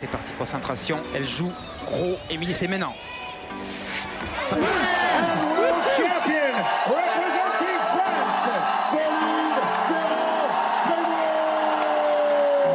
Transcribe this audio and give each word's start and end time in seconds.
C'est 0.00 0.06
parti, 0.06 0.32
concentration. 0.38 1.02
Elle 1.12 1.26
joue 1.26 1.50
gros. 1.84 2.16
Émilie, 2.30 2.54
c'est 2.54 2.68
maintenant. 2.68 2.94
Ça... 4.42 4.54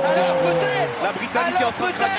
Alors 0.05 0.35
peut-être 0.35 1.01
La 1.01 1.11
Britannique 1.13 1.61
est 1.61 1.63
en 1.63 1.71
train 1.71 1.87
de 1.87 1.93
craquer 1.93 2.13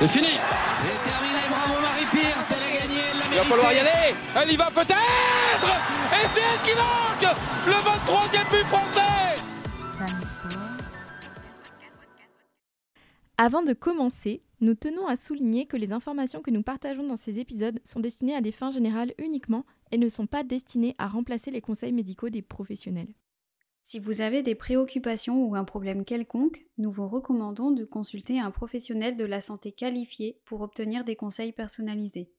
C'est 0.00 0.08
fini 0.08 0.38
C'est 0.68 1.02
terminé, 1.02 1.40
bravo 1.50 1.80
Marie-Pierce, 1.82 2.59
va 3.40 3.46
falloir 3.46 3.72
y 3.72 3.78
aller 3.78 4.14
Elle 4.36 4.52
y 4.52 4.56
va 4.56 4.70
peut-être 4.70 5.70
Et 6.12 6.26
c'est 6.34 6.40
elle 6.40 6.68
qui 6.68 6.74
marque 6.74 7.36
Le 7.66 7.72
23e 7.72 8.50
but 8.50 8.66
français 8.66 9.40
Avant 13.38 13.62
de 13.62 13.72
commencer, 13.72 14.42
nous 14.60 14.74
tenons 14.74 15.06
à 15.06 15.16
souligner 15.16 15.64
que 15.64 15.78
les 15.78 15.92
informations 15.92 16.42
que 16.42 16.50
nous 16.50 16.62
partageons 16.62 17.06
dans 17.06 17.16
ces 17.16 17.38
épisodes 17.38 17.80
sont 17.84 18.00
destinées 18.00 18.34
à 18.34 18.42
des 18.42 18.52
fins 18.52 18.70
générales 18.70 19.14
uniquement 19.16 19.64
et 19.90 19.96
ne 19.96 20.10
sont 20.10 20.26
pas 20.26 20.44
destinées 20.44 20.94
à 20.98 21.08
remplacer 21.08 21.50
les 21.50 21.62
conseils 21.62 21.92
médicaux 21.92 22.28
des 22.28 22.42
professionnels. 22.42 23.14
Si 23.82 23.98
vous 23.98 24.20
avez 24.20 24.42
des 24.42 24.54
préoccupations 24.54 25.46
ou 25.46 25.54
un 25.54 25.64
problème 25.64 26.04
quelconque, 26.04 26.66
nous 26.76 26.90
vous 26.90 27.08
recommandons 27.08 27.70
de 27.70 27.86
consulter 27.86 28.38
un 28.38 28.50
professionnel 28.50 29.16
de 29.16 29.24
la 29.24 29.40
santé 29.40 29.72
qualifié 29.72 30.38
pour 30.44 30.60
obtenir 30.60 31.04
des 31.04 31.16
conseils 31.16 31.52
personnalisés. 31.52 32.30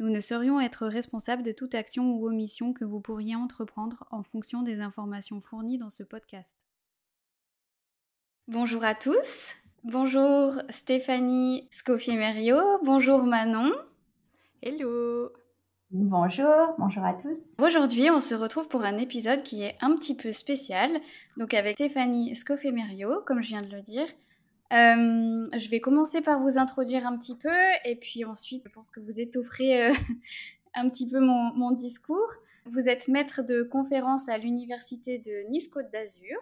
Nous 0.00 0.08
ne 0.08 0.20
saurions 0.20 0.60
être 0.60 0.86
responsables 0.86 1.44
de 1.44 1.52
toute 1.52 1.74
action 1.74 2.14
ou 2.14 2.26
omission 2.26 2.72
que 2.72 2.84
vous 2.84 3.00
pourriez 3.00 3.36
entreprendre 3.36 4.04
en 4.10 4.24
fonction 4.24 4.62
des 4.62 4.80
informations 4.80 5.38
fournies 5.38 5.78
dans 5.78 5.90
ce 5.90 6.02
podcast. 6.02 6.56
Bonjour 8.48 8.84
à 8.84 8.94
tous, 8.94 9.54
bonjour 9.84 10.52
Stéphanie 10.68 11.68
Scoffier-Merio, 11.70 12.58
bonjour 12.82 13.22
Manon. 13.22 13.72
Hello 14.62 15.30
Bonjour, 15.90 16.74
bonjour 16.76 17.04
à 17.04 17.14
tous. 17.14 17.38
Aujourd'hui, 17.58 18.10
on 18.10 18.18
se 18.18 18.34
retrouve 18.34 18.66
pour 18.66 18.82
un 18.82 18.98
épisode 18.98 19.44
qui 19.44 19.62
est 19.62 19.76
un 19.80 19.94
petit 19.94 20.16
peu 20.16 20.32
spécial, 20.32 20.90
donc 21.36 21.54
avec 21.54 21.76
Stéphanie 21.76 22.34
Scoffier-Merio, 22.34 23.20
comme 23.24 23.40
je 23.40 23.48
viens 23.48 23.62
de 23.62 23.70
le 23.70 23.80
dire. 23.80 24.06
Euh, 24.72 25.44
je 25.56 25.68
vais 25.68 25.80
commencer 25.80 26.20
par 26.20 26.40
vous 26.40 26.58
introduire 26.58 27.06
un 27.06 27.16
petit 27.18 27.36
peu, 27.36 27.54
et 27.84 27.96
puis 27.96 28.24
ensuite, 28.24 28.62
je 28.64 28.70
pense 28.70 28.90
que 28.90 29.00
vous 29.00 29.20
étofferez 29.20 29.90
euh, 29.90 29.94
un 30.74 30.88
petit 30.88 31.08
peu 31.08 31.20
mon, 31.20 31.70
discours. 31.72 32.32
Vous 32.66 32.88
êtes 32.88 33.08
maître 33.08 33.42
de 33.42 33.62
conférence 33.62 34.28
à 34.28 34.38
l'université 34.38 35.18
de 35.18 35.50
Nice-Côte 35.50 35.90
d'Azur. 35.92 36.36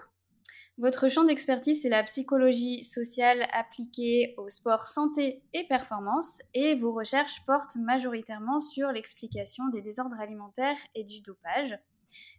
Votre 0.79 1.11
champ 1.11 1.25
d'expertise, 1.25 1.83
c'est 1.83 1.91
la 1.91 2.03
psychologie 2.05 2.83
sociale 2.85 3.47
appliquée 3.53 4.35
au 4.39 4.49
sport 4.49 4.87
santé 4.87 5.43
et 5.53 5.67
performance, 5.67 6.41
et 6.55 6.77
vos 6.77 6.93
recherches 6.93 7.45
portent 7.45 7.77
majoritairement 7.77 8.59
sur 8.59 8.91
l'explication 8.91 9.69
des 9.69 9.83
désordres 9.83 10.19
alimentaires 10.19 10.79
et 10.95 11.05
du 11.05 11.21
dopage. 11.21 11.77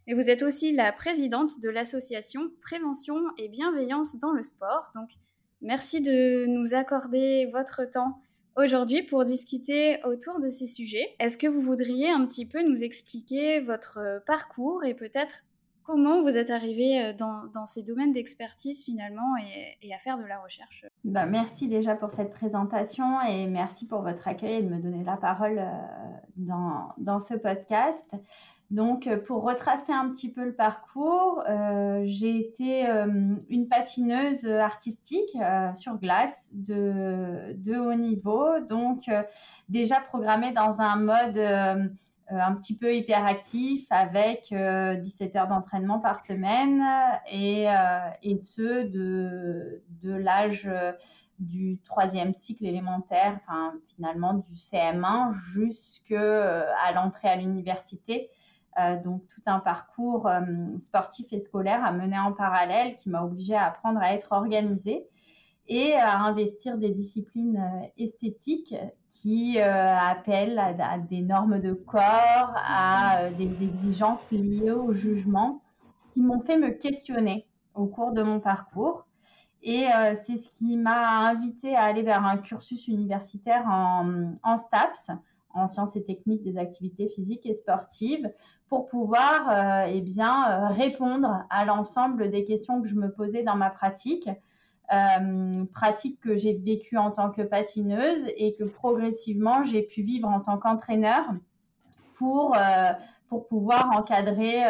Mais 0.06 0.14
vous 0.14 0.28
êtes 0.30 0.42
aussi 0.42 0.72
la 0.72 0.92
présidente 0.92 1.60
de 1.60 1.68
l'association 1.68 2.50
Prévention 2.60 3.20
et 3.38 3.48
Bienveillance 3.48 4.18
dans 4.18 4.32
le 4.32 4.42
sport, 4.42 4.84
donc 4.94 5.10
merci 5.64 6.00
de 6.00 6.46
nous 6.46 6.74
accorder 6.74 7.46
votre 7.52 7.90
temps 7.90 8.20
aujourd'hui 8.56 9.02
pour 9.02 9.24
discuter 9.24 9.98
autour 10.04 10.38
de 10.38 10.48
ces 10.48 10.66
sujets. 10.66 11.16
Est-ce 11.18 11.36
que 11.36 11.46
vous 11.46 11.60
voudriez 11.60 12.10
un 12.10 12.24
petit 12.26 12.46
peu 12.46 12.62
nous 12.62 12.84
expliquer 12.84 13.60
votre 13.60 14.22
parcours 14.26 14.84
et 14.84 14.94
peut-être 14.94 15.44
comment 15.82 16.22
vous 16.22 16.36
êtes 16.36 16.50
arrivé 16.50 17.12
dans, 17.18 17.44
dans 17.52 17.66
ces 17.66 17.82
domaines 17.82 18.12
d'expertise 18.12 18.84
finalement 18.84 19.36
et, 19.82 19.92
à 19.92 19.98
faire 19.98 20.18
de 20.18 20.24
la 20.24 20.38
recherche? 20.38 20.86
Bah, 21.04 21.26
Merci 21.26 21.68
déjà 21.68 21.94
pour 21.94 22.10
cette 22.12 22.32
présentation 22.32 23.20
et 23.22 23.46
merci 23.46 23.86
pour 23.86 24.02
votre 24.02 24.28
accueil 24.28 24.58
et 24.58 24.62
de 24.62 24.68
me 24.68 24.80
donner 24.80 25.04
la 25.04 25.16
parole 25.16 25.60
dans, 26.36 26.92
dans 26.98 27.20
ce 27.20 27.34
podcast. 27.34 27.98
Donc, 28.70 29.08
pour 29.26 29.42
retracer 29.42 29.92
un 29.92 30.08
petit 30.10 30.32
peu 30.32 30.44
le 30.44 30.54
parcours, 30.54 31.44
euh, 31.48 32.02
j'ai 32.06 32.36
été 32.38 32.88
euh, 32.88 33.36
une 33.48 33.68
patineuse 33.68 34.46
artistique 34.46 35.36
euh, 35.36 35.72
sur 35.74 35.98
glace 35.98 36.34
de, 36.52 37.78
haut 37.78 37.94
niveau, 37.94 38.60
donc 38.60 39.10
déjà 39.68 40.00
programmée 40.00 40.52
dans 40.52 40.76
un 40.78 40.96
mode 40.96 41.38
un 42.30 42.54
petit 42.54 42.76
peu 42.76 42.94
hyperactif 42.94 43.86
avec 43.90 44.54
17 44.54 45.36
heures 45.36 45.48
d'entraînement 45.48 45.98
par 46.00 46.24
semaine 46.24 46.82
et, 47.30 47.66
et 48.22 48.38
ce 48.38 48.84
de, 48.88 49.82
de 50.02 50.14
l'âge 50.14 50.68
du 51.38 51.78
troisième 51.84 52.32
cycle 52.32 52.64
élémentaire, 52.64 53.38
enfin 53.42 53.74
finalement 53.94 54.34
du 54.34 54.54
CM1 54.54 55.32
jusqu'à 55.52 56.92
l'entrée 56.94 57.28
à 57.28 57.36
l'université. 57.36 58.30
Euh, 58.80 59.00
donc 59.00 59.22
tout 59.28 59.42
un 59.46 59.60
parcours 59.60 60.26
euh, 60.26 60.40
sportif 60.80 61.32
et 61.32 61.38
scolaire 61.38 61.84
à 61.84 61.92
mener 61.92 62.18
en 62.18 62.32
parallèle 62.32 62.96
qui 62.96 63.08
m'a 63.08 63.22
obligée 63.22 63.54
à 63.54 63.66
apprendre 63.66 64.00
à 64.00 64.12
être 64.14 64.32
organisée 64.32 65.06
et 65.68 65.94
à 65.94 66.18
investir 66.18 66.76
des 66.76 66.90
disciplines 66.90 67.56
euh, 67.56 67.86
esthétiques 67.96 68.74
qui 69.08 69.60
appellent 69.60 70.58
à, 70.58 70.98
des 70.98 71.22
normes 71.22 71.60
de 71.60 71.72
corps, 71.72 72.52
à 72.56 73.30
des 73.38 73.62
exigences 73.62 74.28
liées 74.32 74.72
au 74.72 74.92
jugement 74.92 75.62
qui 76.10 76.20
m'ont 76.20 76.40
fait 76.40 76.58
me 76.58 76.70
questionner 76.70 77.46
au 77.74 77.86
cours 77.86 78.10
de 78.10 78.24
mon 78.24 78.40
parcours. 78.40 79.06
Et 79.62 79.86
c'est 80.26 80.36
ce 80.36 80.48
qui 80.48 80.76
m'a 80.76 81.28
invité 81.28 81.76
à 81.76 81.84
aller 81.84 82.02
vers 82.02 82.26
un 82.26 82.38
cursus 82.38 82.88
universitaire 82.88 83.64
en 83.68 84.56
STAPS, 84.56 85.12
en 85.54 85.68
sciences 85.68 85.96
et 85.96 86.04
techniques 86.04 86.42
des 86.42 86.58
activités 86.58 87.08
physiques 87.08 87.46
et 87.46 87.54
sportives 87.54 88.30
pour 88.68 88.88
pouvoir 88.88 89.48
euh, 89.50 89.92
eh 89.92 90.00
bien, 90.00 90.50
euh, 90.50 90.68
répondre 90.68 91.44
à 91.50 91.64
l'ensemble 91.64 92.30
des 92.30 92.44
questions 92.44 92.82
que 92.82 92.88
je 92.88 92.94
me 92.94 93.10
posais 93.10 93.42
dans 93.42 93.56
ma 93.56 93.70
pratique. 93.70 94.28
Euh, 94.92 95.64
pratique 95.72 96.20
que 96.20 96.36
j'ai 96.36 96.58
vécue 96.58 96.98
en 96.98 97.10
tant 97.10 97.30
que 97.30 97.40
patineuse 97.40 98.26
et 98.36 98.54
que 98.54 98.64
progressivement 98.64 99.64
j'ai 99.64 99.82
pu 99.82 100.02
vivre 100.02 100.28
en 100.28 100.40
tant 100.40 100.58
qu'entraîneur 100.58 101.24
pour, 102.12 102.54
pour 103.30 103.48
pouvoir 103.48 103.96
encadrer 103.96 104.62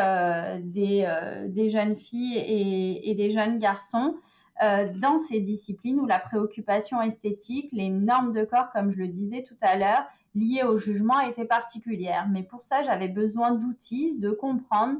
des, 0.62 1.04
des, 1.48 1.68
jeunes 1.68 1.96
filles 1.96 2.38
et, 2.38 3.14
des 3.16 3.32
jeunes 3.32 3.58
garçons 3.58 4.14
dans 4.62 5.18
ces 5.28 5.40
disciplines 5.40 5.98
où 5.98 6.06
la 6.06 6.20
préoccupation 6.20 7.02
esthétique, 7.02 7.70
les 7.72 7.90
normes 7.90 8.32
de 8.32 8.44
corps, 8.44 8.70
comme 8.72 8.92
je 8.92 8.98
le 8.98 9.08
disais 9.08 9.42
tout 9.42 9.58
à 9.62 9.76
l'heure, 9.76 10.06
liées 10.34 10.62
au 10.64 10.78
jugement 10.78 11.20
était 11.20 11.44
particulière. 11.44 12.26
Mais 12.30 12.42
pour 12.42 12.64
ça, 12.64 12.82
j'avais 12.82 13.08
besoin 13.08 13.52
d'outils, 13.52 14.14
de 14.18 14.30
comprendre 14.30 14.98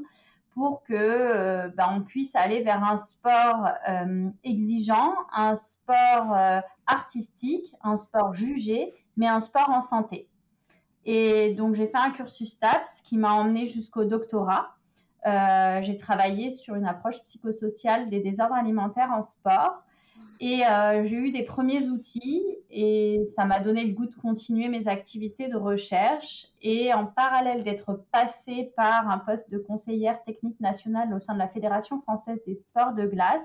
pour 0.55 0.83
que 0.83 0.93
euh, 0.93 1.67
ben, 1.75 1.87
on 1.91 2.01
puisse 2.01 2.33
aller 2.33 2.63
vers 2.63 2.83
un 2.83 2.97
sport 2.97 3.67
euh, 3.89 4.29
exigeant, 4.43 5.13
un 5.33 5.57
sport 5.57 6.33
euh, 6.33 6.61
artistique, 6.87 7.75
un 7.83 7.97
sport 7.97 8.33
jugé, 8.33 8.93
mais 9.17 9.27
un 9.27 9.41
sport 9.41 9.69
en 9.69 9.81
santé. 9.81 10.29
Et 11.03 11.53
donc 11.53 11.75
j'ai 11.75 11.87
fait 11.87 11.97
un 11.97 12.11
cursus 12.11 12.57
TAPS 12.57 13.01
qui 13.03 13.17
m'a 13.17 13.33
emmené 13.33 13.67
jusqu'au 13.67 14.05
doctorat. 14.05 14.75
j'ai 15.23 15.97
travaillé 15.97 16.51
sur 16.51 16.75
une 16.75 16.87
approche 16.87 17.21
psychosociale 17.23 18.09
des 18.09 18.21
désordres 18.21 18.55
alimentaires 18.55 19.11
en 19.11 19.21
sport. 19.21 19.83
Et 20.39 20.65
euh, 20.65 21.05
j'ai 21.05 21.15
eu 21.15 21.31
des 21.31 21.43
premiers 21.43 21.87
outils 21.87 22.43
et 22.69 23.23
ça 23.35 23.45
m'a 23.45 23.61
donné 23.61 23.85
le 23.85 23.93
goût 23.93 24.05
de 24.05 24.15
continuer 24.15 24.67
mes 24.67 24.87
activités 24.87 25.47
de 25.47 25.55
recherche. 25.55 26.47
Et 26.61 26.93
en 26.93 27.05
parallèle 27.05 27.63
d'être 27.63 28.05
passée 28.11 28.73
par 28.75 29.09
un 29.09 29.17
poste 29.17 29.49
de 29.49 29.57
conseillère 29.57 30.21
technique 30.23 30.59
nationale 30.59 31.13
au 31.13 31.19
sein 31.19 31.33
de 31.33 31.39
la 31.39 31.47
Fédération 31.47 32.01
française 32.01 32.39
des 32.45 32.55
sports 32.55 32.93
de 32.93 33.05
glace, 33.05 33.43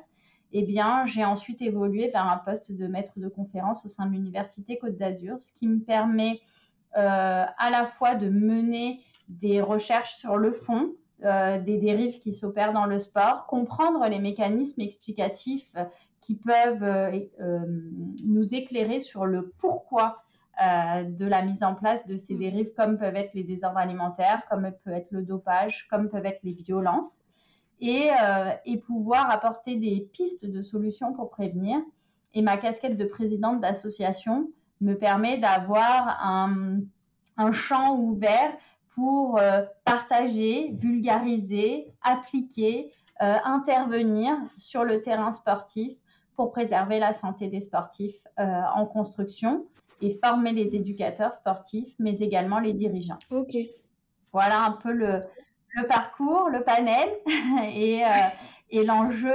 eh 0.52 0.62
bien, 0.62 1.06
j'ai 1.06 1.25
ensuite 1.25 1.62
évolué 1.62 2.08
vers 2.08 2.26
un 2.26 2.38
poste 2.38 2.72
de 2.72 2.87
maître 2.88 3.12
de 3.20 3.28
conférence 3.28 3.84
au 3.84 3.88
sein 3.88 4.06
de 4.06 4.12
l'Université 4.12 4.78
Côte 4.78 4.96
d'Azur, 4.96 5.40
ce 5.40 5.52
qui 5.52 5.69
me 5.69 5.78
permet 5.78 6.40
euh, 6.96 7.44
à 7.56 7.70
la 7.70 7.87
fois 7.87 8.17
de 8.17 8.28
mener 8.28 9.00
des 9.28 9.61
recherches 9.61 10.17
sur 10.17 10.37
le 10.37 10.50
fond, 10.50 10.90
euh, 11.25 11.61
des 11.61 11.78
dérives 11.78 12.19
qui 12.19 12.32
s'opèrent 12.32 12.72
dans 12.72 12.87
le 12.87 12.99
sport, 12.99 13.46
comprendre 13.46 14.05
les 14.08 14.19
mécanismes 14.19 14.81
explicatifs 14.81 15.76
qui 16.20 16.37
peuvent 16.37 16.82
euh, 16.82 17.19
euh, 17.40 17.90
nous 18.26 18.55
éclairer 18.55 19.00
sur 19.00 19.26
le 19.26 19.52
pourquoi 19.58 20.22
euh, 20.62 21.05
de 21.05 21.25
la 21.25 21.43
mise 21.43 21.62
en 21.62 21.75
place 21.75 22.06
de 22.06 22.19
ces 22.19 22.34
dérives, 22.34 22.72
comme 22.76 22.99
peuvent 22.99 23.17
être 23.17 23.32
les 23.34 23.44
désordres 23.44 23.78
alimentaires, 23.78 24.43
comme 24.50 24.70
peut 24.84 24.93
être 24.93 25.11
le 25.11 25.22
dopage, 25.22 25.88
comme 25.88 26.08
peuvent 26.11 26.26
être 26.26 26.43
les 26.43 26.52
violences, 26.52 27.19
et, 27.82 28.11
et 28.67 28.76
pouvoir 28.76 29.31
apporter 29.31 29.76
des 29.76 30.06
pistes 30.12 30.44
de 30.44 30.61
solutions 30.61 31.14
pour 31.14 31.31
prévenir. 31.31 31.78
Et 32.34 32.43
ma 32.43 32.58
casquette 32.58 32.99
de 32.99 33.06
présidente 33.06 33.62
d'association 33.62 34.50
me 34.82 34.93
permet 34.93 35.38
d'avoir 35.38 36.22
un, 36.22 36.81
un, 37.38 37.52
champ 37.52 37.96
ouvert 37.96 38.52
pour 38.94 39.40
partager, 39.87 40.76
vulgariser, 40.78 41.90
appliquer 42.02 42.93
intervenir 43.19 44.37
sur 44.58 44.84
le 44.84 45.00
terrain 45.00 45.32
sportif 45.32 45.96
pour 46.37 46.53
préserver 46.53 46.99
la 46.99 47.12
santé 47.12 47.49
des 47.49 47.61
sportifs 47.61 48.23
en 48.38 48.87
construction 48.87 49.67
et 50.00 50.19
former 50.25 50.53
les 50.53 50.75
éducateurs 50.75 51.35
sportifs, 51.35 51.94
mais 51.99 52.12
également 52.12 52.59
les 52.59 52.73
dirigeants. 52.73 53.19
Ok. 53.31 53.55
Voilà 54.32 54.65
un 54.65 54.73
peu 54.73 54.93
le, 54.93 55.21
le 55.75 55.87
parcours, 55.87 56.49
le 56.49 56.62
panel 56.62 57.11
et, 57.75 58.03
et 58.71 58.85
l'enjeu 58.85 59.35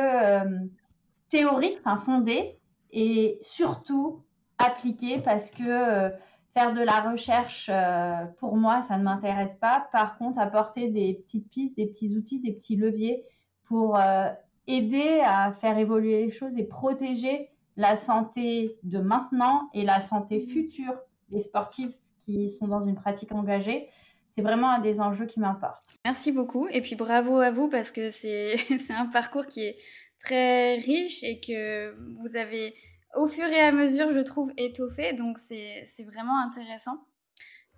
théorique, 1.30 1.78
enfin 1.84 1.98
fondé, 1.98 2.58
et 2.92 3.38
surtout 3.42 4.24
appliqué 4.58 5.20
parce 5.20 5.52
que 5.52 5.64
euh, 5.68 6.10
faire 6.54 6.74
de 6.74 6.82
la 6.82 7.02
recherche, 7.02 7.70
euh, 7.72 8.26
pour 8.40 8.56
moi, 8.56 8.84
ça 8.88 8.98
ne 8.98 9.04
m'intéresse 9.04 9.56
pas. 9.60 9.88
Par 9.92 10.18
contre, 10.18 10.40
apporter 10.40 10.90
des 10.90 11.14
petites 11.16 11.50
pistes, 11.50 11.76
des 11.76 11.88
petits 11.88 12.16
outils, 12.16 12.42
des 12.42 12.54
petits 12.54 12.78
leviers 12.78 13.26
pour 13.66 13.98
euh, 13.98 14.30
aider 14.68 15.22
à 15.24 15.52
faire 15.54 15.78
évoluer 15.78 16.26
les 16.26 16.32
choses 16.32 16.58
et 16.58 16.64
protéger 16.64 17.50
la 17.78 17.98
santé 17.98 18.78
de 18.84 19.00
maintenant 19.00 19.70
et 19.74 19.84
la 19.84 20.02
santé 20.02 20.40
future 20.40 20.96
des 21.30 21.42
sportifs 21.42 21.94
qui 22.20 22.50
sont 22.50 22.68
dans 22.68 22.84
une 22.84 22.96
pratique 22.96 23.32
engagée, 23.32 23.90
c'est 24.34 24.42
vraiment 24.42 24.70
un 24.70 24.80
des 24.80 25.00
enjeux 25.00 25.26
qui 25.26 25.40
m'importe. 25.40 25.98
Merci 26.04 26.32
beaucoup 26.32 26.68
et 26.68 26.82
puis 26.82 26.96
bravo 26.96 27.38
à 27.38 27.52
vous 27.52 27.70
parce 27.70 27.92
que 27.92 28.10
c'est 28.10 28.56
un 28.90 29.06
parcours 29.06 29.46
qui 29.46 29.62
est 29.62 29.78
très 30.20 30.76
riche 30.76 31.24
et 31.24 31.40
que 31.40 31.96
vous 32.20 32.36
avez 32.36 32.74
au 33.16 33.28
fur 33.28 33.46
et 33.46 33.62
à 33.62 33.72
mesure, 33.72 34.14
je 34.14 34.20
trouve, 34.20 34.52
étoffé. 34.58 35.14
Donc, 35.14 35.40
c'est 35.40 36.04
vraiment 36.04 36.38
intéressant. 36.40 36.98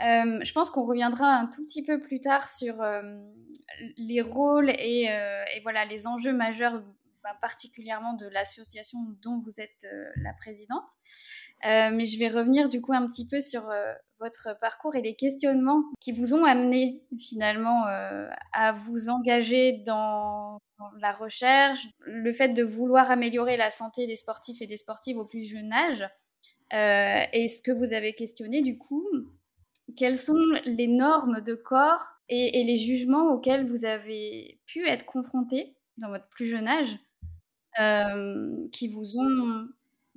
Euh, 0.01 0.39
je 0.44 0.53
pense 0.53 0.69
qu'on 0.69 0.85
reviendra 0.85 1.27
un 1.27 1.47
tout 1.47 1.63
petit 1.63 1.83
peu 1.83 1.99
plus 1.99 2.21
tard 2.21 2.49
sur 2.49 2.81
euh, 2.81 3.01
les 3.97 4.21
rôles 4.21 4.69
et, 4.69 5.07
euh, 5.09 5.44
et, 5.55 5.61
voilà, 5.61 5.85
les 5.85 6.05
enjeux 6.05 6.33
majeurs, 6.33 6.83
bah, 7.23 7.35
particulièrement 7.41 8.13
de 8.13 8.27
l'association 8.27 8.99
dont 9.23 9.39
vous 9.39 9.59
êtes 9.59 9.88
la 10.17 10.33
présidente. 10.33 10.89
mais 11.63 12.05
je 12.05 12.19
vais 12.19 12.29
revenir 12.29 12.69
du 12.69 12.79
coup 12.81 12.94
un 12.94 13.07
petit 13.07 13.27
peu 13.27 13.39
sur 13.39 13.69
votre 14.19 14.57
parcours 14.59 14.95
et 14.95 15.01
les 15.01 15.15
questionnements 15.15 15.83
qui 15.99 16.11
vous 16.11 16.33
ont 16.33 16.45
amené 16.45 17.03
finalement 17.19 17.85
à 18.53 18.71
vous 18.71 19.09
engager 19.09 19.83
dans 19.85 20.59
la 20.99 21.11
recherche, 21.11 21.88
le 21.99 22.31
fait 22.33 22.49
de 22.49 22.63
vouloir 22.63 23.09
améliorer 23.11 23.57
la 23.57 23.71
santé 23.71 24.07
des 24.07 24.15
sportifs 24.15 24.61
et 24.61 24.67
des 24.67 24.77
sportives 24.77 25.17
au 25.17 25.25
plus 25.25 25.44
jeune 25.44 25.73
âge. 25.73 26.07
Euh, 26.73 27.23
et 27.31 27.47
ce 27.47 27.61
que 27.61 27.71
vous 27.71 27.94
avez 27.94 28.13
questionné 28.13 28.61
du 28.61 28.77
coup, 28.77 29.07
quelles 29.97 30.17
sont 30.17 30.38
les 30.65 30.88
normes 30.88 31.41
de 31.41 31.55
corps 31.55 32.15
et, 32.29 32.63
les 32.63 32.77
jugements 32.77 33.33
auxquels 33.33 33.67
vous 33.67 33.85
avez 33.85 34.59
pu 34.65 34.88
être 34.88 35.05
confrontés 35.05 35.75
dans 35.97 36.09
votre 36.09 36.27
plus 36.29 36.45
jeune 36.45 36.67
âge 36.67 36.97
euh, 37.79 38.67
qui 38.71 38.88
vous 38.88 39.19
ont 39.19 39.67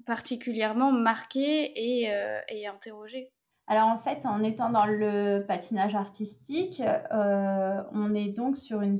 particulièrement 0.06 0.92
marqué 0.92 1.72
et, 1.74 2.12
euh, 2.12 2.38
interrogé? 2.68 3.32
Alors 3.66 3.88
en 3.88 3.98
fait, 3.98 4.26
en 4.26 4.42
étant 4.42 4.70
dans 4.70 4.86
le 4.86 5.44
patinage 5.46 5.94
artistique, 5.94 6.82
on 7.12 8.14
est 8.14 8.28
donc 8.28 8.56
sur 8.56 8.82
une 8.82 8.98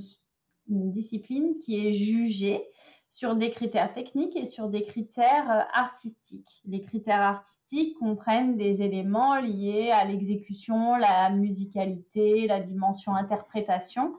discipline 0.68 1.58
qui 1.58 1.86
est 1.86 1.92
jugée 1.92 2.64
sur 3.10 3.34
des 3.34 3.50
critères 3.50 3.92
techniques 3.92 4.36
et 4.36 4.46
sur 4.46 4.68
des 4.68 4.82
critères 4.82 5.50
euh, 5.50 5.62
artistiques. 5.72 6.62
Les 6.64 6.80
critères 6.80 7.20
artistiques 7.20 7.98
comprennent 7.98 8.56
des 8.56 8.82
éléments 8.82 9.34
liés 9.40 9.90
à 9.92 10.04
l'exécution, 10.04 10.94
la 10.94 11.28
musicalité, 11.28 12.46
la 12.46 12.60
dimension 12.60 13.14
interprétation. 13.14 14.14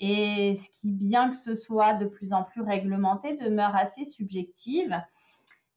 Et 0.00 0.56
ce 0.56 0.80
qui, 0.80 0.90
bien 0.90 1.28
que 1.28 1.36
ce 1.36 1.54
soit 1.54 1.92
de 1.92 2.06
plus 2.06 2.32
en 2.32 2.42
plus 2.42 2.62
réglementé, 2.62 3.36
demeure 3.36 3.76
assez 3.76 4.06
subjective. 4.06 4.98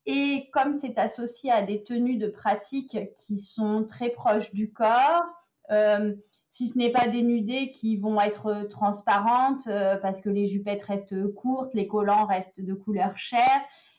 Et 0.06 0.50
comme 0.54 0.80
c'est 0.80 0.98
associé 0.98 1.52
à 1.52 1.64
des 1.64 1.84
tenues 1.84 2.18
de 2.18 2.28
pratique 2.28 2.98
qui 3.18 3.40
sont 3.40 3.86
très 3.86 4.10
proches 4.10 4.54
du 4.54 4.72
corps, 4.72 5.26
euh, 5.70 6.16
si 6.54 6.68
ce 6.68 6.78
n'est 6.78 6.92
pas 6.92 7.08
dénudées, 7.08 7.72
qui 7.72 7.98
vont 7.98 8.22
être 8.22 8.46
euh, 8.46 8.68
transparentes 8.68 9.66
euh, 9.66 9.98
parce 9.98 10.22
que 10.22 10.30
les 10.30 10.46
jupettes 10.46 10.84
restent 10.84 11.34
courtes, 11.34 11.74
les 11.74 11.88
collants 11.88 12.28
restent 12.28 12.62
de 12.62 12.76
couleur 12.76 13.18
chair 13.18 13.50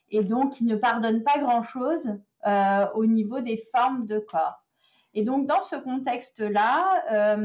et 0.09 0.23
donc 0.23 0.53
qui 0.53 0.65
ne 0.65 0.77
pardonnent 0.77 1.25
pas 1.25 1.37
grand-chose 1.41 2.17
euh, 2.47 2.87
au 2.95 3.06
niveau 3.06 3.41
des 3.41 3.61
formes 3.75 4.06
de 4.06 4.21
corps. 4.21 4.62
Et 5.15 5.25
donc 5.25 5.49
dans 5.49 5.62
ce 5.62 5.75
contexte-là, 5.75 7.37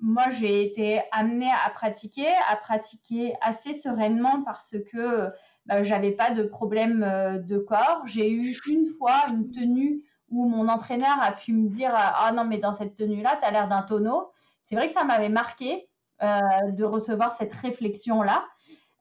moi 0.00 0.30
j'ai 0.30 0.64
été 0.64 1.02
amenée 1.10 1.50
à 1.50 1.70
pratiquer, 1.70 2.28
à 2.48 2.54
pratiquer 2.54 3.34
assez 3.40 3.74
sereinement 3.74 4.42
parce 4.44 4.76
que 4.92 5.28
bah, 5.66 5.82
j'avais 5.82 6.12
pas 6.12 6.30
de 6.30 6.44
problème 6.44 7.00
de 7.46 7.58
corps. 7.58 8.02
J'ai 8.06 8.30
eu 8.30 8.52
une 8.68 8.86
fois 8.86 9.24
une 9.28 9.50
tenue 9.50 10.04
où 10.30 10.48
mon 10.48 10.68
entraîneur 10.68 11.16
a 11.20 11.32
pu 11.32 11.52
me 11.52 11.68
dire 11.68 11.92
Ah 11.94 12.32
non, 12.32 12.44
mais 12.44 12.58
dans 12.58 12.72
cette 12.72 12.94
tenue-là, 12.94 13.38
tu 13.40 13.46
as 13.46 13.50
l'air 13.50 13.68
d'un 13.68 13.82
tonneau. 13.82 14.30
C'est 14.64 14.76
vrai 14.76 14.88
que 14.88 14.94
ça 14.94 15.04
m'avait 15.04 15.28
marqué 15.28 15.88
euh, 16.22 16.38
de 16.72 16.84
recevoir 16.84 17.36
cette 17.36 17.54
réflexion-là. 17.54 18.44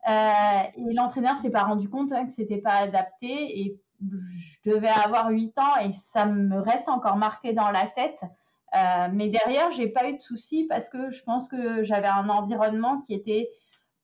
Euh, 0.07 0.63
et 0.77 0.93
l'entraîneur 0.93 1.37
s'est 1.37 1.49
pas 1.49 1.63
rendu 1.63 1.89
compte 1.89 2.11
hein, 2.13 2.25
que 2.25 2.31
c'était 2.31 2.59
pas 2.59 2.75
adapté 2.75 3.59
et 3.59 3.79
je 4.01 4.71
devais 4.71 4.87
avoir 4.87 5.29
8 5.29 5.57
ans 5.59 5.75
et 5.83 5.91
ça 5.91 6.25
me 6.25 6.61
reste 6.61 6.87
encore 6.87 7.17
marqué 7.17 7.51
dans 7.53 7.69
la 7.69 7.87
tête. 7.87 8.23
Euh, 8.75 9.09
mais 9.11 9.27
derrière, 9.29 9.71
j'ai 9.71 9.89
pas 9.89 10.09
eu 10.09 10.13
de 10.13 10.21
soucis 10.21 10.65
parce 10.69 10.89
que 10.89 11.09
je 11.09 11.21
pense 11.23 11.47
que 11.47 11.83
j'avais 11.83 12.07
un 12.07 12.29
environnement 12.29 13.01
qui 13.01 13.13
était 13.13 13.49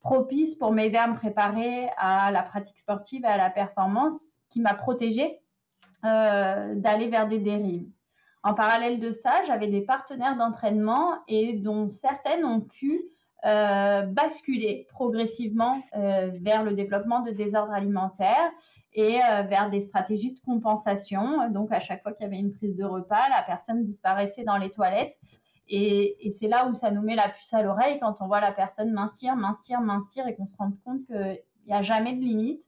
propice 0.02 0.56
pour 0.56 0.72
m'aider 0.72 0.98
à 0.98 1.08
me 1.08 1.16
préparer 1.16 1.90
à 1.98 2.32
la 2.32 2.44
pratique 2.44 2.78
sportive 2.78 3.24
et 3.24 3.28
à 3.28 3.38
la 3.38 3.50
performance, 3.50 4.14
qui 4.50 4.60
m'a 4.60 4.74
protégée 4.74 5.40
euh, 6.04 6.76
d'aller 6.76 7.08
vers 7.10 7.28
des 7.28 7.40
dérives. 7.40 7.88
En 8.44 8.54
parallèle 8.54 9.00
de 9.00 9.12
ça, 9.12 9.44
j'avais 9.48 9.68
des 9.68 9.82
partenaires 9.82 10.38
d'entraînement 10.38 11.14
et 11.28 11.54
dont 11.54 11.90
certaines 11.90 12.46
ont 12.46 12.62
pu 12.62 13.04
euh, 13.44 14.04
basculer 14.04 14.88
progressivement 14.90 15.82
euh, 15.96 16.30
vers 16.42 16.64
le 16.64 16.74
développement 16.74 17.22
de 17.22 17.32
désordres 17.32 17.74
alimentaires 17.74 18.52
et 18.94 19.18
vers 19.50 19.70
des 19.70 19.82
stratégies 19.82 20.34
de 20.34 20.40
compensation. 20.40 21.50
Donc, 21.50 21.74
à 21.74 21.82
chaque 21.82 22.02
fois 22.02 22.14
qu'il 22.14 22.24
y 22.24 22.28
avait 22.28 22.40
une 22.40 22.54
prise 22.54 22.78
de 22.78 22.86
repas, 22.86 23.28
la 23.30 23.42
personne 23.42 23.84
disparaissait 23.84 24.46
dans 24.46 24.56
les 24.56 24.72
toilettes. 24.72 25.18
Et, 25.68 26.16
et 26.26 26.32
c'est 26.32 26.48
là 26.48 26.68
où 26.68 26.76
ça 26.76 26.92
nous 26.92 27.02
met 27.02 27.16
la 27.16 27.28
puce 27.28 27.54
à 27.54 27.62
l'oreille 27.62 28.00
quand 28.00 28.22
on 28.22 28.28
voit 28.28 28.40
la 28.40 28.54
personne 28.54 28.94
mincir, 28.94 29.36
mincir, 29.36 29.82
mincir 29.82 30.26
et 30.28 30.36
qu'on 30.36 30.46
se 30.48 30.56
rend 30.56 30.72
compte 30.86 31.06
qu'il 31.08 31.42
n'y 31.68 31.74
a 31.74 31.82
jamais 31.82 32.14
de 32.14 32.22
limite. 32.22 32.64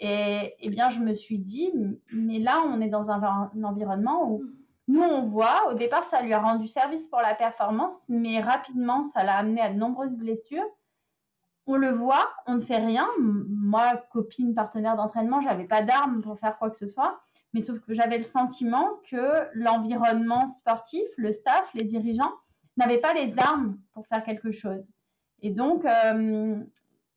Et, 0.00 0.54
eh 0.58 0.70
bien, 0.70 0.90
je 0.90 1.00
me 1.00 1.14
suis 1.14 1.38
dit, 1.38 1.72
mais 2.12 2.38
là, 2.38 2.62
on 2.66 2.80
est 2.80 2.88
dans 2.88 3.10
un, 3.10 3.50
environnement 3.62 4.30
où 4.30 4.44
nous, 4.88 5.02
on 5.02 5.22
voit, 5.22 5.70
au 5.70 5.74
départ, 5.74 6.04
ça 6.04 6.20
lui 6.20 6.32
a 6.32 6.40
rendu 6.40 6.66
service 6.66 7.06
pour 7.06 7.20
la 7.20 7.34
performance, 7.34 7.96
mais 8.08 8.40
rapidement, 8.40 9.04
ça 9.04 9.24
l'a 9.24 9.36
amené 9.36 9.60
à 9.60 9.72
de 9.72 9.78
nombreuses 9.78 10.14
blessures. 10.14 10.66
On 11.66 11.76
le 11.76 11.90
voit, 11.90 12.30
on 12.46 12.54
ne 12.54 12.60
fait 12.60 12.76
rien. 12.76 13.08
Moi, 13.18 13.96
copine, 14.12 14.54
partenaire 14.54 14.96
d'entraînement, 14.96 15.40
j'avais 15.40 15.64
pas 15.64 15.82
d'armes 15.82 16.20
pour 16.20 16.38
faire 16.38 16.58
quoi 16.58 16.68
que 16.68 16.76
ce 16.76 16.86
soit. 16.86 17.18
Mais 17.54 17.60
sauf 17.60 17.78
que 17.80 17.94
j'avais 17.94 18.18
le 18.18 18.24
sentiment 18.24 19.00
que 19.08 19.48
l'environnement 19.54 20.48
sportif, 20.48 21.06
le 21.16 21.32
staff, 21.32 21.72
les 21.72 21.84
dirigeants, 21.84 22.32
n'avaient 22.76 22.98
pas 22.98 23.14
les 23.14 23.32
armes 23.38 23.78
pour 23.94 24.06
faire 24.06 24.24
quelque 24.24 24.50
chose. 24.50 24.90
Et 25.40 25.50
donc, 25.50 25.84
euh, 25.84 26.56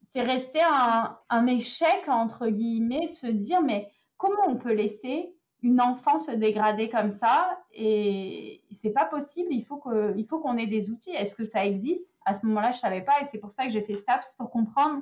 c'est 0.10 0.22
resté 0.22 0.60
un, 0.64 1.48
échec, 1.48 2.08
entre 2.08 2.48
guillemets, 2.48 3.10
de 3.10 3.14
se 3.14 3.28
dire, 3.28 3.62
mais 3.62 3.92
comment 4.18 4.48
on 4.48 4.56
peut 4.56 4.74
laisser 4.74 5.34
une 5.64 5.82
enfant 5.82 6.18
se 6.18 6.32
dégrader 6.32 6.90
comme 6.90 7.12
ça? 7.12 7.60
Et 7.74 8.64
c'est 8.72 8.92
pas 8.92 9.06
possible, 9.06 9.50
il 9.52 9.64
faut 9.64 9.78
qu'on 9.78 10.58
ait 10.58 10.68
des 10.68 10.90
outils. 10.90 11.12
Est-ce 11.12 11.36
que 11.36 11.44
ça 11.44 11.66
existe? 11.66 12.16
À 12.26 12.34
ce 12.34 12.46
moment-là, 12.46 12.72
je 12.72 12.80
savais 12.80 13.02
pas 13.02 13.22
et 13.22 13.26
c'est 13.26 13.38
pour 13.38 13.52
ça 13.52 13.66
que 13.66 13.70
j'ai 13.70 13.82
fait 13.82 13.96
STAPS 13.96 14.36
pour 14.38 14.50
comprendre, 14.50 15.02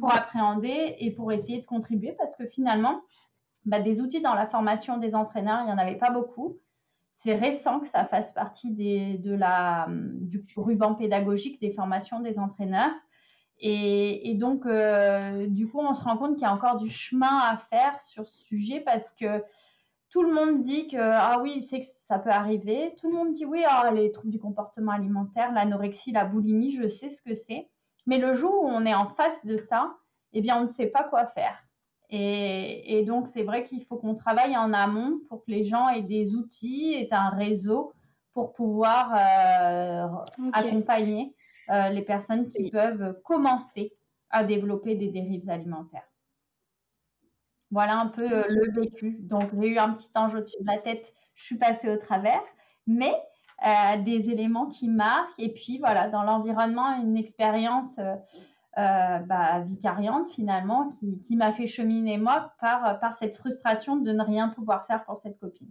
pour 0.00 0.14
appréhender 0.14 0.96
et 0.98 1.10
pour 1.10 1.32
essayer 1.32 1.60
de 1.60 1.66
contribuer 1.66 2.12
parce 2.18 2.36
que 2.36 2.46
finalement, 2.46 3.02
bah, 3.64 3.80
des 3.80 4.00
outils 4.00 4.20
dans 4.20 4.34
la 4.34 4.46
formation 4.46 4.98
des 4.98 5.14
entraîneurs, 5.14 5.60
il 5.62 5.66
n'y 5.66 5.72
en 5.72 5.78
avait 5.78 5.96
pas 5.96 6.10
beaucoup. 6.10 6.58
C'est 7.16 7.34
récent 7.34 7.80
que 7.80 7.88
ça 7.88 8.04
fasse 8.04 8.32
partie 8.32 8.72
des, 8.72 9.18
de 9.18 9.34
la, 9.34 9.88
du 9.90 10.44
ruban 10.56 10.94
pédagogique 10.94 11.60
des 11.60 11.72
formations 11.72 12.20
des 12.20 12.38
entraîneurs. 12.38 12.92
Et, 13.60 14.34
donc, 14.34 14.66
euh, 14.66 15.46
du 15.48 15.68
coup, 15.68 15.80
on 15.80 15.94
se 15.94 16.04
rend 16.04 16.16
compte 16.16 16.34
qu'il 16.34 16.42
y 16.42 16.46
a 16.46 16.52
encore 16.52 16.76
du 16.76 16.88
chemin 16.88 17.38
à 17.38 17.56
faire 17.56 18.00
sur 18.00 18.26
ce 18.26 18.40
sujet 18.42 18.80
parce 18.80 19.10
que 19.10 19.42
tout 20.10 20.22
le 20.22 20.32
monde 20.32 20.62
dit 20.62 20.86
que, 20.86 20.96
ah 20.98 21.40
oui, 21.42 21.60
c'est 21.60 21.80
que 21.80 21.86
ça 22.06 22.18
peut 22.18 22.30
arriver. 22.30 22.94
Tout 23.00 23.10
le 23.10 23.16
monde 23.16 23.32
dit, 23.32 23.44
oui, 23.44 23.62
ah, 23.68 23.90
les 23.92 24.12
troubles 24.12 24.30
du 24.30 24.38
comportement 24.38 24.92
alimentaire, 24.92 25.52
l'anorexie, 25.52 26.12
la 26.12 26.24
boulimie, 26.24 26.70
je 26.70 26.88
sais 26.88 27.10
ce 27.10 27.20
que 27.20 27.34
c'est. 27.34 27.68
Mais 28.06 28.18
le 28.18 28.34
jour 28.34 28.62
où 28.62 28.66
on 28.66 28.86
est 28.86 28.94
en 28.94 29.08
face 29.08 29.44
de 29.44 29.58
ça, 29.58 29.92
eh 30.32 30.40
bien, 30.40 30.58
on 30.58 30.62
ne 30.62 30.68
sait 30.68 30.86
pas 30.86 31.04
quoi 31.04 31.26
faire. 31.26 31.56
Et, 32.10 33.04
donc, 33.06 33.26
c'est 33.26 33.42
vrai 33.42 33.64
qu'il 33.64 33.84
faut 33.84 33.96
qu'on 33.96 34.14
travaille 34.14 34.56
en 34.56 34.72
amont 34.72 35.18
pour 35.28 35.44
que 35.44 35.50
les 35.50 35.64
gens 35.64 35.88
aient 35.90 36.02
des 36.02 36.34
outils, 36.34 36.94
aient 36.94 37.12
un 37.12 37.28
réseau 37.28 37.92
pour 38.32 38.54
pouvoir 38.54 39.12
euh, 39.14 40.06
accompagner 40.54 41.34
euh, 41.70 41.88
les 41.90 42.02
personnes 42.02 42.48
qui 42.50 42.70
peuvent 42.70 43.20
commencer 43.24 43.92
à 44.30 44.44
développer 44.44 44.94
des 44.94 45.08
dérives 45.08 45.48
alimentaires. 45.48 46.08
Voilà 47.70 47.98
un 47.98 48.06
peu 48.06 48.30
euh, 48.30 48.44
le 48.48 48.72
vécu. 48.72 49.18
Donc, 49.20 49.50
j'ai 49.52 49.68
eu 49.68 49.78
un 49.78 49.92
petit 49.92 50.08
ange 50.14 50.34
au-dessus 50.34 50.60
de 50.60 50.66
la 50.66 50.78
tête, 50.78 51.12
je 51.34 51.44
suis 51.44 51.58
passée 51.58 51.90
au 51.90 51.96
travers, 51.96 52.42
mais 52.86 53.14
euh, 53.66 54.02
des 54.02 54.30
éléments 54.30 54.66
qui 54.66 54.88
marquent. 54.88 55.38
Et 55.38 55.52
puis, 55.52 55.78
voilà, 55.78 56.08
dans 56.08 56.22
l'environnement, 56.22 57.00
une 57.02 57.16
expérience 57.16 57.98
euh, 57.98 59.18
bah, 59.18 59.60
vicariante 59.60 60.28
finalement 60.30 60.90
qui, 61.22 61.36
m'a 61.36 61.52
fait 61.52 61.66
cheminer 61.66 62.16
moi 62.16 62.54
par, 62.60 62.98
par 63.00 63.18
cette 63.18 63.36
frustration 63.36 63.96
de 63.96 64.12
ne 64.12 64.22
rien 64.22 64.48
pouvoir 64.48 64.86
faire 64.86 65.04
pour 65.04 65.18
cette 65.18 65.38
copine. 65.38 65.70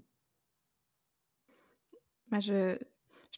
Bah, 2.27 2.39
je, 2.39 2.77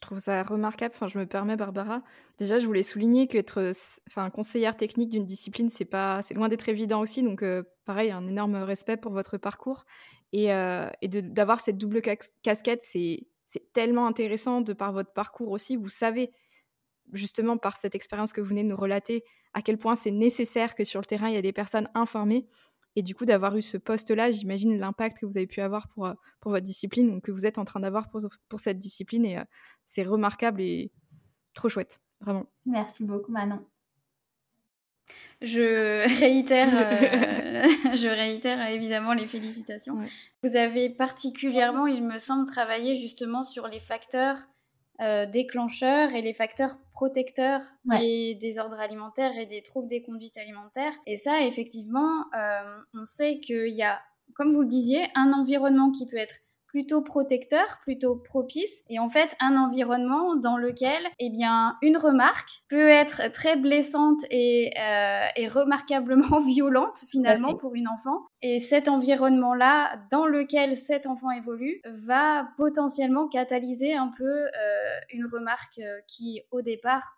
je 0.02 0.06
trouve 0.06 0.18
ça 0.18 0.42
remarquable. 0.42 0.94
Enfin, 0.94 1.08
je 1.08 1.18
me 1.18 1.26
permets, 1.26 1.56
Barbara. 1.56 2.02
Déjà, 2.38 2.58
je 2.58 2.66
voulais 2.66 2.82
souligner 2.82 3.26
qu'être 3.26 3.72
enfin, 4.08 4.30
conseillère 4.30 4.74
technique 4.74 5.10
d'une 5.10 5.26
discipline, 5.26 5.68
c'est 5.68 5.84
pas, 5.84 6.22
c'est 6.22 6.32
loin 6.32 6.48
d'être 6.48 6.70
évident 6.70 7.00
aussi. 7.00 7.22
Donc, 7.22 7.42
euh, 7.42 7.62
pareil, 7.84 8.10
un 8.10 8.26
énorme 8.26 8.56
respect 8.56 8.96
pour 8.96 9.12
votre 9.12 9.36
parcours 9.36 9.84
et, 10.32 10.54
euh, 10.54 10.88
d'avoir 11.02 11.60
cette 11.60 11.76
double 11.76 12.00
casquette, 12.00 12.82
c'est, 12.82 13.26
c'est 13.44 13.72
tellement 13.74 14.06
intéressant 14.06 14.62
de 14.62 14.72
par 14.72 14.92
votre 14.92 15.12
parcours 15.12 15.50
aussi. 15.50 15.76
Vous 15.76 15.90
savez 15.90 16.30
justement 17.12 17.58
par 17.58 17.76
cette 17.76 17.94
expérience 17.94 18.32
que 18.32 18.40
vous 18.40 18.48
venez 18.48 18.62
de 18.62 18.68
nous 18.68 18.76
relater 18.76 19.24
à 19.52 19.60
quel 19.62 19.76
point 19.76 19.96
c'est 19.96 20.12
nécessaire 20.12 20.74
que 20.74 20.84
sur 20.84 21.00
le 21.00 21.06
terrain 21.06 21.28
il 21.28 21.34
y 21.34 21.38
a 21.38 21.42
des 21.42 21.52
personnes 21.52 21.88
informées 21.94 22.46
et 22.96 23.02
du 23.02 23.14
coup, 23.14 23.24
d'avoir 23.24 23.56
eu 23.56 23.62
ce 23.62 23.76
poste-là, 23.76 24.30
j'imagine 24.30 24.76
l'impact 24.78 25.18
que 25.18 25.26
vous 25.26 25.36
avez 25.36 25.46
pu 25.46 25.60
avoir 25.60 25.88
pour, 25.88 26.06
euh, 26.06 26.14
pour 26.40 26.50
votre 26.50 26.64
discipline, 26.64 27.10
ou 27.10 27.20
que 27.20 27.30
vous 27.30 27.46
êtes 27.46 27.58
en 27.58 27.64
train 27.64 27.80
d'avoir 27.80 28.08
pour, 28.08 28.20
pour 28.48 28.60
cette 28.60 28.78
discipline. 28.78 29.24
Et 29.24 29.38
euh, 29.38 29.44
c'est 29.86 30.02
remarquable 30.02 30.60
et 30.60 30.90
trop 31.54 31.68
chouette, 31.68 32.00
vraiment. 32.20 32.46
Merci 32.66 33.04
beaucoup, 33.04 33.30
Manon. 33.30 33.64
Je 35.40 36.06
réitère, 36.20 36.68
euh, 36.74 37.94
je 37.96 38.08
réitère 38.08 38.66
évidemment 38.68 39.14
les 39.14 39.26
félicitations. 39.26 39.98
Vous 40.42 40.56
avez 40.56 40.90
particulièrement, 40.90 41.86
il 41.86 42.04
me 42.04 42.18
semble, 42.18 42.46
travaillé 42.46 42.96
justement 42.96 43.42
sur 43.42 43.68
les 43.68 43.80
facteurs 43.80 44.36
euh, 45.00 45.26
déclencheurs 45.26 46.14
et 46.14 46.22
les 46.22 46.34
facteurs 46.34 46.76
protecteurs 46.92 47.62
des 47.84 48.34
désordres 48.34 48.78
alimentaires 48.78 49.36
et 49.38 49.46
des 49.46 49.62
troubles 49.62 49.88
des 49.88 50.02
conduites 50.02 50.36
alimentaires. 50.36 50.92
Et 51.06 51.16
ça, 51.16 51.42
effectivement, 51.42 52.26
euh, 52.36 52.78
on 52.94 53.04
sait 53.04 53.40
qu'il 53.40 53.68
y 53.68 53.82
a, 53.82 54.00
comme 54.34 54.52
vous 54.52 54.60
le 54.60 54.68
disiez, 54.68 55.06
un 55.14 55.32
environnement 55.32 55.90
qui 55.90 56.06
peut 56.06 56.18
être 56.18 56.40
plutôt 56.70 57.02
protecteur, 57.02 57.78
plutôt 57.82 58.16
propice, 58.16 58.82
et 58.88 58.98
en 59.00 59.08
fait 59.08 59.36
un 59.40 59.56
environnement 59.56 60.36
dans 60.36 60.56
lequel, 60.56 61.02
eh 61.18 61.30
bien, 61.30 61.76
une 61.82 61.96
remarque 61.96 62.48
peut 62.68 62.88
être 62.88 63.32
très 63.32 63.56
blessante 63.56 64.20
et, 64.30 64.70
euh, 64.78 65.48
remarquablement 65.48 66.40
violente 66.46 66.98
finalement 67.10 67.56
pour 67.56 67.74
une 67.74 67.88
enfant. 67.88 68.22
Et 68.40 68.60
cet 68.60 68.88
environnement-là, 68.88 70.00
dans 70.12 70.26
lequel 70.26 70.76
cet 70.76 71.06
enfant 71.06 71.30
évolue, 71.32 71.80
va 71.84 72.48
potentiellement 72.56 73.28
catalyser 73.28 73.94
un 73.94 74.12
peu 74.16 74.24
euh, 74.24 74.48
une 75.12 75.26
remarque 75.26 75.78
euh, 75.80 75.98
qui, 76.06 76.40
au 76.52 76.62
départ, 76.62 77.16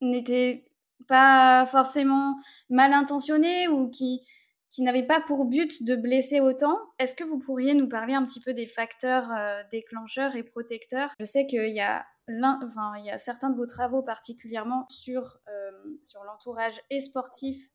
n'était 0.00 0.64
pas 1.06 1.66
forcément 1.66 2.34
mal 2.68 2.92
intentionnée 2.92 3.68
ou 3.68 3.88
qui 3.88 4.22
qui 4.70 4.82
n'avait 4.82 5.06
pas 5.06 5.20
pour 5.20 5.44
but 5.44 5.82
de 5.82 5.96
blesser 5.96 6.40
autant. 6.40 6.78
Est-ce 6.98 7.14
que 7.14 7.24
vous 7.24 7.38
pourriez 7.38 7.74
nous 7.74 7.88
parler 7.88 8.14
un 8.14 8.24
petit 8.24 8.40
peu 8.40 8.54
des 8.54 8.66
facteurs 8.66 9.32
euh, 9.32 9.62
déclencheurs 9.70 10.36
et 10.36 10.42
protecteurs? 10.42 11.10
Je 11.18 11.24
sais 11.24 11.46
qu'il 11.46 11.74
y 11.74 11.80
a 11.80 12.06
certains 13.16 13.50
de 13.50 13.56
vos 13.56 13.66
travaux 13.66 14.02
particulièrement 14.02 14.86
sur, 14.90 15.38
euh, 15.48 15.98
sur 16.02 16.22
l'entourage 16.24 16.80
et 16.90 17.00
sportif 17.00 17.70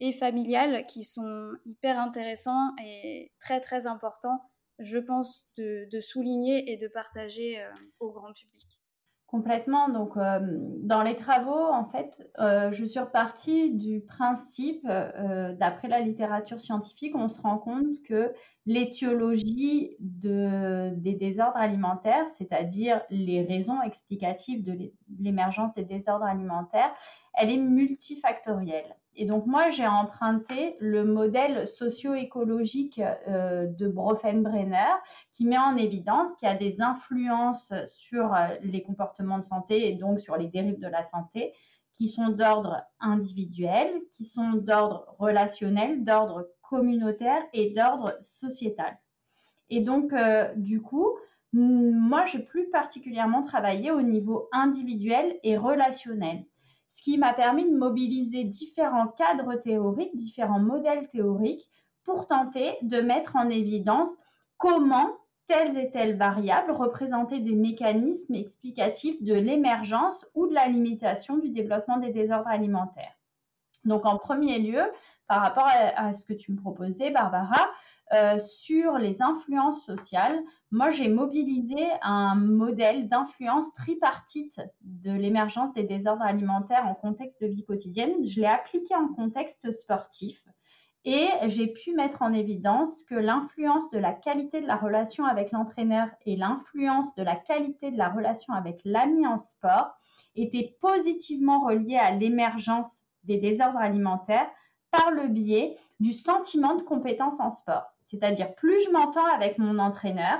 et 0.00 0.12
familial 0.12 0.86
qui 0.86 1.04
sont 1.04 1.52
hyper 1.66 1.98
intéressants 1.98 2.70
et 2.82 3.32
très 3.40 3.60
très 3.60 3.86
importants, 3.86 4.40
je 4.78 4.98
pense, 4.98 5.48
de, 5.56 5.88
de 5.90 6.00
souligner 6.00 6.72
et 6.72 6.76
de 6.76 6.88
partager 6.88 7.60
euh, 7.60 7.70
au 8.00 8.12
grand 8.12 8.32
public. 8.32 8.77
Complètement. 9.28 9.90
Donc, 9.90 10.16
euh, 10.16 10.38
dans 10.84 11.02
les 11.02 11.14
travaux, 11.14 11.66
en 11.70 11.84
fait, 11.84 12.26
euh, 12.38 12.72
je 12.72 12.82
suis 12.86 12.98
repartie 12.98 13.74
du 13.74 14.00
principe, 14.00 14.86
euh, 14.88 15.52
d'après 15.52 15.86
la 15.86 16.00
littérature 16.00 16.58
scientifique, 16.58 17.14
on 17.14 17.28
se 17.28 17.42
rend 17.42 17.58
compte 17.58 18.02
que 18.04 18.32
l'étiologie 18.64 19.96
de, 20.00 20.94
des 20.96 21.12
désordres 21.12 21.58
alimentaires, 21.58 22.26
c'est-à-dire 22.38 23.02
les 23.10 23.42
raisons 23.42 23.82
explicatives 23.82 24.64
de 24.64 24.90
l'émergence 25.20 25.74
des 25.74 25.84
désordres 25.84 26.24
alimentaires, 26.24 26.94
elle 27.34 27.50
est 27.50 27.58
multifactorielle. 27.58 28.96
Et 29.20 29.26
donc 29.26 29.46
moi, 29.46 29.68
j'ai 29.70 29.86
emprunté 29.86 30.76
le 30.78 31.02
modèle 31.04 31.66
socio-écologique 31.66 33.02
euh, 33.26 33.66
de 33.66 33.88
Brenner 33.88 34.94
qui 35.32 35.44
met 35.44 35.58
en 35.58 35.76
évidence 35.76 36.28
qu'il 36.38 36.48
y 36.48 36.52
a 36.52 36.54
des 36.54 36.80
influences 36.80 37.72
sur 37.88 38.32
euh, 38.32 38.46
les 38.62 38.80
comportements 38.80 39.38
de 39.38 39.44
santé 39.44 39.88
et 39.88 39.94
donc 39.94 40.20
sur 40.20 40.36
les 40.36 40.46
dérives 40.46 40.78
de 40.78 40.86
la 40.86 41.02
santé 41.02 41.52
qui 41.94 42.06
sont 42.06 42.28
d'ordre 42.28 42.84
individuel, 43.00 43.90
qui 44.12 44.24
sont 44.24 44.52
d'ordre 44.52 45.16
relationnel, 45.18 46.04
d'ordre 46.04 46.48
communautaire 46.62 47.42
et 47.52 47.74
d'ordre 47.74 48.16
sociétal. 48.22 48.96
Et 49.68 49.80
donc, 49.80 50.12
euh, 50.12 50.54
du 50.54 50.80
coup, 50.80 51.08
moi, 51.52 52.24
j'ai 52.26 52.38
plus 52.38 52.70
particulièrement 52.70 53.42
travaillé 53.42 53.90
au 53.90 54.00
niveau 54.00 54.48
individuel 54.52 55.40
et 55.42 55.56
relationnel 55.56 56.44
ce 56.88 57.02
qui 57.02 57.18
m'a 57.18 57.32
permis 57.32 57.64
de 57.64 57.76
mobiliser 57.76 58.44
différents 58.44 59.08
cadres 59.08 59.54
théoriques, 59.54 60.14
différents 60.16 60.60
modèles 60.60 61.08
théoriques 61.08 61.68
pour 62.04 62.26
tenter 62.26 62.76
de 62.82 63.00
mettre 63.00 63.36
en 63.36 63.48
évidence 63.48 64.10
comment 64.56 65.10
telles 65.46 65.78
et 65.78 65.90
telles 65.90 66.16
variables 66.16 66.72
représentaient 66.72 67.40
des 67.40 67.54
mécanismes 67.54 68.34
explicatifs 68.34 69.22
de 69.22 69.34
l'émergence 69.34 70.26
ou 70.34 70.46
de 70.46 70.54
la 70.54 70.66
limitation 70.66 71.38
du 71.38 71.48
développement 71.48 71.98
des 71.98 72.12
désordres 72.12 72.48
alimentaires. 72.48 73.14
Donc 73.84 74.04
en 74.04 74.18
premier 74.18 74.58
lieu, 74.58 74.82
par 75.26 75.40
rapport 75.40 75.66
à, 75.66 76.12
ce 76.12 76.24
que 76.24 76.32
tu 76.32 76.52
me 76.52 76.60
proposais, 76.60 77.10
Barbara, 77.10 77.70
euh, 78.12 78.38
sur 78.38 78.98
les 78.98 79.20
influences 79.20 79.84
sociales, 79.84 80.42
moi 80.70 80.90
j'ai 80.90 81.08
mobilisé 81.08 81.86
un 82.02 82.34
modèle 82.34 83.08
d'influence 83.08 83.72
tripartite 83.74 84.60
de 84.80 85.12
l'émergence 85.12 85.72
des 85.74 85.82
désordres 85.82 86.22
alimentaires 86.22 86.86
en 86.86 86.94
contexte 86.94 87.40
de 87.42 87.46
vie 87.48 87.64
quotidienne. 87.64 88.26
Je 88.26 88.40
l'ai 88.40 88.46
appliqué 88.46 88.94
en 88.94 89.08
contexte 89.08 89.72
sportif 89.72 90.42
et 91.04 91.28
j'ai 91.46 91.68
pu 91.68 91.94
mettre 91.94 92.22
en 92.22 92.32
évidence 92.32 93.02
que 93.04 93.14
l'influence 93.14 93.88
de 93.90 93.98
la 93.98 94.12
qualité 94.12 94.60
de 94.60 94.66
la 94.66 94.76
relation 94.76 95.24
avec 95.24 95.52
l'entraîneur 95.52 96.08
et 96.26 96.36
l'influence 96.36 97.14
de 97.14 97.22
la 97.22 97.36
qualité 97.36 97.90
de 97.90 97.98
la 97.98 98.08
relation 98.08 98.52
avec 98.52 98.80
l'ami 98.84 99.26
en 99.26 99.38
sport 99.38 99.92
étaient 100.34 100.76
positivement 100.80 101.60
reliées 101.60 101.96
à 101.96 102.10
l'émergence 102.10 103.04
des 103.24 103.38
désordres 103.38 103.78
alimentaires 103.78 104.50
par 104.90 105.10
le 105.10 105.28
biais 105.28 105.76
du 106.00 106.12
sentiment 106.12 106.74
de 106.74 106.82
compétence 106.82 107.40
en 107.40 107.50
sport. 107.50 107.94
C'est-à-dire, 108.08 108.54
plus 108.54 108.82
je 108.84 108.90
m'entends 108.90 109.26
avec 109.26 109.58
mon 109.58 109.78
entraîneur, 109.78 110.38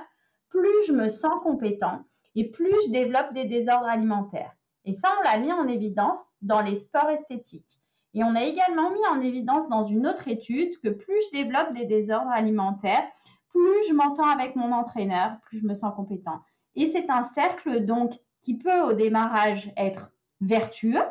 plus 0.48 0.87
je 0.87 0.92
me 0.92 1.08
sens 1.08 1.40
compétent 1.42 2.02
et 2.34 2.50
plus 2.50 2.75
je 2.87 2.90
développe 2.90 3.32
des 3.32 3.44
désordres 3.44 3.88
alimentaires. 3.88 4.52
Et 4.84 4.92
ça, 4.92 5.08
on 5.18 5.22
l'a 5.22 5.38
mis 5.38 5.52
en 5.52 5.68
évidence 5.68 6.34
dans 6.40 6.60
les 6.60 6.76
sports 6.76 7.10
esthétiques. 7.10 7.78
Et 8.14 8.25
on 8.25 8.34
a 8.34 8.42
également 8.42 8.90
mis 8.90 9.06
en 9.06 9.20
évidence 9.20 9.68
dans 9.68 9.84
une 9.84 10.06
autre 10.06 10.28
étude 10.28 10.78
que 10.80 10.88
plus 10.88 11.20
je 11.26 11.38
développe 11.38 11.75
des 11.75 11.84
désordres 11.84 12.30
alimentaires, 12.30 13.06
plus 13.50 13.88
je 13.88 13.94
m'entends 13.94 14.28
avec 14.28 14.56
mon 14.56 14.72
entraîneur, 14.72 15.38
plus 15.42 15.60
je 15.60 15.66
me 15.66 15.75
sens 15.75 15.94
compétent. 15.94 16.40
Et 16.75 16.87
c'est 16.87 17.10
un 17.10 17.22
cercle 17.22 17.84
donc 17.84 18.18
qui 18.40 18.56
peut 18.56 18.80
au 18.82 18.92
démarrage 18.92 19.72
être 19.76 20.10
vertueux, 20.40 21.02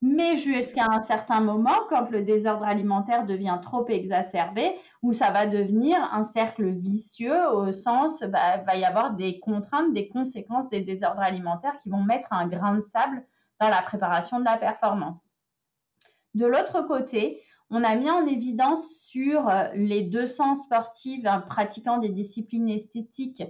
mais 0.00 0.36
jusqu'à 0.36 0.86
un 0.88 1.02
certain 1.02 1.40
moment, 1.40 1.76
quand 1.88 2.10
le 2.10 2.22
désordre 2.22 2.64
alimentaire 2.64 3.26
devient 3.26 3.58
trop 3.60 3.86
exacerbé, 3.88 4.76
où 5.02 5.12
ça 5.12 5.30
va 5.30 5.46
devenir 5.46 5.98
un 6.12 6.24
cercle 6.24 6.70
vicieux 6.70 7.48
au 7.50 7.72
sens, 7.72 8.22
bah, 8.22 8.58
va 8.58 8.76
y 8.76 8.84
avoir 8.84 9.14
des 9.14 9.40
contraintes, 9.40 9.92
des 9.92 10.08
conséquences 10.08 10.68
des 10.68 10.82
désordres 10.82 11.22
alimentaires 11.22 11.76
qui 11.82 11.88
vont 11.88 12.02
mettre 12.02 12.32
un 12.32 12.46
grain 12.46 12.76
de 12.76 12.82
sable 12.82 13.24
dans 13.60 13.68
la 13.68 13.82
préparation 13.82 14.38
de 14.38 14.44
la 14.44 14.56
performance. 14.56 15.30
De 16.34 16.46
l'autre 16.46 16.82
côté, 16.82 17.42
on 17.70 17.82
a 17.82 17.96
mis 17.96 18.08
en 18.10 18.26
évidence 18.26 18.86
sur 19.02 19.48
euh, 19.48 19.64
les 19.74 20.02
200 20.02 20.62
sportives 20.62 21.28
pratiquant 21.48 21.98
des 21.98 22.08
disciplines 22.08 22.68
esthétiques 22.68 23.42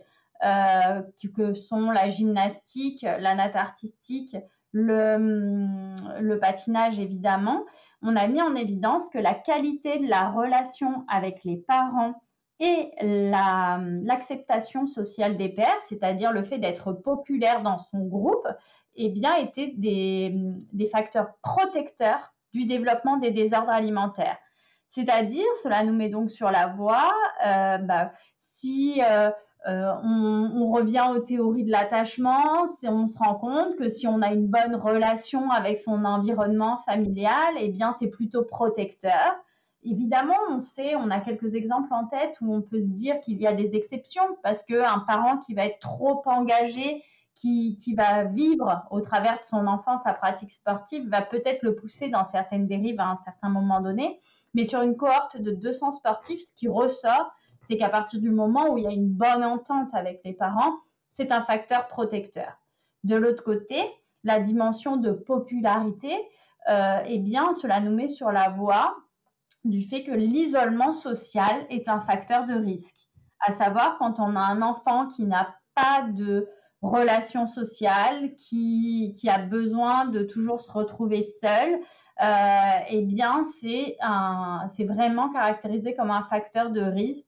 euh, 0.45 1.03
que 1.37 1.55
sont 1.55 1.91
la 1.91 2.09
gymnastique, 2.09 3.03
la 3.03 3.35
natte 3.35 3.57
artistique, 3.57 4.37
Hum, 4.75 5.95
le, 6.21 6.39
patinage 6.39 6.99
évidemment, 6.99 7.65
on 8.03 8.17
a 8.17 8.27
mis 8.27 8.43
en 8.43 8.55
évidence 8.55 9.09
que 9.09 9.19
la 9.19 9.35
qualité 9.35 9.99
de 9.99 10.07
la 10.07 10.31
relation 10.31 11.05
avec 11.09 11.43
les 11.45 11.57
parents 11.57 12.21
et 12.61 12.91
hum, 13.01 14.05
l'acceptation 14.05 14.87
sociale 14.87 15.37
des 15.37 15.49
pairs, 15.49 15.81
c'est-à-dire 15.89 16.33
le 16.33 16.43
fait 16.43 16.59
d'être 16.59 16.93
populaire 16.93 17.63
dans 17.63 17.79
son 17.79 18.01
groupe, 18.01 18.47
eh 18.97 19.09
bien, 19.11 19.37
étaient 19.37 19.73
des, 19.77 20.33
hum, 20.35 20.87
facteurs 20.91 21.31
protecteurs 21.43 22.35
du 22.53 22.67
développement 22.67 23.17
des 23.17 23.31
désordres 23.31 23.71
alimentaires. 23.71 24.39
C'est-à-dire, 24.91 25.47
cela 25.63 25.85
nous 25.85 25.95
met 25.95 26.09
donc 26.09 26.31
sur 26.31 26.51
la 26.51 26.69
voie, 26.69 27.13
euh, 27.47 27.79
bah, 27.79 28.13
si 28.55 29.03
euh, 29.05 29.31
euh, 29.67 29.93
on, 30.05 30.71
revient 30.71 31.05
aux 31.13 31.19
théories 31.19 31.65
de 31.65 31.71
l'attachement, 31.71 32.69
on 32.85 33.07
se 33.07 33.19
rend 33.19 33.35
compte 33.35 33.77
que 33.77 33.89
si 33.89 34.07
on 34.07 34.23
a 34.23 34.33
une 34.33 34.47
bonne 34.47 34.77
relation 34.77 35.51
avec 35.51 35.79
son 35.79 36.05
environnement 36.05 36.81
familial, 36.87 37.55
eh 37.59 37.69
bien 37.69 37.95
c'est 37.99 38.07
plutôt 38.07 38.45
protecteur. 38.45 39.35
Évidemment, 39.83 40.37
on 40.51 40.61
sait, 40.61 40.95
on 40.95 41.11
a 41.11 41.21
quelques 41.21 41.55
exemples 41.55 41.93
en 41.93 42.07
tête 42.07 42.37
où 42.41 42.55
on 42.55 42.63
peut 42.63 42.81
se 42.81 42.87
dire 42.87 43.21
qu'il 43.21 43.41
y 43.41 43.47
a 43.47 43.53
des 43.53 43.75
exceptions 43.75 44.23
parce 44.43 44.63
qu'un 44.63 45.01
parent 45.01 45.39
qui 45.39 45.55
va 45.55 45.67
être 45.67 45.81
trop 45.81 46.23
engagé, 46.27 47.03
qui, 47.35 47.77
qui, 47.77 47.95
va 47.95 48.25
vivre 48.25 48.85
au 48.91 49.01
travers 49.01 49.39
de 49.39 49.45
son 49.45 49.67
enfant 49.67 49.99
sa 49.99 50.13
pratique 50.13 50.53
sportive, 50.53 51.09
va 51.09 51.23
peut-être 51.23 51.63
le 51.63 51.75
pousser 51.75 52.09
dans 52.09 52.25
certaines 52.25 52.67
dérives 52.67 53.01
à 53.01 53.11
un 53.11 53.17
certain 53.17 53.49
moment 53.49 53.81
donné. 53.81 54.21
Mais 54.55 54.65
sur 54.65 54.83
une 54.83 54.97
cohorte 54.97 55.41
de 55.41 55.53
200 55.53 55.93
sportifs, 55.93 56.41
ce 56.41 56.53
qui 56.55 56.69
ressort, 56.69 57.33
c'est 57.69 57.77
qu'à 57.77 57.91
partir 57.91 58.21
du 58.21 58.31
moment 58.31 58.71
où 58.71 58.79
il 58.79 58.85
y 58.85 58.87
a 58.87 58.93
une 58.93 59.11
bonne 59.11 59.45
entente 59.45 59.95
avec 59.95 60.23
les 60.25 60.33
parents, 60.33 60.79
c'est 61.09 61.33
un 61.33 61.43
facteur 61.43 61.87
protecteur. 61.87 62.55
De 63.05 63.15
l'autre 63.15 63.45
côté, 63.45 63.79
la 64.25 64.41
dimension 64.41 64.97
de 64.97 65.13
popularité, 65.13 66.17
euh, 66.71 67.01
eh 67.07 67.19
bien, 67.19 67.53
cela 67.53 67.81
nous 67.81 67.95
met 67.95 68.09
sur 68.09 68.33
la 68.33 68.49
voie 68.49 68.97
du 69.65 69.83
fait 69.83 70.03
que 70.03 70.13
l'isolement 70.13 70.95
social 70.95 71.67
est 71.69 71.89
un 71.89 72.01
facteur 72.01 72.47
de 72.47 72.55
risque. 72.55 73.11
À 73.41 73.53
savoir, 73.53 73.99
quand 73.99 74.19
on 74.19 74.35
a 74.35 74.41
un 74.41 74.63
enfant 74.63 75.07
qui 75.07 75.27
n'a 75.27 75.55
pas 75.75 76.03
de 76.03 76.49
relation 76.83 77.47
sociale, 77.47 78.35
qui, 78.35 79.13
qui, 79.17 79.29
a 79.29 79.39
besoin 79.39 80.07
de 80.07 80.23
toujours 80.23 80.61
se 80.61 80.71
retrouver 80.71 81.27
seul, 81.41 81.81
euh, 82.23 82.81
eh 82.89 83.03
bien, 83.03 83.45
c'est 83.45 83.97
vraiment 84.85 85.31
caractérisé 85.31 85.95
comme 85.95 86.11
un 86.11 86.25
facteur 86.25 86.71
de 86.71 86.81
risque, 86.81 87.27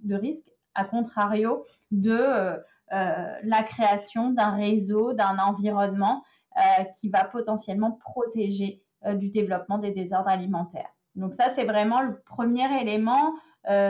de 0.00 0.14
risque 0.14 0.46
à 0.74 0.84
contrario 0.84 1.64
de 1.90 2.10
euh, 2.10 2.56
euh, 2.92 3.34
la 3.42 3.62
création 3.62 4.30
d'un 4.30 4.50
réseau, 4.50 5.12
d'un 5.12 5.38
environnement 5.38 6.22
qui 7.00 7.08
va 7.08 7.24
potentiellement 7.24 7.90
protéger 7.90 8.80
du 9.14 9.28
développement 9.28 9.78
des 9.78 9.90
désordres 9.90 10.28
alimentaires. 10.28 10.88
Donc 11.16 11.34
ça, 11.34 11.52
c'est 11.52 11.64
vraiment 11.64 12.00
le 12.00 12.20
premier 12.20 12.80
élément 12.80 13.34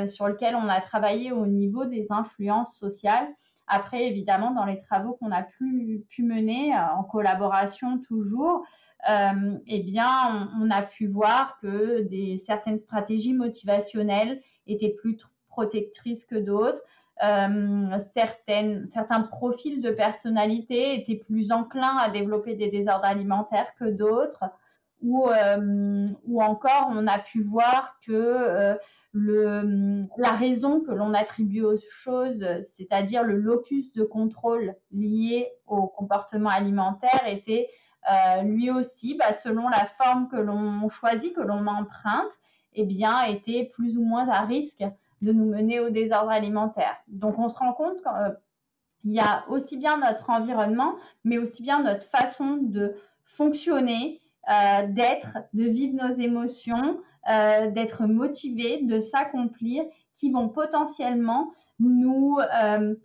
sur 0.06 0.28
lequel 0.28 0.56
on 0.56 0.66
a 0.70 0.80
travaillé 0.80 1.30
au 1.30 1.44
niveau 1.44 1.84
des 1.84 2.10
influences 2.10 2.78
sociales. 2.78 3.28
Après, 3.66 4.06
évidemment, 4.06 4.50
dans 4.50 4.64
les 4.64 4.80
travaux 4.80 5.14
qu'on 5.14 5.32
a 5.32 5.42
pu, 5.42 6.04
pu 6.10 6.22
mener 6.22 6.74
en 6.76 7.02
collaboration 7.02 7.98
toujours, 7.98 8.64
euh, 9.08 9.58
eh 9.66 9.86
on, 10.60 10.70
a 10.70 10.82
pu 10.82 11.06
voir 11.06 11.58
que 11.60 12.02
des, 12.02 12.38
certaines 12.38 12.78
stratégies 12.78 13.34
motivationnelles 13.34 14.40
étaient 14.66 14.94
plus 14.94 15.18
protectrices 15.48 16.24
que 16.24 16.36
d'autres. 16.36 16.82
Euh, 17.22 17.98
certains 18.08 19.22
profils 19.22 19.80
de 19.80 19.90
personnalité 19.90 20.98
étaient 20.98 21.22
plus 21.22 21.52
enclins 21.52 21.96
à 21.98 22.10
développer 22.10 22.54
des 22.54 22.70
désordres 22.70 23.04
alimentaires 23.04 23.74
que 23.78 23.84
d'autres. 23.84 24.44
Ou, 25.02 25.28
euh, 25.28 26.06
ou, 26.26 26.42
encore 26.42 26.88
on 26.90 27.06
a 27.06 27.18
pu 27.18 27.42
voir 27.42 27.98
que 28.06 28.76
le, 29.12 30.06
la 30.16 30.30
raison 30.30 30.80
que 30.80 30.92
l'on 30.92 31.12
attribue 31.12 31.62
aux 31.62 31.78
choses, 31.90 32.46
c'est-à-dire 32.76 33.22
le 33.22 33.36
locus 33.36 33.92
de 33.92 34.02
contrôle 34.02 34.74
lié 34.90 35.52
au 35.66 35.86
comportement 35.86 36.48
alimentaire, 36.48 37.26
était 37.26 37.68
euh, 38.10 38.42
lui 38.42 38.70
aussi, 38.70 39.16
bah, 39.16 39.32
selon 39.32 39.68
la 39.68 39.86
forme 39.86 40.28
que 40.28 40.36
l'on 40.36 40.88
choisit, 40.88 41.34
que 41.34 41.40
l'on 41.40 41.66
emprunte, 41.66 42.30
eh 42.74 42.84
bien, 42.84 43.22
était 43.24 43.70
plus 43.72 43.96
ou 43.96 44.04
moins 44.04 44.28
à 44.28 44.42
risque 44.42 44.84
de 45.22 45.32
nous 45.32 45.46
mener 45.46 45.80
au 45.80 45.90
désordre 45.90 46.30
alimentaire. 46.30 46.96
Donc, 47.08 47.38
on 47.38 47.48
se 47.48 47.56
rend 47.56 47.72
compte 47.72 47.96
qu'il 48.02 49.12
y 49.12 49.20
a 49.20 49.44
aussi 49.48 49.76
bien 49.76 49.98
notre 49.98 50.28
environnement, 50.28 50.96
mais 51.24 51.38
aussi 51.38 51.62
bien 51.62 51.82
notre 51.82 52.06
façon 52.06 52.58
de 52.60 52.94
fonctionner, 53.24 54.20
euh, 54.50 54.86
d'être, 54.88 55.38
de 55.52 55.64
vivre 55.64 56.06
nos 56.06 56.12
émotions, 56.12 57.00
euh, 57.30 57.70
d'être 57.70 58.06
motivé, 58.06 58.82
de 58.82 59.00
s'accomplir, 59.00 59.84
qui 60.14 60.30
vont 60.30 60.48
potentiellement 60.48 61.50
nous 61.80 62.38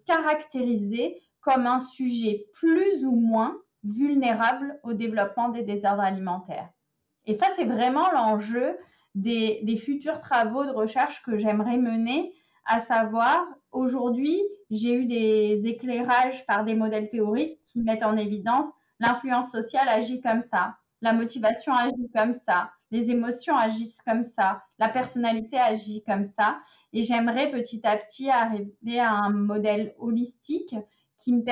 caractériser 0.06 1.18
comme 1.42 1.66
un 1.66 1.80
sujet 1.80 2.46
plus 2.54 3.04
ou 3.04 3.16
moins 3.16 3.58
vulnérables 3.84 4.80
au 4.84 4.94
développement 4.94 5.50
des 5.50 5.64
désordres 5.64 6.04
alimentaires. 6.04 6.70
Et 7.26 7.34
ça, 7.34 7.48
c'est 7.56 7.66
vraiment 7.66 8.12
l'enjeu 8.12 8.78
des, 9.16 9.76
futurs 9.76 10.20
travaux 10.20 10.66
de 10.66 10.72
recherche 10.72 11.22
que 11.24 11.38
j'aimerais 11.38 11.78
mener, 11.78 12.34
à 12.66 12.82
savoir, 12.82 13.46
aujourd'hui, 13.72 14.42
j'ai 14.70 14.94
eu 14.94 15.06
des 15.06 15.62
éclairages 15.66 16.46
par 16.46 16.64
des 16.66 16.76
modèles 16.76 17.10
théoriques 17.10 17.60
qui 17.64 17.82
mettent 17.82 18.04
en 18.04 18.18
évidence 18.18 18.66
l'influence 19.00 19.52
sociale 19.52 19.88
agit 19.90 20.22
comme 20.22 20.42
ça, 20.42 20.76
la 21.02 21.14
motivation 21.14 21.74
agit 21.74 22.10
comme 22.14 22.34
ça, 22.46 22.72
les 22.92 23.12
émotions 23.12 23.56
agissent 23.56 24.02
comme 24.06 24.24
ça, 24.24 24.64
la 24.80 24.90
personnalité 24.90 25.58
agit 25.58 26.04
comme 26.04 26.26
ça. 26.26 26.60
Et 26.94 27.04
j'aimerais 27.04 27.52
petit 27.52 27.82
à 27.86 27.98
petit 27.98 28.30
arriver 28.30 29.00
à 29.00 29.14
un 29.14 29.30
modèle 29.30 29.94
holistique 30.00 30.76
qui 31.18 31.34
me 31.34 31.44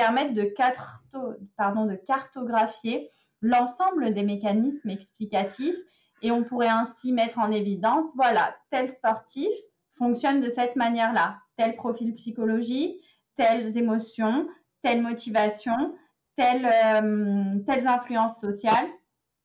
pardon, 1.56 1.86
de 1.86 1.94
cartographier 1.94 3.10
l'ensemble 3.40 4.14
des 4.14 4.22
mécanismes 4.22 4.90
explicatifs 4.90 5.76
et 6.22 6.32
on 6.32 6.42
pourrait 6.42 6.68
ainsi 6.68 7.12
mettre 7.12 7.38
en 7.38 7.52
évidence, 7.52 8.06
voilà, 8.16 8.56
tel 8.70 8.88
sportif 8.88 9.52
fonctionne 9.96 10.40
de 10.40 10.48
cette 10.48 10.74
manière-là, 10.74 11.38
tel 11.56 11.76
profil 11.76 12.14
psychologique, 12.14 13.00
telles 13.34 13.76
émotions, 13.78 14.48
telle 14.82 15.02
motivation, 15.02 15.94
telle, 16.34 16.66
euh, 16.66 17.58
telles 17.66 17.86
influences 17.86 18.40
sociales, 18.40 18.88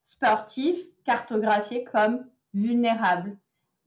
sportif 0.04 0.78
cartographié 1.06 1.84
comme 1.84 2.26
vulnérable 2.54 3.38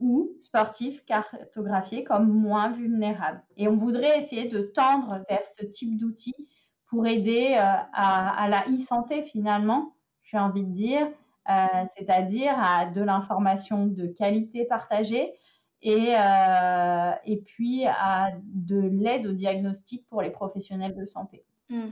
ou 0.01 0.33
sportifs 0.41 1.05
cartographiés 1.05 2.05
comme 2.05 2.29
moins 2.29 2.71
vulnérables. 2.71 3.43
Et 3.57 3.69
on 3.69 3.77
voudrait 3.77 4.23
essayer 4.23 4.49
de 4.49 4.61
tendre 4.61 5.25
vers 5.29 5.47
ce 5.59 5.65
type 5.65 5.97
d'outils 5.97 6.49
pour 6.87 7.07
aider 7.07 7.55
euh, 7.59 7.63
à, 7.93 8.47
la 8.49 8.65
e-santé 8.69 9.23
finalement, 9.23 9.95
j'ai 10.23 10.39
envie 10.39 10.65
de 10.65 10.73
dire, 10.73 11.07
euh, 11.49 11.67
c'est-à-dire 11.97 12.55
à 12.57 12.87
de 12.87 13.03
l'information 13.03 13.87
de 13.87 14.07
qualité 14.07 14.65
partagée 14.65 15.33
et, 15.83 16.15
euh, 16.17 17.13
et 17.25 17.39
puis 17.39 17.87
à 17.87 18.33
de 18.43 18.81
l'aide 18.81 19.27
au 19.27 19.33
diagnostic 19.33 20.07
pour 20.09 20.23
les 20.23 20.31
professionnels 20.31 20.95
de 20.95 21.07
santé. 21.07 21.45
Mmh. 21.71 21.87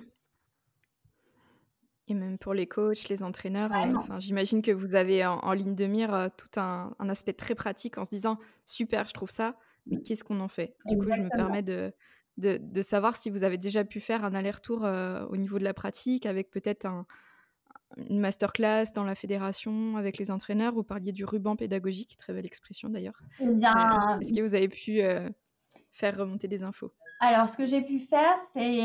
Et 2.07 2.15
même 2.15 2.37
pour 2.37 2.53
les 2.53 2.67
coachs, 2.67 3.09
les 3.09 3.23
entraîneurs, 3.23 3.73
euh, 3.73 3.95
enfin, 3.97 4.21
j'imagine 4.21 4.61
que 4.61 4.71
vous 4.71 4.95
avez 4.95 5.25
en, 5.25 5.53
ligne 5.53 5.75
de 5.75 5.87
mire 5.87 6.15
euh, 6.15 6.29
tout 6.37 6.61
un, 6.61 6.93
aspect 7.09 7.33
très 7.33 7.55
pratique 7.55 7.97
en 7.97 8.05
se 8.05 8.11
disant 8.11 8.39
super, 8.67 9.07
je 9.07 9.15
trouve 9.15 9.31
ça, 9.31 9.57
mais 9.87 10.03
qu'est-ce 10.03 10.23
qu'on 10.23 10.41
en 10.41 10.49
fait? 10.49 10.77
Du 10.85 10.99
coup, 10.99 11.11
je 11.11 11.21
me 11.21 11.31
permets 11.31 11.63
de, 11.63 11.95
de, 12.37 12.83
savoir 12.83 13.17
si 13.17 13.31
vous 13.31 13.43
avez 13.43 13.57
déjà 13.57 13.85
pu 13.85 14.01
faire 14.01 14.23
un 14.25 14.35
aller-retour 14.35 14.85
euh, 14.85 15.25
au 15.31 15.39
niveau 15.39 15.59
de 15.59 15.65
la 15.65 15.73
pratique 15.73 16.27
avec 16.27 16.51
peut-être 16.51 16.85
un, 16.85 17.07
une 17.97 18.21
masterclass 18.21 18.93
dans 18.95 19.05
la 19.05 19.15
fédération 19.15 19.97
avec 19.97 20.19
les 20.19 20.31
entraîneurs. 20.31 20.75
Vous 20.75 20.85
parliez 20.85 21.13
du 21.13 21.25
ruban 21.25 21.57
pédagogique, 21.57 22.19
très 22.19 22.35
belle 22.35 22.47
expression 22.47 22.91
d'ailleurs. 22.91 23.19
Eh 23.41 23.45
est-ce 23.45 24.33
que 24.35 24.43
vous 24.43 24.55
avez 24.55 24.69
pu 24.69 25.01
faire 25.91 26.19
remonter 26.19 26.49
des 26.49 26.65
infos? 26.65 26.93
Alors, 27.21 27.49
ce 27.49 27.57
que 27.57 27.65
j'ai 27.65 27.81
pu 27.81 28.01
faire, 28.01 28.35
c'est 28.53 28.83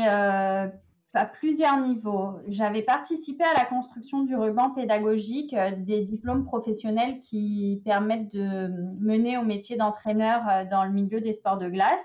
à 1.14 1.26
plusieurs 1.26 1.78
niveaux. 1.80 2.38
J'avais 2.46 2.82
participé 2.82 3.42
à 3.42 3.54
la 3.54 3.64
construction 3.64 4.22
du 4.22 4.36
ruban 4.36 4.70
pédagogique 4.70 5.54
euh, 5.54 5.72
des 5.76 6.02
diplômes 6.02 6.44
professionnels 6.44 7.18
qui 7.18 7.82
permettent 7.84 8.32
de 8.32 8.68
mener 9.00 9.36
au 9.36 9.42
métier 9.42 9.76
d'entraîneur 9.76 10.42
euh, 10.48 10.64
dans 10.64 10.84
le 10.84 10.90
milieu 10.90 11.20
des 11.20 11.32
sports 11.32 11.58
de 11.58 11.68
glace. 11.68 12.00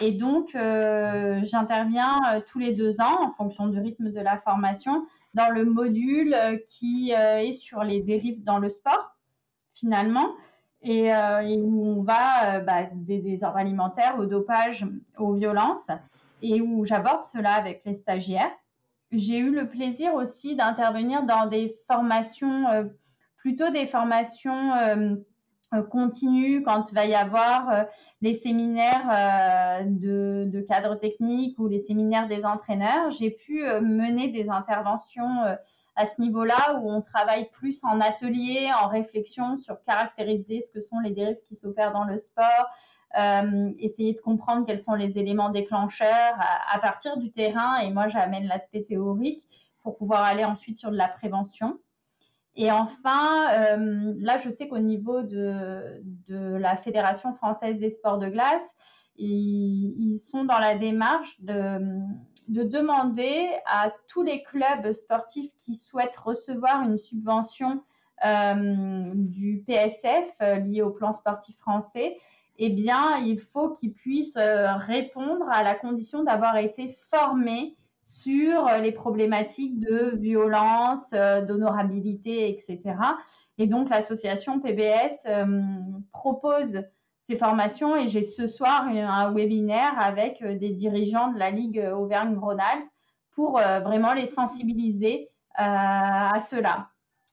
Et 0.00 0.12
donc, 0.12 0.54
euh, 0.54 1.40
j'interviens 1.42 2.20
tous 2.46 2.58
les 2.58 2.72
deux 2.72 3.00
ans 3.00 3.22
en 3.22 3.32
fonction 3.32 3.66
du 3.66 3.78
rythme 3.78 4.10
de 4.10 4.20
la 4.20 4.38
formation 4.38 5.04
dans 5.34 5.52
le 5.52 5.64
module 5.64 6.34
qui 6.66 7.12
est 7.12 7.52
sur 7.52 7.82
les 7.82 8.00
dérives 8.00 8.42
dans 8.44 8.58
le 8.58 8.70
sport, 8.70 9.16
finalement, 9.74 10.28
et, 10.82 11.12
où 11.60 11.84
on 11.84 12.02
va 12.02 12.60
bah, 12.60 12.84
des 12.92 13.18
désordres 13.18 13.58
alimentaires 13.58 14.16
au 14.18 14.26
dopage, 14.26 14.86
aux 15.18 15.34
violences 15.34 15.88
et 16.42 16.60
où 16.60 16.84
j'aborde 16.84 17.24
cela 17.32 17.54
avec 17.54 17.84
les 17.84 17.94
stagiaires. 17.94 18.52
J'ai 19.12 19.38
eu 19.38 19.50
le 19.50 19.68
plaisir 19.68 20.14
aussi 20.14 20.54
d'intervenir 20.54 21.24
dans 21.24 21.46
des 21.46 21.76
formations, 21.86 22.68
euh, 22.68 22.84
plutôt 23.36 23.70
des 23.70 23.86
formations 23.86 24.72
euh, 24.74 25.16
continue 25.90 26.62
quand 26.62 26.90
il 26.90 26.94
va 26.94 27.06
y 27.06 27.14
avoir 27.14 27.86
les 28.20 28.34
séminaires 28.34 29.84
de 29.86 30.60
cadres 30.66 30.96
techniques 30.96 31.56
ou 31.60 31.68
les 31.68 31.78
séminaires 31.78 32.26
des 32.26 32.44
entraîneurs. 32.44 33.12
J'ai 33.12 33.30
pu 33.30 33.62
mener 33.80 34.32
des 34.32 34.48
interventions 34.48 35.44
à 36.00 36.06
ce 36.06 36.20
niveau-là 36.20 36.80
où 36.80 36.90
on 36.90 37.02
travaille 37.02 37.50
plus 37.50 37.84
en 37.84 38.00
atelier, 38.00 38.70
en 38.82 38.88
réflexion 38.88 39.58
sur 39.58 39.82
caractériser 39.82 40.62
ce 40.62 40.70
que 40.70 40.80
sont 40.80 40.98
les 41.00 41.10
dérives 41.10 41.40
qui 41.46 41.54
s'opèrent 41.54 41.92
dans 41.92 42.04
le 42.04 42.18
sport, 42.18 42.66
euh, 43.18 43.72
essayer 43.78 44.14
de 44.14 44.20
comprendre 44.20 44.64
quels 44.66 44.78
sont 44.78 44.94
les 44.94 45.18
éléments 45.18 45.50
déclencheurs 45.50 46.38
à, 46.72 46.78
partir 46.78 47.16
du 47.16 47.32
terrain. 47.32 47.78
Et 47.78 47.90
moi, 47.90 48.08
j'amène 48.08 48.46
l'aspect 48.46 48.82
théorique 48.82 49.44
pour 49.82 49.96
pouvoir 49.96 50.22
aller 50.22 50.44
ensuite 50.44 50.78
sur 50.78 50.90
de 50.90 50.96
la 50.96 51.08
prévention. 51.08 51.78
Et 52.54 52.70
enfin, 52.70 53.48
euh, 53.52 54.14
là, 54.18 54.38
je 54.38 54.50
sais 54.50 54.68
qu'au 54.68 54.78
niveau 54.78 55.22
de, 55.22 56.02
de, 56.28 56.54
la 56.56 56.76
Fédération 56.76 57.34
française 57.34 57.78
des 57.78 57.90
sports 57.90 58.18
de 58.18 58.28
glace, 58.28 58.62
ils, 59.16 60.18
sont 60.18 60.44
dans 60.44 60.58
la 60.58 60.76
démarche 60.76 61.40
de, 61.40 61.80
de, 62.48 62.62
demander 62.62 63.50
à 63.66 63.92
tous 64.08 64.22
les 64.22 64.42
clubs 64.42 64.92
sportifs 64.92 65.54
qui 65.56 65.74
souhaitent 65.74 66.16
recevoir 66.16 66.82
une 66.82 66.96
subvention 66.96 67.82
euh, 68.24 69.12
du 69.14 69.62
PSF 69.66 70.40
liée 70.64 70.82
au 70.82 70.90
plan 70.90 71.12
sportif 71.12 71.56
français 71.58 72.16
eh 72.62 72.68
bien, 72.68 73.16
il 73.24 73.40
faut 73.40 73.70
qu'ils 73.70 73.94
puissent 73.94 74.36
euh, 74.36 74.74
répondre 74.74 75.48
à 75.50 75.62
la 75.62 75.74
condition 75.74 76.24
d'avoir 76.24 76.58
été 76.58 76.88
formés 77.08 77.74
sur 78.02 78.68
euh, 78.68 78.78
les 78.80 78.92
problématiques 78.92 79.80
de 79.80 80.14
violence, 80.18 81.10
euh, 81.14 81.40
d'honorabilité, 81.40 82.50
etc. 82.50 82.96
Et 83.56 83.66
donc, 83.66 83.88
l'association 83.88 84.60
PBS 84.60 85.26
propose 86.12 86.82
ces 87.20 87.36
formations 87.36 87.96
et 87.96 88.08
j'ai 88.08 88.22
ce 88.22 88.46
soir 88.46 88.88
un 88.88 89.32
webinaire 89.32 89.98
avec 89.98 90.42
des 90.42 90.70
dirigeants 90.70 91.32
de 91.32 91.38
la 91.38 91.50
Ligue 91.50 91.82
Auvergne-Rhône-Alpes 91.94 92.88
pour 93.32 93.52
vraiment 93.52 94.14
les 94.14 94.26
sensibiliser 94.26 95.28
à 95.54 96.38
cela. 96.50 96.88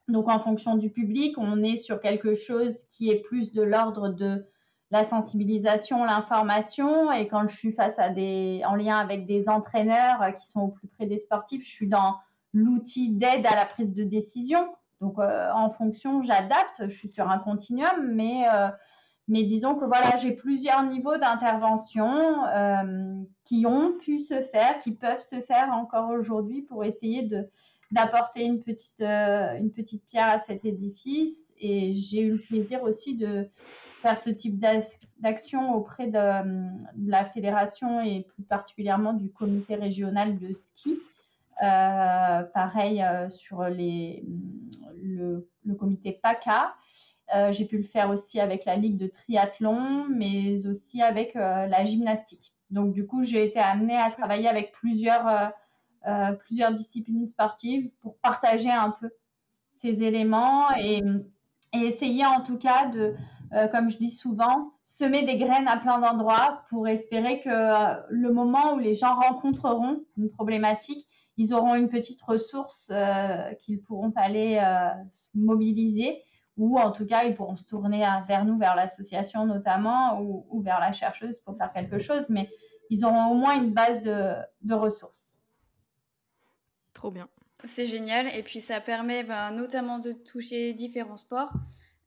Donc, 0.09 0.29
en 0.29 0.39
fonction 0.39 0.75
du 0.75 0.89
public, 0.89 1.37
on 1.37 1.63
est 1.63 1.77
sur 1.77 2.01
quelque 2.01 2.33
chose 2.33 2.75
qui 2.89 3.09
est 3.09 3.21
plus 3.21 3.53
de 3.53 3.61
l'ordre 3.61 4.09
de 4.09 4.45
la 4.91 5.03
sensibilisation, 5.03 6.03
l'information. 6.03 7.11
Et 7.11 7.27
quand 7.27 7.47
je 7.47 7.55
suis 7.55 7.73
face 7.73 7.97
à 7.99 8.09
des, 8.09 8.61
en 8.65 8.75
lien 8.75 8.97
avec 8.97 9.25
des 9.25 9.49
entraîneurs 9.49 10.21
euh, 10.21 10.31
qui 10.31 10.47
sont 10.47 10.61
au 10.61 10.67
plus 10.69 10.87
près 10.87 11.05
des 11.05 11.19
sportifs, 11.19 11.63
je 11.63 11.71
suis 11.71 11.87
dans 11.87 12.15
l'outil 12.53 13.11
d'aide 13.11 13.45
à 13.45 13.55
la 13.55 13.65
prise 13.65 13.93
de 13.93 14.03
décision. 14.03 14.67
Donc, 15.01 15.19
euh, 15.19 15.49
en 15.53 15.69
fonction, 15.71 16.23
j'adapte. 16.23 16.83
Je 16.87 16.95
suis 16.95 17.09
sur 17.09 17.29
un 17.29 17.37
continuum, 17.37 18.13
mais, 18.13 18.47
euh, 18.51 18.69
mais 19.27 19.43
disons 19.43 19.75
que 19.75 19.85
voilà, 19.85 20.15
j'ai 20.17 20.31
plusieurs 20.31 20.83
niveaux 20.83 21.17
d'intervention 21.17 22.39
qui 23.43 23.65
ont 23.65 23.93
pu 23.99 24.19
se 24.21 24.41
faire, 24.41 24.79
qui 24.79 24.93
peuvent 24.93 25.21
se 25.21 25.41
faire 25.41 25.71
encore 25.73 26.09
aujourd'hui 26.09 26.61
pour 26.61 26.83
essayer 26.83 27.23
de 27.23 27.47
d'apporter 27.91 28.43
une 28.43 28.61
petite 28.61 29.01
une 29.01 29.71
petite 29.71 30.05
pierre 30.05 30.27
à 30.27 30.39
cet 30.45 30.65
édifice. 30.65 31.53
Et 31.59 31.93
j'ai 31.93 32.21
eu 32.21 32.33
le 32.33 32.41
plaisir 32.41 32.83
aussi 32.83 33.15
de 33.15 33.49
faire 34.01 34.17
ce 34.17 34.29
type 34.29 34.59
d'action 35.19 35.73
auprès 35.73 36.07
de, 36.07 36.19
la 37.07 37.25
fédération 37.25 38.01
et 38.01 38.23
plus 38.23 38.43
particulièrement 38.43 39.13
du 39.13 39.29
comité 39.29 39.75
régional 39.75 40.37
de 40.37 40.53
ski. 40.53 40.99
Euh, 41.63 42.43
pareil 42.53 43.01
euh, 43.01 43.29
sur 43.29 43.63
les, 43.63 44.23
le, 45.01 45.47
comité 45.79 46.11
PACA. 46.21 46.75
Euh, 47.35 47.51
j'ai 47.51 47.65
pu 47.65 47.77
le 47.77 47.83
faire 47.83 48.11
aussi 48.11 48.39
avec 48.39 48.63
la 48.65 48.75
ligue 48.75 48.95
de 48.95 49.07
triathlon, 49.07 50.05
mais 50.07 50.67
aussi 50.67 51.01
avec 51.01 51.33
la 51.33 51.83
gymnastique. 51.83 52.53
Donc 52.69 52.93
du 52.93 53.05
coup, 53.05 53.23
j'ai 53.23 53.45
été 53.45 53.59
amenée 53.59 53.97
à 53.97 54.11
travailler 54.11 54.47
avec 54.47 54.71
plusieurs, 54.71 55.51
plusieurs 56.39 56.71
disciplines 56.71 57.25
sportives 57.25 57.89
pour 58.01 58.17
partager 58.19 58.71
un 58.71 58.91
peu 58.91 59.09
ces 59.73 60.03
éléments 60.03 60.71
et, 60.77 61.03
essayer 61.73 62.25
en 62.25 62.41
tout 62.41 62.57
cas 62.57 62.87
de, 62.87 63.13
euh, 63.53 63.67
comme 63.67 63.89
je 63.89 63.97
dis 63.97 64.11
souvent, 64.11 64.73
semer 64.83 65.23
des 65.23 65.37
graines 65.37 65.67
à 65.67 65.77
plein 65.77 65.99
d'endroits 65.99 66.63
pour 66.69 66.87
espérer 66.87 67.39
que 67.39 67.49
euh, 67.49 68.01
le 68.09 68.31
moment 68.33 68.73
où 68.73 68.79
les 68.79 68.95
gens 68.95 69.15
rencontreront 69.15 70.03
une 70.17 70.29
problématique, 70.29 71.07
ils 71.37 71.53
auront 71.53 71.75
une 71.75 71.89
petite 71.89 72.21
ressource 72.21 72.89
euh, 72.91 73.53
qu'ils 73.55 73.81
pourront 73.81 74.11
aller 74.15 74.59
mobiliser 75.35 76.23
ou 76.57 76.79
en 76.79 76.91
tout 76.91 77.05
cas 77.05 77.23
ils 77.23 77.35
pourront 77.35 77.55
se 77.55 77.63
tourner 77.63 78.03
vers 78.27 78.43
nous, 78.43 78.57
vers 78.57 78.75
l'association 78.75 79.45
notamment 79.45 80.19
ou, 80.21 80.61
vers 80.61 80.79
la 80.79 80.91
chercheuse 80.91 81.39
pour 81.39 81.55
faire 81.55 81.71
quelque 81.71 81.99
chose, 81.99 82.25
mais 82.29 82.49
ils 82.89 83.05
auront 83.05 83.27
au 83.27 83.35
moins 83.35 83.55
une 83.55 83.71
base 83.71 84.01
de, 84.01 84.73
ressources. 84.73 85.39
Trop 86.97 87.11
bien. 87.11 87.29
C'est 87.63 87.85
génial 87.85 88.27
et 88.35 88.41
puis 88.41 88.59
ça 88.59 88.81
permet 88.81 89.23
ben, 89.23 89.51
notamment 89.51 89.99
de 89.99 90.13
toucher 90.13 90.73
différents 90.73 91.15
sports. 91.15 91.53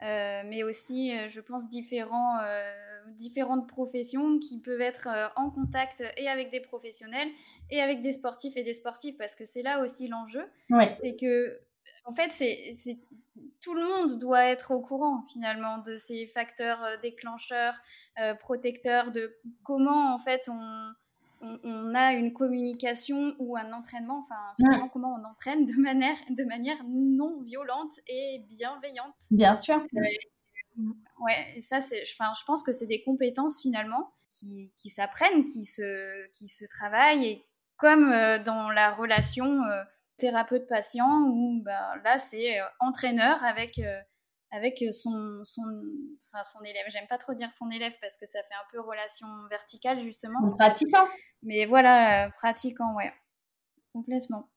Euh, 0.03 0.42
mais 0.46 0.64
aussi, 0.64 1.16
euh, 1.16 1.29
je 1.29 1.40
pense, 1.40 1.68
différents, 1.68 2.40
euh, 2.42 2.72
différentes 3.12 3.68
professions 3.68 4.40
qui 4.40 4.59
peuvent 4.59 4.81
être 4.81 5.09
en 5.37 5.50
contact 5.50 6.03
et 6.16 6.29
avec 6.29 6.50
des 6.50 6.59
professionnels 6.59 7.29
et 7.70 7.81
avec 7.81 8.00
des 8.00 8.11
sportifs 8.11 8.57
et 8.57 8.64
des 8.64 8.72
sportifs, 8.72 9.16
parce 9.16 9.37
que 9.37 9.44
c'est 9.44 9.62
là 9.62 9.81
aussi 9.81 10.09
l'enjeu. 10.09 10.44
C'est 10.90 11.14
que, 11.14 11.61
en 12.05 12.12
fait, 12.12 12.33
c'est 12.33 12.98
tout 13.61 13.74
le 13.74 13.87
monde 13.87 14.18
doit 14.18 14.46
être 14.46 14.72
au 14.72 14.81
courant 14.81 15.22
finalement 15.33 15.79
de 15.79 15.94
ces 15.96 16.26
facteurs 16.26 16.98
déclencheurs, 17.00 17.74
protecteurs, 18.40 19.12
de 19.12 19.37
comment 19.62 20.14
en 20.14 20.18
fait 20.18 20.48
on, 20.48 20.92
on, 21.40 21.94
a 21.94 22.12
une 22.12 22.33
communication 22.33 23.35
ou 23.38 23.57
un 23.57 23.72
entraînement, 23.72 24.18
enfin 24.20 24.40
finalement 24.57 24.88
comment 24.88 25.14
on 25.14 25.24
entraîne 25.24 25.64
de 25.64 25.74
manière, 25.81 26.16
de 26.29 26.44
manière 26.44 26.83
non 26.87 27.40
violente 27.40 27.92
et 28.09 28.44
bienveillante. 28.48 29.14
Bien 29.31 29.57
sûr. 29.57 29.76
Euh, 29.76 30.83
ouais, 31.20 31.55
et 31.57 31.61
ça 31.61 31.81
c'est, 31.81 32.05
je 32.05 32.44
pense 32.44 32.62
que 32.62 32.72
c'est 32.72 32.87
des 32.87 33.03
compétences 33.03 33.62
finalement 33.62 34.12
qui, 34.31 34.72
qui 34.76 34.90
s'apprennent, 34.90 35.46
qui 35.46 35.64
se, 35.64 36.29
qui 36.33 36.48
se 36.48 36.64
travaillent 36.66 37.26
et 37.26 37.46
comme 37.76 38.12
euh, 38.12 38.38
dans 38.38 38.70
la 38.70 38.90
relation 38.92 39.64
euh, 39.64 39.83
thérapeute-patient 40.18 41.24
où 41.26 41.62
ben, 41.64 41.96
là 42.05 42.18
c'est 42.18 42.59
entraîneur 42.79 43.42
avec 43.42 43.81
avec 44.51 44.85
son, 44.93 45.43
son, 45.45 45.83
son 46.23 46.65
élève. 46.65 46.85
J'aime 46.89 47.07
pas 47.09 47.19
trop 47.19 47.35
dire 47.35 47.53
son 47.53 47.71
élève 47.71 47.93
parce 48.01 48.17
que 48.17 48.27
ça 48.27 48.43
fait 48.43 48.55
un 48.55 48.67
peu 48.73 48.81
relation 48.81 49.27
verticale, 49.49 50.01
justement. 50.01 50.55
Pratiquant. 50.57 51.07
Mais 51.43 51.67
voilà, 51.67 52.27
euh, 52.27 52.31
pratiquant, 52.37 52.95
ouais. 52.97 53.13
Complètement. 53.93 54.49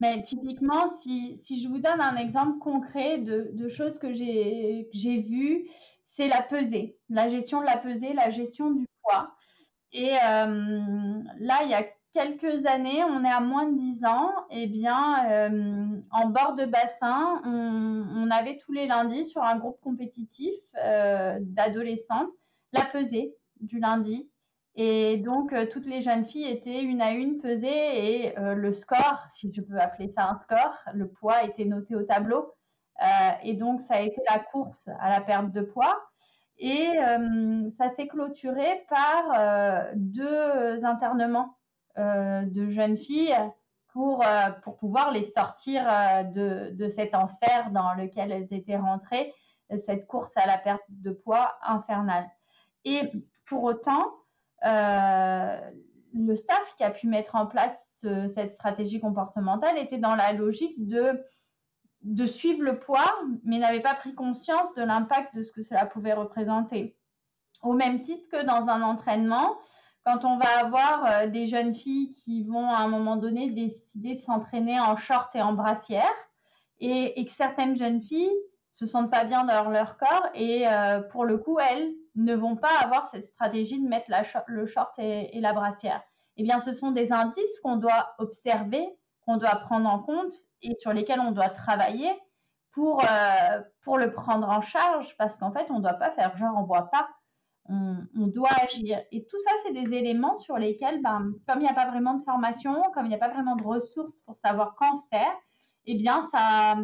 Mais 0.00 0.22
typiquement, 0.22 0.88
si, 0.96 1.38
si, 1.40 1.62
je 1.62 1.68
vous 1.68 1.78
donne 1.78 2.00
un 2.00 2.16
exemple 2.16 2.58
concret 2.58 3.18
de, 3.18 3.50
de 3.52 3.68
choses 3.68 3.98
que 3.98 4.12
j'ai 4.12 4.88
vues, 5.28 5.68
c'est 6.02 6.28
la 6.28 6.42
pesée, 6.42 6.98
la 7.08 7.28
gestion 7.28 7.60
de 7.60 7.66
la 7.66 7.78
pesée, 7.78 8.12
la 8.12 8.30
gestion 8.30 8.70
du 8.70 8.86
poids. 9.02 9.34
Et 9.92 10.14
euh, 10.14 11.22
là, 11.38 11.60
il 11.62 11.70
y 11.70 11.74
a 11.74 11.86
quelques 12.12 12.66
années, 12.66 13.02
on 13.04 13.24
est 13.24 13.30
à 13.30 13.40
moins 13.40 13.66
de 13.66 13.76
10 13.76 14.04
ans, 14.04 14.30
et 14.50 14.62
eh 14.62 14.66
bien, 14.66 15.30
euh, 15.30 16.00
en 16.10 16.28
bord 16.28 16.54
de 16.54 16.64
bassin, 16.66 17.40
on, 17.44 18.30
avait 18.30 18.56
tous 18.56 18.72
les 18.72 18.86
lundis 18.86 19.26
sur 19.26 19.42
un 19.42 19.56
groupe 19.58 19.78
compétitif 19.82 20.54
euh, 20.82 21.38
d'adolescentes 21.40 22.30
la 22.72 22.84
pesée 22.84 23.34
du 23.60 23.78
lundi. 23.78 24.30
Et 24.74 25.18
donc, 25.18 25.52
euh, 25.52 25.66
toutes 25.70 25.84
les 25.84 26.00
jeunes 26.00 26.24
filles 26.24 26.46
étaient 26.46 26.82
une 26.82 27.02
à 27.02 27.10
une 27.10 27.38
pesées 27.38 27.68
et 27.68 28.34
le 28.38 28.72
score, 28.72 29.22
si 29.34 29.52
je 29.52 29.60
peux 29.60 29.78
appeler 29.78 30.08
ça 30.08 30.30
un 30.30 30.38
score, 30.38 30.74
le 30.94 31.08
poids 31.08 31.44
était 31.44 31.66
noté 31.66 31.94
au 31.94 32.02
tableau. 32.02 32.54
et 33.42 33.54
donc, 33.54 33.82
ça 33.82 33.96
a 33.96 34.00
été 34.00 34.22
la 34.30 34.38
course 34.38 34.88
à 35.00 35.10
la 35.10 35.20
perte 35.20 35.50
de 35.52 35.60
poids. 35.60 36.00
Et 36.58 36.88
ça 37.76 37.90
s'est 37.90 38.06
clôturé 38.06 38.86
par 38.88 39.92
deux 39.94 40.84
internements 40.84 41.54
de 41.96 42.68
jeunes 42.70 42.96
filles 42.96 43.36
pour, 43.92 44.26
euh, 44.26 44.50
pour 44.62 44.76
pouvoir 44.78 45.12
les 45.12 45.30
sortir 45.30 45.84
euh, 45.86 46.22
de, 46.22 46.70
de, 46.70 46.88
cet 46.88 47.14
enfer 47.14 47.70
dans 47.70 47.94
lequel 47.94 48.32
elles 48.32 48.52
étaient 48.52 48.76
rentrées, 48.76 49.32
cette 49.76 50.06
course 50.06 50.36
à 50.36 50.46
la 50.46 50.58
perte 50.58 50.82
de 50.88 51.12
poids 51.12 51.56
infernale. 51.62 52.28
Et 52.84 53.10
pour 53.46 53.62
autant, 53.62 54.12
le 54.62 56.36
staff 56.36 56.74
qui 56.76 56.84
a 56.84 56.90
pu 56.90 57.06
mettre 57.06 57.36
en 57.36 57.46
place 57.46 57.74
cette 57.90 58.54
stratégie 58.54 59.00
comportementale 59.00 59.78
était 59.78 59.98
dans 59.98 60.14
la 60.14 60.34
logique 60.34 60.86
de, 60.88 61.24
de 62.02 62.26
suivre 62.26 62.62
le 62.62 62.78
poids, 62.78 63.14
mais 63.44 63.58
n'avait 63.58 63.80
pas 63.80 63.94
pris 63.94 64.14
conscience 64.14 64.74
de 64.74 64.82
l'impact 64.82 65.34
de 65.34 65.42
ce 65.42 65.52
que 65.52 65.62
cela 65.62 65.86
pouvait 65.86 66.12
représenter. 66.12 66.98
Au 67.62 67.72
même 67.72 68.02
titre 68.02 68.28
que 68.28 68.44
dans 68.44 68.68
un 68.68 68.82
entraînement, 68.82 69.56
quand 70.04 70.24
on 70.24 70.36
va 70.36 70.58
avoir 70.60 71.04
euh, 71.06 71.26
des 71.26 71.46
jeunes 71.46 71.74
filles 71.74 72.10
qui 72.10 72.42
vont 72.44 72.68
à 72.68 72.78
un 72.78 72.88
moment 72.88 73.16
donné 73.16 73.48
décider 73.48 74.16
de 74.16 74.20
s'entraîner 74.20 74.80
en 74.80 74.96
short 74.96 75.34
et 75.36 75.42
en 75.42 75.52
brassière, 75.52 76.12
et, 76.80 77.24
que 77.24 77.32
certaines 77.32 77.76
jeunes 77.76 78.02
filles 78.02 78.32
se 78.72 78.86
sentent 78.86 79.10
pas 79.10 79.24
bien 79.24 79.44
dans 79.44 79.70
leur 79.70 79.96
corps 79.98 80.26
et 80.34 80.64
pour 81.10 81.24
le 81.24 81.38
coup, 81.38 81.60
elles 81.60 81.92
ne 82.16 82.34
vont 82.34 82.56
pas 82.56 82.76
avoir 82.80 83.06
cette 83.06 83.28
stratégie 83.28 83.80
de 83.80 83.86
mettre 83.86 84.10
le 84.48 84.66
short 84.66 84.92
et, 84.98 85.38
la 85.40 85.52
brassière. 85.52 86.02
Eh 86.38 86.42
bien, 86.42 86.58
ce 86.58 86.72
sont 86.72 86.90
des 86.90 87.12
indices 87.12 87.60
qu'on 87.60 87.76
doit 87.76 88.14
observer, 88.18 88.84
qu'on 89.24 89.36
doit 89.36 89.54
prendre 89.56 89.88
en 89.88 90.00
compte 90.00 90.34
et 90.60 90.74
sur 90.74 90.92
lesquels 90.92 91.20
on 91.20 91.30
doit 91.30 91.50
travailler 91.50 92.10
pour, 92.72 93.04
pour 93.82 93.96
le 93.96 94.10
prendre 94.10 94.48
en 94.48 94.60
charge 94.60 95.16
parce 95.18 95.36
qu'en 95.36 95.52
fait, 95.52 95.70
on 95.70 95.76
ne 95.76 95.82
doit 95.82 95.92
pas 95.92 96.10
faire 96.10 96.36
genre 96.36 96.56
on 96.56 96.64
voit 96.64 96.90
pas 96.90 97.08
on, 97.68 98.26
doit 98.26 98.50
agir. 98.62 99.00
Et 99.12 99.24
tout 99.24 99.38
ça, 99.38 99.50
c'est 99.62 99.72
des 99.72 99.94
éléments 99.94 100.36
sur 100.36 100.58
lesquels, 100.58 101.00
ben, 101.02 101.32
comme 101.46 101.60
il 101.60 101.62
n'y 101.62 101.68
a 101.68 101.74
pas 101.74 101.90
vraiment 101.90 102.14
de 102.14 102.24
formation, 102.24 102.82
comme 102.94 103.06
il 103.06 103.10
n'y 103.10 103.14
a 103.14 103.18
pas 103.18 103.30
vraiment 103.30 103.56
de 103.56 103.62
ressources 103.62 104.16
pour 104.26 104.36
savoir 104.36 104.74
quand 104.76 105.04
faire, 105.10 105.32
eh 105.86 105.94
bien, 105.94 106.28
ça, 106.32 106.76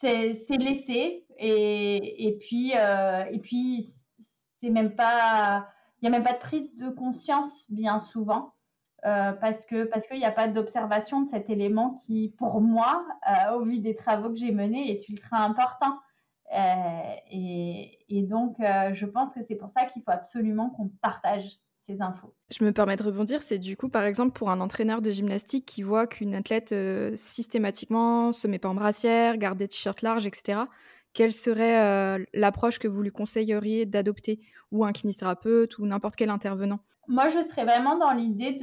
c'est 0.00 0.56
laissé. 0.58 1.26
Et, 1.38 2.28
et 2.28 2.38
puis, 2.38 2.72
euh, 2.76 3.24
et 3.30 3.38
puis, 3.38 3.94
c'est 4.60 4.70
même 4.70 4.94
pas, 4.94 5.68
il 6.00 6.08
n'y 6.08 6.14
a 6.14 6.18
même 6.18 6.26
pas 6.26 6.34
de 6.34 6.38
prise 6.38 6.76
de 6.76 6.88
conscience 6.90 7.70
bien 7.70 7.98
souvent. 8.00 8.54
Euh, 9.04 9.32
parce 9.32 9.66
que 9.66 9.82
parce 9.82 10.06
qu'il 10.06 10.18
n'y 10.18 10.24
a 10.24 10.30
pas 10.30 10.46
d'observation 10.46 11.22
de 11.22 11.28
cet 11.28 11.50
élément 11.50 11.96
qui, 12.06 12.34
pour 12.38 12.60
moi, 12.60 13.04
euh, 13.28 13.54
au 13.54 13.64
vu 13.64 13.80
des 13.80 13.96
travaux 13.96 14.28
que 14.28 14.36
j'ai 14.36 14.52
menés, 14.52 14.92
est 14.92 15.08
ultra 15.08 15.38
important. 15.38 15.98
Euh, 16.52 17.14
et, 17.30 18.22
donc, 18.28 18.56
euh, 18.60 18.92
je 18.92 19.06
pense 19.06 19.32
que 19.32 19.40
c'est 19.46 19.54
pour 19.54 19.70
ça 19.70 19.86
qu'il 19.86 20.02
faut 20.02 20.10
absolument 20.10 20.70
qu'on 20.70 20.88
partage 21.00 21.58
ces 21.88 22.00
infos. 22.00 22.34
Je 22.50 22.64
me 22.64 22.72
permets 22.72 22.96
de 22.96 23.02
rebondir, 23.02 23.42
c'est 23.42 23.58
du 23.58 23.76
coup, 23.76 23.88
par 23.88 24.04
exemple, 24.04 24.32
pour 24.32 24.50
un 24.50 24.60
entraîneur 24.60 25.02
de 25.02 25.10
gymnastique 25.10 25.64
qui 25.64 25.82
voit 25.82 26.06
qu'une 26.06 26.34
athlète 26.34 26.72
euh, 26.72 27.12
systématiquement 27.16 28.32
se 28.32 28.46
met 28.46 28.58
pas 28.58 28.68
en 28.68 28.74
brassière, 28.74 29.36
garde 29.36 29.58
des 29.58 29.68
t-shirts 29.68 30.02
larges, 30.02 30.26
etc., 30.26 30.60
quelle 31.14 31.34
serait 31.34 32.24
l'approche 32.32 32.78
que 32.78 32.88
vous 32.88 33.02
lui 33.02 33.10
conseilleriez 33.10 33.84
d'adopter? 33.84 34.40
Ou 34.70 34.82
un 34.86 34.92
kinésithérapeute 34.92 35.76
ou 35.76 35.84
n'importe 35.84 36.16
quel 36.16 36.30
intervenant? 36.30 36.80
Moi, 37.06 37.28
je 37.28 37.42
serais 37.42 37.66
vraiment 37.66 37.98
dans 37.98 38.12
l'idée 38.12 38.56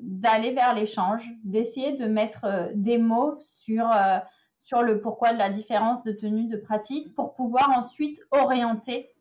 d'aller 0.00 0.54
vers 0.54 0.74
l'échange, 0.74 1.30
d'essayer 1.44 1.92
de 1.92 2.06
mettre 2.06 2.70
des 2.74 2.96
mots 2.96 3.36
sur 3.52 3.90
sur 4.62 4.82
le 4.82 5.00
pourquoi 5.00 5.32
de 5.32 5.38
la 5.38 5.50
différence 5.50 6.02
de 6.04 6.12
tenue 6.12 6.46
de 6.46 6.56
pratique 6.56 7.14
pour 7.14 7.34
pouvoir 7.34 7.70
ensuite 7.76 8.20
orienter 8.30 9.12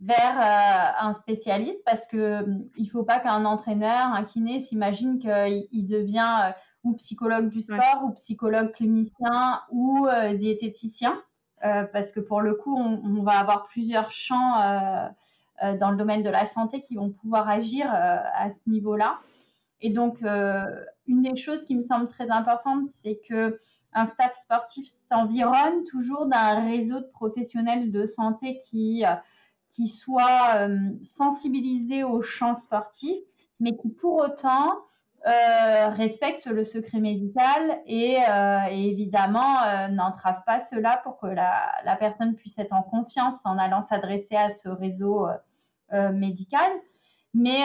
vers 0.00 0.38
euh, 0.38 1.06
un 1.08 1.14
spécialiste 1.14 1.80
parce 1.84 2.06
que 2.06 2.42
hum, 2.42 2.64
il 2.76 2.86
faut 2.86 3.04
pas 3.04 3.20
qu'un 3.20 3.44
entraîneur, 3.44 4.06
un 4.06 4.24
kiné 4.24 4.60
s'imagine 4.60 5.18
qu'il 5.18 5.86
devient 5.86 6.38
euh, 6.44 6.52
ou 6.84 6.94
psychologue 6.94 7.50
du 7.50 7.60
sport 7.60 8.02
ou 8.04 8.10
psychologue 8.12 8.72
clinicien 8.72 9.60
ou 9.70 10.06
euh, 10.06 10.34
diététicien 10.34 11.20
parce 11.92 12.10
que 12.10 12.20
pour 12.20 12.40
le 12.40 12.54
coup 12.54 12.74
on, 12.74 13.22
va 13.22 13.32
avoir 13.32 13.66
plusieurs 13.66 14.10
champs 14.10 14.54
dans 15.78 15.90
le 15.90 15.96
domaine 15.98 16.22
de 16.22 16.30
la 16.30 16.46
santé 16.46 16.80
qui 16.80 16.94
vont 16.94 17.10
pouvoir 17.10 17.50
agir 17.50 17.86
à 17.92 18.48
ce 18.48 18.70
niveau-là. 18.70 19.18
Et 19.82 19.90
donc 19.90 20.22
une 20.22 21.20
des 21.20 21.36
choses 21.36 21.66
qui 21.66 21.74
me 21.76 21.82
semble 21.82 22.08
très 22.08 22.30
importante 22.30 22.88
c'est 23.02 23.20
que 23.28 23.60
un 23.92 24.04
staff 24.04 24.34
sportif 24.34 24.86
s'environne 24.88 25.84
toujours 25.84 26.26
d'un 26.26 26.66
réseau 26.68 27.00
de 27.00 27.06
professionnels 27.12 27.90
de 27.90 28.06
santé 28.06 28.58
qui, 28.58 29.04
euh, 29.04 29.14
qui 29.68 29.88
soit 29.88 30.54
euh, 30.56 30.90
sensibilisé 31.02 32.04
au 32.04 32.22
champ 32.22 32.54
sportif, 32.54 33.16
mais 33.58 33.76
qui 33.76 33.88
pour 33.88 34.16
autant 34.16 34.78
euh, 35.26 35.88
respecte 35.90 36.46
le 36.46 36.64
secret 36.64 36.98
médical 36.98 37.80
et, 37.86 38.18
évidemment 38.70 39.88
n'entrave 39.90 40.42
pas 40.46 40.60
cela 40.60 40.98
pour 41.04 41.18
que 41.18 41.26
la, 41.26 41.70
la, 41.84 41.96
personne 41.96 42.34
puisse 42.36 42.58
être 42.58 42.72
en 42.72 42.82
confiance 42.82 43.44
en 43.44 43.58
allant 43.58 43.82
s'adresser 43.82 44.36
à 44.36 44.48
ce 44.48 44.68
réseau 44.70 45.26
médical. 46.14 46.70
Mais 47.34 47.62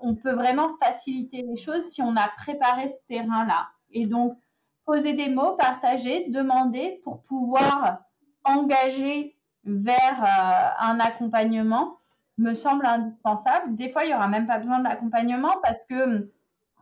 on 0.00 0.14
peut 0.14 0.32
vraiment 0.32 0.76
faciliter 0.80 1.42
les 1.42 1.56
choses 1.56 1.86
si 1.88 2.02
on 2.02 2.14
a 2.14 2.28
préparé 2.36 2.90
ce 2.90 3.06
terrain-là. 3.08 3.66
Et 3.90 4.06
donc, 4.06 4.38
poser 4.86 5.12
des 5.12 5.28
mots, 5.28 5.56
partager, 5.56 6.28
demander 6.30 7.00
pour 7.04 7.20
pouvoir 7.22 7.98
engager 8.44 9.36
vers 9.64 10.22
euh, 10.22 10.86
un 10.86 11.00
accompagnement 11.00 11.98
me 12.38 12.54
semble 12.54 12.86
indispensable. 12.86 13.74
Des 13.74 13.90
fois, 13.90 14.04
il 14.04 14.08
n'y 14.08 14.14
aura 14.14 14.28
même 14.28 14.46
pas 14.46 14.58
besoin 14.58 14.78
de 14.78 14.84
l'accompagnement 14.84 15.54
parce 15.62 15.84
que 15.84 16.02
hum, 16.04 16.28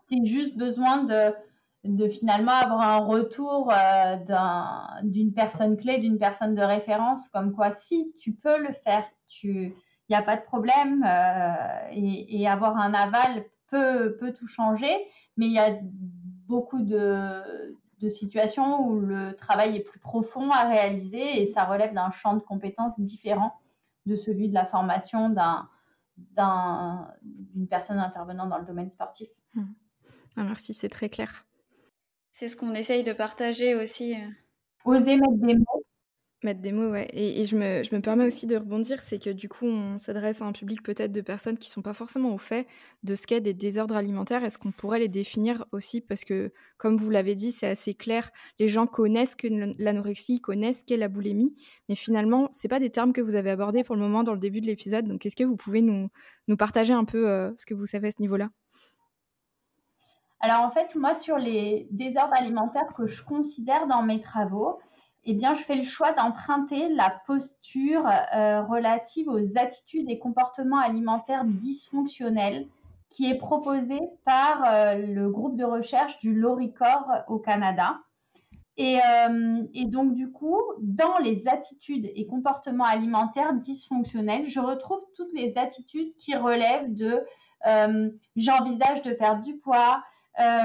c'est 0.09 0.25
juste 0.25 0.57
besoin 0.57 1.05
de, 1.05 2.09
finalement 2.09 2.53
avoir 2.53 2.81
un 2.83 2.99
retour 2.99 3.73
euh, 3.73 4.17
d'une 5.03 5.33
personne 5.33 5.77
clé, 5.79 5.99
d'une 5.99 6.19
personne 6.19 6.55
de 6.55 6.63
référence, 6.63 7.29
comme 7.31 7.55
quoi 7.55 7.73
si 7.73 8.13
tu 8.19 8.33
peux 8.33 8.59
le 8.59 8.73
faire, 8.73 9.05
il 9.43 9.73
n'y 10.11 10.17
a 10.17 10.23
pas 10.23 10.37
de 10.37 10.43
problème 10.43 11.05
euh, 11.07 11.89
et, 11.91 12.47
avoir 12.47 12.77
un 12.77 12.93
aval 12.93 13.45
peut 13.71 14.33
tout 14.37 14.47
changer, 14.47 14.95
mais 15.37 15.47
il 15.47 15.53
y 15.53 15.59
a 15.59 15.71
beaucoup 16.47 16.83
de, 16.83 17.43
de 18.05 18.09
situations 18.09 18.87
où 18.87 19.01
le 19.01 19.35
travail 19.35 19.77
est 19.77 19.81
plus 19.81 19.99
profond 19.99 20.51
à 20.51 20.69
réaliser 20.69 21.41
et 21.41 21.47
ça 21.47 21.65
relève 21.65 21.95
d'un 21.95 22.11
champ 22.11 22.35
de 22.35 22.43
compétences 22.43 22.93
différent 22.99 23.59
de 24.07 24.17
celui 24.17 24.49
de 24.49 24.55
la 24.55 24.67
formation 24.67 25.31
d'un, 25.31 25.69
d'une 26.13 27.67
personne 27.67 27.99
intervenant 27.99 28.47
dans 28.47 28.59
le 28.59 28.67
domaine 28.67 28.91
sportif. 28.91 29.29
Mmh. 29.55 29.65
Ah, 30.37 30.43
merci, 30.45 30.75
c'est 30.75 30.89
très 30.89 31.09
clair. 31.09 31.47
C'est 32.33 32.49
ce 32.49 32.57
qu'on 32.57 32.75
essaye 32.75 33.05
de 33.05 33.13
partager 33.13 33.75
aussi. 33.75 34.15
Euh. 34.15 34.29
Oser 34.85 35.17
mettre 35.17 35.35
des 35.35 35.55
mots 35.55 35.84
Mettre 36.45 36.61
des 36.61 36.73
mots, 36.73 36.91
ouais. 36.91 37.09
Et, 37.15 37.43
je, 37.47 37.57
me, 37.57 37.83
je, 37.83 37.95
me, 37.95 38.03
permets 38.03 38.27
aussi 38.27 38.47
de 38.47 38.55
rebondir, 38.55 39.01
c'est 39.01 39.19
que 39.19 39.31
du 39.31 39.49
coup, 39.49 39.65
on 39.65 39.97
s'adresse 39.97 40.43
à 40.43 40.45
un 40.45 40.53
public 40.53 40.83
peut-être 40.83 41.11
de 41.11 41.23
personnes 41.23 41.57
qui 41.57 41.71
sont 41.71 41.81
pas 41.81 41.95
forcément 41.95 42.35
au 42.35 42.37
fait 42.37 42.67
de 43.03 43.15
ce 43.15 43.27
qu'est 43.27 43.41
des 43.41 43.55
désordres 43.55 43.97
alimentaires. 43.97 44.45
Est-ce 44.45 44.59
qu'on 44.59 44.71
pourrait 44.71 44.99
les 44.99 45.09
définir 45.09 45.65
aussi? 45.73 46.03
Parce 46.03 46.23
que, 46.23 46.53
comme 46.77 46.99
vous 46.99 47.09
l'avez 47.09 47.35
dit, 47.35 47.51
c'est 47.51 47.67
assez 47.67 47.95
clair. 47.95 48.31
Les 48.59 48.69
gens 48.69 48.87
connaissent 48.87 49.35
que 49.35 49.49
l'anorexie, 49.79 50.43
connaissent 50.43 50.83
qu'est 50.83 50.99
la 50.99 51.09
boulimie, 51.09 51.55
mais 51.89 51.95
finalement, 51.95 52.51
c'est 52.53 52.69
pas 52.69 52.79
des 52.79 52.91
termes 52.91 53.15
que 53.15 53.23
vous 53.23 53.37
avez 53.37 53.49
abordés 53.49 53.83
pour 53.83 53.95
le 53.95 54.03
moment 54.03 54.23
dans 54.23 54.35
le 54.35 54.39
début 54.39 54.61
de 54.61 54.67
l'épisode. 54.67 55.09
Donc, 55.09 55.25
est-ce 55.25 55.37
que 55.37 55.45
vous 55.45 55.57
pouvez 55.57 55.81
nous, 55.81 56.11
nous 56.47 56.57
partager 56.59 56.93
un 56.93 57.07
peu 57.07 57.27
euh, 57.27 57.53
ce 57.57 57.65
que 57.65 57.73
vous 57.73 57.87
savez 57.87 58.09
à 58.09 58.11
ce 58.11 58.21
niveau-là? 58.21 58.51
Alors 60.41 60.61
en 60.61 60.71
fait, 60.71 60.95
moi, 60.95 61.15
sur 61.15 61.39
les 61.39 61.89
désordres 61.91 62.35
alimentaires 62.35 62.93
que 62.95 63.07
je 63.07 63.25
considère 63.25 63.87
dans 63.87 64.03
mes 64.03 64.21
travaux, 64.21 64.79
eh 65.27 65.35
bien, 65.35 65.55
je 65.55 65.63
fais 65.63 65.77
le 65.77 65.83
choix 65.83 66.13
d'emprunter 66.13 66.89
la 66.91 67.11
posture 67.27 68.07
euh, 68.07 68.63
relative 68.63 69.29
aux 69.29 69.59
attitudes 69.59 70.11
et 70.11 70.19
comportements 70.19 70.79
alimentaires 70.79 71.45
dysfonctionnels 71.45 72.67
qui 73.09 73.31
est 73.31 73.39
proposée 73.39 74.01
par 74.25 74.65
euh, 74.67 74.97
le 74.97 75.31
groupe 75.31 75.57
de 75.57 75.65
recherche 75.65 76.19
du 76.19 76.35
Loricor 76.35 77.07
au 77.29 77.39
Canada. 77.39 77.99
Et, 78.77 78.99
euh, 78.99 79.63
et, 79.73 79.87
donc, 79.87 80.15
du 80.15 80.31
coup, 80.31 80.61
dans 80.81 81.17
les 81.19 81.47
attitudes 81.47 82.11
et 82.15 82.27
comportements 82.27 82.85
alimentaires 82.85 83.55
dysfonctionnels, 83.55 84.47
je 84.47 84.61
retrouve 84.61 85.01
toutes 85.15 85.33
les 85.33 85.57
attitudes 85.57 86.15
qui 86.17 86.35
relèvent 86.35 86.93
de 86.93 87.25
j'envisage 88.37 89.01
de 89.01 89.13
perdre 89.13 89.41
du 89.41 89.57
poids, 89.57 90.03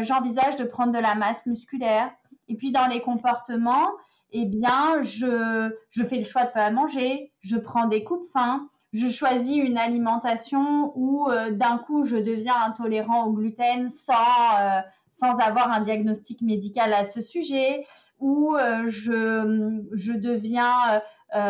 j'envisage 0.02 0.58
de 0.58 0.66
prendre 0.66 0.92
de 0.92 1.00
la 1.00 1.16
masse 1.16 1.46
musculaire, 1.46 2.12
et 2.50 2.56
puis 2.56 2.72
dans 2.72 2.88
les 2.88 3.02
comportements, 3.02 3.90
eh 4.32 4.46
bien, 4.46 5.02
je, 5.04 5.72
fais 5.92 6.18
le 6.18 6.24
choix 6.24 6.46
de 6.46 6.52
pas 6.52 6.72
manger, 6.72 7.32
je 7.42 7.58
prends 7.58 7.88
des 7.88 8.02
de 8.02 8.08
faim, 8.34 8.68
je 8.92 9.08
choisis 9.08 9.58
une 9.58 9.78
alimentation 9.78 10.92
où 10.96 11.30
euh, 11.30 11.52
d'un 11.52 11.78
coup 11.78 12.04
je 12.04 12.18
deviens 12.18 12.56
intolérant 12.66 13.26
au 13.26 13.34
gluten 13.34 13.92
sans, 13.92 14.14
euh, 14.60 14.80
sans 15.12 15.38
avoir 15.38 15.72
un 15.72 15.82
diagnostic 15.82 16.42
médical 16.42 16.92
à 16.94 17.04
ce 17.04 17.22
sujet, 17.22 17.86
ou 18.20 18.56
euh, 18.56 18.86
je, 18.88 19.80
je 19.94 20.12
deviens, 20.12 21.02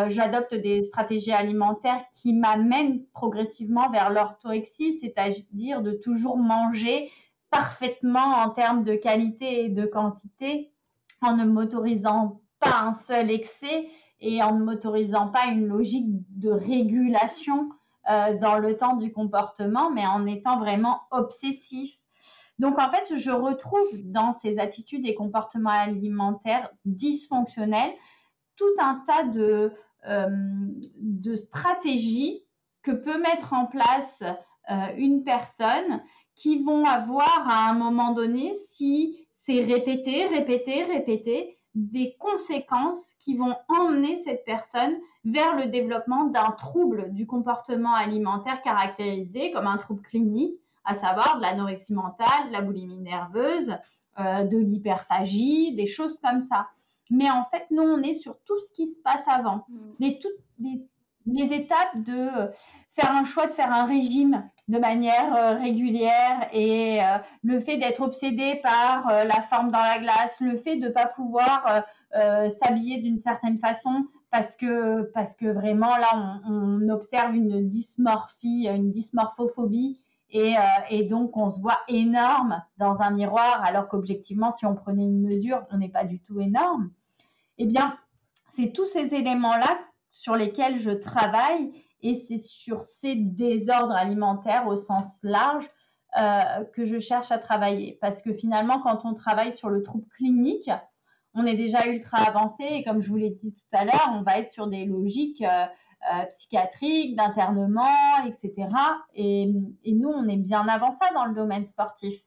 j'adopte 0.10 0.54
des 0.54 0.84
stratégies 0.84 1.32
alimentaires 1.32 2.04
qui 2.12 2.34
m'amènent 2.34 3.06
progressivement 3.14 3.90
vers 3.90 4.10
l'orthorexie, 4.10 4.92
c'est-à-dire 4.94 5.82
de 5.82 5.94
toujours 5.94 6.38
manger 6.38 7.10
parfaitement 7.50 8.44
en 8.44 8.50
termes 8.50 8.84
de 8.84 8.96
qualité 8.96 9.64
et 9.64 9.70
de 9.70 9.86
quantité 9.86 10.72
en 11.22 11.36
ne 11.36 11.46
m'autorisant 11.46 12.42
pas 12.60 12.82
un 12.82 12.94
seul 12.94 13.32
excès 13.32 13.90
et 14.20 14.44
en 14.44 14.56
ne 14.56 14.64
m'autorisant 14.64 15.30
pas 15.30 15.48
une 15.48 15.68
logique 15.68 16.08
de 16.38 16.50
régulation 16.50 17.70
euh, 18.10 18.38
dans 18.38 18.58
le 18.58 18.76
temps 18.76 18.96
du 18.96 19.12
comportement, 19.12 19.92
mais 19.92 20.06
en 20.06 20.26
étant 20.26 20.60
vraiment 20.60 21.02
obsessif. 21.12 21.98
Donc 22.58 22.78
en 22.78 22.92
fait, 22.92 23.16
je 23.16 23.32
retrouve 23.32 23.90
dans 24.04 24.34
ces 24.34 24.60
attitudes 24.60 25.06
et 25.06 25.16
comportements 25.16 25.70
alimentaires 25.70 26.70
dysfonctionnels 26.86 27.94
tout 28.58 28.74
un 28.80 29.02
tas 29.08 29.24
de, 29.24 29.72
euh, 30.08 30.28
de 30.98 31.36
stratégies 31.36 32.44
que 32.82 32.92
peut 32.92 33.20
mettre 33.22 33.54
en 33.54 33.66
place 33.66 34.24
euh, 34.70 34.88
une 34.98 35.24
personne 35.24 36.02
qui 36.36 36.64
vont 36.64 36.86
avoir 36.86 37.48
à 37.48 37.70
un 37.70 37.74
moment 37.74 38.12
donné, 38.12 38.54
si 38.70 39.28
c'est 39.50 39.64
répéter, 39.64 40.28
répéter, 40.28 40.84
répéter, 40.84 41.58
des 41.74 42.16
conséquences 42.20 43.16
qui 43.20 43.36
vont 43.36 43.56
emmener 43.68 44.18
cette 44.24 44.46
personne 44.46 44.96
vers 45.26 45.56
le 45.56 45.66
développement 45.66 46.26
d'un 46.26 46.52
trouble 46.52 47.14
du 47.14 47.26
comportement 47.26 47.96
alimentaire 47.96 48.62
caractérisé 48.62 49.50
comme 49.52 49.66
un 49.66 49.78
trouble 49.78 50.04
clinique, 50.04 50.54
à 50.84 50.94
savoir 50.94 51.38
de 51.38 51.42
l'anorexie 51.42 51.94
mentale, 51.94 52.48
de 52.48 52.52
la 52.52 52.62
boulimie 52.62 53.00
nerveuse, 53.00 53.76
euh, 54.20 54.44
de 54.44 54.58
l'hyperphagie, 54.58 55.76
des 55.76 55.88
choses 55.88 56.20
comme 56.20 56.42
ça. 56.42 56.68
Mais 57.10 57.32
en 57.32 57.46
fait, 57.46 57.66
nous, 57.72 57.84
on 57.84 58.04
est 58.04 58.14
sur 58.14 58.38
tout 58.46 58.60
ce 58.60 58.72
qui 58.72 58.86
se 58.86 59.02
passe 59.02 59.28
avant. 59.28 59.66
Mm. 59.70 59.92
Les, 60.00 60.20
toutes, 60.20 60.32
les, 60.60 60.86
les, 61.26 61.56
étapes 61.56 61.96
de 61.96 62.14
euh, 62.14 62.48
faire 62.92 63.12
un 63.12 63.26
choix 63.26 63.48
de 63.48 63.54
faire 63.54 63.72
un 63.72 63.86
régime 63.86 64.48
de 64.70 64.80
manière 64.80 65.36
euh, 65.36 65.56
régulière 65.56 66.48
et 66.54 67.00
le 67.44 67.60
fait 67.60 67.78
d'être 67.78 68.02
obsédé 68.02 68.62
par 68.64 69.08
la 69.26 69.42
forme 69.42 69.72
dans 69.72 69.82
la 69.82 70.00
glace, 70.00 70.40
le 70.40 70.56
fait 70.56 70.78
de 70.78 70.88
ne 70.88 70.92
pas 70.92 71.08
pouvoir 71.08 71.84
s'habiller 72.14 73.00
d'une 73.00 73.20
certaine 73.20 73.58
façon 73.58 74.06
parce 74.32 74.56
que, 74.56 75.04
parce 75.14 75.36
que 75.36 75.48
vraiment 75.48 75.98
là, 75.98 76.40
on, 76.48 76.88
observe 76.90 77.36
une 77.36 77.68
dysmorphie, 77.68 78.68
une 78.68 78.92
dysmorphophobie 78.92 80.00
et, 80.32 80.56
euh, 80.58 80.62
et, 80.90 81.04
donc, 81.06 81.36
on 81.38 81.50
se 81.50 81.60
voit 81.60 81.80
énorme 81.88 82.64
dans 82.78 83.02
un 83.02 83.12
miroir, 83.12 83.64
alors 83.64 83.88
qu'objectivement, 83.88 84.52
si 84.52 84.66
on 84.66 84.76
prenait 84.76 85.04
une 85.04 85.22
mesure, 85.22 85.66
on 85.72 85.78
n'est 85.78 85.90
pas 85.90 86.04
du 86.04 86.20
tout 86.20 86.40
énorme. 86.40 86.92
Eh 87.58 87.66
bien, 87.66 87.98
c'est 88.48 88.72
tous 88.72 88.86
ces 88.86 89.14
éléments-là 89.14 89.80
sur 90.12 90.36
lesquels 90.36 90.78
je 90.78 90.92
travaille 90.92 91.72
et 92.02 92.16
c'est 92.16 92.38
sur 92.38 92.82
ces 92.82 93.16
désordres 93.16 93.96
alimentaires 93.96 94.68
au 94.68 94.76
sens 94.76 95.06
large 95.24 95.70
euh, 96.18 96.64
que 96.74 96.86
je 96.86 97.00
cherche 97.00 97.32
à 97.32 97.38
travailler. 97.38 97.98
Parce 98.02 98.22
que 98.22 98.34
finalement, 98.34 98.80
quand 98.80 99.06
on 99.06 99.14
travaille 99.14 99.54
sur 99.54 99.70
le 99.70 99.84
trouble 99.84 100.08
clinique, 100.08 100.72
on 101.36 101.46
est 101.46 101.56
déjà 101.56 101.88
ultra 101.88 102.18
avancé 102.18 102.64
et 102.64 102.84
comme 102.84 103.00
je 103.00 103.10
vous 103.10 103.18
l'ai 103.18 103.30
dit 103.30 103.54
tout 103.54 103.78
à 103.78 103.86
l'heure, 103.86 104.12
on 104.14 104.24
va 104.24 104.40
être 104.40 104.50
sur 104.50 104.68
des 104.68 104.86
logiques 104.86 105.44
euh, 105.44 105.66
euh, 106.12 106.26
psychiatrique, 106.28 107.16
d'internement, 107.16 108.26
etc. 108.26 108.70
Et, 109.14 109.48
nous, 109.86 110.10
on 110.10 110.28
est 110.30 110.38
bien 110.38 110.66
avant 110.68 110.94
ça 110.94 111.06
dans 111.14 111.26
le 111.26 111.36
domaine 111.36 111.66
sportif. 111.66 112.24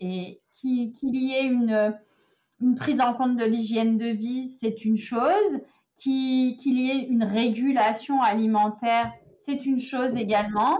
Et 0.00 0.40
qu'il 0.52 0.92
y 1.00 1.32
ait 1.32 1.44
une, 1.44 1.94
prise 2.76 3.00
en 3.00 3.14
compte 3.14 3.36
de 3.36 3.44
l'hygiène 3.44 3.96
de 3.96 4.08
vie, 4.08 4.48
c'est 4.48 4.84
une 4.84 4.96
chose. 4.96 5.60
Qu'il 5.96 6.56
y 6.64 6.90
ait 6.90 7.06
une 7.06 7.24
régulation 7.24 8.22
alimentaire, 8.22 9.12
c'est 9.40 9.66
une 9.66 9.78
chose 9.78 10.14
également. 10.16 10.78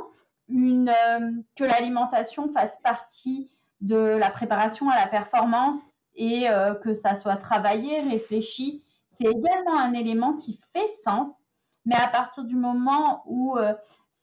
Euh, 0.51 1.31
que 1.57 1.65
l'alimentation 1.65 2.53
fasse 2.53 2.77
partie 2.83 3.51
de 3.81 3.97
la 3.97 4.31
préparation 4.31 4.91
à 4.91 4.97
la 4.97 5.07
performance 5.07 5.81
et 6.15 6.51
euh, 6.51 6.75
que 6.75 6.95
ça 6.95 7.15
soit 7.15 7.37
travaillé, 7.37 8.01
réfléchi, 8.01 8.85
c'est 9.13 9.25
également 9.25 9.79
un 9.79 9.95
élément 9.95 10.35
qui 10.35 10.61
fait 10.73 10.89
sens 11.05 11.29
mais 11.85 11.97
à 11.97 12.09
partir 12.09 12.45
du 12.45 12.57
moment 12.57 13.23
où 13.27 13.57
euh, 13.57 13.75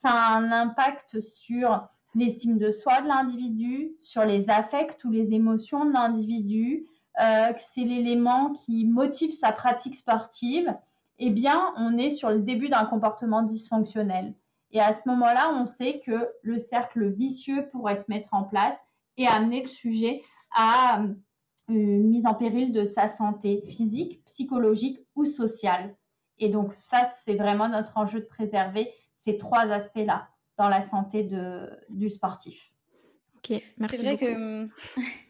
ça 0.01 0.09
a 0.09 0.37
un 0.37 0.51
impact 0.51 1.19
sur 1.19 1.87
l'estime 2.15 2.57
de 2.57 2.71
soi 2.71 3.01
de 3.01 3.07
l'individu, 3.07 3.91
sur 4.01 4.25
les 4.25 4.49
affects 4.49 5.03
ou 5.03 5.11
les 5.11 5.33
émotions 5.33 5.85
de 5.85 5.91
l'individu, 5.91 6.85
euh, 7.21 7.53
c'est 7.57 7.83
l'élément 7.83 8.53
qui 8.53 8.85
motive 8.85 9.31
sa 9.31 9.51
pratique 9.51 9.95
sportive, 9.95 10.73
eh 11.17 11.29
bien, 11.29 11.73
on 11.75 11.97
est 11.97 12.11
sur 12.11 12.29
le 12.29 12.39
début 12.39 12.69
d'un 12.69 12.85
comportement 12.85 13.43
dysfonctionnel. 13.43 14.33
Et 14.71 14.79
à 14.79 14.93
ce 14.93 15.01
moment-là, 15.07 15.51
on 15.53 15.67
sait 15.67 15.99
que 15.99 16.29
le 16.43 16.57
cercle 16.57 17.09
vicieux 17.09 17.67
pourrait 17.71 17.95
se 17.95 18.05
mettre 18.07 18.33
en 18.33 18.43
place 18.43 18.77
et 19.17 19.27
amener 19.27 19.61
le 19.61 19.67
sujet 19.67 20.21
à 20.51 21.01
euh, 21.01 21.13
une 21.67 22.09
mise 22.09 22.25
en 22.25 22.35
péril 22.35 22.71
de 22.71 22.85
sa 22.85 23.07
santé 23.07 23.63
physique, 23.67 24.23
psychologique 24.25 24.99
ou 25.15 25.25
sociale. 25.25 25.95
Et 26.37 26.49
donc 26.49 26.73
ça, 26.75 27.11
c'est 27.23 27.35
vraiment 27.35 27.67
notre 27.67 27.97
enjeu 27.97 28.21
de 28.21 28.25
préserver 28.25 28.89
ces 29.17 29.37
trois 29.37 29.67
aspects-là 29.71 30.29
dans 30.57 30.69
la 30.69 30.81
santé 30.81 31.23
de, 31.23 31.69
du 31.89 32.09
sportif. 32.09 32.71
Ok, 33.37 33.61
merci 33.77 33.97
C'est 33.97 34.03
vrai 34.03 34.17
que 34.17 34.67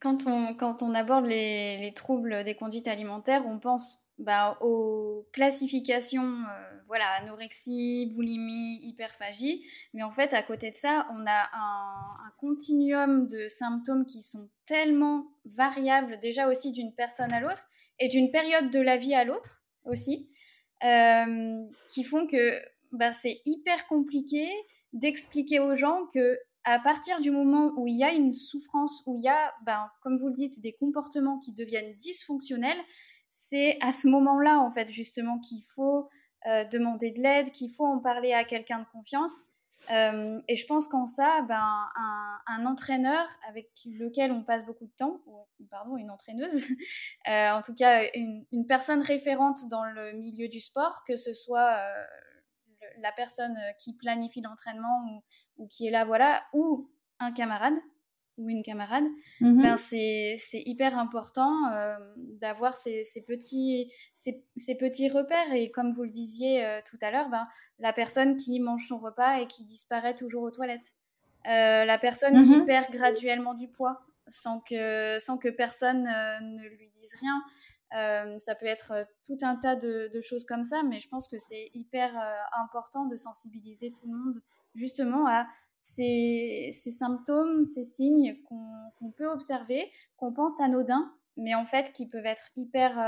quand 0.00 0.26
on, 0.26 0.54
quand 0.54 0.82
on 0.82 0.94
aborde 0.94 1.26
les, 1.26 1.78
les, 1.78 1.92
troubles 1.92 2.44
des 2.44 2.54
conduites 2.54 2.88
alimentaires, 2.88 3.44
on 3.46 3.58
pense 3.58 4.00
bah, 4.18 4.58
aux 4.60 5.28
classifications, 5.32 6.24
euh, 6.24 6.80
voilà, 6.88 7.06
anorexie, 7.20 8.10
boulimie, 8.14 8.80
hyperphagie. 8.82 9.64
Mais 9.94 10.02
en 10.02 10.10
fait, 10.10 10.34
à 10.34 10.42
côté 10.42 10.72
de 10.72 10.76
ça, 10.76 11.06
on 11.12 11.24
a 11.26 11.50
un, 11.52 12.30
continuum 12.38 13.26
de 13.26 13.48
symptômes 13.48 14.04
qui 14.04 14.22
sont 14.22 14.48
tellement 14.64 15.26
variables 15.44 16.20
déjà 16.20 16.48
aussi 16.48 16.70
d'une 16.70 16.94
personne 16.94 17.32
à 17.32 17.40
l'autre 17.40 17.66
et 17.98 18.06
d'une 18.06 18.30
période 18.30 18.70
de 18.70 18.78
la 18.78 18.96
vie 18.96 19.14
à 19.14 19.24
l'autre 19.24 19.64
aussi. 19.84 20.30
Euh, 20.84 21.64
qui 21.88 22.04
font 22.04 22.28
que 22.28 22.60
bah, 22.92 23.12
c'est 23.12 23.40
hyper 23.44 23.88
compliqué 23.88 24.48
d'expliquer 24.92 25.58
aux 25.58 25.74
gens 25.74 26.06
que 26.14 26.38
à 26.68 26.78
partir 26.78 27.20
du 27.20 27.30
moment 27.30 27.72
où 27.76 27.86
il 27.86 27.96
y 27.96 28.04
a 28.04 28.12
une 28.12 28.34
souffrance, 28.34 29.02
où 29.06 29.16
il 29.16 29.22
y 29.22 29.28
a, 29.28 29.54
ben, 29.64 29.90
comme 30.02 30.18
vous 30.18 30.28
le 30.28 30.34
dites, 30.34 30.60
des 30.60 30.74
comportements 30.74 31.38
qui 31.38 31.52
deviennent 31.52 31.94
dysfonctionnels, 31.96 32.78
c'est 33.30 33.78
à 33.80 33.90
ce 33.90 34.06
moment-là, 34.08 34.58
en 34.58 34.70
fait, 34.70 34.88
justement, 34.88 35.38
qu'il 35.38 35.62
faut 35.64 36.08
euh, 36.46 36.64
demander 36.64 37.10
de 37.10 37.20
l'aide, 37.20 37.50
qu'il 37.52 37.70
faut 37.70 37.86
en 37.86 38.00
parler 38.00 38.34
à 38.34 38.44
quelqu'un 38.44 38.80
de 38.80 38.86
confiance. 38.92 39.44
Euh, 39.90 40.42
et 40.46 40.56
je 40.56 40.66
pense 40.66 40.88
qu'en 40.88 41.06
ça, 41.06 41.40
ben, 41.48 41.88
un, 42.46 42.66
entraîneur 42.66 43.26
avec 43.48 43.70
lequel 43.86 44.30
on 44.30 44.42
passe 44.42 44.66
beaucoup 44.66 44.84
de 44.84 44.92
temps, 44.98 45.22
ou, 45.26 45.64
pardon, 45.70 45.96
une 45.96 46.10
entraîneuse, 46.10 46.64
euh, 47.28 47.50
en 47.52 47.62
tout 47.62 47.74
cas 47.74 48.02
une, 48.14 48.66
personne 48.66 49.00
référente 49.00 49.68
dans 49.70 49.84
le 49.84 50.12
milieu 50.12 50.48
du 50.48 50.60
sport, 50.60 51.02
que 51.06 51.16
ce 51.16 51.32
soit 51.32 51.78
la 53.00 53.12
personne 53.12 53.56
qui 53.78 53.94
planifie 53.96 54.40
l'entraînement 54.40 55.22
ou, 55.56 55.66
qui 55.66 55.86
est 55.86 55.90
là, 55.90 56.04
voilà, 56.04 56.42
ou 56.52 56.90
un 57.18 57.32
camarade 57.32 57.74
ou 58.36 58.48
une 58.48 58.62
camarade, 58.62 59.04
mmh 59.40 59.62
ben 59.62 59.76
c'est 59.76 60.62
hyper 60.64 60.96
important 60.96 61.50
d'avoir 62.16 62.76
ces, 62.76 63.02
ces, 63.02 63.24
petits, 63.24 63.90
ces, 64.14 64.44
ces, 64.54 64.76
petits 64.76 65.08
repères. 65.08 65.52
Et 65.52 65.72
comme 65.72 65.90
vous 65.90 66.04
le 66.04 66.10
disiez 66.10 66.80
tout 66.88 66.98
à 67.02 67.10
l'heure, 67.10 67.30
ben, 67.30 67.48
la 67.80 67.92
personne 67.92 68.36
qui 68.36 68.60
mange 68.60 68.86
son 68.86 68.98
repas 68.98 69.40
et 69.40 69.48
qui 69.48 69.64
disparaît 69.64 70.14
toujours 70.14 70.44
aux 70.44 70.52
toilettes. 70.52 70.94
Euh, 71.46 71.84
la 71.84 71.98
personne 71.98 72.42
qui 72.42 72.56
mhm. 72.56 72.66
perd 72.66 72.90
graduellement 72.90 73.54
du 73.54 73.68
poids 73.68 74.00
sans 74.26 74.60
que, 74.60 75.18
sans 75.18 75.38
que 75.38 75.48
personne 75.48 76.06
euh, 76.06 76.40
ne 76.40 76.66
lui 76.68 76.90
dise 76.94 77.14
rien. 77.20 77.42
Euh, 77.94 78.36
ça 78.38 78.54
peut 78.54 78.66
être 78.66 79.06
tout 79.24 79.38
un 79.42 79.56
tas 79.56 79.76
de, 79.76 80.20
choses 80.20 80.44
comme 80.44 80.64
ça, 80.64 80.82
mais 80.82 80.98
je 80.98 81.08
pense 81.08 81.28
que 81.28 81.38
c'est 81.38 81.70
hyper 81.74 82.14
important 82.62 83.06
de 83.06 83.16
sensibiliser 83.16 83.92
tout 83.92 84.06
le 84.06 84.16
monde 84.16 84.42
justement 84.74 85.26
à 85.26 85.46
ces, 85.80 86.70
symptômes, 86.72 87.64
ces 87.64 87.84
signes 87.84 88.42
qu'on 88.44 89.10
peut 89.12 89.28
observer, 89.28 89.90
qu'on 90.16 90.32
pense 90.32 90.60
anodins, 90.60 91.14
mais 91.36 91.54
en 91.54 91.64
fait 91.64 91.92
qui 91.92 92.08
peuvent 92.08 92.26
être 92.26 92.50
hyper, 92.56 92.98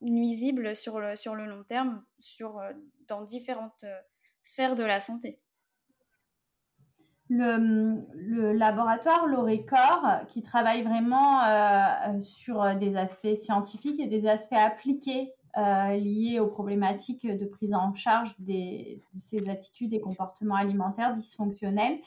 nuisibles 0.00 0.74
sur 0.74 0.98
le, 0.98 1.46
long 1.46 1.64
terme, 1.64 2.04
euh, 2.40 2.72
dans 3.06 3.22
différentes 3.22 3.84
euh, 3.84 4.00
sphères 4.42 4.74
de 4.74 4.84
la 4.84 5.00
santé. 5.00 5.40
Le, 7.30 8.52
laboratoire 8.52 9.26
Lorécor, 9.26 10.26
qui 10.28 10.42
travaille 10.42 10.82
vraiment 10.82 11.42
euh, 11.44 12.20
sur 12.20 12.74
des 12.74 12.96
aspects 12.96 13.34
scientifiques 13.36 14.00
et 14.00 14.08
des 14.08 14.26
aspects 14.26 14.52
appliqués 14.52 15.32
liés 15.56 16.38
aux 16.40 16.46
problématiques 16.46 17.26
de 17.26 17.44
prise 17.44 17.74
en 17.74 17.94
charge 17.94 18.34
de 18.38 19.00
ces 19.14 19.48
attitudes 19.48 19.92
et 19.92 20.00
comportements 20.00 20.54
alimentaires 20.54 21.12
dysfonctionnels, 21.12 21.98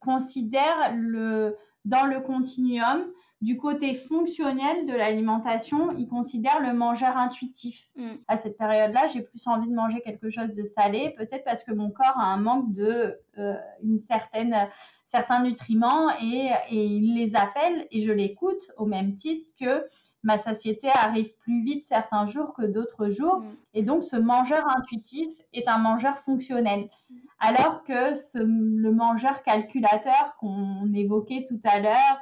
considère 0.00 0.94
le, 0.94 1.56
dans 1.86 2.04
le 2.04 2.20
continuum 2.20 3.04
du 3.42 3.56
côté 3.56 3.94
fonctionnel 3.96 4.86
de 4.86 4.92
l'alimentation, 4.92 5.90
il 5.98 6.06
considère 6.06 6.60
le 6.60 6.72
mangeur 6.74 7.16
intuitif. 7.16 7.90
Mm. 7.96 8.12
À 8.28 8.36
cette 8.36 8.56
période-là, 8.56 9.08
j'ai 9.08 9.20
plus 9.20 9.44
envie 9.48 9.68
de 9.68 9.74
manger 9.74 10.00
quelque 10.00 10.30
chose 10.30 10.54
de 10.54 10.64
salé, 10.64 11.12
peut-être 11.18 11.42
parce 11.44 11.64
que 11.64 11.72
mon 11.72 11.90
corps 11.90 12.16
a 12.16 12.24
un 12.24 12.36
manque 12.36 12.72
de 12.72 13.18
euh, 13.38 13.54
une 13.82 14.00
certaine, 14.08 14.68
certains 15.12 15.42
nutriments 15.42 16.10
et, 16.20 16.50
et 16.70 16.84
il 16.86 17.16
les 17.16 17.36
appelle 17.36 17.86
et 17.90 18.00
je 18.00 18.10
l'écoute 18.10 18.70
au 18.78 18.86
même 18.86 19.14
titre 19.14 19.46
que 19.60 19.86
ma 20.22 20.38
satiété 20.38 20.88
arrive 20.88 21.34
plus 21.38 21.62
vite 21.62 21.84
certains 21.86 22.26
jours 22.26 22.54
que 22.54 22.62
d'autres 22.62 23.10
jours. 23.10 23.40
Mm. 23.40 23.56
Et 23.74 23.82
donc, 23.82 24.04
ce 24.04 24.16
mangeur 24.16 24.66
intuitif 24.68 25.34
est 25.52 25.68
un 25.68 25.78
mangeur 25.78 26.18
fonctionnel. 26.18 26.88
Mm. 27.10 27.16
Alors 27.40 27.82
que 27.84 28.12
le 28.38 28.92
mangeur 28.92 29.42
calculateur 29.42 30.36
qu'on 30.38 30.92
évoquait 30.94 31.44
tout 31.46 31.60
à 31.64 31.80
l'heure, 31.80 32.18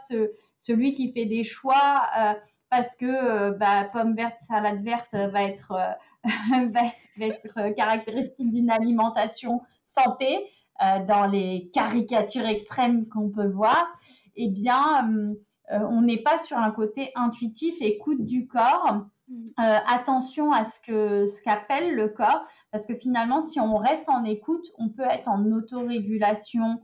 celui 0.58 0.92
qui 0.92 1.12
fait 1.12 1.26
des 1.26 1.44
choix 1.44 2.08
euh, 2.18 2.34
parce 2.70 2.94
que 2.96 3.06
euh, 3.06 3.50
bah, 3.52 3.84
pomme 3.92 4.14
verte, 4.14 4.40
salade 4.40 4.82
verte 4.82 5.12
va 5.12 5.42
être, 5.44 5.72
euh, 5.72 5.90
va 6.72 6.80
être 7.26 7.74
caractéristique 7.76 8.50
d'une 8.50 8.70
alimentation 8.70 9.60
santé 9.84 10.46
dans 10.80 11.26
les 11.26 11.70
caricatures 11.72 12.46
extrêmes 12.46 13.06
qu'on 13.08 13.28
peut 13.28 13.48
voir, 13.48 13.86
eh 14.36 14.48
bien, 14.48 15.34
on 15.70 16.02
n'est 16.02 16.22
pas 16.22 16.38
sur 16.38 16.56
un 16.56 16.70
côté 16.70 17.12
intuitif, 17.14 17.76
écoute 17.80 18.24
du 18.24 18.46
corps. 18.46 19.04
Mm. 19.28 19.44
attention 19.58 20.52
à 20.52 20.64
ce 20.64 20.80
que 20.80 21.28
ce 21.28 21.40
qu'appelle 21.42 21.94
le 21.94 22.08
corps, 22.08 22.44
parce 22.72 22.84
que 22.84 22.96
finalement, 22.96 23.42
si 23.42 23.60
on 23.60 23.76
reste 23.76 24.08
en 24.08 24.24
écoute, 24.24 24.66
on 24.78 24.88
peut 24.88 25.04
être 25.08 25.28
en 25.28 25.44
autorégulation 25.52 26.82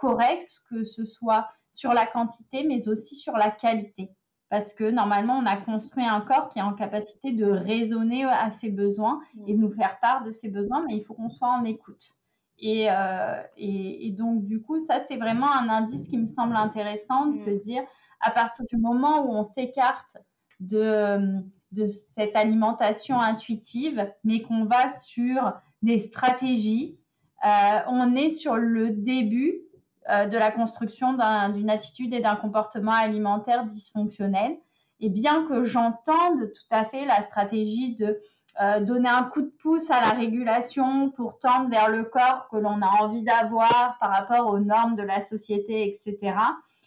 correcte, 0.00 0.62
que 0.70 0.82
ce 0.82 1.04
soit 1.04 1.48
sur 1.74 1.92
la 1.92 2.06
quantité, 2.06 2.64
mais 2.66 2.88
aussi 2.88 3.14
sur 3.14 3.34
la 3.34 3.50
qualité 3.50 4.10
parce 4.48 4.72
que 4.72 4.90
normalement, 4.90 5.38
on 5.38 5.46
a 5.46 5.56
construit 5.56 6.04
un 6.04 6.20
corps 6.20 6.48
qui 6.48 6.58
est 6.58 6.62
en 6.62 6.74
capacité 6.74 7.32
de 7.32 7.46
raisonner 7.46 8.24
à 8.24 8.50
ses 8.50 8.70
besoins 8.70 9.20
et 9.46 9.54
de 9.54 9.58
nous 9.58 9.72
faire 9.72 9.98
part 10.00 10.22
de 10.22 10.32
ses 10.32 10.48
besoins, 10.48 10.84
mais 10.86 10.96
il 10.96 11.04
faut 11.04 11.14
qu'on 11.14 11.30
soit 11.30 11.48
en 11.48 11.64
écoute. 11.64 12.16
Et, 12.58 12.90
euh, 12.90 13.42
et, 13.56 14.12
donc, 14.12 14.44
du 14.44 14.62
coup, 14.62 14.80
ça, 14.80 15.00
c'est 15.06 15.16
vraiment 15.16 15.50
un 15.52 15.68
indice 15.68 16.08
qui 16.08 16.16
me 16.16 16.26
semble 16.26 16.56
intéressant 16.56 17.26
de 17.26 17.38
se 17.38 17.50
mm. 17.50 17.58
dire, 17.60 17.82
à 18.20 18.30
partir 18.30 18.64
du 18.66 18.78
moment 18.78 19.26
où 19.26 19.30
on 19.30 19.44
s'écarte 19.44 20.16
de, 20.60 21.40
de 21.72 21.86
cette 21.86 22.34
alimentation 22.34 23.20
intuitive, 23.20 24.10
mais 24.24 24.40
qu'on 24.42 24.64
va 24.64 24.88
sur 25.00 25.52
des 25.82 25.98
stratégies, 25.98 26.98
euh, 27.44 27.78
on 27.88 28.16
est 28.16 28.30
sur 28.30 28.56
le 28.56 28.90
début 28.90 29.60
euh, 30.08 30.26
de 30.26 30.38
la 30.38 30.50
construction 30.50 31.12
d'une 31.52 31.68
attitude 31.68 32.14
et 32.14 32.20
d'un 32.20 32.36
comportement 32.36 32.92
alimentaire 32.92 33.66
dysfonctionnel. 33.66 34.56
Et 35.00 35.10
bien 35.10 35.46
que 35.46 35.64
j'entende 35.64 36.52
tout 36.54 36.68
à 36.70 36.84
fait 36.86 37.04
la 37.04 37.22
stratégie 37.24 37.96
de 37.96 38.18
euh, 38.60 38.80
donner 38.80 39.08
un 39.08 39.24
coup 39.24 39.42
de 39.42 39.52
pouce 39.62 39.90
à 39.90 40.00
la 40.00 40.10
régulation 40.10 41.10
pour 41.10 41.38
tendre 41.38 41.68
vers 41.68 41.88
le 41.88 42.04
corps 42.04 42.48
que 42.50 42.56
l'on 42.56 42.80
a 42.80 43.02
envie 43.02 43.22
d'avoir 43.22 43.96
par 44.00 44.10
rapport 44.10 44.46
aux 44.46 44.58
normes 44.58 44.96
de 44.96 45.02
la 45.02 45.20
société, 45.20 45.88
etc., 45.88 46.36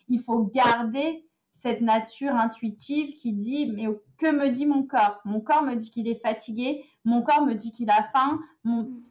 il 0.08 0.20
faut 0.20 0.40
garder 0.40 1.24
cette 1.54 1.82
nature 1.82 2.36
intuitive 2.36 3.14
qui 3.14 3.34
dit 3.34 3.72
mais 3.72 3.88
que 4.18 4.32
me 4.32 4.50
dit 4.50 4.66
mon 4.66 4.84
corps? 4.84 5.20
Mon 5.26 5.42
corps 5.42 5.64
me 5.64 5.76
dit 5.76 5.92
qu'il 5.92 6.08
est 6.08 6.22
fatigué, 6.22 6.84
mon 7.06 7.22
corps 7.22 7.46
me 7.46 7.54
dit 7.54 7.72
qu'il 7.72 7.90
a 7.92 8.04
faim. 8.14 8.40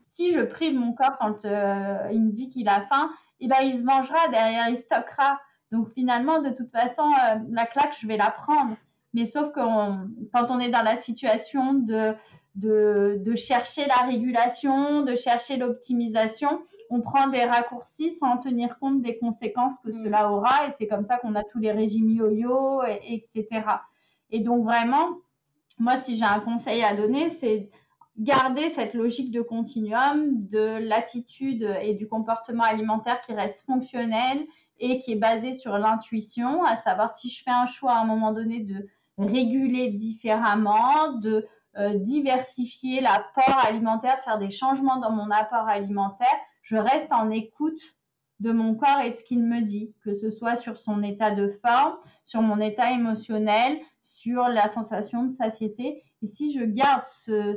Si 0.09 0.33
je 0.33 0.41
prive 0.41 0.75
mon 0.75 0.93
corps 0.93 1.17
quand 1.21 1.45
euh, 1.45 2.09
il 2.13 2.23
me 2.23 2.33
dit 2.33 2.49
qu'il 2.49 2.69
a 2.69 2.81
faim, 2.87 3.11
eh 3.41 3.49
ben, 3.49 3.59
il 3.63 3.79
se 3.79 3.85
vengera, 3.85 4.29
derrière, 4.29 4.69
il 4.69 4.77
stockera. 4.77 5.39
Donc 5.71 5.91
finalement, 5.91 6.41
de 6.41 6.51
toute 6.51 6.71
façon, 6.71 7.03
euh, 7.03 7.37
la 7.51 7.67
claque, 7.67 7.97
je 8.01 8.07
vais 8.07 8.17
la 8.17 8.31
prendre. 8.31 8.75
Mais 9.15 9.27
sauf 9.27 9.53
que 9.53 9.61
quand 10.33 10.51
on 10.51 10.59
est 10.59 10.71
dans 10.71 10.83
la 10.83 10.99
situation 10.99 11.75
de, 11.75 12.15
de, 12.59 13.35
chercher 13.35 13.87
la 13.87 14.07
régulation, 14.07 15.03
de 15.03 15.15
chercher 15.15 15.57
l'optimisation, 15.57 16.63
on 16.91 17.01
prend 17.01 17.29
des 17.29 17.45
raccourcis 17.45 18.11
sans 18.11 18.39
tenir 18.39 18.79
compte 18.79 19.03
des 19.03 19.19
conséquences 19.19 19.79
que 19.85 19.91
mm. 19.91 20.05
cela 20.05 20.33
aura. 20.33 20.67
Et 20.67 20.73
c'est 20.79 20.87
comme 20.87 21.05
ça 21.05 21.19
qu'on 21.19 21.35
a 21.35 21.45
tous 21.45 21.59
les 21.59 21.73
régimes 21.73 22.11
yo-yo, 22.11 22.83
etc. 23.03 23.47
Et 24.31 24.41
donc 24.41 24.65
vraiment, 24.65 25.09
moi, 25.79 25.97
si 25.97 26.17
j'ai 26.17 26.25
un 26.25 26.41
conseil 26.41 26.83
à 26.83 26.95
donner, 26.95 27.29
c'est 27.29 27.71
garder 28.19 28.69
cette 28.69 28.95
logique 28.95 29.31
de 29.31 29.43
continuum, 29.43 30.47
de 30.47 30.79
l'attitude 30.81 31.63
et 31.83 31.95
du 31.95 32.09
comportement 32.09 32.65
alimentaire 32.65 33.21
qui 33.21 33.33
reste 33.33 33.65
fonctionnel 33.65 34.45
et 34.81 34.99
qui 34.99 35.13
est 35.13 35.17
basé 35.17 35.55
sur 35.55 35.79
l'intuition, 35.79 36.65
à 36.65 36.77
savoir 36.77 37.17
si 37.17 37.29
je 37.29 37.43
fais 37.45 37.51
un 37.51 37.67
choix 37.67 37.93
à 37.93 38.01
un 38.01 38.05
moment 38.05 38.33
donné 38.33 38.61
de 38.61 38.89
réguler 39.19 39.91
différemment, 39.91 41.13
de 41.15 41.47
euh, 41.77 41.95
diversifier 41.95 43.01
l'apport 43.01 43.59
alimentaire, 43.65 44.21
faire 44.23 44.39
des 44.39 44.51
changements 44.51 44.97
dans 44.99 45.11
mon 45.11 45.31
apport 45.31 45.69
alimentaire, 45.69 46.27
je 46.63 46.77
reste 46.77 47.13
en 47.13 47.31
écoute 47.31 47.81
de 48.41 48.53
mon 48.53 48.75
corps 48.75 49.01
et 49.01 49.11
de 49.11 49.17
ce 49.17 49.25
qu'il 49.25 49.43
me 49.43 49.63
dit, 49.63 49.95
que 50.05 50.15
ce 50.15 50.31
soit 50.31 50.57
sur 50.57 50.79
son 50.79 51.03
état 51.03 51.33
de 51.33 51.49
forme, 51.49 51.97
sur 52.25 52.41
mon 52.41 52.61
état 52.61 52.93
émotionnel, 52.93 53.79
sur 54.01 54.49
la 54.49 54.69
sensation 54.69 55.25
de 55.25 55.33
satiété. 55.33 56.03
Et 56.23 56.27
si 56.27 56.53
je 56.53 56.65
garde 56.65 57.03
euh, 57.29 57.55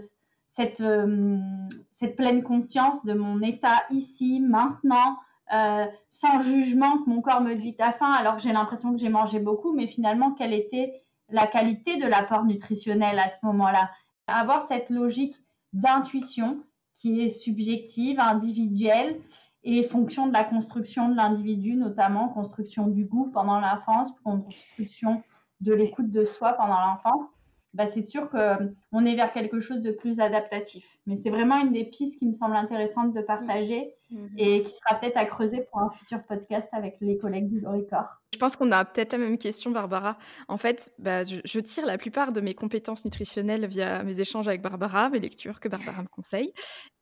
cette 0.58 2.16
pleine 2.16 2.44
conscience 2.44 3.06
de 3.06 3.14
mon 3.14 3.42
état 3.42 3.84
ici, 3.92 4.40
maintenant, 4.42 5.18
euh, 5.54 5.86
sans 6.10 6.40
jugement 6.40 7.00
que 7.00 7.10
mon 7.10 7.22
corps 7.22 7.42
me 7.42 7.56
dit 7.56 7.76
à 7.80 7.92
faim 7.92 8.12
alors 8.12 8.38
que 8.38 8.42
j'ai 8.42 8.54
l'impression 8.54 8.94
que 8.94 9.00
j'ai 9.00 9.10
mangé 9.10 9.40
beaucoup, 9.40 9.74
mais 9.74 9.86
finalement, 9.86 10.32
quelle 10.32 10.54
était 10.54 11.04
la 11.32 11.48
qualité 11.48 11.98
de 11.98 12.08
l'apport 12.08 12.46
nutritionnel 12.46 13.20
à 13.20 13.30
ce 13.30 13.38
moment-là 13.44 13.90
Avoir 14.28 14.68
cette 14.68 14.90
logique 14.90 15.36
d'intuition 15.74 16.64
qui 16.94 17.22
est 17.22 17.30
subjective, 17.30 18.20
individuelle 18.20 19.20
et 19.64 19.84
fonction 19.84 20.28
de 20.28 20.34
la 20.34 20.44
construction 20.44 21.10
de 21.10 21.16
l'individu, 21.16 21.76
notamment 21.76 22.30
construction 22.30 22.88
du 22.88 23.06
goût 23.06 23.30
pendant 23.32 23.60
l'enfance, 23.60 24.12
construction 24.24 25.24
de 25.62 25.74
l'écoute 25.74 26.12
de 26.12 26.26
soi 26.26 26.54
pendant 26.54 26.80
l'enfance. 26.80 27.30
Bah, 27.74 27.86
c'est 27.86 28.02
sûr 28.02 28.30
qu'on 28.30 29.06
est 29.06 29.16
vers 29.16 29.32
quelque 29.32 29.60
chose 29.60 29.82
de 29.82 29.92
plus 29.92 30.20
adaptatif. 30.20 30.98
Mais 31.06 31.16
c'est 31.16 31.30
vraiment 31.30 31.58
une 31.58 31.72
des 31.72 31.86
pistes 31.86 32.20
qui 32.20 32.26
me 32.26 32.34
semble 32.34 32.56
intéressante 32.56 33.14
de 33.14 33.22
partager 33.22 33.96
mmh. 34.10 34.26
et 34.38 34.64
qui 34.64 34.72
sera 34.72 35.00
peut-être 35.00 35.16
à 35.16 35.26
creuser 35.26 35.66
pour 35.72 35.80
un 35.80 35.90
futur 35.92 36.22
podcast 36.24 36.68
avec 36.74 36.98
les 37.00 37.18
collègues 37.18 37.50
du 37.50 37.62
Loricor. 37.62 38.06
Je 38.34 38.40
pense 38.40 38.58
qu'on 38.58 38.72
a 38.72 38.84
peut-être 38.84 39.14
la 39.14 39.20
même 39.20 39.38
question, 39.38 39.72
Barbara. 39.72 40.18
En 40.50 40.58
fait, 40.58 40.94
bah, 41.00 41.24
je, 41.24 41.60
tire 41.60 41.86
la 41.86 41.98
plupart 41.98 42.34
de 42.34 42.42
mes 42.42 42.56
compétences 42.56 43.06
nutritionnelles 43.06 43.66
via 43.68 44.04
mes 44.04 44.20
échanges 44.20 44.48
avec 44.48 44.62
Barbara, 44.62 45.10
mes 45.10 45.20
lectures 45.20 45.60
que 45.60 45.70
Barbara 45.70 46.02
me 46.02 46.08
conseille. 46.08 46.54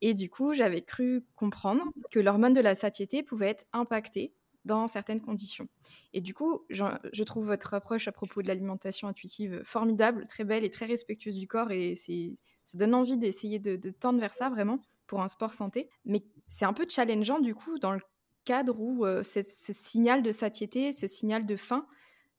Et 0.02 0.14
du 0.14 0.30
coup, 0.30 0.54
j'avais 0.54 0.82
cru 0.82 1.26
comprendre 1.36 1.84
que 2.12 2.20
l'hormone 2.20 2.54
de 2.54 2.62
la 2.62 2.76
satiété 2.76 3.24
pouvait 3.24 3.50
être 3.50 3.66
impactée 3.74 4.34
dans 4.66 4.88
certaines 4.88 5.22
conditions. 5.22 5.68
Et 6.14 6.22
du 6.22 6.34
coup, 6.34 6.66
je, 6.70 7.24
trouve 7.24 7.46
votre 7.46 7.74
approche 7.74 8.08
à 8.08 8.12
propos 8.12 8.42
de 8.42 8.48
l'alimentation 8.48 9.08
intuitive 9.08 9.62
formidable, 9.64 10.28
très 10.28 10.44
belle 10.44 10.64
et 10.64 10.70
très 10.70 10.86
respectueuse 10.86 11.38
du 11.38 11.48
corps. 11.48 11.72
Et 11.72 11.96
ça 11.96 12.78
donne 12.78 12.94
envie 12.94 13.18
d'essayer 13.18 13.60
de, 13.60 13.90
tendre 13.90 14.20
vers 14.20 14.34
ça 14.34 14.50
vraiment 14.50 14.82
pour 15.08 15.22
un 15.22 15.28
sport 15.28 15.54
santé. 15.54 15.90
Mais 16.06 16.24
c'est 16.48 16.66
un 16.66 16.74
peu 16.74 16.86
challengeant 16.88 17.40
du 17.40 17.56
coup 17.56 17.80
dans 17.80 17.94
le 17.94 18.02
cadre 18.46 18.80
où 18.80 19.06
euh, 19.06 19.24
ce 19.24 19.42
signal 19.44 20.24
de 20.24 20.32
satiété, 20.32 20.92
ce 20.92 21.08
signal 21.08 21.46
de 21.46 21.56
faim 21.56 21.86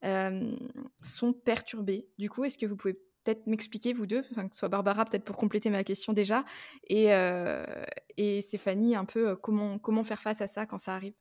euh, 0.03 0.55
sont 1.01 1.33
perturbés. 1.33 2.07
Du 2.17 2.29
coup, 2.29 2.43
est-ce 2.43 2.57
que 2.57 2.65
vous 2.65 2.75
pouvez 2.75 2.93
peut-être 3.23 3.45
m'expliquer, 3.45 3.93
vous 3.93 4.07
deux, 4.07 4.23
que 4.23 4.29
ce 4.51 4.59
soit 4.59 4.69
Barbara 4.69 5.05
peut-être 5.05 5.23
pour 5.23 5.37
compléter 5.37 5.69
ma 5.69 5.83
question 5.83 6.11
déjà, 6.11 6.43
et, 6.87 7.13
euh, 7.13 7.65
Stéphanie, 8.41 8.95
un 8.95 9.05
peu 9.05 9.35
comment, 9.35 9.77
comment 9.79 10.03
faire 10.03 10.21
face 10.21 10.41
à 10.41 10.47
ça 10.47 10.65
quand 10.65 10.77
ça 10.77 10.95
arrive? 10.95 11.13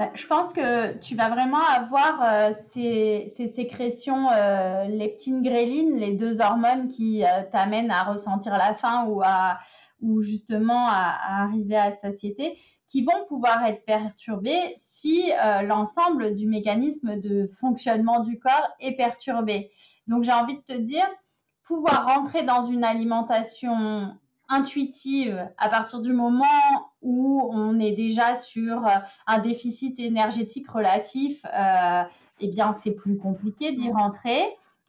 Bah, 0.00 0.10
je 0.14 0.26
pense 0.26 0.54
que 0.54 0.96
tu 0.96 1.14
vas 1.14 1.28
vraiment 1.28 1.62
avoir 1.62 2.22
euh, 2.22 2.54
ces, 2.72 3.34
sécrétions 3.54 4.30
euh, 4.30 4.84
leptine 4.84 5.42
gréline, 5.42 5.94
les 5.94 6.12
deux 6.12 6.40
hormones 6.40 6.88
qui 6.88 7.22
euh, 7.22 7.42
t'amènent 7.52 7.90
à 7.90 8.04
ressentir 8.04 8.56
la 8.56 8.72
faim 8.74 9.04
ou 9.08 9.20
à 9.22 9.58
justement 10.22 10.88
à, 10.88 11.42
arriver 11.42 11.76
à 11.76 11.92
satiété, 11.92 12.58
qui 12.86 13.04
vont 13.04 13.26
pouvoir 13.28 13.62
être 13.66 13.84
perturbées 13.84 14.78
si 14.80 15.30
l'ensemble 15.64 16.34
du 16.34 16.46
mécanisme 16.46 17.20
de 17.20 17.50
fonctionnement 17.60 18.20
du 18.20 18.38
corps 18.38 18.70
est 18.80 18.96
perturbé. 18.96 19.70
Donc 20.06 20.24
j'ai 20.24 20.32
envie 20.32 20.56
de 20.56 20.62
te 20.62 20.72
dire, 20.72 21.06
pouvoir 21.62 22.06
rentrer 22.06 22.42
dans 22.42 22.62
une 22.62 22.84
alimentation 22.84 24.16
intuitive 24.50 25.48
à 25.56 25.68
partir 25.68 26.00
du 26.00 26.12
moment 26.12 26.90
où 27.02 27.50
on 27.54 27.78
est 27.78 27.92
déjà 27.92 28.34
sur 28.34 28.86
euh, 28.86 28.90
un 29.26 29.38
déficit 29.38 29.98
énergétique 30.00 30.68
relatif, 30.68 31.46
euh, 31.54 32.02
eh 32.40 32.48
bien, 32.48 32.72
c'est 32.72 32.90
plus 32.90 33.16
compliqué 33.16 33.72
d'y 33.72 33.90
rentrer. 33.90 34.42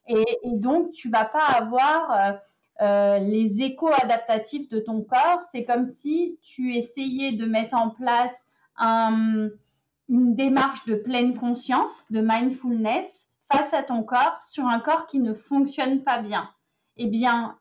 Et, 0.08 0.26
donc, 0.46 0.92
tu 0.92 1.10
vas 1.10 1.26
pas 1.26 1.46
avoir 1.46 2.40
euh, 2.82 3.20
les 3.20 3.62
échos 3.62 3.92
adaptatifs 4.02 4.68
de 4.70 4.80
ton 4.80 5.02
corps. 5.02 5.42
C'est 5.52 5.64
comme 5.64 5.92
si 5.94 6.40
tu 6.42 6.76
essayais 6.76 7.34
de 7.34 7.46
mettre 7.46 7.76
en 7.76 7.92
place 7.92 8.34
une 8.80 10.36
démarche 10.36 10.86
de 10.86 10.96
pleine 10.96 11.38
conscience, 11.38 12.08
de 12.10 12.20
mindfulness 12.22 13.30
face 13.52 13.74
à 13.74 13.84
ton 13.84 14.02
corps 14.02 14.42
sur 14.42 14.66
un 14.66 14.80
corps 14.80 15.06
qui 15.06 15.20
ne 15.20 15.34
fonctionne 15.34 16.04
pas 16.04 16.20
bien. 16.20 16.50
Eh 16.98 17.08
bien, 17.08 17.58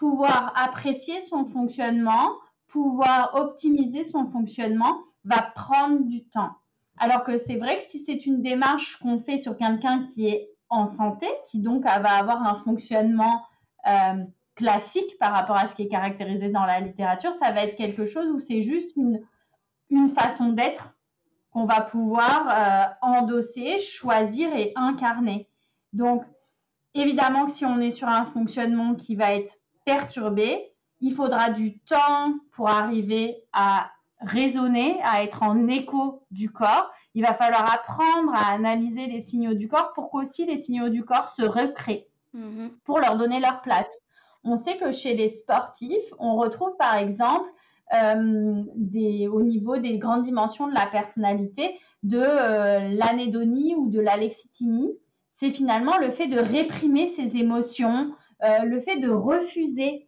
pouvoir 0.00 0.54
apprécier 0.56 1.20
son 1.20 1.44
fonctionnement, 1.44 2.30
pouvoir 2.68 3.34
optimiser 3.34 4.02
son 4.02 4.24
fonctionnement 4.30 4.96
va 5.24 5.42
prendre 5.42 6.04
du 6.06 6.26
temps. 6.26 6.52
Alors 6.96 7.22
que 7.22 7.36
c'est 7.36 7.56
vrai 7.56 7.76
que 7.76 7.90
si 7.90 7.98
c'est 7.98 8.24
une 8.24 8.40
démarche 8.40 8.96
qu'on 8.96 9.20
fait 9.20 9.36
sur 9.36 9.58
quelqu'un 9.58 10.04
qui 10.04 10.26
est 10.26 10.48
en 10.70 10.86
santé, 10.86 11.26
qui 11.44 11.58
donc 11.58 11.84
va 11.84 11.92
avoir 11.92 12.42
un 12.42 12.54
fonctionnement 12.64 13.44
euh, 13.86 14.24
classique 14.54 15.18
par 15.18 15.32
rapport 15.32 15.56
à 15.56 15.68
ce 15.68 15.74
qui 15.74 15.82
est 15.82 15.88
caractérisé 15.88 16.48
dans 16.48 16.64
la 16.64 16.80
littérature, 16.80 17.34
ça 17.34 17.52
va 17.52 17.64
être 17.64 17.76
quelque 17.76 18.06
chose 18.06 18.28
où 18.28 18.40
c'est 18.40 18.62
juste 18.62 18.96
une, 18.96 19.20
façon 20.14 20.48
d'être 20.48 20.96
qu'on 21.50 21.66
va 21.66 21.82
pouvoir 21.82 22.48
euh, 22.48 22.94
endosser, 23.02 23.78
choisir 23.80 24.54
et 24.54 24.72
incarner. 24.76 25.46
Donc, 25.92 26.24
évidemment 26.94 27.44
que 27.44 27.52
si 27.52 27.66
on 27.66 27.80
est 27.80 27.90
sur 27.90 28.08
un 28.08 28.24
fonctionnement 28.24 28.94
qui 28.94 29.14
va 29.14 29.34
être 29.34 29.59
perturbé, 29.84 30.72
il 31.00 31.14
faudra 31.14 31.50
du 31.50 31.78
temps 31.80 32.34
pour 32.52 32.68
arriver 32.68 33.36
à 33.52 33.90
raisonner, 34.20 34.98
à 35.02 35.22
être 35.22 35.42
en 35.42 35.66
écho 35.68 36.24
du 36.30 36.50
corps. 36.50 36.90
Il 37.14 37.22
va 37.24 37.34
falloir 37.34 37.72
apprendre 37.72 38.32
à 38.34 38.52
analyser 38.52 39.06
les 39.06 39.20
signaux 39.20 39.54
du 39.54 39.68
corps 39.68 39.92
pour 39.94 40.10
qu'aussi 40.10 40.46
les 40.46 40.58
signaux 40.58 40.90
du 40.90 41.04
corps 41.04 41.28
se 41.28 41.42
recréent, 41.42 42.04
mmh 42.34 42.68
pour 42.84 42.98
leur 42.98 43.16
donner 43.16 43.40
leur 43.40 43.62
place. 43.62 43.88
On 44.44 44.56
sait 44.56 44.76
que 44.76 44.92
chez 44.92 45.14
les 45.14 45.30
sportifs, 45.30 46.14
on 46.18 46.36
retrouve 46.36 46.76
par 46.78 46.96
exemple 46.96 47.48
euh, 47.92 48.62
des, 48.76 49.28
au 49.28 49.42
niveau 49.42 49.78
des 49.78 49.98
grandes 49.98 50.22
dimensions 50.22 50.68
de 50.68 50.74
la 50.74 50.86
personnalité 50.86 51.78
de 52.02 52.20
euh, 52.20 52.88
l'anédonie 52.90 53.74
ou 53.74 53.90
de 53.90 54.00
l'alexithymie. 54.00 54.90
C'est 55.32 55.50
finalement 55.50 55.98
le 55.98 56.10
fait 56.10 56.28
de 56.28 56.38
réprimer 56.38 57.08
ses 57.08 57.36
émotions, 57.36 58.12
euh, 58.44 58.64
le 58.64 58.80
fait 58.80 58.96
de 58.96 59.10
refuser 59.10 60.06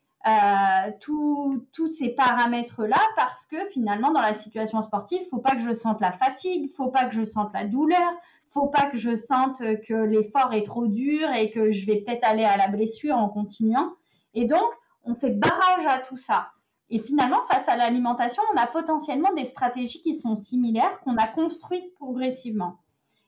tous 1.00 1.88
ces 1.88 2.10
paramètres-là 2.10 3.00
parce 3.16 3.44
que 3.46 3.68
finalement 3.70 4.12
dans 4.12 4.20
la 4.20 4.34
situation 4.34 4.80
sportive, 4.82 5.20
faut 5.30 5.38
pas 5.40 5.56
que 5.56 5.62
je 5.62 5.72
sente 5.72 6.00
la 6.00 6.12
fatigue, 6.12 6.70
faut 6.76 6.90
pas 6.90 7.06
que 7.06 7.14
je 7.14 7.24
sente 7.24 7.52
la 7.52 7.64
douleur, 7.64 8.12
faut 8.50 8.68
pas 8.68 8.86
que 8.86 8.96
je 8.96 9.16
sente 9.16 9.58
que 9.58 9.94
l'effort 9.94 10.52
est 10.52 10.62
trop 10.62 10.86
dur 10.86 11.28
et 11.32 11.50
que 11.50 11.72
je 11.72 11.86
vais 11.86 12.04
peut-être 12.04 12.24
aller 12.24 12.44
à 12.44 12.56
la 12.56 12.68
blessure 12.68 13.16
en 13.16 13.28
continuant. 13.28 13.94
Et 14.34 14.44
donc, 14.44 14.70
on 15.04 15.14
fait 15.14 15.30
barrage 15.30 15.86
à 15.86 15.98
tout 15.98 16.16
ça. 16.16 16.50
Et 16.90 16.98
finalement, 16.98 17.44
face 17.50 17.66
à 17.68 17.76
l'alimentation, 17.76 18.42
on 18.52 18.56
a 18.58 18.66
potentiellement 18.66 19.32
des 19.34 19.46
stratégies 19.46 20.02
qui 20.02 20.14
sont 20.14 20.36
similaires, 20.36 21.00
qu'on 21.00 21.16
a 21.16 21.26
construites 21.26 21.94
progressivement. 21.94 22.78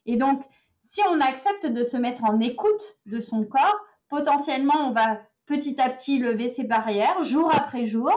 Et 0.05 0.17
donc, 0.17 0.43
si 0.89 1.01
on 1.11 1.21
accepte 1.21 1.67
de 1.67 1.83
se 1.83 1.97
mettre 1.97 2.25
en 2.25 2.41
écoute 2.41 2.99
de 3.07 3.21
son 3.21 3.43
corps, 3.43 3.81
potentiellement, 4.15 4.87
on 4.87 4.93
va 4.93 5.19
petit 5.47 5.81
à 5.81 5.91
petit 5.91 6.19
lever 6.19 6.49
ses 6.49 6.63
barrières 6.63 7.25
jour 7.25 7.51
après 7.53 7.85
jour, 7.85 8.11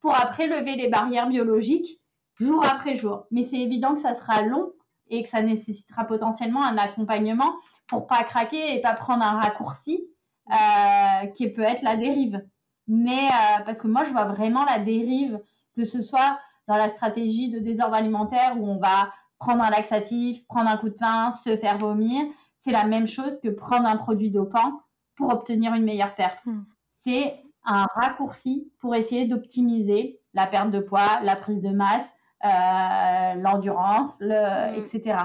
pour 0.00 0.18
après 0.18 0.46
lever 0.46 0.76
les 0.76 0.88
barrières 0.88 1.28
biologiques 1.28 2.00
jour 2.38 2.64
après 2.64 2.96
jour. 2.96 3.26
Mais 3.30 3.42
c'est 3.42 3.58
évident 3.58 3.94
que 3.94 4.00
ça 4.00 4.14
sera 4.14 4.40
long 4.40 4.72
et 5.10 5.22
que 5.22 5.28
ça 5.28 5.42
nécessitera 5.42 6.04
potentiellement 6.04 6.64
un 6.64 6.78
accompagnement 6.78 7.52
pour 7.86 8.06
pas 8.06 8.24
craquer 8.24 8.74
et 8.74 8.80
pas 8.80 8.94
prendre 8.94 9.22
un 9.22 9.40
raccourci 9.40 10.02
euh, 10.50 11.26
qui 11.34 11.50
peut 11.50 11.62
être 11.62 11.82
la 11.82 11.96
dérive. 11.96 12.42
Mais 12.88 13.26
euh, 13.26 13.62
parce 13.66 13.78
que 13.80 13.88
moi, 13.88 14.04
je 14.04 14.10
vois 14.10 14.24
vraiment 14.24 14.64
la 14.64 14.78
dérive, 14.78 15.38
que 15.76 15.84
ce 15.84 16.00
soit 16.00 16.38
dans 16.66 16.76
la 16.76 16.88
stratégie 16.88 17.50
de 17.50 17.58
désordre 17.58 17.94
alimentaire 17.94 18.54
où 18.58 18.66
on 18.66 18.78
va 18.78 19.12
prendre 19.38 19.62
un 19.62 19.70
laxatif, 19.70 20.46
prendre 20.46 20.70
un 20.70 20.78
coup 20.78 20.88
de 20.88 20.94
pain, 20.94 21.30
se 21.32 21.58
faire 21.58 21.76
vomir. 21.76 22.24
C'est 22.58 22.72
la 22.72 22.84
même 22.84 23.06
chose 23.06 23.38
que 23.40 23.48
prendre 23.48 23.86
un 23.86 23.96
produit 23.98 24.30
dopant 24.30 24.80
pour 25.16 25.32
obtenir 25.32 25.74
une 25.74 25.84
meilleure 25.84 26.14
perte. 26.14 26.44
Hmm. 26.44 26.62
C'est 27.04 27.42
un 27.64 27.86
raccourci 27.94 28.70
pour 28.80 28.94
essayer 28.94 29.26
d'optimiser 29.26 30.20
la 30.34 30.46
perte 30.46 30.70
de 30.70 30.80
poids, 30.80 31.20
la 31.22 31.36
prise 31.36 31.62
de 31.62 31.70
masse, 31.70 32.08
euh, 32.44 33.34
l'endurance, 33.40 34.16
le, 34.20 34.72
hmm. 34.72 34.84
etc. 34.84 35.18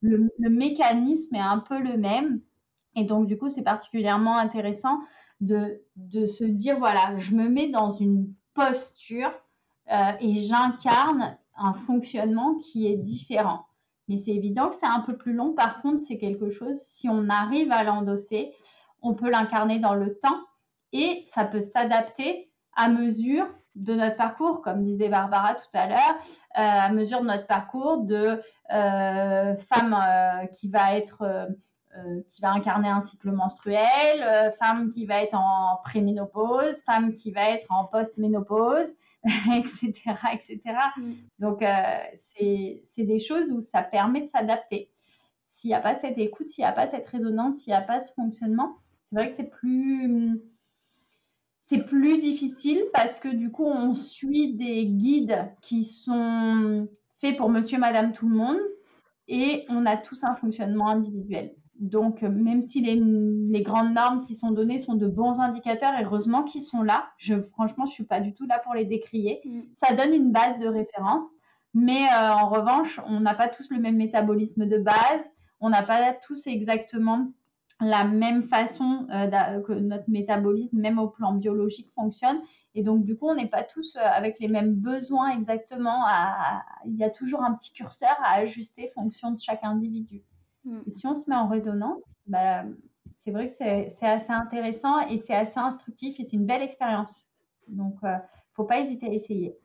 Le, 0.00 0.30
le, 0.38 0.50
mécanisme 0.50 1.34
est 1.34 1.40
un 1.40 1.58
peu 1.58 1.78
le 1.78 1.96
même. 1.96 2.40
Et 2.94 3.04
donc, 3.04 3.26
du 3.26 3.36
coup, 3.38 3.50
c'est 3.50 3.62
particulièrement 3.62 4.36
intéressant 4.36 5.00
de, 5.40 5.82
de, 5.96 6.26
se 6.26 6.44
dire, 6.44 6.78
voilà, 6.78 7.16
je 7.18 7.34
me 7.34 7.48
mets 7.48 7.68
dans 7.68 7.90
une 7.90 8.32
posture 8.54 9.32
euh, 9.92 10.12
et 10.20 10.34
j'incarne 10.34 11.36
un 11.56 11.74
fonctionnement 11.74 12.54
qui 12.56 12.86
est 12.86 12.96
différent. 12.96 13.66
Mais 14.08 14.18
c'est 14.18 14.32
évident 14.32 14.68
que 14.68 14.74
c'est 14.78 14.86
un 14.86 15.00
peu 15.00 15.16
plus 15.16 15.32
long. 15.32 15.52
Par 15.52 15.80
contre, 15.80 16.02
c'est 16.06 16.18
quelque 16.18 16.50
chose, 16.50 16.78
si 16.80 17.08
on 17.08 17.28
arrive 17.28 17.72
à 17.72 17.84
l'endosser, 17.84 18.52
on 19.04 19.14
peut 19.14 19.30
l'incarner 19.30 19.78
dans 19.78 19.94
le 19.94 20.18
temps 20.18 20.40
et 20.92 21.24
ça 21.26 21.44
peut 21.44 21.60
s'adapter 21.60 22.50
à 22.74 22.88
mesure 22.88 23.46
de 23.76 23.94
notre 23.94 24.16
parcours, 24.16 24.62
comme 24.62 24.82
disait 24.82 25.08
Barbara 25.08 25.54
tout 25.54 25.76
à 25.76 25.86
l'heure, 25.86 26.14
euh, 26.56 26.60
à 26.60 26.90
mesure 26.90 27.20
de 27.20 27.26
notre 27.26 27.46
parcours 27.46 27.98
de 27.98 28.40
euh, 28.72 29.56
femme 29.56 30.48
qui 30.52 30.68
va 30.68 30.96
être 30.96 31.48
euh, 31.96 32.22
qui 32.26 32.40
va 32.40 32.50
incarner 32.50 32.88
un 32.88 33.00
cycle 33.00 33.30
menstruel, 33.30 34.20
euh, 34.20 34.50
femme 34.50 34.90
qui 34.90 35.06
va 35.06 35.22
être 35.22 35.34
en 35.34 35.78
préménopause, 35.84 36.80
femme 36.84 37.14
qui 37.14 37.30
va 37.30 37.50
être 37.50 37.70
en 37.70 37.84
post-ménopause, 37.84 38.88
etc., 39.24 39.92
etc. 40.32 40.60
Mm. 40.96 41.12
Donc, 41.38 41.62
euh, 41.62 41.98
c'est 42.36 42.82
des 43.04 43.20
choses 43.20 43.52
où 43.52 43.60
ça 43.60 43.82
permet 43.82 44.22
de 44.22 44.26
s'adapter. 44.26 44.90
S'il 45.44 45.68
n'y 45.68 45.74
a 45.74 45.80
pas 45.80 45.94
cette 45.94 46.18
écoute, 46.18 46.48
s'il 46.48 46.64
n'y 46.64 46.68
a 46.68 46.72
pas 46.72 46.88
cette 46.88 47.06
résonance, 47.06 47.58
s'il 47.58 47.70
n'y 47.70 47.76
a 47.76 47.82
pas 47.82 48.00
ce 48.00 48.12
fonctionnement, 48.14 48.74
c'est 49.14 49.20
vrai 49.20 49.30
que 49.30 49.36
c'est 49.36 49.50
plus 49.50 50.40
c'est 51.66 51.84
plus 51.86 52.18
difficile 52.18 52.82
parce 52.92 53.20
que 53.20 53.28
du 53.28 53.50
coup, 53.50 53.64
on 53.64 53.94
suit 53.94 54.54
des 54.54 54.86
guides 54.86 55.50
qui 55.62 55.82
sont 55.82 56.88
faits 57.16 57.36
pour 57.36 57.48
monsieur, 57.48 57.78
madame, 57.78 58.12
tout 58.12 58.28
le 58.28 58.36
monde 58.36 58.58
et 59.28 59.64
on 59.70 59.86
a 59.86 59.96
tous 59.96 60.24
un 60.24 60.34
fonctionnement 60.34 60.88
individuel. 60.88 61.54
Donc, 61.80 62.22
même 62.22 62.60
si 62.60 62.82
les, 62.82 63.62
grandes 63.62 63.94
normes 63.94 64.20
qui 64.20 64.34
sont 64.34 64.50
données 64.50 64.78
sont 64.78 64.94
de 64.94 65.06
bons 65.06 65.40
indicateurs, 65.40 65.92
heureusement 66.00 66.42
qu'ils 66.42 66.62
sont 66.62 66.82
là. 66.82 67.06
Je, 67.16 67.34
franchement, 67.52 67.86
je 67.86 67.92
ne 67.92 67.94
suis 67.94 68.04
pas 68.04 68.20
du 68.20 68.34
tout 68.34 68.46
là 68.46 68.60
pour 68.62 68.74
les 68.74 68.84
décrier. 68.84 69.40
Mm. 69.44 69.60
Ça 69.74 69.94
donne 69.94 70.12
une 70.12 70.32
base 70.32 70.58
de 70.58 70.68
référence. 70.68 71.26
Mais 71.72 72.04
euh, 72.04 72.30
en 72.30 72.48
revanche, 72.48 73.00
on 73.06 73.20
n'a 73.20 73.34
pas 73.34 73.48
tous 73.48 73.70
le 73.70 73.80
même 73.80 73.96
métabolisme 73.96 74.66
de 74.66 74.78
base. 74.78 75.24
On 75.60 75.70
n'a 75.70 75.82
pas 75.82 76.12
tous 76.12 76.46
exactement 76.46 77.32
la 77.80 78.04
même 78.04 78.44
façon 78.44 79.06
euh, 79.10 79.60
que 79.62 79.72
notre 79.72 80.08
métabolisme, 80.08 80.78
même 80.78 80.98
au 80.98 81.08
plan 81.08 81.34
biologique, 81.34 81.90
fonctionne. 81.94 82.40
Et 82.74 82.82
donc, 82.82 83.04
du 83.04 83.16
coup, 83.16 83.28
on 83.28 83.34
n'est 83.34 83.48
pas 83.48 83.62
tous 83.62 83.96
avec 83.96 84.38
les 84.40 84.48
mêmes 84.48 84.74
besoins 84.74 85.30
exactement. 85.30 86.04
il 86.86 86.96
y 86.96 87.04
a 87.04 87.10
toujours 87.10 87.42
un 87.42 87.54
petit 87.54 87.72
curseur 87.72 88.16
à 88.22 88.34
ajuster 88.34 88.88
fonction 88.94 89.30
de 89.32 89.38
chaque 89.38 89.62
individu. 89.62 90.22
Mm. 90.64 90.80
si 90.94 91.06
on 91.06 91.14
se 91.14 91.28
met 91.28 91.36
en 91.36 91.46
résonance, 91.46 92.04
bah, 92.26 92.64
c'est 93.24 93.30
vrai 93.30 93.50
que 93.50 93.56
c'est 93.58 94.06
assez 94.06 94.30
intéressant 94.30 95.00
et 95.08 95.22
c'est 95.26 95.34
assez 95.34 95.58
instructif 95.58 96.20
et 96.20 96.26
c'est 96.28 96.36
une 96.36 96.46
belle 96.46 96.62
expérience. 96.62 97.26
Donc, 97.68 97.96
il 98.02 98.08
euh, 98.08 98.12
ne 98.12 98.18
faut 98.54 98.64
pas 98.64 98.80
hésiter 98.80 99.06
à 99.06 99.12
essayer. 99.12 99.56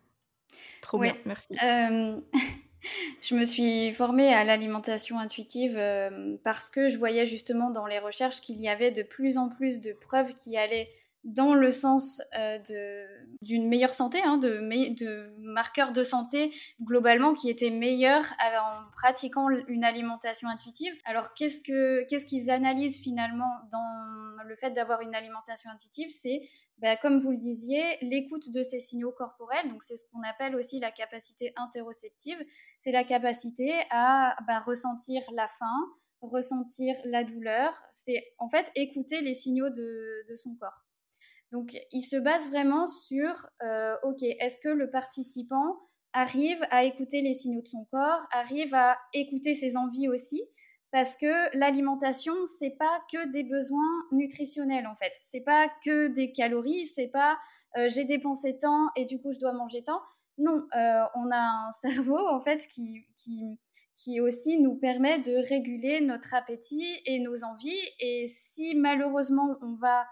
Trop 0.82 1.00
bien, 1.00 1.14
merci. 1.26 1.54
Euh, 1.64 2.20
je 3.22 3.36
me 3.36 3.46
suis 3.46 3.92
formée 3.94 4.34
à 4.34 4.44
l'alimentation 4.44 5.20
intuitive 5.20 5.76
euh, 5.78 6.38
parce 6.44 6.70
que 6.70 6.88
je 6.88 6.98
voyais 6.98 7.26
justement 7.26 7.70
dans 7.70 7.86
les 7.86 8.00
recherches 8.00 8.42
qu'il 8.42 8.60
y 8.60 8.70
avait 8.70 8.92
de 8.92 9.04
plus 9.04 9.38
en 9.38 9.50
plus 9.50 9.80
de 9.80 9.94
preuves 9.94 10.34
qui 10.34 10.58
allaient 10.58 10.90
dans 11.24 11.54
le 11.54 11.70
sens 11.70 12.22
euh, 12.38 12.58
d'une 13.42 13.68
meilleure 13.68 13.94
santé, 13.94 14.20
hein, 14.24 14.38
de, 14.38 14.60
marqueurs 15.40 15.92
de 15.92 16.04
santé 16.04 16.54
globalement 16.82 17.34
qui 17.34 17.50
étaient 17.50 17.72
meilleurs 17.72 18.26
en 18.42 18.90
pratiquant 18.96 19.50
une 19.68 19.84
alimentation 19.84 20.48
intuitive. 20.48 20.94
Alors 21.06 21.34
qu'est-ce 21.34 21.62
que 21.62 22.08
qu'est-ce 22.08 22.26
qu'ils 22.26 22.50
analysent 22.50 23.02
finalement 23.02 23.52
dans 23.72 24.44
le 24.46 24.56
fait 24.56 24.72
d'avoir 24.72 25.02
une 25.02 25.14
alimentation 25.14 25.70
intuitive? 25.70 26.10
C'est 26.10 26.42
bah, 26.80 26.96
comme 26.96 27.20
vous 27.20 27.32
le 27.32 27.38
disiez, 27.38 27.84
l'écoute 28.02 28.52
de 28.52 28.64
ces 28.64 28.80
signaux 28.80 29.12
corporels. 29.12 29.70
Donc 29.70 29.84
c'est 29.84 29.98
ce 29.98 30.06
qu'on 30.12 30.24
appelle 30.24 30.56
aussi 30.56 30.80
la 30.80 30.92
capacité 30.92 31.52
interoceptive. 31.58 32.38
C'est 32.78 32.92
la 32.92 33.04
capacité 33.04 33.74
à 33.90 34.36
bah, 34.48 34.62
ressentir 34.66 35.22
la 35.34 35.50
faim, 35.50 35.90
ressentir 36.22 36.96
la 37.04 37.26
douleur. 37.26 37.74
C'est 37.92 38.34
en 38.38 38.50
fait 38.50 38.72
écouter 38.76 39.22
les 39.22 39.34
signaux 39.34 39.70
de, 39.70 40.26
de 40.30 40.36
son 40.36 40.56
corps. 40.56 40.86
Donc, 41.52 41.76
il 41.92 42.02
se 42.02 42.18
base 42.18 42.50
vraiment 42.50 42.86
sur, 42.88 43.48
euh, 43.64 43.96
OK, 44.04 44.22
est-ce 44.22 44.60
que 44.60 44.70
le 44.70 44.90
participant 44.90 45.80
arrive 46.14 46.60
à 46.70 46.84
écouter 46.84 47.22
les 47.22 47.34
signaux 47.34 47.62
de 47.62 47.68
son 47.68 47.86
corps, 47.86 48.28
arrive 48.32 48.74
à 48.74 48.98
écouter 49.14 49.54
ses 49.54 49.76
envies 49.76 50.08
aussi? 50.08 50.44
Parce 50.92 51.16
que 51.16 51.56
l'alimentation 51.56 52.34
c'est 52.48 52.72
pas 52.72 53.02
que 53.12 53.28
des 53.28 53.44
besoins 53.44 54.08
nutritionnels 54.12 54.88
en 54.88 54.96
fait. 54.96 55.14
C'est 55.22 55.42
pas 55.42 55.70
que 55.86 56.08
des 56.08 56.32
calories 56.32 56.88
c'est 56.88 57.10
pas 57.10 57.38
euh, 57.78 57.88
j'ai 57.90 58.06
dépensé 58.06 58.58
tant 58.58 58.88
et 58.96 59.06
du 59.06 59.22
coup 59.22 59.32
je 59.32 59.40
dois 59.40 59.54
manger 59.54 59.84
tant. 59.84 60.02
Non 60.40 60.66
euh, 60.76 61.02
on 61.14 61.30
a 61.32 61.68
un 61.68 61.72
cerveau 61.82 62.18
en 62.18 62.42
fait 62.42 62.66
qui, 62.66 63.06
qui 63.16 63.44
qui 63.96 64.20
aussi 64.22 64.60
nous 64.60 64.76
permet 64.76 65.20
de 65.20 65.48
réguler 65.48 66.02
notre 66.02 66.34
appétit 66.34 67.02
et 67.06 67.20
nos 67.20 67.44
envies. 67.44 67.82
Et 68.00 68.26
si 68.28 68.74
malheureusement 68.74 69.58
on 69.62 69.76
va 69.76 70.08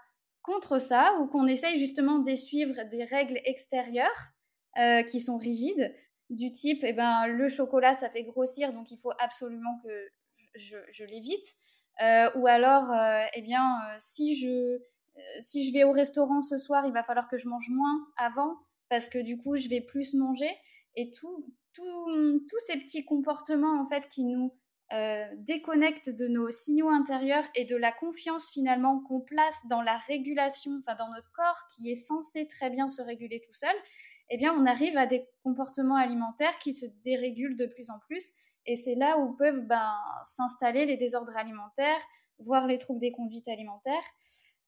contre 0.48 0.80
ça 0.80 1.14
ou 1.20 1.26
qu'on 1.26 1.46
essaye 1.46 1.76
justement 1.76 2.18
d'essuivre 2.18 2.82
des 2.90 3.04
règles 3.04 3.38
extérieures 3.44 4.30
euh, 4.78 5.02
qui 5.02 5.20
sont 5.20 5.36
rigides, 5.36 5.94
du 6.30 6.52
type 6.52 6.82
eh 6.82 6.92
ben, 6.92 7.26
le 7.26 7.48
chocolat 7.48 7.94
ça 7.94 8.10
fait 8.10 8.22
grossir 8.22 8.72
donc 8.72 8.90
il 8.90 8.98
faut 8.98 9.12
absolument 9.18 9.80
que 9.84 10.08
je, 10.54 11.04
l'évite. 11.04 11.54
Euh, 12.02 12.30
ou 12.36 12.46
alors, 12.46 12.92
euh, 12.92 13.24
eh 13.34 13.42
bien, 13.42 13.78
si, 13.98 14.34
je, 14.34 14.78
si 15.40 15.68
je 15.68 15.72
vais 15.72 15.84
au 15.84 15.92
restaurant 15.92 16.40
ce 16.40 16.56
soir, 16.56 16.84
il 16.86 16.92
va 16.92 17.02
falloir 17.02 17.28
que 17.28 17.36
je 17.36 17.48
mange 17.48 17.68
moins 17.70 18.06
avant 18.16 18.56
parce 18.88 19.08
que 19.08 19.18
du 19.18 19.36
coup 19.36 19.56
je 19.56 19.68
vais 19.68 19.80
plus 19.80 20.14
manger. 20.14 20.50
Et 20.96 21.10
tout, 21.10 21.46
tout, 21.74 22.40
tous 22.48 22.58
ces 22.66 22.78
petits 22.78 23.04
comportements 23.04 23.80
en 23.80 23.84
fait 23.84 24.08
qui 24.08 24.24
nous 24.24 24.52
euh, 24.92 25.26
déconnecte 25.36 26.08
de 26.08 26.28
nos 26.28 26.50
signaux 26.50 26.88
intérieurs 26.88 27.44
et 27.54 27.64
de 27.64 27.76
la 27.76 27.92
confiance 27.92 28.50
finalement 28.50 29.00
qu'on 29.00 29.20
place 29.20 29.60
dans 29.68 29.82
la 29.82 29.96
régulation, 29.96 30.78
enfin 30.80 30.94
dans 30.94 31.10
notre 31.10 31.30
corps 31.32 31.66
qui 31.74 31.90
est 31.90 31.94
censé 31.94 32.46
très 32.46 32.70
bien 32.70 32.88
se 32.88 33.02
réguler 33.02 33.40
tout 33.40 33.52
seul, 33.52 33.74
eh 34.30 34.36
bien, 34.36 34.54
on 34.54 34.66
arrive 34.66 34.96
à 34.96 35.06
des 35.06 35.26
comportements 35.42 35.96
alimentaires 35.96 36.58
qui 36.58 36.74
se 36.74 36.86
dérégulent 37.04 37.56
de 37.56 37.66
plus 37.66 37.90
en 37.90 37.98
plus. 37.98 38.32
Et 38.66 38.76
c'est 38.76 38.94
là 38.94 39.18
où 39.18 39.34
peuvent 39.34 39.66
ben, 39.66 39.94
s'installer 40.24 40.84
les 40.84 40.96
désordres 40.96 41.36
alimentaires, 41.36 42.00
voire 42.38 42.66
les 42.66 42.78
troubles 42.78 43.00
des 43.00 43.12
conduites 43.12 43.48
alimentaires. 43.48 43.94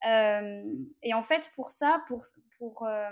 Euh, 0.06 0.62
et 1.02 1.12
en 1.12 1.22
fait, 1.22 1.50
pour 1.54 1.70
ça, 1.70 2.02
pour, 2.08 2.24
pour, 2.58 2.86
euh, 2.86 3.10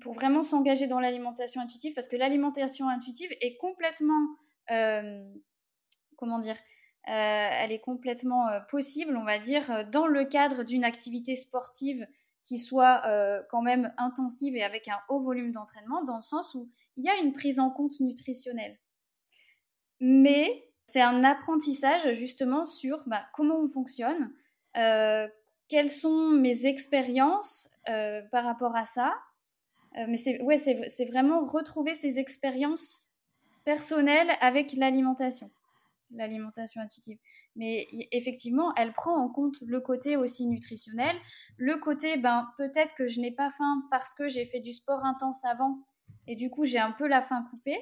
pour 0.00 0.14
vraiment 0.14 0.42
s'engager 0.42 0.88
dans 0.88 0.98
l'alimentation 0.98 1.60
intuitive, 1.60 1.94
parce 1.94 2.08
que 2.08 2.16
l'alimentation 2.16 2.88
intuitive 2.88 3.30
est 3.40 3.56
complètement, 3.58 4.26
comment 6.20 6.38
dire, 6.38 6.56
elle 7.04 7.72
est 7.72 7.80
complètement 7.80 8.46
possible, 8.68 9.16
on 9.16 9.24
va 9.24 9.38
dire, 9.38 9.88
dans 9.90 10.06
le 10.06 10.24
cadre 10.24 10.62
d'une 10.62 10.84
activité 10.84 11.34
sportive 11.34 12.06
qui 12.44 12.58
soit 12.58 13.02
quand 13.48 13.62
même 13.62 13.92
intensive 13.96 14.54
et 14.54 14.62
avec 14.62 14.86
un 14.88 14.98
haut 15.08 15.20
volume 15.20 15.50
d'entraînement, 15.50 16.04
dans 16.04 16.16
le 16.16 16.22
sens 16.22 16.54
où 16.54 16.68
il 16.96 17.04
y 17.04 17.08
a 17.08 17.16
une 17.16 17.32
prise 17.32 17.58
en 17.58 17.70
compte 17.70 17.98
nutritionnelle. 18.00 18.78
Mais 20.00 20.70
c'est 20.86 21.00
un 21.00 21.22
apprentissage 21.22 22.12
justement 22.14 22.64
sur 22.64 23.02
bah, 23.06 23.24
comment 23.34 23.60
on 23.60 23.68
fonctionne, 23.68 24.32
euh, 24.76 25.28
quelles 25.68 25.90
sont 25.90 26.30
mes 26.30 26.66
expériences 26.66 27.70
euh, 27.88 28.22
par 28.32 28.44
rapport 28.44 28.74
à 28.74 28.84
ça. 28.84 29.14
Euh, 29.98 30.06
mais 30.08 30.16
c'est 30.16 30.40
ouais, 30.42 30.56
vraiment 31.08 31.46
retrouver 31.46 31.94
ces 31.94 32.18
expériences 32.18 33.10
personnelles 33.64 34.30
avec 34.40 34.72
l'alimentation, 34.72 35.50
l'alimentation 36.12 36.80
intuitive. 36.80 37.18
Mais 37.56 37.86
effectivement, 38.12 38.74
elle 38.76 38.92
prend 38.92 39.16
en 39.16 39.28
compte 39.28 39.56
le 39.66 39.80
côté 39.80 40.16
aussi 40.16 40.46
nutritionnel, 40.46 41.16
le 41.56 41.76
côté 41.76 42.16
ben 42.16 42.48
peut-être 42.58 42.94
que 42.94 43.06
je 43.06 43.20
n'ai 43.20 43.30
pas 43.30 43.50
faim 43.50 43.82
parce 43.90 44.14
que 44.14 44.28
j'ai 44.28 44.46
fait 44.46 44.60
du 44.60 44.72
sport 44.72 45.04
intense 45.04 45.44
avant 45.44 45.78
et 46.26 46.36
du 46.36 46.50
coup 46.50 46.64
j'ai 46.64 46.78
un 46.78 46.92
peu 46.92 47.06
la 47.06 47.22
faim 47.22 47.44
coupée. 47.50 47.78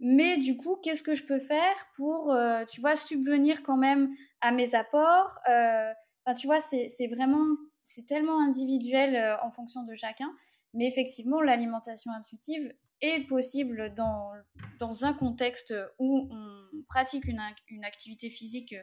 Mais 0.00 0.36
du 0.38 0.56
coup, 0.56 0.76
qu'est-ce 0.82 1.02
que 1.02 1.14
je 1.14 1.26
peux 1.26 1.40
faire 1.40 1.74
pour, 1.96 2.30
euh, 2.30 2.64
tu 2.66 2.80
vois, 2.80 2.94
subvenir 2.94 3.62
quand 3.62 3.76
même 3.76 4.14
à 4.40 4.52
mes 4.52 4.74
apports 4.74 5.38
euh, 5.50 5.92
Tu 6.38 6.46
vois, 6.46 6.60
c'est 6.60 7.08
vraiment, 7.08 7.44
c'est 7.82 8.06
tellement 8.06 8.40
individuel 8.40 9.16
euh, 9.16 9.36
en 9.42 9.50
fonction 9.50 9.82
de 9.82 9.94
chacun. 9.94 10.30
Mais 10.78 10.86
effectivement, 10.86 11.40
l'alimentation 11.40 12.12
intuitive 12.12 12.72
est 13.00 13.26
possible 13.26 13.92
dans, 13.94 14.30
dans 14.78 15.04
un 15.04 15.12
contexte 15.12 15.74
où 15.98 16.28
on 16.30 16.82
pratique 16.88 17.24
une, 17.24 17.42
une 17.66 17.84
activité 17.84 18.30
physique 18.30 18.76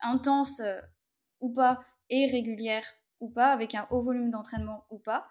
intense 0.00 0.62
ou 1.40 1.52
pas 1.52 1.80
et 2.10 2.26
régulière 2.26 2.84
ou 3.18 3.28
pas, 3.28 3.52
avec 3.52 3.74
un 3.74 3.88
haut 3.90 4.02
volume 4.02 4.30
d'entraînement 4.30 4.84
ou 4.90 4.98
pas. 4.98 5.26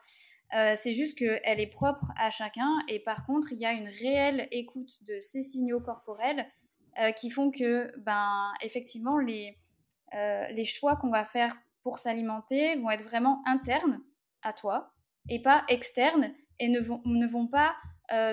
Euh, 0.53 0.73
c'est 0.75 0.91
juste 0.91 1.17
qu'elle 1.17 1.61
est 1.61 1.71
propre 1.71 2.11
à 2.17 2.29
chacun 2.29 2.79
et 2.89 2.99
par 2.99 3.25
contre, 3.25 3.53
il 3.53 3.59
y 3.59 3.65
a 3.65 3.71
une 3.71 3.87
réelle 3.87 4.49
écoute 4.51 5.03
de 5.07 5.17
ces 5.21 5.41
signaux 5.41 5.79
corporels 5.79 6.45
euh, 6.99 7.13
qui 7.13 7.29
font 7.29 7.51
que, 7.51 7.97
ben, 7.99 8.51
effectivement, 8.61 9.17
les, 9.17 9.57
euh, 10.13 10.45
les 10.49 10.65
choix 10.65 10.97
qu'on 10.97 11.09
va 11.09 11.23
faire 11.23 11.55
pour 11.83 11.99
s'alimenter 11.99 12.75
vont 12.75 12.89
être 12.89 13.05
vraiment 13.05 13.41
internes 13.45 14.01
à 14.41 14.51
toi 14.51 14.90
et 15.29 15.41
pas 15.41 15.63
externes 15.67 16.31
et 16.59 16.69
ne 16.69 16.79
vont, 16.79 17.01
ne 17.05 17.27
vont 17.27 17.47
pas 17.47 17.75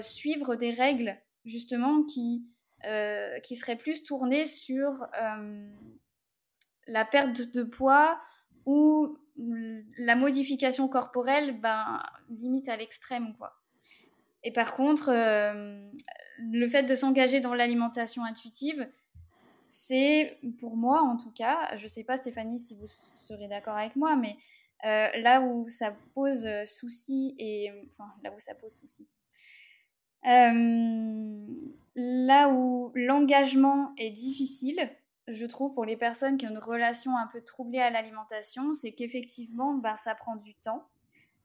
suivre 0.00 0.56
des 0.56 0.70
règles 0.72 1.16
justement 1.44 2.02
qui, 2.02 2.44
qui 3.44 3.56
seraient 3.56 3.76
plus 3.76 4.02
tournées 4.02 4.46
sur 4.46 5.06
la 6.88 7.04
perte 7.04 7.40
de 7.40 7.62
poids 7.62 8.20
ou 8.66 9.16
la 9.96 10.16
modification 10.16 10.88
corporelle, 10.88 11.60
ben, 11.60 12.02
limite 12.28 12.68
à 12.68 12.76
l'extrême, 12.76 13.34
quoi. 13.38 13.54
Et 14.44 14.52
par 14.52 14.74
contre, 14.74 15.10
euh, 15.10 15.90
le 16.38 16.68
fait 16.68 16.84
de 16.84 16.94
s'engager 16.94 17.40
dans 17.40 17.54
l'alimentation 17.54 18.24
intuitive, 18.24 18.88
c'est, 19.66 20.38
pour 20.58 20.76
moi 20.76 21.02
en 21.02 21.16
tout 21.16 21.32
cas, 21.32 21.76
je 21.76 21.86
sais 21.86 22.04
pas 22.04 22.16
Stéphanie 22.16 22.58
si 22.58 22.76
vous 22.76 22.86
serez 22.86 23.48
d'accord 23.48 23.76
avec 23.76 23.96
moi, 23.96 24.16
mais 24.16 24.36
euh, 24.84 25.08
là 25.16 25.40
où 25.40 25.68
ça 25.68 25.96
pose 26.14 26.46
souci, 26.64 27.34
et 27.38 27.70
enfin 27.90 28.12
là 28.22 28.32
où 28.34 28.38
ça 28.38 28.54
pose 28.54 28.72
souci, 28.72 29.08
euh, 30.26 31.46
là 31.94 32.48
où 32.50 32.92
l'engagement 32.94 33.92
est 33.96 34.10
difficile, 34.10 34.90
je 35.26 35.46
trouve, 35.46 35.74
pour 35.74 35.84
les 35.84 35.96
personnes 35.96 36.36
qui 36.38 36.46
ont 36.46 36.50
une 36.50 36.58
relation 36.58 37.16
un 37.16 37.26
peu 37.26 37.42
troublée 37.42 37.80
à 37.80 37.90
l'alimentation, 37.90 38.72
c'est 38.72 38.92
qu'effectivement, 38.92 39.74
ben, 39.74 39.94
ça 39.94 40.14
prend 40.14 40.36
du 40.36 40.54
temps. 40.54 40.88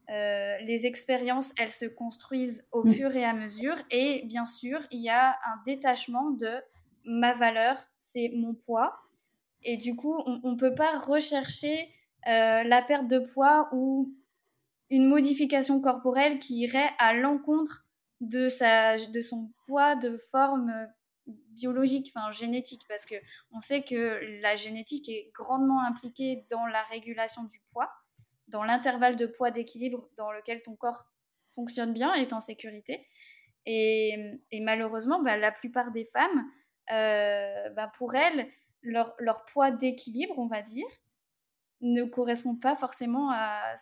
Euh, 0.10 0.58
les 0.62 0.86
expériences, 0.86 1.54
elles 1.58 1.70
se 1.70 1.86
construisent 1.86 2.66
au 2.72 2.84
mm. 2.84 2.94
fur 2.94 3.16
et 3.16 3.26
à 3.26 3.34
mesure. 3.34 3.76
Et 3.92 4.24
bien 4.26 4.46
sûr, 4.46 4.80
il 4.92 5.02
y 5.02 5.10
a 5.10 5.32
un 5.32 5.62
détachement 5.66 6.32
de 6.32 6.52
ma 7.06 7.34
valeur, 7.34 7.78
c'est 8.00 8.32
mon 8.36 8.54
poids. 8.54 9.00
Et 9.64 9.78
du 9.78 9.96
coup, 9.96 10.22
on 10.26 10.52
ne 10.52 10.58
peut 10.58 10.76
pas 10.76 11.00
rechercher 11.00 11.90
euh, 12.28 12.64
la 12.64 12.82
perte 12.82 13.08
de 13.08 13.20
poids 13.20 13.70
ou 13.74 14.14
une 14.90 15.08
modification 15.08 15.82
corporelle 15.82 16.40
qui 16.40 16.60
irait 16.60 16.92
à 17.00 17.14
l'encontre 17.14 17.86
de, 18.22 19.12
de 19.12 19.22
son 19.22 19.52
poids 19.66 19.96
de 19.96 20.18
forme 20.18 20.88
biologique, 21.26 22.12
enfin 22.14 22.32
génétique, 22.32 22.84
parce 22.88 23.06
que 23.06 23.16
on 23.52 23.60
sait 23.60 23.84
que 23.84 24.20
la 24.42 24.56
génétique 24.56 25.10
est 25.10 25.32
grandement 25.34 25.84
impliquée 25.86 26.46
dans 26.50 26.66
la 26.66 26.84
régulation 26.84 27.44
du 27.44 27.60
poids, 27.72 27.92
dans 28.48 28.64
l'intervalle 28.64 29.16
de 29.16 29.26
poids 29.26 29.52
d'équilibre 29.52 30.10
dans 30.18 30.32
lequel 30.32 30.62
ton 30.62 30.76
corps 30.76 31.06
fonctionne 31.50 31.94
bien, 31.94 32.14
est 32.14 32.34
en 32.34 32.40
sécurité. 32.40 33.08
Et, 33.66 34.40
malheureusement, 34.62 35.22
bah, 35.22 35.38
la 35.38 35.52
plupart 35.52 35.92
des 35.92 36.06
femmes, 36.06 36.46
euh, 36.92 37.70
bah, 37.70 37.92
pour 37.98 38.16
elles, 38.16 38.50
leur, 38.82 39.16
leur 39.20 39.46
poids 39.46 39.72
d'équilibre, 39.72 40.38
on 40.38 40.48
va 40.48 40.62
dire, 40.62 40.88
ne 41.84 42.04
correspond 42.06 42.56
pas 42.56 42.76
forcément 42.76 43.30
à, 43.32 43.76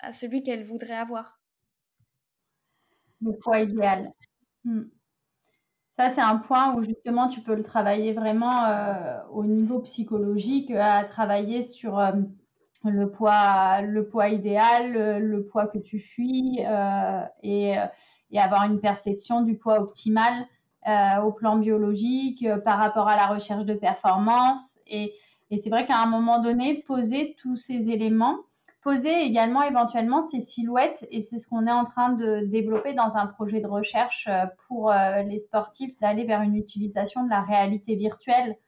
à 0.00 0.12
celui 0.12 0.42
qu'elles 0.42 0.64
voudraient 0.64 0.94
avoir. 0.94 1.40
Le 3.20 3.32
poids 3.38 3.60
idéal. 3.60 4.12
Hmm. 4.64 4.82
Ça, 5.96 6.10
c'est 6.10 6.20
un 6.20 6.36
point 6.36 6.74
où 6.74 6.82
justement 6.82 7.28
tu 7.28 7.40
peux 7.40 7.54
le 7.54 7.62
travailler 7.62 8.12
vraiment 8.12 8.64
euh, 8.64 9.20
au 9.30 9.44
niveau 9.44 9.78
psychologique, 9.80 10.72
à 10.72 11.04
travailler 11.04 11.62
sur 11.62 12.00
euh, 12.00 12.12
le, 12.82 13.10
poids, 13.10 13.80
le 13.80 14.08
poids 14.08 14.28
idéal, 14.28 14.92
le, 15.20 15.44
poids 15.44 15.68
que 15.68 15.78
tu 15.78 16.00
fuis 16.00 16.58
euh, 16.66 17.20
et, 17.44 17.76
et, 18.32 18.40
avoir 18.40 18.64
une 18.64 18.80
perception 18.80 19.42
du 19.42 19.56
poids 19.56 19.80
optimal 19.80 20.46
au 21.24 21.32
plan 21.32 21.56
biologique 21.56 22.46
par 22.62 22.78
rapport 22.78 23.08
à 23.08 23.16
la 23.16 23.26
recherche 23.26 23.64
de 23.64 23.72
performance. 23.72 24.78
Et, 24.86 25.14
et 25.54 25.58
c'est 25.58 25.70
vrai 25.70 25.86
qu'à 25.86 25.98
un 25.98 26.06
moment 26.06 26.40
donné, 26.40 26.82
poser 26.86 27.36
tous 27.40 27.56
ces 27.56 27.88
éléments 27.88 28.38
poser 28.84 29.22
également 29.24 29.62
éventuellement 29.62 30.22
ces 30.22 30.40
silhouettes 30.40 31.06
et 31.10 31.22
c'est 31.22 31.38
ce 31.38 31.48
qu'on 31.48 31.66
est 31.66 31.72
en 31.72 31.84
train 31.84 32.10
de 32.10 32.44
développer 32.44 32.92
dans 32.92 33.16
un 33.16 33.26
projet 33.26 33.60
de 33.60 33.66
recherche 33.66 34.28
euh, 34.28 34.44
pour 34.68 34.92
euh, 34.92 35.22
les 35.22 35.40
sportifs 35.40 35.98
d'aller 36.00 36.24
vers 36.24 36.42
une 36.42 36.54
utilisation 36.54 37.24
de 37.24 37.30
la 37.30 37.40
réalité 37.40 37.96
virtuelle 37.96 38.58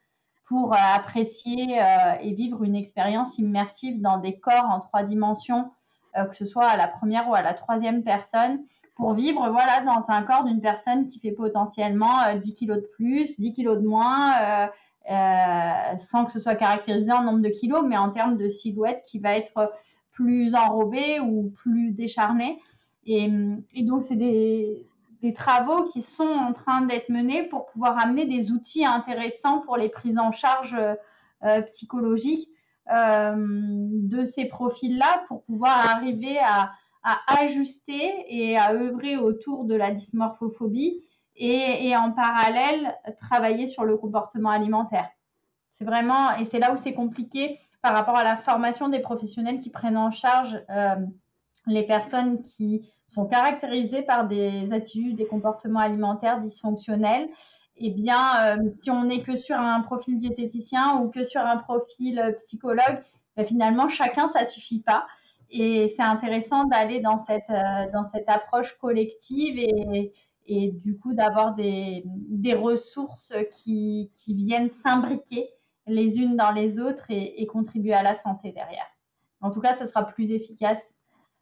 pour 0.49 0.72
euh, 0.72 0.76
apprécier 0.95 1.78
et 2.22 2.32
vivre 2.32 2.62
une 2.64 2.76
expérience 2.76 3.37
immersive 3.39 4.01
dans 4.01 4.16
des 4.16 4.39
corps 4.39 4.70
en 4.70 4.80
trois 4.80 5.03
dimensions, 5.03 5.70
que 6.14 6.37
ce 6.37 6.47
soit 6.47 6.66
à 6.66 6.76
la 6.76 6.89
première 6.89 7.28
ou 7.28 7.34
à 7.34 7.43
la 7.43 7.53
troisième 7.53 8.05
personne, 8.05 8.64
pour 8.95 9.12
vivre 9.12 9.51
voilà 9.51 9.80
dans 9.80 10.09
un 10.09 10.22
corps 10.22 10.45
d'une 10.45 10.61
personne 10.61 11.07
qui 11.07 11.18
fait 11.18 11.32
potentiellement 11.32 12.34
10 12.37 12.55
kilos 12.55 12.78
de 12.78 12.89
plus, 12.95 13.39
10 13.41 13.53
kilos 13.55 13.78
de 13.78 13.87
moins. 13.87 14.68
Sans 15.09 16.25
que 16.25 16.33
ce 16.33 16.41
soit 16.41 16.57
caractérisé 16.57 17.13
en 17.13 17.23
nombre 17.23 17.41
de 17.41 17.49
kilos, 17.49 17.85
mais 17.87 17.97
en 17.97 18.11
termes 18.11 18.37
de 18.37 18.49
silhouette 18.49 19.03
qui 19.07 19.19
va 19.19 19.37
être 19.37 19.73
plus 20.13 20.55
enrobé 20.55 21.21
ou 21.21 21.51
plus 21.51 21.93
décharné. 21.93 22.59
Et, 23.05 23.29
donc, 23.83 24.03
c'est 24.03 24.17
des, 24.17 24.87
travaux 25.35 25.83
qui 25.83 26.03
sont 26.03 26.23
en 26.23 26.53
train 26.53 26.83
d'être 26.83 27.09
menés 27.09 27.43
pour 27.49 27.67
pouvoir 27.67 27.99
amener 27.99 28.27
des 28.27 28.53
outils 28.53 28.85
intéressants 28.85 29.61
pour 29.61 29.77
les 29.77 29.89
prises 29.89 30.19
en 30.19 30.31
charge 30.31 30.77
euh, 31.43 31.63
psychologiques 31.63 32.49
euh, 32.95 33.35
de 33.37 34.25
ces 34.25 34.45
profils-là 34.45 35.25
pour 35.27 35.43
pouvoir 35.43 35.91
arriver 35.91 36.39
à, 36.39 36.71
ajuster 37.29 38.25
et 38.29 38.57
à 38.57 38.73
œuvrer 38.73 39.17
autour 39.17 39.65
de 39.65 39.77
la 39.77 39.93
dysmorphophobie 39.93 41.05
et, 41.37 41.97
en 41.97 42.12
parallèle 42.12 42.97
travailler 43.18 43.66
sur 43.66 43.84
le 43.84 43.97
comportement 43.97 44.51
alimentaire. 44.51 45.09
C'est 45.70 45.84
vraiment, 45.84 46.34
et 46.37 46.47
c'est 46.47 46.59
là 46.59 46.72
où 46.72 46.76
c'est 46.76 46.95
compliqué 46.95 47.59
par 47.82 47.93
rapport 47.93 48.16
à 48.16 48.24
la 48.24 48.37
formation 48.37 48.89
des 48.89 49.01
professionnels 49.01 49.61
qui 49.61 49.70
prennent 49.70 49.99
en 49.99 50.11
charge 50.11 50.59
euh, 50.70 50.97
les 51.66 51.84
personnes 51.84 52.43
qui 52.43 52.89
sont 53.07 53.26
caractérisées 53.26 54.03
par 54.03 54.26
des 54.26 54.72
attitudes, 54.72 55.16
des 55.16 55.26
comportements 55.26 55.80
alimentaires 55.80 56.41
dysfonctionnels. 56.41 57.28
Eh 57.76 57.91
bien, 57.91 58.57
euh, 58.57 58.70
si 58.78 58.91
on 58.91 59.05
n'est 59.05 59.22
que 59.22 59.37
sur 59.37 59.57
un 59.57 59.82
profil 59.82 60.16
diététicien 60.16 60.99
ou 61.01 61.11
que 61.11 61.24
sur 61.24 61.43
un 61.43 61.59
profil 61.59 62.34
psychologue, 62.39 63.03
ben, 63.37 63.45
finalement, 63.45 63.91
chacun, 63.91 64.30
ça 64.30 64.47
suffit 64.47 64.80
pas. 64.80 65.07
Et 65.51 65.93
c'est 65.95 66.03
intéressant 66.03 66.64
d'aller 66.64 67.01
dans 67.01 67.18
cette, 67.18 67.49
dans 67.93 68.09
cette 68.09 68.28
approche 68.28 68.76
collective 68.78 69.59
et, 69.59 70.12
et 70.47 70.71
du 70.71 70.97
coup 70.99 71.15
d'avoir 71.15 71.55
des, 71.55 72.03
des, 72.07 72.55
ressources 72.55 73.33
qui, 73.53 74.11
qui 74.15 74.35
viennent 74.35 74.71
s'imbriquer 74.71 75.51
les 75.87 76.19
unes 76.19 76.37
dans 76.37 76.51
les 76.51 76.79
autres 76.79 77.07
et, 77.11 77.47
contribuer 77.47 77.95
à 77.95 78.03
la 78.03 78.15
santé 78.21 78.53
derrière. 78.53 78.87
En 79.41 79.51
tout 79.51 79.61
cas, 79.61 79.77
ça 79.77 79.87
sera 79.87 80.05
plus 80.05 80.31
efficace, 80.31 80.81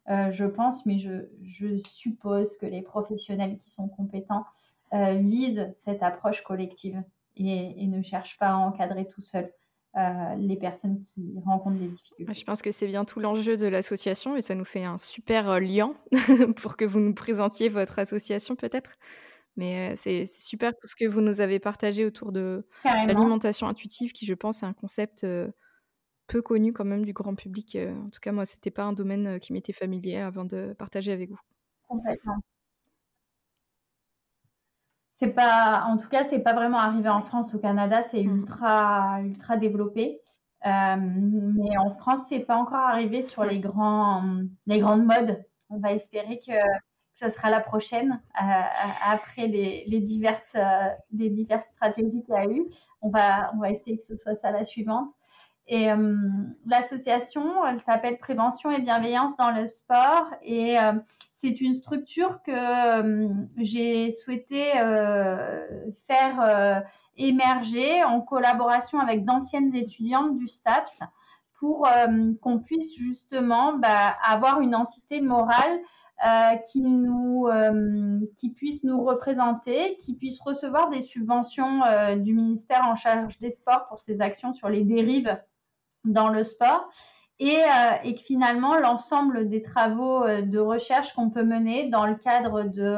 euh, 0.09 0.31
je 0.31 0.45
pense, 0.45 0.85
mais 0.85 0.99
je, 0.99 1.27
je, 1.43 1.77
suppose 1.77 2.57
que 2.57 2.65
les 2.65 2.81
professionnels 2.81 3.57
qui 3.57 3.69
sont 3.69 3.87
compétents 3.87 4.45
euh, 4.93 5.15
visent 5.15 5.73
cette 5.83 6.03
approche 6.03 6.43
collective 6.43 7.01
et, 7.37 7.83
et, 7.83 7.87
ne 7.87 8.03
cherchent 8.03 8.37
pas 8.37 8.49
à 8.49 8.55
encadrer 8.55 9.07
tout 9.07 9.21
seul. 9.21 9.51
Euh, 9.97 10.35
les 10.35 10.57
personnes 10.57 11.01
qui 11.01 11.39
rencontrent 11.45 11.79
des 11.79 11.87
difficultés. 11.87 12.33
Je 12.33 12.43
pense 12.43 12.61
que 12.61 12.71
c'est 12.71 12.87
bien 12.87 13.05
tout 13.05 13.21
l'enjeu 13.21 13.55
de 13.55 13.65
l'association 13.65 14.35
et 14.35 14.41
ça 14.41 14.53
nous 14.53 14.65
fait 14.65 14.83
un 14.83 14.97
super 14.97 15.49
euh, 15.49 15.59
lien 15.61 15.95
pour 16.57 16.75
que 16.75 16.83
vous 16.83 16.99
nous 16.99 17.13
présentiez 17.13 17.69
votre 17.69 17.97
association 17.97 18.57
peut-être. 18.57 18.97
Mais 19.55 19.93
euh, 19.93 19.95
c'est 19.95 20.25
super 20.25 20.73
tout 20.73 20.89
ce 20.89 20.97
que 20.97 21.05
vous 21.05 21.21
nous 21.21 21.39
avez 21.39 21.59
partagé 21.59 22.03
autour 22.03 22.33
de 22.33 22.67
l'alimentation 22.83 23.67
intuitive 23.69 24.11
qui, 24.11 24.25
je 24.25 24.33
pense, 24.33 24.63
est 24.63 24.65
un 24.65 24.73
concept 24.73 25.25
peu 26.27 26.41
connu 26.41 26.73
quand 26.73 26.83
même 26.83 27.05
du 27.05 27.13
grand 27.13 27.35
public. 27.35 27.77
en 27.79 28.09
tout 28.09 28.19
cas, 28.19 28.33
moi, 28.33 28.45
c'était 28.45 28.71
pas 28.71 28.83
un 28.83 28.91
domaine 28.93 29.39
qui 29.39 29.53
m'était 29.53 29.71
familier 29.71 30.17
avant 30.17 30.43
de 30.43 30.75
partager 30.77 31.13
avec 31.13 31.29
vous. 31.29 31.39
Complètement 31.87 32.41
c'est 35.15 35.29
pas, 35.29 35.85
en 35.87 35.97
tout 35.97 36.09
cas, 36.09 36.25
c'est 36.29 36.39
pas 36.39 36.53
vraiment 36.53 36.77
arrivé 36.77 37.09
en 37.09 37.21
France. 37.21 37.53
Au 37.53 37.59
Canada, 37.59 38.03
c'est 38.11 38.23
mm. 38.23 38.35
ultra, 38.37 39.19
ultra 39.21 39.57
développé. 39.57 40.21
Euh, 40.65 40.95
mais 40.97 41.77
en 41.77 41.91
France, 41.91 42.21
c'est 42.29 42.39
pas 42.39 42.57
encore 42.57 42.79
arrivé 42.79 43.21
sur 43.21 43.43
les 43.45 43.59
grands, 43.59 44.23
les 44.65 44.79
grandes 44.79 45.05
modes. 45.05 45.43
On 45.69 45.77
va 45.79 45.93
espérer 45.93 46.39
que, 46.45 46.53
ça 47.17 47.31
sera 47.31 47.49
la 47.49 47.61
prochaine 47.61 48.21
euh, 48.41 48.61
après 49.05 49.47
les, 49.47 49.85
les 49.87 50.01
diverses, 50.01 50.55
euh, 50.55 50.89
les 51.13 51.29
diverses 51.29 51.65
stratégies 51.75 52.23
qu'il 52.23 52.33
y 52.33 52.37
a 52.37 52.45
eu. 52.45 52.65
On 53.01 53.09
va, 53.09 53.51
on 53.53 53.59
va 53.59 53.69
essayer 53.69 53.97
que 53.97 54.03
ce 54.03 54.17
soit 54.17 54.35
ça 54.35 54.51
la 54.51 54.65
suivante. 54.65 55.14
Et 55.67 55.91
euh, 55.91 56.15
l'association, 56.67 57.65
elle 57.65 57.79
s'appelle 57.79 58.17
Prévention 58.17 58.69
et 58.69 58.81
Bienveillance 58.81 59.35
dans 59.35 59.49
le 59.49 59.67
sport. 59.67 60.27
Et 60.43 60.79
euh, 60.79 60.93
c'est 61.33 61.59
une 61.59 61.73
structure 61.73 62.43
que 62.43 62.51
euh, 62.51 63.27
j'ai 63.57 64.11
souhaité 64.11 64.73
faire 66.07 66.83
émerger 67.17 68.03
en 68.03 68.21
collaboration 68.21 68.99
avec 68.99 69.25
d'anciennes 69.25 69.73
étudiantes 69.73 70.37
du 70.37 70.47
STAPS 70.47 70.99
pour 71.59 71.87
qu'on 72.41 72.59
puisse 72.59 72.95
justement 72.97 73.73
bah, 73.73 74.13
avoir 74.23 74.61
une 74.61 74.75
entité 74.75 75.21
morale 75.21 75.81
qui, 76.71 76.81
nous, 76.81 77.47
qui 78.35 78.49
puisse 78.51 78.83
nous 78.83 79.03
représenter, 79.03 79.95
qui 79.97 80.15
puisse 80.15 80.41
recevoir 80.41 80.89
des 80.89 81.01
subventions 81.01 81.81
du 82.17 82.33
ministère 82.33 82.85
en 82.87 82.95
charge 82.95 83.39
des 83.39 83.51
sports 83.51 83.85
pour 83.87 83.99
ses 83.99 84.21
actions 84.21 84.53
sur 84.53 84.69
les 84.69 84.83
dérives 84.83 85.37
dans 86.05 86.29
le 86.29 86.43
sport. 86.43 86.89
Et, 87.39 87.57
euh, 87.57 87.67
et 88.05 88.15
que 88.15 88.21
finalement, 88.21 88.77
l'ensemble 88.77 89.49
des 89.49 89.61
travaux 89.61 90.23
euh, 90.23 90.41
de 90.41 90.57
recherche 90.57 91.13
qu'on 91.13 91.29
peut 91.29 91.43
mener 91.43 91.89
dans 91.89 92.05
le 92.05 92.15
cadre 92.15 92.63
de 92.63 92.97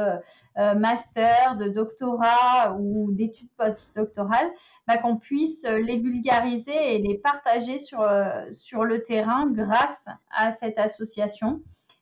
euh, 0.60 0.76
master, 0.76 1.56
de 1.58 1.70
doctorat 1.70 2.78
ou 2.80 3.12
d'études 3.14 3.50
postdoctorales, 3.58 4.52
bah, 4.86 4.98
qu'on 4.98 5.18
puisse 5.18 5.64
les 5.64 5.98
vulgariser 5.98 6.96
et 6.96 7.00
les 7.00 7.18
partager 7.18 7.80
sur, 7.80 8.08
sur 8.54 8.86
le 8.86 9.04
terrain 9.04 9.48
grâce 9.50 10.06
à 10.30 10.52
cette 10.54 10.78
association 10.78 11.62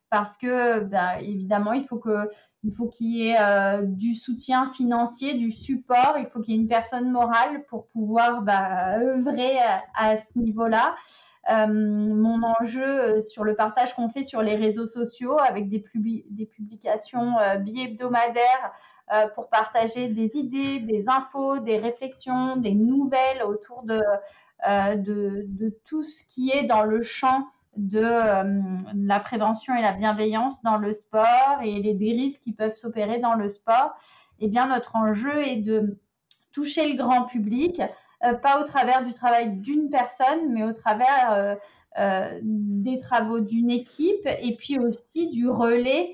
parce 0.10 0.38
que 0.38 0.80
bah, 0.80 1.20
évidemment 1.20 1.74
il 1.74 1.86
faut 1.88 2.02
faut 2.76 2.88
qu'il 2.88 3.08
y 3.08 3.30
ait 3.30 3.38
euh, 3.40 3.82
du 3.84 4.16
soutien 4.16 4.72
financier, 4.72 5.36
du 5.36 5.52
support, 5.52 6.16
il 6.18 6.28
faut 6.28 6.40
qu'il 6.40 6.56
y 6.56 6.58
ait 6.58 6.62
une 6.62 6.68
personne 6.68 7.12
morale 7.12 7.66
pour 7.66 7.88
pouvoir 7.88 8.42
bah, 8.42 8.98
œuvrer 9.00 9.58
à, 9.96 10.18
ce 10.18 10.40
niveau-là. 10.40 10.96
Euh, 11.52 11.68
mon 11.68 12.42
enjeu 12.44 12.84
euh, 12.84 13.22
sur 13.22 13.44
le 13.44 13.56
partage 13.56 13.94
qu'on 13.94 14.10
fait 14.10 14.24
sur 14.24 14.42
les 14.42 14.56
réseaux 14.56 14.88
sociaux 14.88 15.38
avec 15.38 15.70
des, 15.70 15.84
des 15.94 16.46
publications 16.46 17.36
bi-hebdomadaires 17.60 18.72
pour 19.36 19.50
partager 19.50 20.08
des 20.08 20.36
idées, 20.36 20.80
des 20.80 21.06
infos, 21.08 21.60
des 21.60 21.78
réflexions, 21.78 22.56
des 22.56 22.74
nouvelles 22.74 23.44
autour 23.44 23.84
de, 23.84 24.02
de, 24.96 25.78
tout 25.86 26.02
ce 26.02 26.24
qui 26.24 26.50
est 26.50 26.64
dans 26.64 26.82
le 26.82 27.04
champ 27.04 27.46
de 27.76 28.00
euh, 28.00 28.62
la 28.94 29.20
prévention 29.20 29.76
et 29.76 29.82
la 29.82 29.94
bienveillance 29.94 30.62
dans 30.64 30.78
le 30.78 30.94
sport 30.94 31.60
et 31.64 31.80
les 31.80 31.94
dérives 31.94 32.40
qui 32.40 32.54
peuvent 32.54 32.76
s'opérer 32.76 33.20
dans 33.20 33.36
le 33.36 33.50
sport, 33.50 33.94
eh 34.40 34.48
bien 34.48 34.68
notre 34.68 34.96
enjeu 34.96 35.46
est 35.46 35.62
de 35.62 36.00
toucher 36.52 36.92
le 36.92 36.98
grand 36.98 37.24
public, 37.24 37.82
euh, 38.24 38.34
pas 38.34 38.62
au 38.62 38.64
travers 38.64 39.04
du 39.04 39.14
travail 39.14 39.58
d'une 39.58 39.90
personne, 39.90 40.52
mais 40.52 40.64
au 40.64 40.74
travers 40.74 41.58
euh, 41.98 42.40
des 42.42 42.98
travaux 42.98 43.40
d'une 43.40 43.70
équipe 43.70 44.28
et 44.42 44.56
puis 44.58 44.80
aussi 44.80 45.30
du 45.30 45.48
relais 45.50 46.12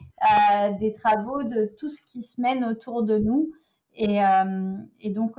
des 0.79 0.93
travaux 0.93 1.41
de 1.41 1.71
tout 1.79 1.89
ce 1.89 2.03
qui 2.03 2.21
se 2.21 2.39
mène 2.39 2.63
autour 2.63 3.01
de 3.01 3.17
nous. 3.17 3.51
Et 3.95 5.09
donc, 5.09 5.37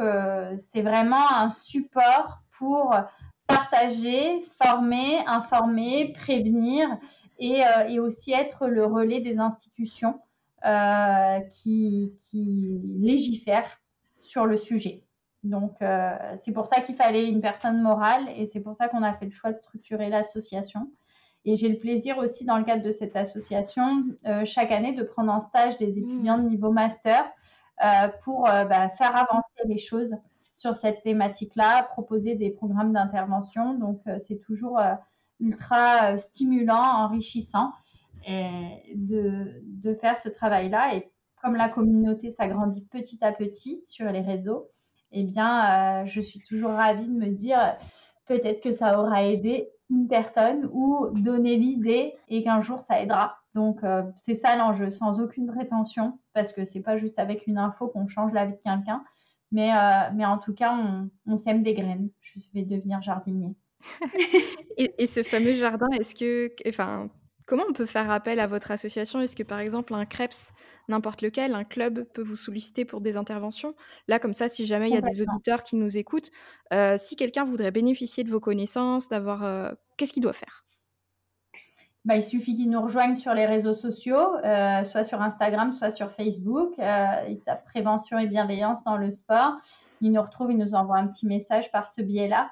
c'est 0.59 0.83
vraiment 0.83 1.31
un 1.31 1.51
support 1.51 2.41
pour 2.51 2.93
partager, 3.47 4.43
former, 4.63 5.25
informer, 5.27 6.13
prévenir 6.13 6.89
et, 7.39 7.65
euh, 7.65 7.89
et, 7.89 7.99
aussi 7.99 8.33
être 8.33 8.69
le 8.69 8.85
relais 8.85 9.21
des 9.21 9.39
institutions 9.39 10.21
euh, 10.65 11.41
qui, 11.51 12.15
qui, 12.17 12.81
légifèrent 13.01 13.81
sur 14.21 14.47
le 14.47 14.57
sujet. 14.57 15.03
Donc, 15.43 15.73
euh, 15.83 16.17
c'est 16.39 16.53
pour 16.53 16.69
ça 16.69 16.81
qu'il 16.81 16.95
fallait 16.95 17.29
une 17.29 17.41
personne 17.41 17.83
morale 17.83 18.29
et 18.37 18.47
c'est 18.47 18.61
pour 18.61 18.77
ça 18.77 18.89
qu'on 18.89 19.03
a 19.03 19.13
fait 19.15 19.25
le 19.25 19.33
choix 19.33 19.51
de 19.51 19.57
structurer 19.57 20.09
l'association. 20.09 20.91
Et 21.45 21.57
j'ai 21.57 21.69
le 21.69 21.79
plaisir 21.79 22.19
aussi, 22.19 22.45
dans 22.45 22.57
le 22.57 22.65
cadre 22.65 22.85
de 22.85 22.93
cette 22.93 23.17
association, 23.17 24.05
chaque 24.45 24.71
année, 24.71 24.93
de 24.93 25.03
prendre 25.03 25.33
en 25.33 25.41
stage 25.41 25.77
des 25.79 25.99
étudiants 25.99 26.39
de 26.39 26.49
niveau 26.49 26.71
master 26.71 27.25
pour 28.23 28.43
bah, 28.45 28.89
faire 28.91 29.17
avancer 29.17 29.63
les 29.65 29.79
choses 29.79 30.15
sur 30.63 30.77
cette 30.77 31.03
thématique-là, 31.03 31.83
proposer 31.83 32.37
des 32.37 32.51
programmes 32.51 32.93
d'intervention. 32.93 33.75
Donc, 33.75 34.01
euh, 34.07 34.19
c'est 34.21 34.39
toujours 34.39 34.79
euh, 34.79 34.95
ultra 35.41 36.13
euh, 36.13 36.19
stimulant, 36.19 36.85
enrichissant 37.05 37.73
de, 38.25 39.95
faire 40.01 40.17
ce 40.17 40.29
travail-là. 40.29 40.95
Et 40.95 41.11
comme 41.43 41.57
la 41.57 41.69
communauté 41.69 42.31
s'agrandit 42.31 42.87
petit 42.93 43.19
à 43.25 43.33
petit 43.33 43.83
sur 43.87 44.07
les 44.13 44.21
réseaux, 44.21 44.71
eh 45.11 45.25
bien, 45.25 46.07
je 46.07 46.21
suis 46.21 46.39
toujours 46.39 46.71
ravie 46.71 47.09
de 47.09 47.13
me 47.13 47.31
dire 47.31 47.59
peut-être 48.27 48.63
que 48.63 48.71
ça 48.71 49.01
aura 49.01 49.25
aidé 49.25 49.69
une 49.91 50.07
personne 50.07 50.71
ou 50.73 51.09
donné 51.11 51.57
l'idée 51.57 52.15
et 52.29 52.45
qu'un 52.45 52.61
jour 52.61 52.79
ça 52.79 53.03
aidera. 53.03 53.37
Donc, 53.57 53.81
c'est 54.17 54.35
ça 54.35 54.55
l'enjeu, 54.55 54.93
sans 54.93 55.21
aucune 55.21 55.49
prétention, 55.49 56.17
parce 56.33 56.53
que 56.53 56.65
c'est 56.65 56.81
pas 56.81 56.97
juste 56.97 57.19
avec 57.19 57.49
une 57.49 57.59
info 57.59 57.89
qu'on 57.89 58.07
change 58.07 58.33
la 58.33 58.47
vie 58.47 58.55
de 58.55 58.61
quelqu'un, 58.65 59.03
mais, 59.53 59.71
euh, 59.73 60.11
mais 60.15 60.25
en 60.25 60.39
tout 60.39 60.55
cas, 60.55 60.75
on, 60.75 61.11
on 61.27 61.37
sème 61.37 61.63
des 61.63 61.75
graines. 61.75 62.09
Je 62.21 62.41
vais 62.55 62.65
devenir 62.65 63.01
jardinier. 63.03 63.55
et, 64.79 64.95
et, 64.99 65.07
ce 65.07 65.23
fameux 65.23 65.55
jardin, 65.55 65.89
est-ce 65.99 66.15
que, 66.15 66.51
enfin, 66.69 67.11
comment 67.47 67.65
on 67.69 67.73
peut 67.73 67.87
faire 67.87 68.11
appel 68.11 68.41
à 68.41 68.47
votre 68.47 68.71
association? 68.71 69.21
Est-ce 69.21 69.37
que 69.37 69.43
par 69.43 69.59
exemple 69.59 69.93
un 69.95 70.07
CREPS, 70.07 70.53
n'importe 70.89 71.23
lequel, 71.23 71.55
un 71.55 71.65
club 71.65 72.05
peut 72.15 72.23
vous 72.23 72.37
solliciter 72.37 72.85
pour 72.85 73.01
des 73.01 73.17
interventions? 73.17 73.75
Là, 74.09 74.19
comme 74.19 74.35
ça, 74.35 74.49
si 74.49 74.65
jamais 74.65 74.89
il 74.89 74.95
y 74.95 74.99
a 74.99 75.03
des 75.03 75.23
auditeurs 75.23 75.63
qui 75.63 75.77
nous 75.77 75.97
écoutent, 75.97 76.31
euh, 76.73 76.97
si 76.99 77.17
quelqu'un 77.17 77.45
voudrait 77.45 77.71
bénéficier 77.71 78.25
de 78.25 78.31
vos 78.31 78.41
connaissances, 78.41 79.09
d'avoir, 79.09 79.45
euh, 79.45 79.73
qu'est-ce 79.97 80.13
qu'il 80.13 80.23
doit 80.23 80.33
faire? 80.33 80.65
Bah, 82.05 82.17
il 82.17 82.23
suffit 82.23 82.55
qu'ils 82.55 82.71
nous 82.71 82.83
rejoignent 82.83 83.15
sur 83.15 83.33
les 83.33 83.47
réseaux 83.47 83.75
sociaux, 83.75 84.37
euh, 84.45 84.83
soit 84.83 85.05
sur 85.05 85.23
Instagram, 85.23 85.73
soit 85.73 85.91
sur 85.91 86.11
Facebook. 86.11 86.77
Euh, 86.79 87.07
ils 87.29 87.41
tapent 87.41 87.65
prévention 87.65 88.19
et 88.19 88.27
bienveillance 88.27 88.83
dans 88.83 88.97
le 88.97 89.13
sport. 89.13 89.57
Ils 90.01 90.11
nous 90.11 90.21
retrouvent, 90.21 90.51
ils 90.51 90.59
nous 90.59 90.75
envoient 90.75 90.99
un 90.99 91.07
petit 91.07 91.27
message 91.27 91.71
par 91.71 91.87
ce 91.87 92.03
biais-là. 92.03 92.51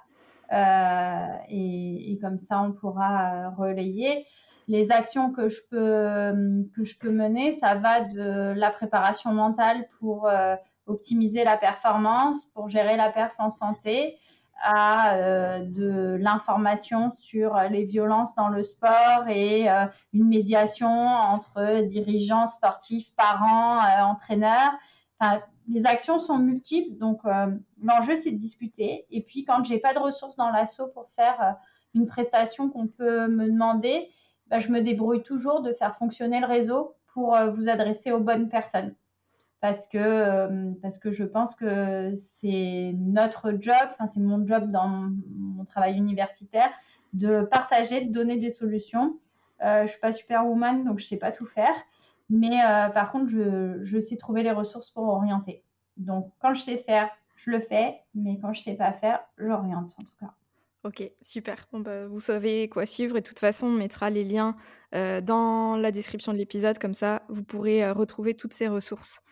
Euh, 0.52 1.36
et, 1.48 2.12
et, 2.12 2.18
comme 2.18 2.38
ça, 2.38 2.60
on 2.60 2.72
pourra 2.72 3.32
euh, 3.32 3.50
relayer. 3.50 4.26
Les 4.68 4.90
actions 4.92 5.32
que 5.32 5.48
je 5.48 5.60
peux, 5.68 6.68
que 6.74 6.84
je 6.84 6.96
peux 6.98 7.10
mener, 7.10 7.58
ça 7.58 7.74
va 7.74 8.02
de 8.02 8.52
la 8.52 8.70
préparation 8.70 9.32
mentale 9.32 9.88
pour 9.98 10.28
euh, 10.28 10.54
optimiser 10.86 11.44
la 11.44 11.56
performance, 11.56 12.46
pour 12.54 12.68
gérer 12.68 12.96
la 12.96 13.10
perf 13.10 13.34
en 13.38 13.50
santé, 13.50 14.16
à 14.62 15.16
euh, 15.16 15.58
de 15.60 16.16
l'information 16.20 17.12
sur 17.16 17.58
les 17.70 17.84
violences 17.84 18.34
dans 18.34 18.48
le 18.48 18.62
sport 18.62 19.28
et 19.28 19.70
euh, 19.70 19.86
une 20.12 20.28
médiation 20.28 20.88
entre 20.88 21.82
dirigeants 21.86 22.46
sportifs, 22.46 23.14
parents, 23.16 23.78
euh, 23.78 24.02
entraîneurs. 24.02 24.72
Enfin, 25.18 25.40
les 25.68 25.86
actions 25.86 26.18
sont 26.18 26.38
multiples, 26.38 26.96
donc 26.96 27.20
l'enjeu 27.80 28.16
c'est 28.16 28.32
de 28.32 28.38
discuter. 28.38 29.06
Et 29.10 29.22
puis 29.22 29.44
quand 29.44 29.62
j'ai 29.64 29.78
pas 29.78 29.92
de 29.94 29.98
ressources 29.98 30.34
dans 30.36 30.50
l'assaut 30.50 30.88
pour 30.88 31.10
faire 31.14 31.56
une 31.94 32.06
prestation 32.06 32.70
qu'on 32.70 32.88
peut 32.88 33.28
me 33.28 33.46
demander, 33.46 34.08
bah, 34.46 34.58
je 34.58 34.68
me 34.68 34.80
débrouille 34.80 35.22
toujours 35.22 35.60
de 35.60 35.72
faire 35.74 35.94
fonctionner 35.96 36.40
le 36.40 36.46
réseau 36.46 36.96
pour 37.06 37.38
vous 37.54 37.68
adresser 37.68 38.10
aux 38.10 38.18
bonnes 38.18 38.48
personnes 38.48 38.94
parce 39.60 39.86
que, 39.86 39.98
euh, 39.98 40.72
parce 40.80 40.98
que 40.98 41.10
je 41.10 41.24
pense 41.24 41.54
que 41.54 42.14
c'est 42.16 42.94
notre 42.96 43.52
job, 43.60 43.74
enfin 43.92 44.06
c'est 44.12 44.20
mon 44.20 44.46
job 44.46 44.70
dans 44.70 44.88
mon, 44.88 45.64
travail 45.64 45.96
universitaire, 45.96 46.70
de 47.12 47.42
partager, 47.42 48.06
de 48.06 48.12
donner 48.12 48.38
des 48.38 48.50
solutions. 48.50 49.18
Euh, 49.62 49.82
je 49.82 49.92
suis 49.92 50.00
pas 50.00 50.12
superwoman, 50.12 50.84
donc 50.84 50.98
je 50.98 51.04
sais 51.04 51.18
pas 51.18 51.32
tout 51.32 51.46
faire, 51.46 51.74
mais 52.30 52.64
euh, 52.64 52.88
par 52.88 53.12
contre, 53.12 53.30
je, 53.30 54.00
sais 54.00 54.16
trouver 54.16 54.42
les 54.42 54.50
ressources 54.50 54.90
pour 54.90 55.04
orienter. 55.04 55.62
Donc 55.98 56.32
quand 56.40 56.54
je 56.54 56.62
sais 56.62 56.78
faire, 56.78 57.10
je 57.36 57.50
le 57.50 57.60
fais, 57.60 58.00
mais 58.14 58.38
quand 58.40 58.54
je 58.54 58.62
sais 58.62 58.74
pas 58.74 58.92
faire, 58.92 59.20
j'oriente 59.36 59.94
en 59.98 60.02
tout 60.02 60.16
cas. 60.18 60.32
Ok, 60.82 61.02
super. 61.20 61.66
Bah, 61.74 62.06
vous 62.06 62.20
savez 62.20 62.70
quoi 62.70 62.86
suivre 62.86 63.18
et 63.18 63.20
de 63.20 63.26
toute 63.26 63.38
façon, 63.38 63.66
on 63.66 63.72
mettra 63.72 64.08
les 64.08 64.24
liens 64.24 64.56
dans 64.92 65.76
la 65.76 65.92
description 65.92 66.32
de 66.32 66.38
l'épisode, 66.38 66.78
comme 66.78 66.94
ça, 66.94 67.22
vous 67.28 67.44
pourrez 67.44 67.90
retrouver 67.90 68.32
toutes 68.32 68.54
ces 68.54 68.66
ressources. 68.66 69.22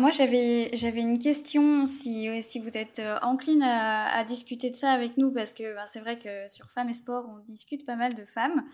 Moi, 0.00 0.12
j'avais, 0.12 0.70
une 1.02 1.18
question, 1.18 1.84
si, 1.84 2.26
si 2.42 2.58
vous 2.58 2.74
êtes 2.78 3.00
euh, 3.00 3.18
encline 3.20 3.62
à, 3.62 4.24
discuter 4.24 4.70
de 4.70 4.74
ça 4.74 4.92
avec 4.92 5.18
nous, 5.18 5.30
parce 5.30 5.52
que 5.52 5.74
ben, 5.74 5.84
c'est 5.86 6.00
vrai 6.00 6.18
que 6.18 6.48
sur 6.48 6.70
Femmes 6.70 6.88
et 6.88 6.94
Sport, 6.94 7.26
on 7.28 7.38
discute 7.44 7.84
pas 7.84 7.96
mal 7.96 8.14
de 8.14 8.24
femmes. 8.24 8.64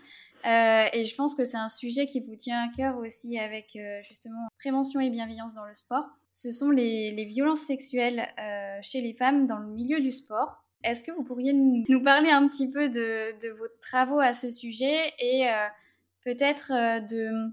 Euh, 0.45 0.85
et 0.93 1.03
je 1.03 1.13
pense 1.15 1.35
que 1.35 1.43
c'est 1.43 1.57
un 1.57 1.67
sujet 1.67 2.05
qui 2.05 2.21
vous 2.21 2.37
tient 2.37 2.63
à 2.63 2.73
cœur 2.77 2.97
aussi 2.99 3.37
avec 3.37 3.75
euh, 3.75 3.99
justement 4.07 4.47
prévention 4.57 5.01
et 5.01 5.09
bienveillance 5.09 5.53
dans 5.53 5.65
le 5.65 5.73
sport. 5.73 6.05
Ce 6.29 6.53
sont 6.53 6.69
les, 6.69 7.11
les 7.11 7.25
violences 7.25 7.59
sexuelles 7.59 8.25
chez 8.81 9.01
les 9.01 9.13
femmes 9.13 9.47
dans 9.47 9.59
le 9.59 9.67
milieu 9.67 9.99
du 9.99 10.13
sport. 10.13 10.63
Est-ce 10.85 11.03
que 11.03 11.11
vous 11.11 11.25
pourriez 11.25 11.51
nous 11.51 12.03
parler 12.03 12.29
un 12.29 12.47
petit 12.47 12.71
peu 12.71 12.87
de, 12.87 13.37
de 13.45 13.49
vos 13.49 13.67
travaux 13.81 14.19
à 14.19 14.31
ce 14.31 14.49
sujet 14.49 15.11
et 15.19 15.45
peut-être 16.23 16.71
de 17.05 17.51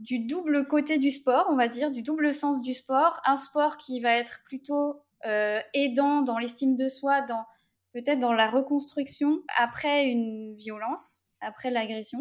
du 0.00 0.18
double 0.18 0.66
côté 0.66 0.98
du 0.98 1.10
sport, 1.10 1.46
on 1.50 1.56
va 1.56 1.68
dire, 1.68 1.90
du 1.90 2.02
double 2.02 2.32
sens 2.32 2.60
du 2.60 2.74
sport. 2.74 3.20
Un 3.24 3.36
sport 3.36 3.76
qui 3.76 4.00
va 4.00 4.16
être 4.16 4.40
plutôt 4.44 5.02
euh, 5.26 5.60
aidant 5.74 6.22
dans 6.22 6.38
l'estime 6.38 6.74
de 6.74 6.88
soi, 6.88 7.20
dans 7.20 7.44
peut-être 7.92 8.18
dans 8.18 8.32
la 8.32 8.48
reconstruction 8.48 9.42
après 9.58 10.06
une 10.06 10.54
violence, 10.54 11.26
après 11.40 11.70
l'agression, 11.70 12.20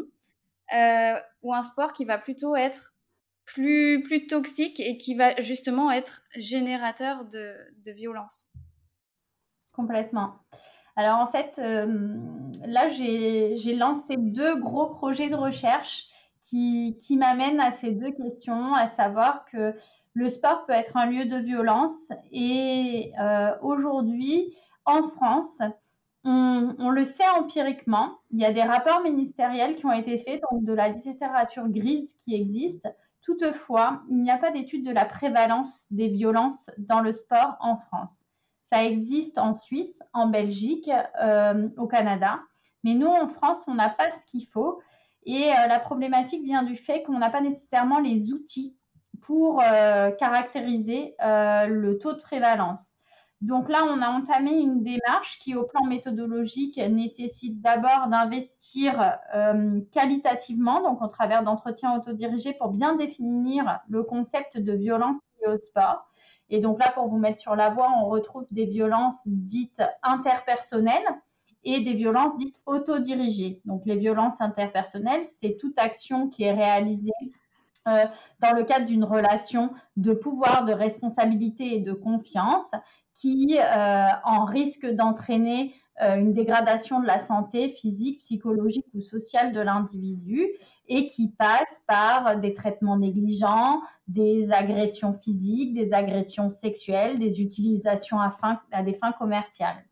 euh, 0.73 1.13
ou 1.41 1.53
un 1.53 1.61
sport 1.61 1.93
qui 1.93 2.03
va 2.03 2.17
plutôt 2.17 2.55
être 2.55 2.93
plus, 3.45 4.03
plus 4.03 4.27
toxique 4.27 4.79
et 4.81 4.97
qui 4.97 5.15
va 5.15 5.39
justement 5.41 5.89
être 5.89 6.23
générateur 6.35 7.25
de, 7.25 7.55
violence. 7.91 8.49
Complètement. 9.71 10.35
Alors 10.97 11.19
en 11.19 11.31
fait, 11.31 11.59
euh, 11.59 12.17
là, 12.65 12.89
j'ai 12.89 13.73
lancé 13.73 14.17
deux 14.17 14.59
gros 14.59 14.87
projets 14.87 15.29
de 15.29 15.35
recherche 15.35 16.07
qui, 16.41 16.95
m'amène 17.17 17.59
à 17.59 17.71
ces 17.71 17.91
deux 17.91 18.11
questions, 18.11 18.73
à 18.73 18.89
savoir 18.89 19.45
que 19.45 19.75
le 20.13 20.29
sport 20.29 20.65
peut 20.65 20.73
être 20.73 20.97
un 20.97 21.05
lieu 21.05 21.25
de 21.25 21.37
violence 21.37 22.11
et 22.31 23.11
euh, 23.19 23.51
aujourd'hui, 23.61 24.55
en 24.85 25.09
France, 25.09 25.61
on, 26.23 26.75
on, 26.79 26.89
le 26.89 27.05
sait 27.05 27.27
empiriquement, 27.37 28.17
il 28.31 28.39
y 28.39 28.45
a 28.45 28.51
des 28.51 28.63
rapports 28.63 29.01
ministériels 29.01 29.75
qui 29.75 29.85
ont 29.85 29.91
été 29.91 30.17
faits, 30.17 30.41
donc 30.51 30.63
de 30.63 30.73
la 30.73 30.89
littérature 30.89 31.67
grise 31.69 32.13
qui 32.17 32.35
existe. 32.35 32.87
Toutefois, 33.21 34.01
il 34.09 34.21
n'y 34.21 34.31
a 34.31 34.37
pas 34.37 34.51
d'étude 34.51 34.85
de 34.85 34.91
la 34.91 35.05
prévalence 35.05 35.87
des 35.91 36.07
violences 36.07 36.69
dans 36.77 37.01
le 37.01 37.13
sport 37.13 37.57
en 37.59 37.77
France. 37.77 38.25
Ça 38.71 38.83
existe 38.83 39.37
en 39.37 39.55
Suisse, 39.55 40.01
en 40.13 40.27
Belgique, 40.27 40.89
euh, 41.21 41.69
au 41.77 41.87
Canada, 41.87 42.39
mais 42.83 42.93
nous, 42.93 43.07
en 43.07 43.27
France, 43.27 43.63
on 43.67 43.75
n'a 43.75 43.89
pas 43.89 44.11
ce 44.11 44.25
qu'il 44.25 44.47
faut. 44.47 44.81
Et 45.23 45.51
euh, 45.51 45.67
la 45.67 45.79
problématique 45.79 46.43
vient 46.43 46.63
du 46.63 46.75
fait 46.75 47.03
qu'on 47.03 47.19
n'a 47.19 47.29
pas 47.29 47.41
nécessairement 47.41 47.99
les 47.99 48.31
outils 48.31 48.77
pour 49.21 49.61
euh, 49.61 50.11
caractériser 50.11 51.15
euh, 51.23 51.65
le 51.67 51.97
taux 51.97 52.13
de 52.13 52.19
prévalence. 52.19 52.93
Donc 53.41 53.69
là, 53.69 53.85
on 53.85 54.01
a 54.01 54.09
entamé 54.09 54.51
une 54.51 54.83
démarche 54.83 55.39
qui, 55.39 55.55
au 55.55 55.63
plan 55.63 55.85
méthodologique, 55.85 56.77
nécessite 56.77 57.61
d'abord 57.61 58.07
d'investir 58.07 59.17
qualitativement, 59.93 60.81
donc 60.81 61.01
au 61.01 61.07
travers 61.07 61.43
d'entretiens 61.43 61.95
autodirigés, 61.95 62.51
pour 62.51 62.71
bien 62.71 62.97
définir 62.97 63.79
le 63.87 64.03
concept 64.03 64.57
de 64.57 64.73
violence 64.73 65.19
liée 65.39 65.53
au 65.53 65.57
sport. 65.57 66.09
Et 66.49 66.59
donc 66.59 66.79
là, 66.79 66.91
pour 66.91 67.07
vous 67.07 67.17
mettre 67.17 67.39
sur 67.39 67.55
la 67.55 67.69
voie, 67.69 67.89
on 68.01 68.09
retrouve 68.09 68.45
des 68.51 68.65
violences 68.65 69.21
dites 69.25 69.81
interpersonnelles, 70.03 71.07
et 71.63 71.81
des 71.81 71.93
violences 71.93 72.37
dites 72.37 72.59
autodirigées. 72.65 73.61
Donc 73.65 73.83
les 73.85 73.97
violences 73.97 74.41
interpersonnelles, 74.41 75.25
c'est 75.25 75.57
toute 75.57 75.77
action 75.77 76.29
qui 76.29 76.43
est 76.43 76.53
réalisée 76.53 77.11
euh, 77.87 78.05
dans 78.39 78.53
le 78.53 78.63
cadre 78.63 78.85
d'une 78.85 79.03
relation 79.03 79.71
de 79.97 80.13
pouvoir, 80.13 80.65
de 80.65 80.73
responsabilité 80.73 81.75
et 81.75 81.79
de 81.79 81.93
confiance 81.93 82.71
qui 83.13 83.57
euh, 83.57 84.07
en 84.25 84.45
risque 84.45 84.85
d'entraîner 84.85 85.73
euh, 86.01 86.15
une 86.15 86.33
dégradation 86.33 87.01
de 87.01 87.07
la 87.07 87.19
santé 87.19 87.67
physique, 87.67 88.19
psychologique 88.19 88.85
ou 88.93 89.01
sociale 89.01 89.53
de 89.53 89.59
l'individu 89.59 90.47
et 90.87 91.07
qui 91.07 91.29
passe 91.29 91.81
par 91.87 92.39
des 92.39 92.53
traitements 92.53 92.97
négligents, 92.97 93.81
des 94.07 94.51
agressions 94.51 95.13
physiques, 95.13 95.73
des 95.73 95.91
agressions 95.91 96.49
sexuelles, 96.49 97.19
des 97.19 97.41
utilisations 97.41 98.19
à, 98.19 98.31
à 98.71 98.83
des 98.83 98.93
fins 98.93 99.13
commerciales. 99.13 99.83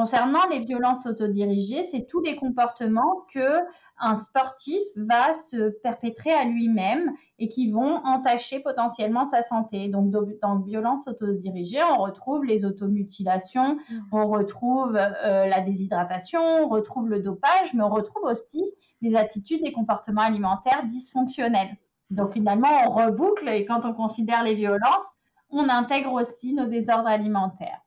Concernant 0.00 0.46
les 0.50 0.60
violences 0.60 1.04
autodirigées, 1.04 1.82
c'est 1.82 2.06
tous 2.06 2.22
les 2.22 2.34
comportements 2.34 3.26
que 3.34 3.60
un 3.98 4.16
sportif 4.16 4.80
va 4.96 5.36
se 5.50 5.68
perpétrer 5.82 6.32
à 6.32 6.46
lui-même 6.46 7.12
et 7.38 7.48
qui 7.48 7.70
vont 7.70 7.96
entacher 8.06 8.60
potentiellement 8.60 9.26
sa 9.26 9.42
santé. 9.42 9.88
Donc 9.88 10.10
dans 10.40 10.58
violences 10.60 11.06
autodirigées, 11.06 11.82
on 11.82 11.98
retrouve 11.98 12.46
les 12.46 12.64
automutilations, 12.64 13.74
mmh. 13.74 13.98
on 14.12 14.26
retrouve 14.26 14.96
euh, 14.96 15.44
la 15.44 15.60
déshydratation, 15.60 16.40
on 16.40 16.68
retrouve 16.68 17.10
le 17.10 17.20
dopage, 17.20 17.74
mais 17.74 17.82
on 17.82 17.90
retrouve 17.90 18.24
aussi 18.24 18.64
les 19.02 19.14
attitudes 19.14 19.60
et 19.64 19.72
comportements 19.72 20.22
alimentaires 20.22 20.84
dysfonctionnels. 20.86 21.76
Donc 22.08 22.32
finalement, 22.32 22.70
on 22.86 22.90
reboucle 22.92 23.46
et 23.50 23.66
quand 23.66 23.84
on 23.84 23.92
considère 23.92 24.44
les 24.44 24.54
violences, 24.54 25.10
on 25.50 25.68
intègre 25.68 26.14
aussi 26.14 26.54
nos 26.54 26.64
désordres 26.64 27.06
alimentaires. 27.06 27.82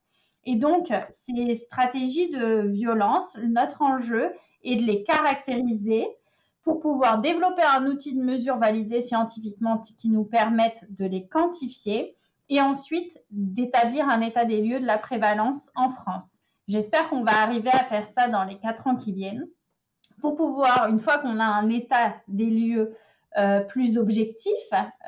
Et 0.45 0.55
donc, 0.55 0.91
ces 1.25 1.55
stratégies 1.55 2.29
de 2.29 2.67
violence, 2.67 3.37
notre 3.37 3.81
enjeu 3.81 4.31
est 4.63 4.75
de 4.75 4.83
les 4.83 5.03
caractériser 5.03 6.07
pour 6.63 6.79
pouvoir 6.79 7.19
développer 7.19 7.63
un 7.63 7.85
outil 7.87 8.15
de 8.15 8.23
mesure 8.23 8.57
validé 8.57 9.01
scientifiquement 9.01 9.79
qui 9.79 10.09
nous 10.09 10.23
permette 10.23 10.85
de 10.89 11.05
les 11.05 11.27
quantifier 11.27 12.15
et 12.49 12.61
ensuite 12.61 13.19
d'établir 13.31 14.07
un 14.09 14.21
état 14.21 14.45
des 14.45 14.61
lieux 14.61 14.79
de 14.79 14.85
la 14.85 14.97
prévalence 14.97 15.69
en 15.75 15.89
France. 15.89 16.39
J'espère 16.67 17.09
qu'on 17.09 17.23
va 17.23 17.41
arriver 17.41 17.69
à 17.71 17.83
faire 17.83 18.07
ça 18.07 18.27
dans 18.27 18.43
les 18.43 18.57
quatre 18.57 18.87
ans 18.87 18.95
qui 18.95 19.11
viennent 19.11 19.47
pour 20.21 20.35
pouvoir, 20.35 20.87
une 20.87 21.01
fois 21.01 21.17
qu'on 21.17 21.39
a 21.39 21.45
un 21.45 21.69
état 21.69 22.15
des 22.29 22.45
lieux 22.45 22.95
euh, 23.37 23.59
plus 23.59 23.97
objectif 23.97 24.53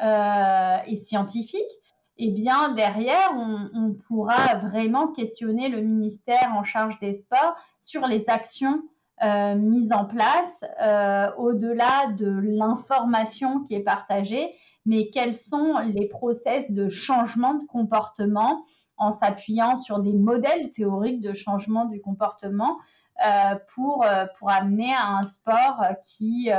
euh, 0.03 0.77
et 0.87 0.97
scientifique, 0.97 1.71
eh 2.17 2.31
bien 2.31 2.73
derrière, 2.73 3.33
on, 3.35 3.93
pourra 4.07 4.55
vraiment 4.55 5.07
questionner 5.07 5.69
le 5.69 5.81
ministère 5.81 6.53
en 6.55 6.63
charge 6.63 6.99
des 6.99 7.15
sports 7.15 7.55
sur 7.81 8.07
les 8.07 8.25
actions 8.27 8.83
euh, 9.21 9.55
mises 9.55 9.91
en 9.91 10.05
place 10.05 10.63
euh, 10.81 11.31
au-delà 11.37 12.07
de 12.17 12.27
l'information 12.27 13.63
qui 13.63 13.75
est 13.75 13.83
partagée, 13.83 14.53
mais 14.85 15.09
quels 15.09 15.33
sont 15.33 15.77
les 15.93 16.07
process 16.07 16.71
de 16.71 16.89
changement 16.89 17.55
de 17.55 17.65
comportement 17.65 18.63
en 18.97 19.11
s'appuyant 19.11 19.75
sur 19.75 19.99
des 19.99 20.13
modèles 20.13 20.71
théoriques 20.71 21.21
de 21.21 21.33
changement 21.33 21.85
du 21.85 21.99
comportement 21.99 22.77
euh, 23.25 23.55
pour, 23.73 24.05
pour 24.37 24.51
amener 24.51 24.93
à 24.93 25.17
un 25.17 25.23
sport 25.23 25.81
qui 26.03 26.49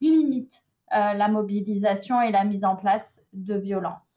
limite 0.00 0.64
la 0.90 1.28
mobilisation 1.28 2.20
et 2.20 2.30
la 2.30 2.44
mise 2.44 2.64
en 2.64 2.76
place 2.76 3.20
de 3.32 3.54
violences 3.54 4.11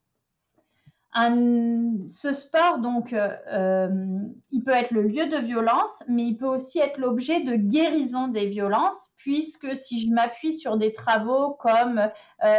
ce 1.18 2.34
sport, 2.34 2.80
donc, 2.80 3.14
euh, 3.14 3.30
euh, 3.48 4.20
il 4.52 4.64
peut 4.64 4.72
être 4.72 4.92
le 4.92 5.04
lieu 5.04 5.28
de 5.28 5.38
violence, 5.38 6.04
mais 6.10 6.26
il 6.26 6.36
peut 6.36 6.48
aussi 6.48 6.80
être 6.80 6.98
l'objet 6.98 7.42
de 7.42 7.56
guérison 7.56 8.28
des 8.28 8.48
violences, 8.48 9.12
puisque 9.16 9.78
si 9.78 10.02
je 10.02 10.14
m'appuie 10.14 10.54
sur 10.54 10.76
des 10.76 10.92
travaux 10.92 11.52
comme 11.54 12.00
euh, 12.00 12.10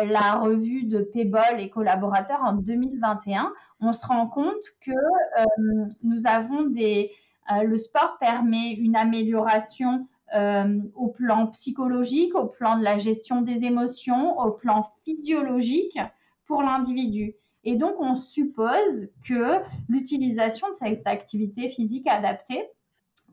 la 0.05 0.37
revue 0.37 0.85
de 0.85 1.01
Payball 1.01 1.61
et 1.61 1.69
collaborateurs 1.69 2.41
en 2.43 2.55
2021, 2.55 3.53
on 3.81 3.93
se 3.93 4.07
rend 4.07 4.27
compte 4.27 4.65
que 4.81 4.93
nous 6.03 6.27
avons 6.27 6.63
des... 6.63 7.11
le 7.63 7.77
sport 7.77 8.17
permet 8.19 8.73
une 8.73 8.97
amélioration 8.97 10.09
au 10.95 11.09
plan 11.09 11.47
psychologique, 11.49 12.35
au 12.35 12.47
plan 12.47 12.79
de 12.79 12.83
la 12.83 12.97
gestion 12.97 13.43
des 13.43 13.65
émotions, 13.65 14.39
au 14.39 14.51
plan 14.51 14.91
physiologique 15.05 15.99
pour 16.47 16.63
l'individu. 16.63 17.35
Et 17.67 17.75
donc, 17.75 17.97
on 17.99 18.15
suppose 18.15 19.09
que 19.27 19.61
l'utilisation 19.89 20.69
de 20.71 20.75
cette 20.75 21.05
activité 21.05 21.69
physique 21.69 22.07
adaptée 22.07 22.71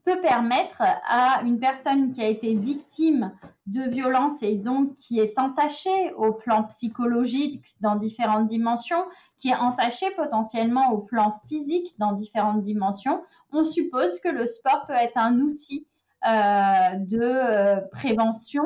peut 0.03 0.19
permettre 0.21 0.81
à 0.81 1.43
une 1.45 1.59
personne 1.59 2.11
qui 2.11 2.21
a 2.23 2.27
été 2.27 2.55
victime 2.55 3.31
de 3.67 3.83
violence 3.83 4.41
et 4.41 4.55
donc 4.55 4.95
qui 4.95 5.19
est 5.19 5.37
entachée 5.37 6.11
au 6.17 6.33
plan 6.33 6.63
psychologique 6.63 7.63
dans 7.79 7.95
différentes 7.95 8.47
dimensions, 8.47 9.05
qui 9.37 9.49
est 9.49 9.55
entachée 9.55 10.09
potentiellement 10.17 10.91
au 10.91 10.97
plan 10.97 11.39
physique 11.47 11.93
dans 11.99 12.13
différentes 12.13 12.63
dimensions, 12.63 13.21
on 13.51 13.63
suppose 13.63 14.19
que 14.19 14.29
le 14.29 14.47
sport 14.47 14.87
peut 14.87 14.93
être 14.93 15.17
un 15.17 15.39
outil 15.41 15.85
euh, 16.25 16.95
de 16.97 17.21
euh, 17.21 17.81
prévention 17.91 18.63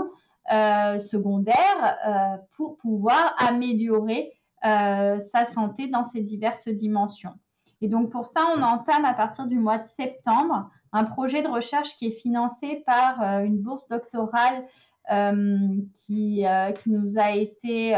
euh, 0.50 0.98
secondaire 0.98 2.46
pour 2.56 2.78
pouvoir 2.78 3.36
améliorer 3.38 4.37
sa 4.64 5.46
santé 5.54 5.88
dans 5.88 6.04
ces 6.04 6.22
diverses 6.22 6.68
dimensions. 6.68 7.34
Et 7.82 7.88
donc 7.88 8.12
pour 8.12 8.28
ça, 8.28 8.42
on 8.56 8.62
entame 8.62 9.06
à 9.06 9.14
partir 9.14 9.46
du 9.46 9.60
mois 9.60 9.78
de 9.78 9.88
septembre 9.88 10.70
un 10.94 11.04
projet 11.04 11.42
de 11.42 11.48
recherche 11.48 11.96
qui 11.96 12.08
est 12.08 12.20
financé 12.20 12.84
par 12.86 13.22
euh, 13.22 13.40
une 13.44 13.60
bourse 13.60 13.88
doctorale 13.88 14.66
euh, 15.12 15.70
qui, 15.94 16.46
euh, 16.46 16.72
qui, 16.72 16.90
nous 16.90 17.18
a 17.18 17.32
été, 17.32 17.94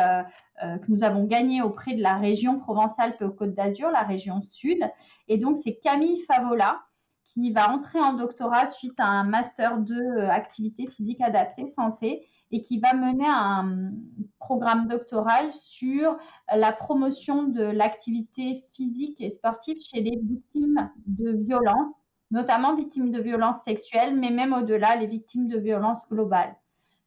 que 0.62 0.91
nous 0.91 1.03
avons 1.03 1.24
gagné 1.24 1.62
auprès 1.62 1.95
de 1.95 2.03
la 2.03 2.18
région 2.18 2.60
Provence-Alpes-Côte 2.60 3.55
d'Azur, 3.55 3.89
la 3.89 4.03
région 4.03 4.41
sud. 4.41 4.84
Et 5.28 5.38
donc, 5.38 5.57
c'est 5.64 5.76
Camille 5.76 6.22
Favola 6.28 6.82
qui 7.24 7.51
va 7.51 7.72
entrer 7.72 7.99
en 7.99 8.14
doctorat 8.14 8.68
suite 8.68 8.99
à 8.99 9.07
un 9.07 9.24
master 9.24 9.78
de 9.80 10.26
activité 10.26 10.88
physique 10.88 11.22
adaptée 11.22 11.68
santé 11.68 12.28
et 12.52 12.62
qui 12.62 12.80
va 12.80 12.93
mener 12.93 13.28
un 13.28 13.91
programme 14.39 14.88
doctoral 14.88 15.52
sur 15.54 16.18
la 16.54 16.72
promotion 16.72 17.43
de 17.43 17.64
l'activité 17.64 18.66
physique 18.74 19.22
et 19.22 19.30
sportive 19.30 19.80
chez 19.82 20.02
les 20.02 20.18
victimes 20.18 20.89
de 21.06 21.32
violences 21.32 21.93
notamment 22.32 22.76
victimes 22.76 23.12
de 23.12 23.22
violences 23.22 23.64
sexuelles, 23.64 24.16
mais 24.16 24.32
même 24.32 24.54
au-delà, 24.54 24.95
les 24.95 25.08
victimes 25.08 25.47
de 25.47 25.58
violences 25.58 26.08
globales. 26.10 26.56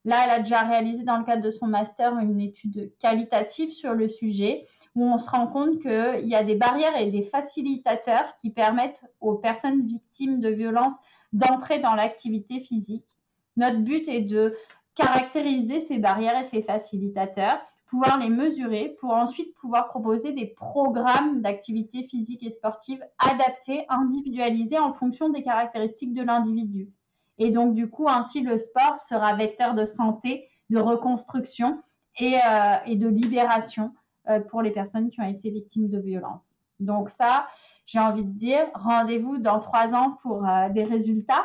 Là, 0.04 0.22
elle 0.24 0.30
a 0.30 0.38
déjà 0.40 0.62
réalisé 0.62 1.04
dans 1.04 1.16
le 1.16 1.24
cadre 1.24 1.42
de 1.42 1.50
son 1.52 1.68
master 1.68 2.18
une 2.18 2.40
étude 2.40 2.92
qualitative 2.98 3.70
sur 3.70 3.94
le 3.94 4.08
sujet 4.08 4.64
où 4.96 5.04
on 5.04 5.18
se 5.18 5.30
rend 5.30 5.46
compte 5.46 5.80
qu'il 5.80 6.26
y 6.26 6.34
a 6.34 6.42
des 6.42 6.56
barrières 6.56 6.96
et 6.96 7.10
des 7.10 7.22
facilitateurs 7.22 8.34
qui 8.36 8.50
permettent 8.50 9.04
aux 9.20 9.34
personnes 9.34 9.86
victimes 9.86 10.40
de 10.40 10.48
violences 10.48 10.96
d'entrer 11.32 11.78
dans 11.78 11.94
l'activité 11.94 12.58
physique. 12.58 13.16
Notre 13.56 13.78
but 13.78 14.08
est 14.08 14.22
de 14.22 14.56
caractériser 14.94 15.80
ces 15.80 15.98
barrières 15.98 16.38
et 16.38 16.44
ces 16.44 16.62
facilitateurs 16.62 17.60
pouvoir 17.92 18.18
les 18.18 18.30
mesurer 18.30 18.96
pour 19.00 19.12
ensuite 19.12 19.54
pouvoir 19.56 19.88
proposer 19.88 20.32
des 20.32 20.46
programmes 20.46 21.42
d'activité 21.42 22.04
physique 22.04 22.42
et 22.42 22.48
sportive 22.48 23.04
adaptés, 23.18 23.84
individualisés 23.90 24.78
en 24.78 24.94
fonction 24.94 25.28
des 25.28 25.42
caractéristiques 25.42 26.14
de 26.14 26.22
l'individu. 26.22 26.88
Et 27.36 27.50
donc, 27.50 27.74
du 27.74 27.90
coup, 27.90 28.08
ainsi, 28.08 28.40
le 28.40 28.56
sport 28.56 28.98
sera 28.98 29.34
vecteur 29.34 29.74
de 29.74 29.84
santé, 29.84 30.48
de 30.70 30.78
reconstruction 30.78 31.82
et, 32.18 32.36
euh, 32.36 32.94
de 32.94 33.08
libération 33.08 33.92
euh, 34.30 34.40
pour 34.40 34.62
les 34.62 34.70
personnes 34.70 35.10
qui 35.10 35.20
ont 35.20 35.28
été 35.28 35.50
victimes 35.50 35.90
de 35.90 35.98
violences. 35.98 36.54
Donc 36.80 37.10
ça, 37.10 37.46
j'ai 37.84 37.98
envie 37.98 38.24
de 38.24 38.38
dire, 38.38 38.70
rendez-vous 38.74 39.36
dans 39.36 39.58
trois 39.58 39.88
ans 39.88 40.16
pour 40.22 40.48
euh, 40.48 40.70
des 40.70 40.84
résultats. 40.84 41.44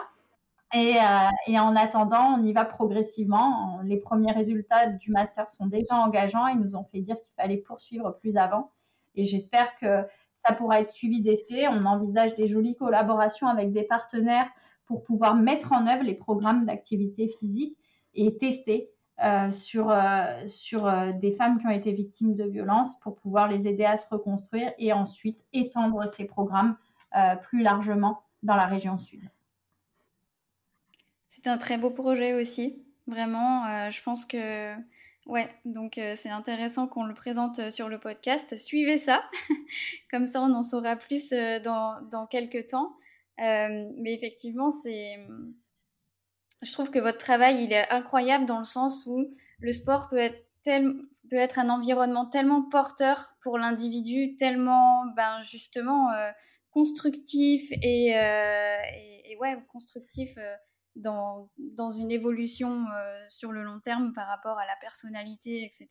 Et, 0.74 0.98
euh, 0.98 1.30
et, 1.48 1.60
en 1.60 1.76
attendant, 1.76 2.38
on 2.38 2.44
y 2.44 2.52
va 2.52 2.66
progressivement. 2.66 3.80
Les 3.84 3.98
premiers 3.98 4.34
résultats 4.34 4.88
du 4.88 5.12
master 5.12 5.50
sont 5.50 5.68
déjà 5.68 5.96
engageants. 5.96 6.48
Ils 6.48 6.60
nous 6.60 6.76
ont 6.76 6.84
fait 6.84 7.00
dire 7.00 7.20
qu'il 7.22 7.34
fallait 7.36 7.58
poursuivre 7.58 8.18
plus 8.20 8.36
avant. 8.36 8.72
Et 9.16 9.26
j'espère 9.26 9.76
que 9.78 10.06
ça 10.36 10.54
pourra 10.54 10.82
être 10.82 10.90
suivi 10.90 11.22
d'effet. 11.22 11.68
On 11.70 11.86
envisage 11.86 12.36
des 12.36 12.48
jolies 12.48 12.76
collaborations 12.76 13.48
avec 13.48 13.72
des 13.72 13.84
partenaires 13.84 14.50
pour 14.86 15.04
pouvoir 15.04 15.36
mettre 15.36 15.72
en 15.72 15.88
œuvre 15.88 16.04
les 16.04 16.16
programmes 16.16 16.66
d'activité 16.66 17.28
physique 17.28 17.78
et 18.14 18.36
tester 18.38 18.90
euh, 19.24 19.52
sur, 19.52 19.90
euh, 19.90 21.12
des 21.14 21.32
femmes 21.32 21.60
qui 21.60 21.68
ont 21.68 21.72
été 21.72 21.94
victimes 21.94 22.36
de 22.36 22.44
violences 22.44 23.00
pour 23.00 23.16
pouvoir 23.16 23.48
les 23.48 23.66
aider 23.68 23.86
à 23.86 23.96
se 23.96 24.06
reconstruire 24.10 24.74
et 24.78 24.92
ensuite 24.92 25.40
étendre 25.54 26.08
ces 26.10 26.26
programmes 26.26 26.76
plus 27.42 27.64
largement 27.64 28.22
dans 28.44 28.56
la 28.56 28.66
région 28.66 29.00
sud. 29.00 29.28
C'est 31.38 31.48
un 31.50 31.60
très 31.60 31.78
beau 31.78 31.92
projet 31.92 32.34
aussi. 32.34 32.82
Vraiment, 33.06 33.66
euh, 33.68 33.92
je 33.92 34.02
pense 34.02 34.26
que 34.26 34.74
ouais, 35.28 35.48
donc 35.66 36.00
euh, 36.00 36.14
c'est 36.16 36.32
intéressant 36.32 36.88
qu'on 36.88 37.04
le 37.04 37.14
présente 37.14 37.60
euh, 37.60 37.70
sur 37.70 37.90
le 37.90 38.00
podcast. 38.00 38.58
Suivez 38.58 38.98
ça, 38.98 39.22
comme 40.12 40.26
ça 40.26 40.42
on 40.42 40.52
en 40.56 40.64
saura 40.64 40.96
plus 40.96 41.34
dans, 41.64 42.02
dans 42.10 42.26
quelques 42.26 42.68
temps. 42.68 42.98
mais 43.38 44.14
effectivement, 44.16 44.72
c'est, 44.72 45.20
je 46.64 46.72
trouve 46.74 46.90
que 46.90 46.98
votre 46.98 47.20
travail 47.20 47.64
il 47.66 47.72
est 47.72 47.88
incroyable 47.92 48.46
dans 48.48 48.60
le 48.60 48.66
sens 48.66 49.06
où 49.06 49.32
le 49.60 49.72
sport 49.72 50.10
peut 50.10 50.18
être 50.18 50.44
peut 51.30 51.38
être 51.38 51.60
un 51.60 51.70
environnement 51.70 52.26
tellement 52.26 52.64
porteur 52.64 53.38
pour 53.42 53.58
l'individu, 53.58 54.36
tellement 54.36 55.06
ben 55.16 55.42
justement 55.42 56.10
constructif 56.72 57.72
et, 57.84 58.08
et, 58.08 59.32
et, 59.32 59.38
ouais 59.38 59.56
constructif 59.72 60.38
dans, 60.98 61.92
une 61.92 62.12
évolution 62.12 62.86
euh, 62.88 63.26
sur 63.30 63.52
le 63.52 63.64
long 63.64 63.80
terme 63.80 64.14
par 64.14 64.28
rapport 64.28 64.58
à 64.58 64.66
la 64.66 64.76
personnalité, 64.82 65.64
etc. 65.64 65.88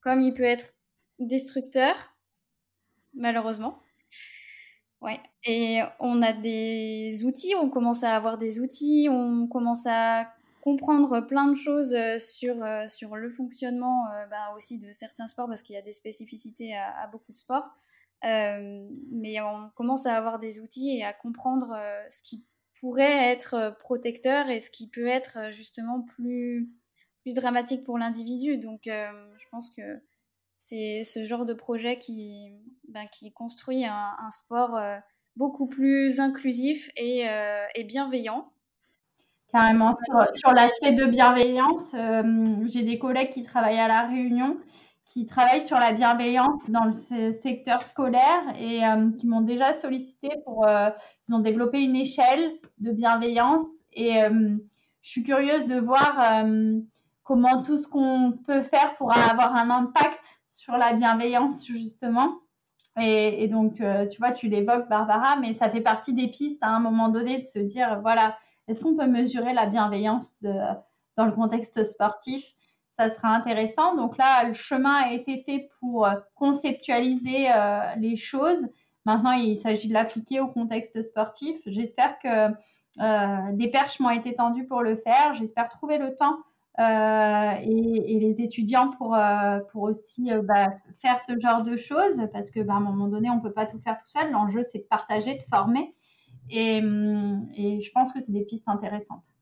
Comme 0.00 0.20
il 0.20 0.34
peut 0.34 0.42
être 0.42 0.74
destructeur, 1.18 1.94
malheureusement. 3.14 3.82
Ouais. 5.00 5.20
Et 5.44 5.80
on 6.00 6.22
a 6.22 6.32
des 6.32 7.24
outils, 7.24 7.54
on 7.54 7.70
commence 7.70 8.02
à 8.04 8.14
avoir 8.14 8.36
des 8.36 8.60
outils, 8.60 9.08
on 9.10 9.46
commence 9.46 9.86
à 9.86 10.32
comprendre 10.60 11.20
plein 11.20 11.46
de 11.46 11.54
choses 11.54 11.94
euh, 11.94 12.18
sur, 12.18 12.62
euh, 12.62 12.86
sur 12.88 13.16
le 13.16 13.28
fonctionnement 13.28 14.04
bah, 14.28 14.52
aussi 14.56 14.78
de 14.78 14.90
certains 14.92 15.28
sports 15.28 15.46
parce 15.46 15.62
qu'il 15.62 15.74
y 15.74 15.78
a 15.78 15.82
des 15.82 15.92
spécificités 15.92 16.76
à, 16.76 17.06
beaucoup 17.06 17.32
de 17.32 17.38
sports. 17.38 17.70
mais 18.22 19.40
on 19.40 19.70
commence 19.76 20.04
à 20.06 20.16
avoir 20.16 20.38
des 20.40 20.60
outils 20.60 20.98
et 20.98 21.04
à 21.04 21.12
comprendre 21.12 21.78
ce 22.10 22.22
qui 22.22 22.44
pourrait 22.80 23.30
être 23.30 23.54
euh, 23.54 23.70
protecteur 23.70 24.48
et 24.50 24.60
ce 24.60 24.70
qui 24.70 24.88
peut 24.88 25.06
être 25.06 25.38
euh, 25.38 25.50
justement 25.50 26.02
plus, 26.02 26.70
plus 27.22 27.34
dramatique 27.34 27.84
pour 27.84 27.98
l'individu. 27.98 28.58
Donc 28.58 28.86
euh, 28.86 29.06
je 29.38 29.46
pense 29.50 29.70
que 29.70 29.82
c'est 30.56 31.02
ce 31.04 31.24
genre 31.24 31.44
de 31.44 31.54
projet 31.54 31.98
qui, 31.98 32.52
ben, 32.88 33.06
qui 33.06 33.32
construit 33.32 33.84
un, 33.84 34.30
sport 34.30 34.76
beaucoup 35.36 35.68
plus 35.68 36.18
inclusif 36.18 36.90
et, 36.96 37.26
et 37.76 37.84
bienveillant. 37.84 38.50
Carrément, 39.52 39.96
sur, 40.04 40.36
sur 40.36 40.52
l'aspect 40.52 40.94
de 40.94 41.04
bienveillance, 41.04 41.94
j'ai 42.66 42.82
des 42.82 42.98
collègues 42.98 43.30
qui 43.30 43.44
travaillent 43.44 43.78
à 43.78 43.86
La 43.86 44.08
Réunion 44.08 44.58
qui 45.12 45.24
travaillent 45.24 45.62
sur 45.62 45.78
la 45.78 45.92
bienveillance 45.92 46.68
dans 46.68 46.84
le 46.84 47.32
secteur 47.32 47.80
scolaire 47.82 48.42
et 48.58 48.84
euh, 48.84 49.10
qui 49.18 49.26
m'ont 49.26 49.40
déjà 49.40 49.72
sollicité 49.72 50.30
pour. 50.44 50.66
Euh, 50.66 50.90
ils 51.26 51.34
ont 51.34 51.38
développé 51.38 51.80
une 51.80 51.96
échelle 51.96 52.52
de 52.78 52.92
bienveillance 52.92 53.62
et 53.92 54.22
euh, 54.22 54.56
je 55.00 55.10
suis 55.10 55.22
curieuse 55.22 55.64
de 55.66 55.80
voir 55.80 56.44
comment 57.22 57.62
tout 57.62 57.78
ce 57.78 57.88
qu'on 57.88 58.32
peut 58.46 58.62
faire 58.62 58.96
pour 58.96 59.16
avoir 59.16 59.56
un 59.56 59.70
impact 59.70 60.20
sur 60.50 60.76
la 60.76 60.92
bienveillance, 60.92 61.66
justement. 61.66 62.34
Et, 63.00 63.44
et 63.44 63.48
donc, 63.48 63.76
tu 63.76 64.18
vois, 64.18 64.32
tu 64.32 64.48
l'évoques, 64.48 64.88
Barbara, 64.88 65.36
mais 65.36 65.54
ça 65.54 65.70
fait 65.70 65.80
partie 65.80 66.12
des 66.12 66.28
pistes 66.28 66.58
à 66.62 66.68
un 66.68 66.80
moment 66.80 67.08
donné 67.08 67.38
de 67.38 67.46
se 67.46 67.58
dire 67.58 68.00
voilà, 68.02 68.36
est-ce 68.66 68.82
qu'on 68.82 68.96
peut 68.96 69.06
mesurer 69.06 69.54
la 69.54 69.66
bienveillance 69.66 70.38
de, 70.42 70.52
dans 71.16 71.24
le 71.24 71.32
contexte 71.32 71.82
sportif? 71.84 72.54
Ça 72.98 73.10
sera 73.14 73.28
intéressant. 73.28 73.94
Donc 73.94 74.18
là, 74.18 74.44
le 74.44 74.54
chemin 74.54 74.94
a 74.94 75.12
été 75.12 75.42
fait 75.44 75.68
pour 75.78 76.06
euh, 76.06 76.14
conceptualiser 76.34 77.50
euh, 77.50 77.94
les 77.96 78.16
choses. 78.16 78.66
Maintenant, 79.04 79.32
il 79.32 79.56
s'agit 79.56 79.88
de 79.88 79.94
l'appliquer 79.94 80.40
au 80.40 80.48
contexte 80.48 81.00
sportif. 81.02 81.56
J'espère 81.66 82.18
que 82.18 82.48
euh, 83.00 83.52
des 83.52 83.70
perches 83.70 84.00
m'ont 84.00 84.10
été 84.10 84.34
tendues 84.34 84.66
pour 84.66 84.82
le 84.82 84.96
faire. 84.96 85.34
J'espère 85.34 85.68
trouver 85.68 85.98
le 85.98 86.16
temps 86.16 86.38
et, 86.80 88.18
les 88.20 88.40
étudiants 88.40 88.90
pour, 88.90 89.16
pour 89.72 89.82
aussi 89.82 90.30
bah, 90.44 90.68
faire 91.00 91.20
ce 91.20 91.38
genre 91.40 91.64
de 91.64 91.76
choses 91.76 92.22
parce 92.32 92.52
que 92.52 92.60
bah, 92.60 92.74
à 92.74 92.76
un 92.76 92.80
moment 92.80 93.08
donné, 93.08 93.30
on 93.30 93.36
ne 93.36 93.40
peut 93.40 93.52
pas 93.52 93.66
tout 93.66 93.80
faire 93.80 93.98
tout 93.98 94.08
seul. 94.08 94.30
L'enjeu, 94.30 94.62
c'est 94.62 94.78
de 94.78 94.84
partager, 94.84 95.34
de 95.34 95.42
former. 95.50 95.94
Et, 96.50 96.80
hum, 96.80 97.48
et 97.54 97.80
je 97.80 97.90
pense 97.92 98.12
que 98.12 98.20
c'est 98.20 98.32
des 98.32 98.44
pistes 98.44 98.68
intéressantes. 98.68 99.32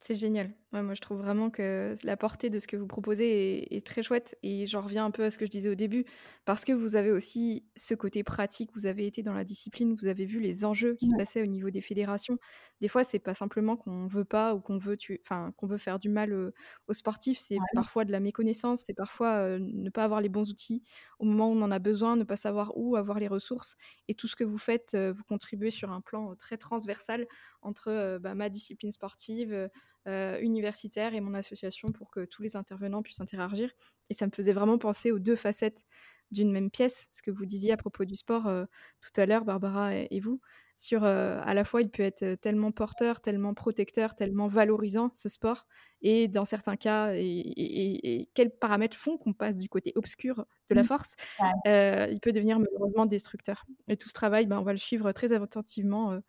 C'est 0.00 0.16
génial. 0.16 0.50
Ouais, 0.72 0.82
moi, 0.82 0.94
je 0.94 1.00
trouve 1.00 1.18
vraiment 1.18 1.50
que 1.50 1.96
la 2.04 2.16
portée 2.16 2.48
de 2.48 2.60
ce 2.60 2.68
que 2.68 2.76
vous 2.76 2.86
proposez 2.86 3.64
est, 3.72 3.76
est 3.76 3.84
très 3.84 4.04
chouette. 4.04 4.38
Et 4.44 4.66
j'en 4.66 4.82
reviens 4.82 5.04
un 5.04 5.10
peu 5.10 5.24
à 5.24 5.30
ce 5.32 5.36
que 5.36 5.44
je 5.44 5.50
disais 5.50 5.68
au 5.68 5.74
début, 5.74 6.04
parce 6.44 6.64
que 6.64 6.70
vous 6.72 6.94
avez 6.94 7.10
aussi 7.10 7.64
ce 7.74 7.92
côté 7.94 8.22
pratique, 8.22 8.70
vous 8.76 8.86
avez 8.86 9.04
été 9.04 9.24
dans 9.24 9.32
la 9.34 9.42
discipline, 9.42 9.96
vous 10.00 10.06
avez 10.06 10.26
vu 10.26 10.38
les 10.38 10.64
enjeux 10.64 10.94
qui 10.94 11.06
se 11.08 11.14
passaient 11.16 11.42
au 11.42 11.46
niveau 11.46 11.70
des 11.70 11.80
fédérations. 11.80 12.38
Des 12.80 12.86
fois, 12.86 13.02
c'est 13.02 13.18
pas 13.18 13.34
simplement 13.34 13.76
qu'on 13.76 14.06
veut 14.06 14.24
pas 14.24 14.54
ou 14.54 14.60
qu'on 14.60 14.78
veut 14.78 14.96
tuer, 14.96 15.20
enfin, 15.26 15.50
qu'on 15.56 15.66
veut 15.66 15.76
faire 15.76 15.98
du 15.98 16.08
mal 16.08 16.32
euh, 16.32 16.52
aux 16.86 16.94
sportifs, 16.94 17.40
c'est 17.40 17.58
parfois 17.74 18.04
de 18.04 18.12
la 18.12 18.20
méconnaissance, 18.20 18.82
c'est 18.86 18.94
parfois 18.94 19.38
euh, 19.38 19.58
ne 19.60 19.90
pas 19.90 20.04
avoir 20.04 20.20
les 20.20 20.28
bons 20.28 20.50
outils 20.50 20.84
au 21.18 21.24
moment 21.24 21.48
où 21.50 21.52
on 21.56 21.62
en 21.62 21.70
a 21.72 21.80
besoin, 21.80 22.14
ne 22.14 22.24
pas 22.24 22.36
savoir 22.36 22.72
où, 22.76 22.94
avoir 22.94 23.18
les 23.18 23.28
ressources. 23.28 23.76
Et 24.06 24.14
tout 24.14 24.28
ce 24.28 24.36
que 24.36 24.44
vous 24.44 24.56
faites, 24.58 24.94
euh, 24.94 25.12
vous 25.12 25.24
contribuez 25.24 25.70
sur 25.72 25.90
un 25.90 26.00
plan 26.00 26.36
très 26.36 26.56
transversal 26.58 27.26
entre 27.62 28.18
bah, 28.18 28.34
ma 28.34 28.48
discipline 28.48 28.92
sportive, 28.92 29.52
euh, 29.52 29.68
universitaire 30.06 31.14
et 31.14 31.20
mon 31.20 31.34
association 31.34 31.92
pour 31.92 32.10
que 32.10 32.24
tous 32.24 32.42
les 32.42 32.56
intervenants 32.56 33.02
puissent 33.02 33.20
interagir. 33.20 33.70
Et 34.08 34.14
ça 34.14 34.26
me 34.26 34.32
faisait 34.32 34.52
vraiment 34.52 34.78
penser 34.78 35.12
aux 35.12 35.18
deux 35.18 35.36
facettes 35.36 35.84
d'une 36.30 36.52
même 36.52 36.70
pièce, 36.70 37.08
ce 37.12 37.22
que 37.22 37.30
vous 37.30 37.44
disiez 37.44 37.72
à 37.72 37.76
propos 37.76 38.04
du 38.04 38.16
sport 38.16 38.46
euh, 38.46 38.64
tout 39.00 39.20
à 39.20 39.26
l'heure, 39.26 39.44
Barbara 39.44 39.94
et, 39.94 40.20
vous, 40.20 40.40
sur 40.76 41.04
euh, 41.04 41.40
à 41.42 41.54
la 41.54 41.64
fois 41.64 41.82
il 41.82 41.90
peut 41.90 42.02
être 42.02 42.36
tellement 42.36 42.70
porteur, 42.70 43.20
tellement 43.20 43.52
protecteur, 43.52 44.14
tellement 44.14 44.46
valorisant 44.46 45.10
ce 45.12 45.28
sport, 45.28 45.66
et 46.02 46.28
dans 46.28 46.44
certains 46.44 46.76
cas, 46.76 47.12
et, 47.14 48.28
quels 48.34 48.50
paramètres 48.50 48.96
font 48.96 49.18
qu'on 49.18 49.32
passe 49.32 49.56
du 49.56 49.68
côté 49.68 49.92
obscur 49.96 50.46
de 50.68 50.74
la 50.74 50.82
mmh. 50.82 50.84
force, 50.84 51.16
il 51.66 52.20
peut 52.22 52.32
devenir 52.32 52.60
malheureusement 52.60 53.06
destructeur. 53.06 53.66
Et 53.88 53.96
tout 53.96 54.08
ce 54.08 54.14
travail, 54.14 54.46
ben, 54.46 54.58
on 54.58 54.64
va 54.64 54.72
le 54.72 54.78
suivre 54.78 55.10
très 55.12 55.32
attentivement 55.32 56.20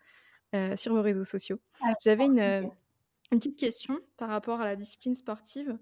sur 0.75 0.95
vos 0.95 1.01
réseaux 1.01 1.23
sociaux. 1.23 1.59
J'avais 2.03 2.25
une, 2.25 2.71
une 3.31 3.39
petite 3.39 3.57
question 3.57 3.99
par 4.17 4.29
rapport 4.29 4.61
à 4.61 4.65
la 4.65 4.75
discipline 4.75 5.15
sportive. 5.15 5.77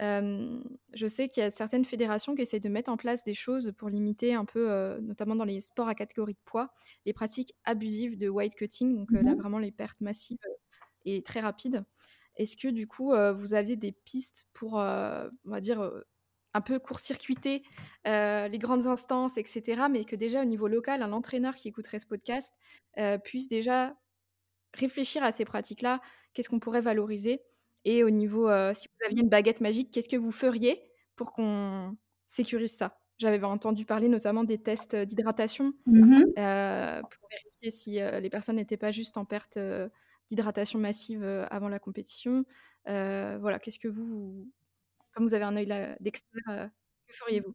je 0.00 1.06
sais 1.08 1.28
qu'il 1.28 1.42
y 1.42 1.46
a 1.46 1.50
certaines 1.50 1.84
fédérations 1.84 2.34
qui 2.34 2.42
essaient 2.42 2.60
de 2.60 2.68
mettre 2.68 2.90
en 2.90 2.96
place 2.96 3.24
des 3.24 3.34
choses 3.34 3.72
pour 3.76 3.88
limiter 3.88 4.34
un 4.34 4.44
peu, 4.44 4.98
notamment 5.00 5.36
dans 5.36 5.44
les 5.44 5.60
sports 5.60 5.88
à 5.88 5.94
catégorie 5.94 6.34
de 6.34 6.38
poids, 6.44 6.72
les 7.06 7.12
pratiques 7.12 7.54
abusives 7.64 8.16
de 8.16 8.28
weight 8.28 8.54
cutting, 8.54 8.96
donc 8.96 9.12
là 9.12 9.22
mmh 9.22 9.36
vraiment 9.36 9.58
les 9.58 9.72
pertes 9.72 10.00
massives 10.00 10.38
et 11.04 11.22
très 11.22 11.40
rapides. 11.40 11.84
Est-ce 12.36 12.56
que 12.56 12.68
du 12.68 12.86
coup 12.86 13.12
vous 13.34 13.54
aviez 13.54 13.76
des 13.76 13.92
pistes 13.92 14.46
pour, 14.52 14.74
on 14.74 15.30
va 15.44 15.60
dire, 15.60 15.90
un 16.54 16.60
peu 16.60 16.78
court-circuiter 16.78 17.62
les 18.04 18.58
grandes 18.58 18.86
instances, 18.86 19.38
etc., 19.38 19.88
mais 19.90 20.04
que 20.04 20.16
déjà 20.16 20.42
au 20.42 20.44
niveau 20.46 20.68
local, 20.68 21.02
un 21.02 21.12
entraîneur 21.12 21.54
qui 21.56 21.68
écouterait 21.68 21.98
ce 21.98 22.06
podcast 22.06 22.52
puisse 23.24 23.48
déjà 23.48 23.96
réfléchir 24.74 25.22
à 25.22 25.32
ces 25.32 25.44
pratiques-là, 25.44 26.00
qu'est-ce 26.34 26.48
qu'on 26.48 26.60
pourrait 26.60 26.80
valoriser 26.80 27.42
Et 27.84 28.04
au 28.04 28.10
niveau, 28.10 28.48
euh, 28.48 28.72
si 28.74 28.88
vous 28.88 29.06
aviez 29.06 29.22
une 29.22 29.28
baguette 29.28 29.60
magique, 29.60 29.90
qu'est-ce 29.92 30.08
que 30.08 30.16
vous 30.16 30.32
feriez 30.32 30.82
pour 31.16 31.32
qu'on 31.32 31.96
sécurise 32.26 32.72
ça? 32.76 32.98
J'avais 33.18 33.42
entendu 33.44 33.84
parler 33.84 34.08
notamment 34.08 34.44
des 34.44 34.58
tests 34.58 34.96
d'hydratation 34.96 35.74
mmh 35.86 36.22
euh, 36.38 37.02
pour 37.02 37.28
vérifier 37.30 37.70
si 37.70 38.00
euh, 38.00 38.20
les 38.20 38.30
personnes 38.30 38.56
n'étaient 38.56 38.76
pas 38.76 38.90
juste 38.90 39.16
en 39.16 39.24
perte 39.24 39.58
d'hydratation 40.30 40.78
massive 40.78 41.24
avant 41.50 41.68
la 41.68 41.78
compétition. 41.78 42.44
voilà, 42.86 43.58
qu'est-ce 43.60 43.78
que 43.78 43.88
vous, 43.88 44.50
comme 45.14 45.24
vous 45.26 45.34
avez 45.34 45.44
un 45.44 45.56
œil 45.56 45.66
d'expert, 46.00 46.70
que 47.06 47.14
feriez-vous? 47.14 47.54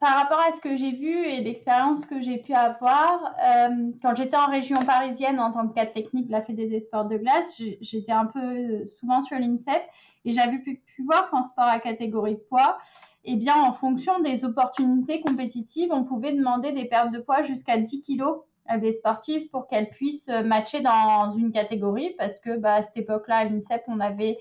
Par 0.00 0.16
rapport 0.16 0.40
à 0.40 0.52
ce 0.52 0.60
que 0.62 0.78
j'ai 0.78 0.92
vu 0.92 1.10
et 1.10 1.42
l'expérience 1.42 2.06
que 2.06 2.22
j'ai 2.22 2.38
pu 2.38 2.54
avoir, 2.54 3.34
euh, 3.44 3.92
quand 4.02 4.14
j'étais 4.14 4.36
en 4.36 4.46
région 4.46 4.78
parisienne 4.78 5.38
en 5.38 5.50
tant 5.50 5.68
que 5.68 5.74
cadre 5.74 5.92
technique 5.92 6.28
de 6.28 6.32
la 6.32 6.42
Fédé 6.42 6.66
des 6.66 6.80
sports 6.80 7.04
de 7.04 7.18
glace, 7.18 7.60
j'étais 7.82 8.10
un 8.10 8.24
peu 8.24 8.88
souvent 8.98 9.20
sur 9.20 9.38
l'INSEP 9.38 9.82
et 10.24 10.32
j'avais 10.32 10.58
pu, 10.58 10.82
voir 11.04 11.30
qu'en 11.30 11.42
sport 11.42 11.66
à 11.66 11.78
catégorie 11.80 12.34
de 12.34 12.42
poids, 12.48 12.78
eh 13.24 13.36
bien, 13.36 13.54
en 13.56 13.74
fonction 13.74 14.20
des 14.20 14.44
opportunités 14.46 15.20
compétitives, 15.20 15.90
on 15.92 16.04
pouvait 16.04 16.32
demander 16.32 16.72
des 16.72 16.86
pertes 16.86 17.10
de 17.10 17.18
poids 17.18 17.42
jusqu'à 17.42 17.76
10 17.76 18.00
kilos 18.00 18.38
à 18.66 18.78
des 18.78 18.92
sportifs 18.92 19.50
pour 19.50 19.66
qu'elles 19.66 19.90
puissent 19.90 20.28
matcher 20.28 20.80
dans 20.80 21.32
une 21.32 21.52
catégorie 21.52 22.14
parce 22.16 22.40
que 22.40 22.56
bah, 22.56 22.76
à 22.76 22.82
cette 22.82 22.96
époque-là, 22.96 23.36
à 23.36 23.44
l'INSEP, 23.44 23.82
on 23.86 24.00
avait 24.00 24.38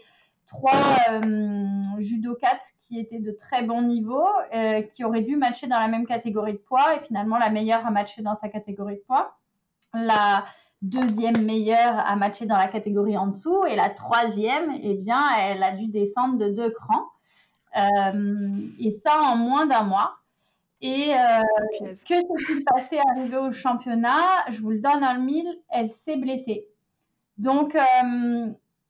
trois 0.50 0.97
euh, 1.12 1.82
judokates 2.00 2.74
qui 2.78 3.00
étaient 3.00 3.20
de 3.20 3.32
très 3.32 3.62
bon 3.62 3.84
niveau, 3.84 4.26
euh, 4.54 4.82
qui 4.82 5.04
auraient 5.04 5.22
dû 5.22 5.38
matcher 5.38 5.68
dans 5.68 5.80
la 5.80 5.88
même 5.88 6.08
catégorie 6.08 6.54
de 6.54 6.58
poids. 6.58 6.95
Et 6.95 7.00
finalement, 7.02 7.38
la 7.38 7.52
meilleure 7.52 7.86
a 7.86 7.91
matché 7.91 8.22
dans 8.22 8.36
sa 8.36 8.50
catégorie 8.50 8.95
de 8.95 9.02
poids. 9.02 9.38
La 9.93 10.45
deuxième 10.82 11.45
meilleure 11.45 12.00
a 12.00 12.16
matché 12.16 12.47
dans 12.47 12.58
la 12.58 12.68
catégorie 12.68 13.16
en 13.16 13.28
dessous. 13.28 13.64
Et 13.66 13.76
la 13.76 13.89
troisième, 13.89 14.72
eh 14.82 14.95
bien, 14.95 15.22
elle 15.39 15.62
a 15.62 15.72
dû 15.72 15.88
descendre 15.88 16.38
de 16.38 16.50
deux 16.50 16.72
crans. 16.72 17.06
Euh, 17.78 18.68
et 18.80 18.89
ça 18.89 19.22
en 19.22 19.36
moins 19.36 19.68
d'un 19.68 19.84
mois. 19.84 20.16
Et 20.82 21.14
oh, 21.14 21.78
que 21.80 21.93
s'est-il 21.93 22.64
passé 22.64 23.00
arrivé 23.12 23.38
au 23.38 23.52
championnat? 23.52 24.50
Je 24.50 24.62
vous 24.62 24.72
le 24.72 24.80
donne 24.80 25.04
en 25.04 25.14
le 25.14 25.22
mille, 25.22 25.60
elle 25.70 25.89
s'est 25.89 26.16
blessée. 26.16 26.66
Donc, 27.38 27.76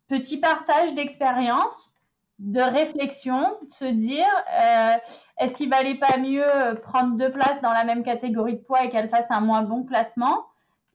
petit 0.10 0.38
partage 0.38 0.94
d'expérience, 0.96 1.94
de 2.40 2.62
réflexion, 2.62 3.58
se 3.70 3.86
dire 3.86 4.26
euh, 4.62 4.98
est-ce 5.40 5.56
qu'il 5.56 5.70
valait 5.70 5.96
pas 5.96 6.18
mieux 6.18 6.76
prendre 6.82 7.16
deux 7.16 7.32
places 7.32 7.62
dans 7.62 7.72
la 7.72 7.84
même 7.84 8.04
catégorie 8.04 8.56
de 8.56 8.62
poids 8.62 8.84
et 8.84 8.90
qu'elle 8.90 9.10
fasse 9.10 9.28
un 9.30 9.42
moins 9.42 9.62
bon 9.62 9.84
classement, 9.84 10.46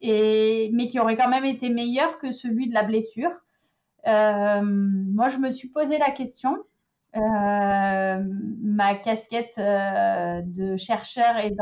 mais 0.01 0.87
qui 0.89 0.99
aurait 0.99 1.15
quand 1.15 1.29
même 1.29 1.45
été 1.45 1.69
meilleur 1.69 2.19
que 2.19 2.31
celui 2.31 2.67
de 2.67 2.73
la 2.73 2.83
blessure? 2.83 3.31
Euh, 4.07 4.61
Moi, 4.63 5.29
je 5.29 5.37
me 5.37 5.51
suis 5.51 5.69
posé 5.69 5.97
la 5.97 6.11
question. 6.11 6.57
Euh, 7.15 8.23
ma 8.61 8.95
casquette 8.95 9.57
de 9.57 10.75
chercheur 10.77 11.37
et 11.37 11.55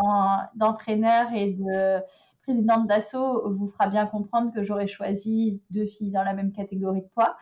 d'entraîneur 0.56 1.32
et 1.34 1.52
de 1.52 2.00
présidente 2.44 2.88
d'assaut 2.88 3.50
vous 3.50 3.68
fera 3.70 3.88
bien 3.88 4.06
comprendre 4.06 4.54
que 4.54 4.64
j'aurais 4.64 4.88
choisi 4.88 5.62
deux 5.72 5.86
filles 5.86 6.12
dans 6.12 6.24
la 6.24 6.34
même 6.34 6.52
catégorie 6.52 7.02
de 7.02 7.08
poids, 7.14 7.38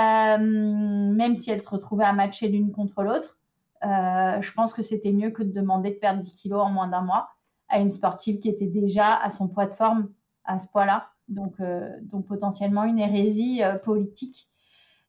euh, 0.00 0.38
même 0.38 1.36
si 1.36 1.50
elles 1.50 1.62
se 1.62 1.68
retrouvaient 1.68 2.04
à 2.04 2.12
matcher 2.12 2.48
l'une 2.48 2.72
contre 2.72 3.02
l'autre. 3.02 3.38
Euh, 3.84 4.40
je 4.40 4.52
pense 4.52 4.72
que 4.72 4.82
c'était 4.82 5.12
mieux 5.12 5.30
que 5.30 5.42
de 5.42 5.52
demander 5.52 5.90
de 5.90 5.96
perdre 5.96 6.20
10 6.20 6.32
kilos 6.32 6.62
en 6.62 6.70
moins 6.70 6.88
d'un 6.88 7.02
mois 7.02 7.30
à 7.68 7.78
une 7.78 7.90
sportive 7.90 8.40
qui 8.40 8.48
était 8.48 8.66
déjà 8.66 9.14
à 9.14 9.30
son 9.30 9.48
poids 9.48 9.66
de 9.66 9.74
forme 9.74 10.10
à 10.44 10.58
ce 10.58 10.66
poids-là. 10.68 11.08
Donc, 11.28 11.54
euh, 11.60 11.88
donc 12.02 12.26
potentiellement 12.26 12.84
une 12.84 12.98
hérésie 12.98 13.62
politique. 13.84 14.48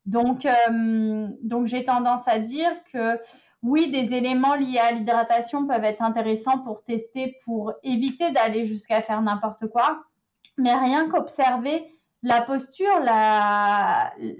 Donc, 0.05 0.47
donc 1.43 1.67
j'ai 1.67 1.85
tendance 1.85 2.27
à 2.27 2.39
dire 2.39 2.71
que 2.91 3.19
oui, 3.63 3.91
des 3.91 4.15
éléments 4.15 4.55
liés 4.55 4.79
à 4.79 4.91
l'hydratation 4.91 5.67
peuvent 5.67 5.83
être 5.83 6.01
intéressants 6.01 6.59
pour 6.59 6.83
tester, 6.83 7.37
pour 7.45 7.73
éviter 7.83 8.31
d'aller 8.31 8.65
jusqu'à 8.65 9.01
faire 9.01 9.21
n'importe 9.21 9.67
quoi. 9.67 10.03
Mais 10.57 10.73
rien 10.73 11.09
qu'observer 11.09 11.85
la 12.23 12.41
posture, 12.41 12.99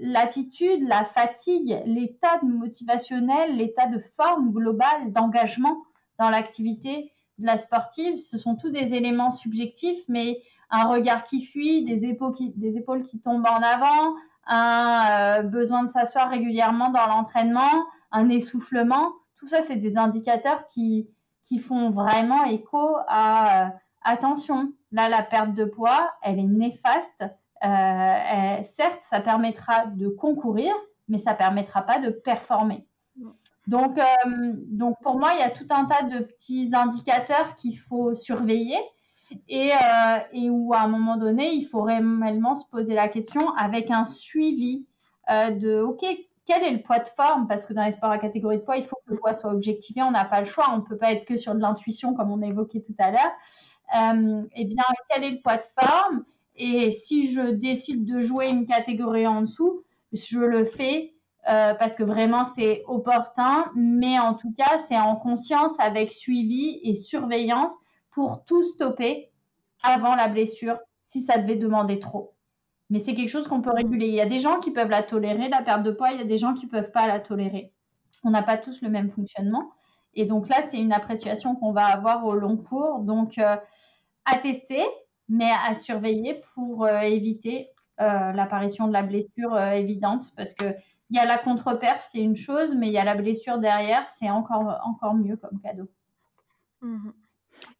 l'attitude, 0.00 0.86
la, 0.86 1.04
fatigue, 1.04 1.80
l'état 1.84 2.40
motivationnel, 2.42 3.56
l'état 3.56 3.86
de 3.86 4.00
forme 4.16 4.52
globale, 4.52 5.12
d'engagement 5.12 5.82
dans 6.18 6.30
l'activité 6.30 7.12
de 7.38 7.46
la 7.46 7.58
sportive, 7.58 8.18
ce 8.18 8.38
sont 8.38 8.54
tous 8.56 8.70
des 8.70 8.94
éléments 8.94 9.32
subjectifs, 9.32 10.02
mais 10.08 10.40
un 10.70 10.84
regard 10.84 11.24
qui 11.24 11.44
fuit, 11.44 11.84
des 11.84 12.04
épaules 12.04 12.34
qui, 12.34 12.50
des 12.50 12.76
épaules 12.76 13.02
qui 13.02 13.20
tombent 13.20 13.46
en 13.46 13.62
avant, 13.62 14.14
un 14.46 15.40
euh, 15.40 15.42
besoin 15.42 15.84
de 15.84 15.90
s'asseoir 15.90 16.30
régulièrement 16.30 16.90
dans 16.90 17.06
l'entraînement, 17.06 17.84
un 18.12 18.28
essoufflement. 18.28 19.12
Tout 19.36 19.48
ça, 19.48 19.62
c'est 19.62 19.76
des 19.76 19.96
indicateurs 19.96 20.66
qui, 20.66 21.08
qui 21.42 21.58
font 21.58 21.90
vraiment 21.90 22.44
écho 22.44 22.96
à 23.08 23.66
euh, 23.66 23.70
attention. 24.02 24.72
Là, 24.92 25.08
la 25.08 25.22
perte 25.22 25.54
de 25.54 25.64
poids, 25.64 26.12
elle 26.22 26.38
est 26.38 26.44
néfaste. 26.44 27.24
Euh, 27.64 28.62
certes, 28.62 29.02
ça 29.02 29.20
permettra 29.20 29.86
de 29.86 30.08
concourir, 30.08 30.74
mais 31.08 31.18
ça 31.18 31.34
permettra 31.34 31.82
pas 31.82 31.98
de 31.98 32.10
performer. 32.10 32.86
Donc, 33.66 33.96
euh, 33.96 34.02
donc 34.66 34.96
pour 35.02 35.18
moi, 35.18 35.32
il 35.34 35.40
y 35.40 35.42
a 35.42 35.50
tout 35.50 35.66
un 35.70 35.84
tas 35.84 36.02
de 36.02 36.24
petits 36.24 36.70
indicateurs 36.72 37.54
qu'il 37.54 37.78
faut 37.78 38.14
surveiller 38.14 38.78
et, 39.48 39.70
et, 40.32 40.50
où 40.50 40.74
à 40.74 40.80
un 40.80 40.88
moment 40.88 41.16
donné, 41.16 41.52
il 41.52 41.64
faut 41.64 41.82
réellement 41.82 42.54
se 42.54 42.68
poser 42.68 42.94
la 42.94 43.08
question 43.08 43.54
avec 43.54 43.90
un 43.90 44.04
suivi 44.04 44.86
de 45.28 45.80
OK, 45.80 46.04
quel 46.52 46.64
est 46.64 46.72
le 46.72 46.82
poids 46.82 46.98
de 46.98 47.08
forme? 47.08 47.46
Parce 47.48 47.64
que 47.64 47.72
dans 47.72 47.84
les 47.84 47.92
sports 47.92 48.10
à 48.10 48.18
catégorie 48.18 48.58
de 48.58 48.62
poids, 48.62 48.76
il 48.76 48.84
faut 48.84 48.96
que 49.06 49.12
le 49.12 49.16
poids 49.16 49.32
soit 49.32 49.50
objectivé. 49.50 50.02
On 50.02 50.10
n'a 50.10 50.24
pas 50.24 50.40
le 50.40 50.46
choix. 50.46 50.66
On 50.70 50.78
ne 50.78 50.82
peut 50.82 50.98
pas 50.98 51.12
être 51.12 51.24
que 51.24 51.36
sur 51.36 51.54
de 51.54 51.60
l'intuition, 51.60 52.14
comme 52.14 52.30
on 52.30 52.42
a 52.42 52.46
évoqué 52.46 52.82
tout 52.82 52.94
à 52.98 53.10
l'heure. 53.10 53.32
Euh, 53.96 54.42
eh 54.54 54.64
bien, 54.64 54.84
quel 55.08 55.24
est 55.24 55.30
le 55.30 55.40
poids 55.40 55.56
de 55.56 55.64
forme? 55.80 56.24
Et 56.56 56.90
si 56.90 57.32
je 57.32 57.40
décide 57.40 58.04
de 58.04 58.20
jouer 58.20 58.48
une 58.48 58.66
catégorie 58.66 59.26
en 59.26 59.42
dessous, 59.42 59.82
je 60.12 60.40
le 60.40 60.66
fais 60.66 61.14
euh, 61.48 61.74
parce 61.74 61.96
que 61.96 62.02
vraiment 62.02 62.44
c'est 62.44 62.82
opportun. 62.86 63.70
Mais 63.74 64.18
en 64.18 64.34
tout 64.34 64.52
cas, 64.52 64.82
c'est 64.88 64.98
en 64.98 65.16
conscience, 65.16 65.72
avec 65.78 66.10
suivi 66.10 66.80
et 66.82 66.94
surveillance 66.94 67.72
pour 68.10 68.44
tout 68.44 68.62
stopper 68.62 69.30
avant 69.82 70.14
la 70.14 70.28
blessure 70.28 70.78
si 71.02 71.22
ça 71.22 71.38
devait 71.38 71.56
demander 71.56 71.98
trop. 71.98 72.34
Mais 72.90 72.98
c'est 72.98 73.14
quelque 73.14 73.28
chose 73.28 73.48
qu'on 73.48 73.62
peut 73.62 73.72
réguler. 73.72 74.06
Il 74.06 74.14
y 74.14 74.20
a 74.20 74.26
des 74.26 74.40
gens 74.40 74.60
qui 74.60 74.70
peuvent 74.70 74.90
la 74.90 75.02
tolérer, 75.02 75.48
la 75.48 75.62
perte 75.62 75.82
de 75.82 75.90
poids, 75.90 76.12
il 76.12 76.18
y 76.18 76.22
a 76.22 76.26
des 76.26 76.38
gens 76.38 76.54
qui 76.54 76.66
ne 76.66 76.70
peuvent 76.70 76.90
pas 76.90 77.06
la 77.06 77.20
tolérer. 77.20 77.72
On 78.24 78.30
n'a 78.30 78.42
pas 78.42 78.58
tous 78.58 78.82
le 78.82 78.90
même 78.90 79.10
fonctionnement. 79.10 79.72
Et 80.14 80.26
donc 80.26 80.48
là, 80.48 80.56
c'est 80.70 80.80
une 80.80 80.92
appréciation 80.92 81.56
qu'on 81.56 81.72
va 81.72 81.86
avoir 81.86 82.24
au 82.26 82.34
long 82.34 82.56
cours. 82.56 83.00
Donc, 83.00 83.38
euh, 83.38 83.56
à 84.24 84.38
tester, 84.38 84.84
mais 85.28 85.50
à 85.66 85.74
surveiller 85.74 86.42
pour 86.54 86.84
euh, 86.84 87.00
éviter 87.00 87.70
euh, 88.00 88.32
l'apparition 88.32 88.86
de 88.86 88.92
la 88.92 89.02
blessure 89.02 89.58
évidente. 89.58 90.32
Parce 90.36 90.54
que 90.54 90.74
il 91.12 91.16
y 91.16 91.18
a 91.18 91.26
la 91.26 91.36
contre-perf, 91.36 92.08
c'est 92.10 92.22
une 92.22 92.36
chose, 92.36 92.74
mais 92.74 92.86
il 92.86 92.92
y 92.92 92.98
a 92.98 93.04
la 93.04 93.14
blessure 93.14 93.58
derrière, 93.58 94.08
c'est 94.08 94.30
encore, 94.30 94.80
encore 94.82 95.12
mieux 95.12 95.36
comme 95.36 95.60
cadeau. 95.60 95.86
Mmh 96.80 97.10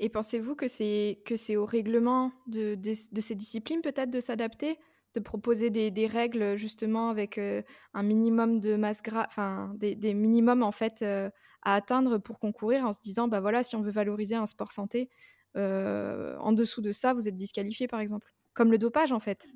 Et 0.01 0.11
pensez-vous 0.11 0.55
que 0.55 0.69
c'est 0.69 1.23
que 1.25 1.37
c'est 1.37 1.57
au 1.57 1.65
règlement 1.65 2.31
de, 2.47 2.75
de, 2.75 3.21
ces 3.23 3.35
disciplines 3.35 3.81
peut-être 3.81 4.11
de 4.11 4.21
s'adapter, 4.21 4.79
de 5.15 5.21
proposer 5.21 5.71
des, 5.71 5.91
des, 5.91 6.07
règles 6.07 6.57
justement 6.57 7.11
avec 7.11 7.39
un 7.39 8.03
minimum 8.03 8.61
de 8.61 8.77
masse 8.77 9.03
gras, 9.03 9.27
enfin 9.27 9.73
des, 9.77 9.95
des, 9.95 10.15
minimums 10.15 10.63
en 10.63 10.73
fait 10.73 11.03
à 11.03 11.75
atteindre 11.75 12.19
pour 12.19 12.39
concourir 12.39 12.87
en 12.87 12.93
se 12.93 13.01
disant 13.01 13.29
bah 13.29 13.41
voilà 13.41 13.63
si 13.63 13.77
on 13.77 13.83
veut 13.83 13.91
valoriser 13.91 14.35
un 14.35 14.47
sport 14.47 14.73
santé, 14.73 15.11
en 15.55 16.53
dessous 16.53 16.81
de 16.81 16.93
ça 16.93 17.13
vous 17.15 17.29
êtes 17.29 17.37
disqualifié 17.37 17.89
par 17.89 18.01
exemple, 18.01 18.33
comme 18.55 18.71
le 18.71 18.79
dopage 18.79 19.13
en 19.13 19.21
fait. 19.21 19.49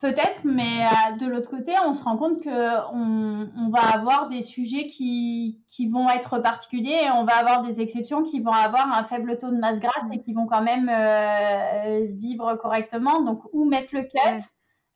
Peut-être, 0.00 0.42
mais 0.44 0.84
euh, 0.84 1.16
de 1.16 1.26
l'autre 1.26 1.50
côté, 1.50 1.72
on 1.84 1.92
se 1.92 2.04
rend 2.04 2.16
compte 2.16 2.40
qu'on 2.44 2.50
on 3.56 3.68
va 3.68 3.80
avoir 3.80 4.28
des 4.28 4.42
sujets 4.42 4.86
qui, 4.86 5.60
qui, 5.66 5.88
vont 5.88 6.08
être 6.08 6.38
particuliers 6.38 7.00
et 7.06 7.10
on 7.10 7.24
va 7.24 7.34
avoir 7.34 7.62
des 7.62 7.80
exceptions 7.80 8.22
qui 8.22 8.40
vont 8.40 8.52
avoir 8.52 8.92
un 8.92 9.02
faible 9.02 9.38
taux 9.38 9.50
de 9.50 9.56
masse 9.56 9.80
grasse 9.80 10.04
et 10.12 10.20
qui 10.20 10.34
vont 10.34 10.46
quand 10.46 10.62
même 10.62 10.88
euh, 10.88 12.06
vivre 12.10 12.54
correctement. 12.54 13.22
Donc, 13.22 13.42
où 13.52 13.64
mettre 13.64 13.88
le 13.92 14.02
cut 14.02 14.44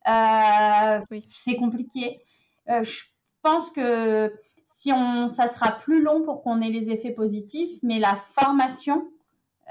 euh, 0.08 1.00
C'est 1.44 1.56
compliqué. 1.56 2.20
je 2.66 3.02
pense 3.42 3.70
que 3.70 4.32
si 4.66 4.92
on, 4.92 5.28
ça 5.28 5.48
sera 5.48 5.72
plus 5.72 6.02
long 6.02 6.22
pour 6.22 6.42
qu'on 6.42 6.60
ait 6.60 6.70
les 6.70 6.90
effets 6.90 7.12
positifs, 7.12 7.78
mais 7.82 7.98
la 7.98 8.16
formation 8.34 9.06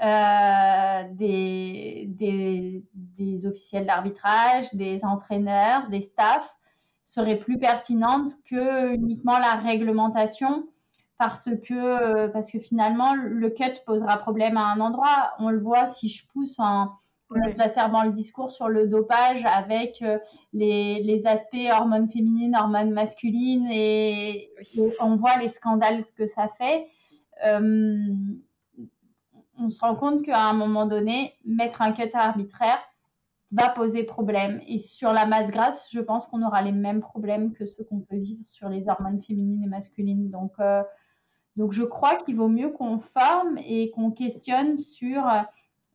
euh, 0.02 1.02
des, 1.12 2.08
des, 2.08 3.46
officiels 3.46 3.86
d'arbitrage, 3.86 4.72
des 4.74 5.04
entraîneurs, 5.04 5.88
des 5.90 6.00
staffs 6.00 6.56
serait 7.04 7.38
plus 7.38 7.58
pertinente 7.58 8.32
que 8.48 8.94
uniquement 8.94 9.38
la 9.38 9.54
réglementation 9.54 10.66
parce 11.18 11.50
que, 11.64 12.28
parce 12.28 12.50
que 12.50 12.58
finalement, 12.58 13.14
le 13.14 13.50
cut 13.50 13.80
posera 13.86 14.16
problème 14.18 14.56
à 14.56 14.72
un 14.72 14.80
endroit. 14.80 15.34
On 15.38 15.50
le 15.50 15.60
voit 15.60 15.86
si 15.88 16.08
je 16.08 16.26
pousse 16.26 16.58
en, 16.58 16.90
exacerbant 17.48 18.04
le 18.04 18.12
discours 18.12 18.50
sur 18.50 18.68
le 18.68 18.86
dopage 18.86 19.44
avec 19.44 20.02
euh, 20.02 20.18
les, 20.52 21.02
les, 21.02 21.26
aspects 21.26 21.68
hormones 21.70 22.10
féminines, 22.10 22.56
hormones 22.56 22.90
masculines 22.90 23.68
et, 23.70 24.50
on 25.00 25.16
voit 25.16 25.36
les 25.38 25.48
scandales 25.48 26.04
que 26.16 26.26
ça 26.26 26.48
fait. 26.58 26.86
Euh, 27.44 28.06
on 29.58 29.68
se 29.68 29.80
rend 29.80 29.94
compte 29.94 30.22
qu'à 30.22 30.44
un 30.44 30.52
moment 30.52 30.86
donné, 30.86 31.34
mettre 31.44 31.82
un 31.82 31.92
cut 31.92 32.10
arbitraire 32.14 32.78
va 33.52 33.68
poser 33.68 34.02
problème. 34.04 34.60
Et 34.66 34.78
sur 34.78 35.12
la 35.12 35.26
masse 35.26 35.50
grasse, 35.50 35.88
je 35.90 36.00
pense 36.00 36.26
qu'on 36.26 36.42
aura 36.42 36.62
les 36.62 36.72
mêmes 36.72 37.00
problèmes 37.00 37.52
que 37.52 37.66
ceux 37.66 37.84
qu'on 37.84 38.00
peut 38.00 38.16
vivre 38.16 38.42
sur 38.46 38.68
les 38.68 38.88
hormones 38.88 39.20
féminines 39.20 39.62
et 39.62 39.68
masculines. 39.68 40.30
Donc, 40.30 40.52
euh, 40.58 40.82
donc 41.56 41.72
je 41.72 41.82
crois 41.82 42.16
qu'il 42.16 42.36
vaut 42.36 42.48
mieux 42.48 42.70
qu'on 42.70 42.98
forme 42.98 43.58
et 43.58 43.90
qu'on 43.90 44.10
questionne 44.10 44.78
sur 44.78 45.22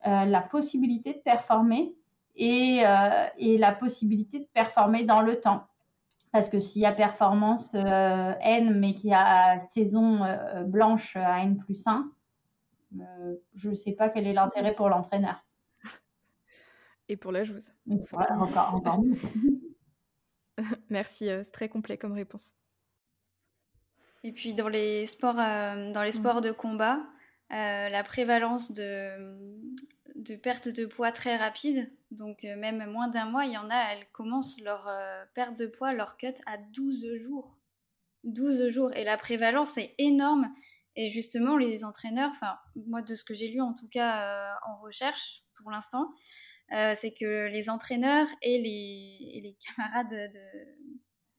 euh, 0.06 0.26
la 0.26 0.41
possibilité 0.41 1.14
de 1.14 1.19
performer 1.19 1.95
et, 2.36 2.82
euh, 2.86 3.26
et, 3.38 3.57
la 3.57 3.72
possibilité 3.72 4.40
de 4.40 4.48
performer 4.53 5.03
dans 5.03 5.22
le 5.22 5.40
temps. 5.40 5.65
Parce 6.32 6.49
que 6.49 6.60
s'il 6.60 6.82
y 6.82 6.86
a 6.86 6.91
performance 6.91 7.74
N, 7.74 8.78
mais 8.80 8.94
qu'il 8.94 9.10
y 9.10 9.14
a 9.14 9.60
saison 9.72 10.19
blanche 10.65 11.15
à 11.15 11.41
N 11.41 11.57
plus 11.57 11.88
1, 11.88 12.11
euh, 12.99 13.36
je 13.56 13.69
ne 13.69 13.76
sais 13.76 13.91
pas 13.91 14.10
quel 14.10 14.28
est 14.28 14.34
l'intérêt 14.34 14.74
pour 14.74 14.90
l'entraîneur. 14.90 15.44
Et 17.10 17.18
pour 17.18 17.32
la 17.32 17.44
joueuse. 17.44 17.74
encore, 17.90 18.76
encore 18.76 19.02
mieux. 19.02 19.15
Merci, 20.90 21.30
euh, 21.30 21.44
c'est 21.44 21.52
très 21.52 21.69
complet 21.69 21.98
comme 21.98 22.14
réponse. 22.14 22.53
Et 24.24 24.32
puis 24.32 24.53
dans 24.53 24.68
les 24.68 25.06
sports, 25.06 25.40
euh, 25.40 25.91
dans 25.94 26.02
les 26.02 26.10
mm. 26.10 26.14
sports 26.14 26.41
de 26.41 26.52
combat, 26.52 26.99
la 27.49 28.03
prévalence 28.03 28.72
de, 28.72 29.38
de 30.15 30.36
perte 30.36 30.69
de 30.69 30.86
poids 30.86 31.11
très 31.11 31.38
rapide, 31.38 31.91
donc 32.11 32.44
même 32.44 32.90
moins 32.91 33.07
d'un 33.07 33.26
mois, 33.26 33.45
il 33.45 33.53
y 33.53 33.57
en 33.57 33.69
a, 33.69 33.94
elles 33.94 34.07
commencent 34.11 34.60
leur 34.61 34.90
perte 35.34 35.57
de 35.57 35.68
poids, 35.68 35.94
leur 35.94 36.18
cut 36.18 36.36
à 36.45 36.57
12 36.57 37.14
jours. 37.15 37.57
12 38.24 38.69
jours. 38.69 38.94
Et 38.95 39.03
la 39.03 39.18
prévalence 39.18 39.78
est 39.78 39.95
énorme. 39.98 40.53
Et 40.95 41.10
justement, 41.10 41.57
les 41.57 41.84
entraîneurs, 41.84 42.32
enfin, 42.32 42.57
moi, 42.88 43.02
de 43.02 43.15
ce 43.15 43.24
que 43.24 43.34
j'ai 43.34 43.49
lu 43.49 43.61
en 43.61 43.74
tout 43.74 43.88
cas 43.88 44.24
euh, 44.24 44.53
en 44.65 44.78
recherche 44.82 45.44
pour 45.56 45.69
l'instant, 45.69 46.10
euh, 46.74 46.94
c'est 46.95 47.14
que 47.14 47.48
les 47.48 47.69
entraîneurs 47.69 48.28
et 48.41 48.57
les, 48.57 49.41
les 49.41 49.57
camarades, 49.64 50.32
de, 50.34 50.41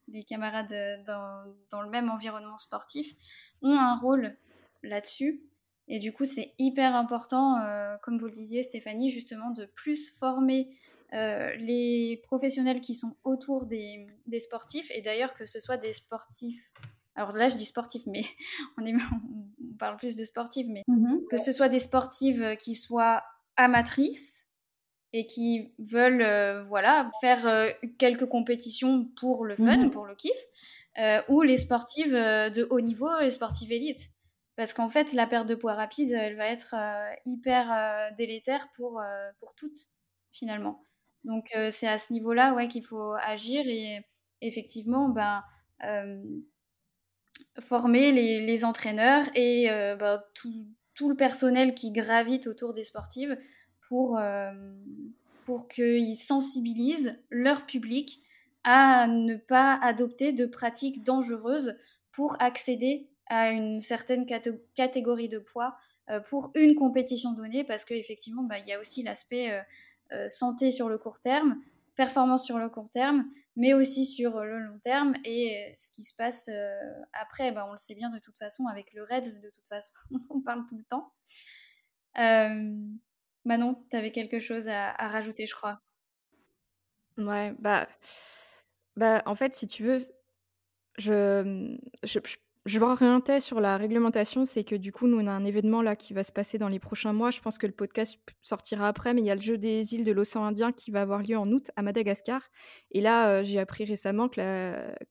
les 0.07 0.25
camarades 0.25 1.03
dans, 1.05 1.83
le 1.83 1.91
même 1.91 2.09
environnement 2.09 2.57
sportif 2.57 3.15
ont 3.63 3.77
un 3.77 3.97
rôle 3.97 4.37
là-dessus. 4.85 5.43
Et 5.89 5.98
du 5.98 6.12
coup, 6.12 6.24
c'est 6.24 6.52
hyper 6.59 6.94
important, 6.94 7.59
euh, 7.59 7.97
comme 8.02 8.19
vous 8.19 8.27
le 8.27 8.32
disiez, 8.32 8.62
Stéphanie, 8.62 9.10
justement, 9.10 9.51
de 9.51 9.65
plus 9.65 10.10
former 10.10 10.69
les 11.10 12.20
professionnels 12.24 12.82
qui 12.82 12.94
sont 12.94 13.16
autour 13.24 13.65
des, 13.65 14.06
des 14.27 14.39
sportifs, 14.39 14.90
et 14.90 15.01
d'ailleurs 15.01 15.32
que 15.32 15.47
ce 15.47 15.59
soit 15.59 15.78
des 15.78 15.94
sportifs 15.94 16.70
alors 17.19 17.32
là 17.32 17.48
je 17.48 17.56
dis 17.56 17.65
sportif, 17.65 18.02
mais 18.06 18.23
on, 18.78 18.86
est, 18.86 18.94
on 18.94 19.77
parle 19.77 19.97
plus 19.97 20.15
de 20.15 20.24
sportifs, 20.24 20.66
mais 20.69 20.85
mhm. 20.86 21.27
que 21.28 21.36
ce 21.36 21.52
soit 21.52 21.69
des 21.69 21.81
sportives 21.81 22.43
euh, 22.43 22.55
qui 22.55 22.74
soient 22.77 23.24
amatrices 23.56 24.47
et 25.12 25.27
qui 25.27 25.73
veulent 25.78 26.23
euh, 26.23 26.62
voilà 26.62 27.10
faire 27.20 27.47
euh, 27.48 27.70
quelques 27.98 28.27
compétitions 28.27 29.06
pour 29.16 29.44
le 29.44 29.56
fun, 29.56 29.77
mhm. 29.78 29.90
pour 29.90 30.06
le 30.06 30.15
kiff, 30.15 30.36
ou 31.28 31.43
les 31.43 31.56
sportives 31.56 32.12
de 32.12 32.66
haut 32.70 32.81
niveau, 32.81 33.09
les 33.20 33.31
sportives 33.31 33.70
élites. 33.70 34.10
Parce 34.59 34.75
qu'en 34.75 34.91
fait, 34.91 35.15
la 35.15 35.27
perte 35.27 35.47
de 35.47 35.55
poids 35.55 35.73
rapide, 35.75 36.13
elle 36.13 36.37
va 36.37 36.49
être 36.49 36.75
hyper 37.25 38.13
délétère 38.19 38.69
pour, 38.75 39.01
pour 39.39 39.55
toutes, 39.55 39.89
finalement. 40.33 40.83
Donc, 41.23 41.57
c'est 41.71 41.87
à 41.87 41.97
ce 41.97 42.13
niveau-là 42.13 42.53
ouais, 42.55 42.67
qu'il 42.67 42.85
faut 42.85 43.15
agir. 43.23 43.63
Et 43.69 44.01
effectivement, 44.41 45.09
ben, 45.09 45.45
former 47.61 48.13
les, 48.13 48.65
entraîneurs 48.65 49.25
et 49.35 49.71
euh, 49.71 49.97
bah, 49.97 50.25
tout, 50.35 51.09
le 51.09 51.15
personnel 51.15 51.75
qui 51.75 51.93
gravite 51.93 52.47
autour 52.47 52.75
des 52.75 52.85
sportives 52.85 53.37
pour, 53.89 54.19
euh, 54.19 54.51
pour 55.45 55.69
qu'ils 55.69 56.17
sensibilisent 56.17 57.19
leur 57.31 57.67
public 57.67 58.23
à 58.65 59.07
ne 59.07 59.37
pas 59.37 59.79
adopter 59.81 60.33
de 60.33 60.47
pratiques 60.47 61.05
dangereuses 61.05 61.77
pour 62.13 62.37
accéder 62.41 63.09
à 63.29 63.51
une 63.51 63.81
certaine 63.81 64.27
catégorie 64.75 65.29
de 65.29 65.39
poids 65.39 65.77
euh, 66.11 66.21
pour 66.21 66.51
une 66.55 66.75
compétition 66.75 67.33
donnée 67.33 67.65
parce 67.65 67.85
qu'effectivement, 67.85 68.43
bah, 68.43 68.59
il 68.59 68.67
y 68.67 68.73
a 68.73 68.81
aussi 68.81 69.03
l'aspect 69.03 69.53
santé 70.29 70.71
sur 70.71 70.89
le 70.89 70.97
court 70.97 71.21
terme, 71.21 71.61
performance 71.95 72.47
sur 72.47 72.59
le 72.59 72.71
court 72.71 72.89
terme, 72.89 73.29
mais 73.59 73.75
aussi 73.75 74.07
sur 74.07 74.37
euh, 74.37 74.45
le 74.45 74.61
long 74.61 74.79
terme. 74.79 75.15
Et 75.25 75.67
euh, 75.69 75.73
ce 75.77 75.91
qui 75.91 76.05
se 76.05 76.15
passe 76.15 76.49
euh, 76.51 76.73
après, 77.13 77.51
bah, 77.53 77.67
on 77.69 77.73
le 77.73 77.77
sait 77.77 77.97
bien 77.97 78.09
de 78.09 78.21
toute 78.21 78.39
façon, 78.39 78.67
avec 78.67 78.95
le 78.95 79.03
RED, 79.03 79.25
de 79.43 79.51
toute 79.51 79.67
façon, 79.67 79.93
on 80.31 80.41
parle 80.41 80.65
tout 80.67 80.79
le 80.79 80.85
temps. 80.85 81.13
Manon, 83.45 83.85
tu 83.91 83.97
avais 83.97 84.13
quelque 84.13 84.39
chose 84.39 84.69
à, 84.69 84.93
rajouter, 84.93 85.47
je 85.47 85.55
crois. 85.55 85.81
Ouais, 87.17 87.55
bah, 87.59 87.89
bah, 88.97 89.23
en 89.27 89.35
fait, 89.35 89.55
si 89.55 89.67
tu 89.67 89.83
veux, 89.83 89.99
je 90.97 91.77
m'orientais 92.78 93.40
sur 93.40 93.61
la 93.61 93.78
réglementation, 93.78 94.45
c'est 94.45 94.62
que 94.62 94.74
du 94.74 94.93
coup, 94.93 95.07
nous, 95.07 95.19
on 95.19 95.27
a 95.27 95.32
un 95.32 95.45
événement 95.45 95.81
là 95.81 95.97
qui 95.97 96.12
va 96.12 96.23
se 96.23 96.32
passer 96.32 96.59
dans 96.59 96.69
les 96.69 96.78
prochains 96.78 97.15
mois. 97.15 97.31
Je 97.31 97.40
pense 97.40 97.57
que 97.57 97.66
le 97.66 97.73
podcast 97.73 98.19
sortira 98.43 98.89
après, 98.89 99.15
mais 99.15 99.23
il 99.23 99.27
y 99.27 99.31
a 99.31 99.35
le 99.35 99.40
jeu 99.40 99.57
des 99.57 99.95
îles 99.95 100.05
de 100.05 100.12
l'océan 100.12 100.45
Indien 100.45 100.73
qui 100.73 100.90
va 100.90 101.01
avoir 101.01 101.23
lieu 101.23 101.39
en 101.39 101.51
août 101.51 101.70
à 101.77 101.82
Madagascar. 101.82 102.49
Et 102.90 103.01
là, 103.01 103.31
euh, 103.31 103.43
j'ai 103.43 103.59
appris 103.59 103.86
récemment 103.86 104.28
que, 104.28 104.40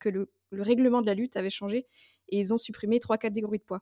le, 0.05 0.29
règlement 0.51 1.01
de 1.01 1.07
la 1.07 1.15
lutte 1.15 1.35
avait 1.35 1.49
changé 1.49 1.88
et 2.29 2.39
ils 2.39 2.53
ont 2.53 2.57
supprimé 2.57 2.99
trois 2.99 3.17
catégories 3.17 3.57
de 3.57 3.63
poids. 3.63 3.81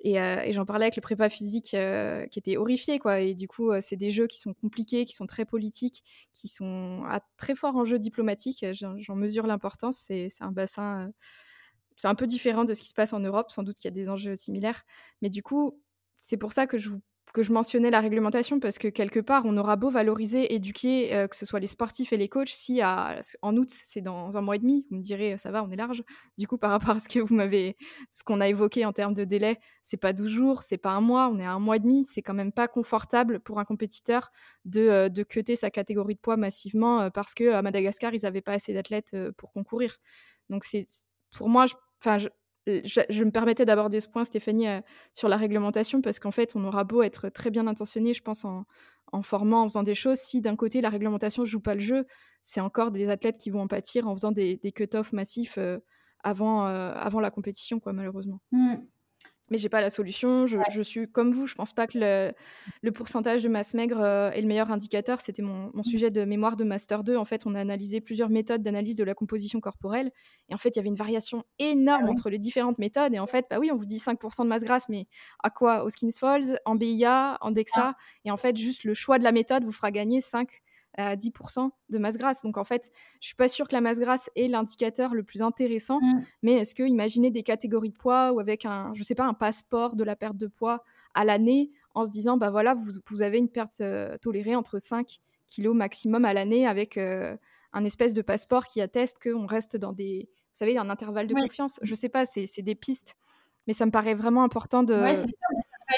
Et, 0.00 0.20
euh, 0.20 0.50
j'en 0.52 0.64
parlais 0.64 0.86
avec 0.86 0.96
le 0.96 1.02
prépa 1.02 1.28
physique 1.28 1.74
euh, 1.74 2.26
qui 2.28 2.38
était 2.38 2.56
horrifié, 2.56 2.98
quoi. 2.98 3.20
Et 3.20 3.34
du 3.34 3.48
coup, 3.48 3.72
c'est 3.82 3.96
des 3.96 4.10
jeux 4.10 4.26
qui 4.26 4.38
sont 4.38 4.54
compliqués, 4.54 5.04
qui 5.04 5.14
sont 5.14 5.26
très 5.26 5.44
politiques, 5.44 6.02
qui 6.32 6.48
sont 6.48 7.02
à 7.08 7.20
très 7.36 7.54
fort 7.54 7.76
enjeu 7.76 7.98
diplomatique. 7.98 8.64
J'en 8.72 9.16
mesure 9.16 9.46
l'importance. 9.46 9.98
C'est 10.06 10.30
un 10.40 10.52
bassin 10.52 11.10
c'est 11.96 12.08
un 12.08 12.14
peu 12.14 12.26
différent 12.26 12.64
de 12.64 12.74
ce 12.74 12.80
qui 12.82 12.88
se 12.88 12.94
passe 12.94 13.12
en 13.12 13.20
Europe. 13.20 13.50
Sans 13.50 13.62
doute 13.62 13.76
qu'il 13.76 13.86
y 13.86 13.92
a 13.92 13.94
des 13.94 14.08
enjeux 14.08 14.36
similaires. 14.36 14.82
Mais 15.22 15.30
du 15.30 15.42
coup, 15.42 15.80
c'est 16.18 16.36
pour 16.36 16.52
ça 16.52 16.66
que 16.66 16.78
je, 16.78 16.90
que 17.32 17.42
je 17.42 17.52
mentionnais 17.52 17.90
la 17.90 18.00
réglementation 18.00 18.60
parce 18.60 18.78
que 18.78 18.88
quelque 18.88 19.20
part, 19.20 19.42
on 19.44 19.56
aura 19.58 19.76
beau 19.76 19.90
valoriser, 19.90 20.54
éduquer, 20.54 21.14
euh, 21.14 21.28
que 21.28 21.36
ce 21.36 21.44
soit 21.44 21.60
les 21.60 21.66
sportifs 21.66 22.12
et 22.12 22.16
les 22.16 22.28
coachs, 22.28 22.48
si 22.48 22.80
à, 22.80 23.20
en 23.42 23.56
août, 23.56 23.68
c'est 23.70 24.00
dans 24.00 24.36
un 24.38 24.40
mois 24.40 24.56
et 24.56 24.58
demi, 24.58 24.86
vous 24.90 24.96
me 24.96 25.02
direz, 25.02 25.36
ça 25.36 25.50
va, 25.50 25.62
on 25.62 25.70
est 25.70 25.76
large. 25.76 26.02
Du 26.38 26.46
coup, 26.46 26.56
par 26.56 26.70
rapport 26.70 26.96
à 26.96 26.98
ce 26.98 27.08
que 27.08 27.20
vous 27.20 27.34
m'avez, 27.34 27.76
ce 28.10 28.24
qu'on 28.24 28.40
a 28.40 28.48
évoqué 28.48 28.86
en 28.86 28.92
termes 28.94 29.12
de 29.14 29.24
délai, 29.24 29.58
c'est 29.82 29.98
pas 29.98 30.14
12 30.14 30.30
jours, 30.30 30.62
c'est 30.62 30.78
pas 30.78 30.92
un 30.92 31.02
mois, 31.02 31.28
on 31.28 31.38
est 31.38 31.44
à 31.44 31.52
un 31.52 31.58
mois 31.58 31.76
et 31.76 31.80
demi. 31.80 32.04
C'est 32.04 32.22
quand 32.22 32.34
même 32.34 32.52
pas 32.52 32.68
confortable 32.68 33.40
pour 33.40 33.58
un 33.58 33.64
compétiteur 33.64 34.30
de, 34.64 34.80
euh, 34.80 35.08
de 35.10 35.22
cuter 35.22 35.56
sa 35.56 35.70
catégorie 35.70 36.14
de 36.14 36.20
poids 36.20 36.38
massivement 36.38 37.02
euh, 37.02 37.10
parce 37.10 37.34
que 37.34 37.52
à 37.52 37.60
Madagascar, 37.60 38.14
ils 38.14 38.22
n'avaient 38.22 38.40
pas 38.40 38.52
assez 38.52 38.72
d'athlètes 38.72 39.14
pour 39.36 39.52
concourir. 39.52 39.98
Donc, 40.48 40.64
c'est 40.64 40.86
pour 41.36 41.48
moi, 41.50 41.66
enfin, 42.00 42.18
je, 42.18 42.28
je, 42.66 43.24
me 43.24 43.30
permettais 43.30 43.64
d'aborder 43.64 44.00
ce 44.00 44.08
point, 44.08 44.24
Stéphanie, 44.24 44.68
euh, 44.68 44.80
sur 45.12 45.28
la 45.28 45.36
réglementation, 45.36 46.00
parce 46.00 46.18
qu'en 46.18 46.30
fait, 46.30 46.56
on 46.56 46.64
aura 46.64 46.84
beau 46.84 47.02
être 47.02 47.28
très 47.28 47.50
bien 47.50 47.66
intentionné, 47.66 48.12
je 48.12 48.22
pense, 48.22 48.44
en, 48.44 48.64
formant, 49.22 49.62
en 49.62 49.68
faisant 49.68 49.82
des 49.82 49.94
choses. 49.94 50.18
Si 50.18 50.40
d'un 50.40 50.56
côté, 50.56 50.80
la 50.80 50.90
réglementation 50.90 51.42
ne 51.42 51.46
joue 51.46 51.60
pas 51.60 51.74
le 51.74 51.80
jeu, 51.80 52.06
c'est 52.42 52.60
encore 52.60 52.90
des 52.90 53.08
athlètes 53.08 53.38
qui 53.38 53.50
vont 53.50 53.60
en 53.60 53.68
pâtir 53.68 54.08
en 54.08 54.14
faisant 54.14 54.32
des, 54.32 54.58
cut-offs 54.74 55.12
massifs 55.12 55.58
euh, 55.58 55.78
avant, 56.24 56.66
euh, 56.66 56.92
avant 56.94 57.20
la 57.20 57.30
compétition, 57.30 57.78
quoi, 57.78 57.92
malheureusement. 57.92 58.40
Mmh 58.52 58.76
mais 59.50 59.58
j'ai 59.58 59.68
pas 59.68 59.80
la 59.80 59.90
solution. 59.90 60.46
Je, 60.46 60.82
suis 60.82 61.08
comme 61.10 61.30
vous, 61.30 61.46
je 61.46 61.54
pense 61.54 61.72
pas 61.72 61.86
que 61.86 62.32
le, 62.82 62.90
pourcentage 62.92 63.42
de 63.42 63.48
masse 63.48 63.74
maigre 63.74 64.00
euh, 64.00 64.30
est 64.30 64.40
le 64.40 64.48
meilleur 64.48 64.70
indicateur. 64.70 65.20
C'était 65.20 65.42
mon, 65.42 65.70
mmh. 65.74 65.82
sujet 65.84 66.10
de 66.10 66.24
mémoire 66.24 66.56
de 66.56 66.64
Master 66.64 67.04
2. 67.04 67.16
En 67.16 67.24
fait, 67.24 67.46
on 67.46 67.54
a 67.54 67.60
analysé 67.60 68.00
plusieurs 68.00 68.28
méthodes 68.28 68.62
d'analyse 68.62 68.96
de 68.96 69.04
la 69.04 69.14
composition 69.14 69.60
corporelle. 69.60 70.10
Et 70.48 70.54
en 70.54 70.58
fait, 70.58 70.70
il 70.70 70.76
y 70.76 70.80
avait 70.80 70.88
une 70.88 70.96
variation 70.96 71.44
énorme 71.58 72.06
ah 72.08 72.10
entre 72.10 72.30
les 72.30 72.38
différentes 72.38 72.78
méthodes. 72.78 73.14
Et 73.14 73.18
en 73.18 73.26
fait, 73.26 73.46
bah 73.48 73.58
oui, 73.58 73.70
on 73.72 73.76
vous 73.76 73.86
dit 73.86 73.98
5% 73.98 74.42
de 74.42 74.48
masse 74.48 74.64
grasse, 74.64 74.88
mais 74.88 75.06
à 75.42 75.50
quoi? 75.50 75.84
Au 75.84 75.90
Skin 75.90 76.10
Falls, 76.10 76.58
en 76.64 76.74
BIA, 76.74 77.38
en 77.40 77.50
DEXA. 77.50 77.80
Ah. 77.80 77.96
Et 78.24 78.30
en 78.30 78.36
fait, 78.36 78.56
juste 78.56 78.84
le 78.84 78.94
choix 78.94 79.18
de 79.18 79.24
la 79.24 79.32
méthode 79.32 79.64
vous 79.64 79.72
fera 79.72 79.90
gagner 79.90 80.20
5 80.20 80.48
à 80.96 81.16
10% 81.16 81.70
de 81.90 81.98
masse 81.98 82.16
grasse. 82.16 82.42
Donc 82.42 82.56
en 82.58 82.64
fait, 82.64 82.90
je 83.20 83.26
suis 83.26 83.36
pas 83.36 83.48
sûre 83.48 83.68
que 83.68 83.74
la 83.74 83.80
masse 83.80 83.98
grasse 83.98 84.30
est 84.36 84.48
l'indicateur 84.48 85.14
le 85.14 85.22
plus 85.22 85.42
intéressant, 85.42 86.00
mmh. 86.00 86.24
mais 86.42 86.52
est-ce 86.52 86.74
que 86.74 86.82
imaginez 86.82 87.30
des 87.30 87.42
catégories 87.42 87.90
de 87.90 87.96
poids 87.96 88.32
ou 88.32 88.40
avec 88.40 88.64
un, 88.64 88.92
je 88.94 89.02
sais 89.02 89.14
pas, 89.14 89.24
un 89.24 89.34
passeport 89.34 89.96
de 89.96 90.04
la 90.04 90.16
perte 90.16 90.36
de 90.36 90.46
poids 90.46 90.82
à 91.14 91.24
l'année 91.24 91.70
en 91.94 92.04
se 92.04 92.10
disant, 92.10 92.36
bah 92.36 92.50
voilà, 92.50 92.74
vous, 92.74 92.92
vous 93.08 93.22
avez 93.22 93.38
une 93.38 93.48
perte 93.48 93.80
euh, 93.80 94.16
tolérée 94.18 94.56
entre 94.56 94.78
5 94.78 95.18
kilos 95.46 95.74
maximum 95.74 96.24
à 96.24 96.34
l'année 96.34 96.66
avec 96.66 96.98
euh, 96.98 97.36
un 97.72 97.84
espèce 97.84 98.14
de 98.14 98.22
passeport 98.22 98.66
qui 98.66 98.80
atteste 98.80 99.22
qu'on 99.22 99.46
reste 99.46 99.76
dans 99.76 99.92
des, 99.92 100.28
vous 100.28 100.58
savez, 100.58 100.76
un 100.78 100.90
intervalle 100.90 101.26
de 101.26 101.34
confiance. 101.34 101.78
Je 101.82 101.94
sais 101.94 102.08
pas, 102.08 102.26
c'est 102.26 102.62
des 102.62 102.74
pistes, 102.74 103.16
mais 103.66 103.72
ça 103.72 103.86
me 103.86 103.90
paraît 103.90 104.14
vraiment 104.14 104.42
important 104.42 104.82
de 104.82 104.94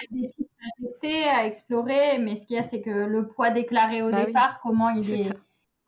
pistes 0.09 0.48
à 0.63 0.83
tester, 0.83 1.25
à 1.25 1.47
explorer, 1.47 2.19
mais 2.19 2.37
ce 2.37 2.47
qu'il 2.47 2.57
y 2.57 2.59
a, 2.59 2.63
c'est 2.63 2.81
que 2.81 2.91
le 2.91 3.27
poids 3.27 3.51
déclaré 3.51 4.03
au 4.03 4.11
bah 4.11 4.25
départ, 4.25 4.61
comment 4.63 4.91
il 4.91 5.13
est, 5.13 5.33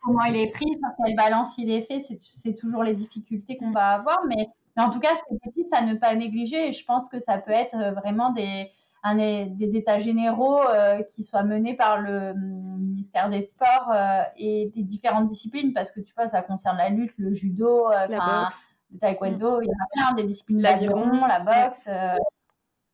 comment 0.03 0.25
il 0.25 0.37
est 0.37 0.51
pris, 0.51 0.73
sur 0.73 1.05
quelle 1.05 1.17
balance 1.17 1.57
il 1.59 1.71
est 1.71 1.83
fait, 1.83 2.05
c'est 2.21 2.55
toujours 2.55 2.83
les 2.83 2.95
difficultés 2.95 3.57
qu'on 3.57 3.69
mm. 3.69 3.75
va 3.75 3.89
avoir, 3.91 4.25
mais, 4.27 4.49
mais, 4.77 4.83
en 4.83 4.91
tout 4.91 5.01
cas, 5.01 5.15
c'est 5.17 5.35
des 5.45 5.53
pistes 5.53 5.75
à 5.75 5.83
ne 5.83 5.95
pas 5.95 6.15
négliger, 6.15 6.69
et 6.69 6.73
je 6.73 6.85
pense 6.85 7.09
que 7.09 7.19
ça 7.19 7.39
peut 7.39 7.53
être 7.53 7.75
euh, 7.75 7.93
vraiment 7.93 8.31
des, 8.31 8.71
un, 9.03 9.17
des 9.17 9.77
états 9.77 9.99
généraux 9.99 10.63
euh, 10.63 11.03
qui 11.03 11.25
soient 11.25 11.43
menés 11.43 11.75
par 11.75 12.01
le 12.01 12.35
mm, 12.35 12.79
ministère 12.79 13.29
des 13.29 13.43
Sports 13.43 13.91
euh, 13.93 14.23
et 14.37 14.71
des 14.75 14.83
différentes 14.83 15.29
disciplines, 15.29 15.73
parce 15.73 15.91
que 15.91 16.01
tu 16.01 16.15
vois, 16.15 16.27
ça 16.27 16.43
concerne 16.43 16.77
la 16.77 16.91
lutte, 16.91 17.13
le 17.17 17.35
judo, 17.35 17.91
la 17.91 18.07
boxe. 18.07 18.69
le 18.93 18.99
taekwondo, 18.99 19.61
il 19.63 19.67
y 19.67 19.71
en 19.71 19.73
a 19.73 20.11
plein, 20.13 20.23
des 20.23 20.29
disciplines, 20.29 20.63
l'aviron, 20.63 21.27
la 21.27 21.41
boxe. 21.41 21.89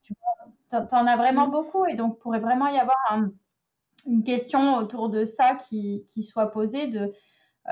tu 0.02 0.14
vois, 0.20 0.52
en 0.72 1.06
as 1.06 1.16
vraiment 1.16 1.48
beaucoup 1.48 1.86
et 1.86 1.94
donc 1.94 2.18
pourrait 2.18 2.40
vraiment 2.40 2.68
y 2.68 2.78
avoir 2.78 3.20
une 4.06 4.22
question 4.22 4.76
autour 4.76 5.08
de 5.08 5.24
ça 5.24 5.54
qui, 5.54 6.04
qui 6.06 6.22
soit 6.22 6.50
posée 6.50 6.86
de 6.88 7.12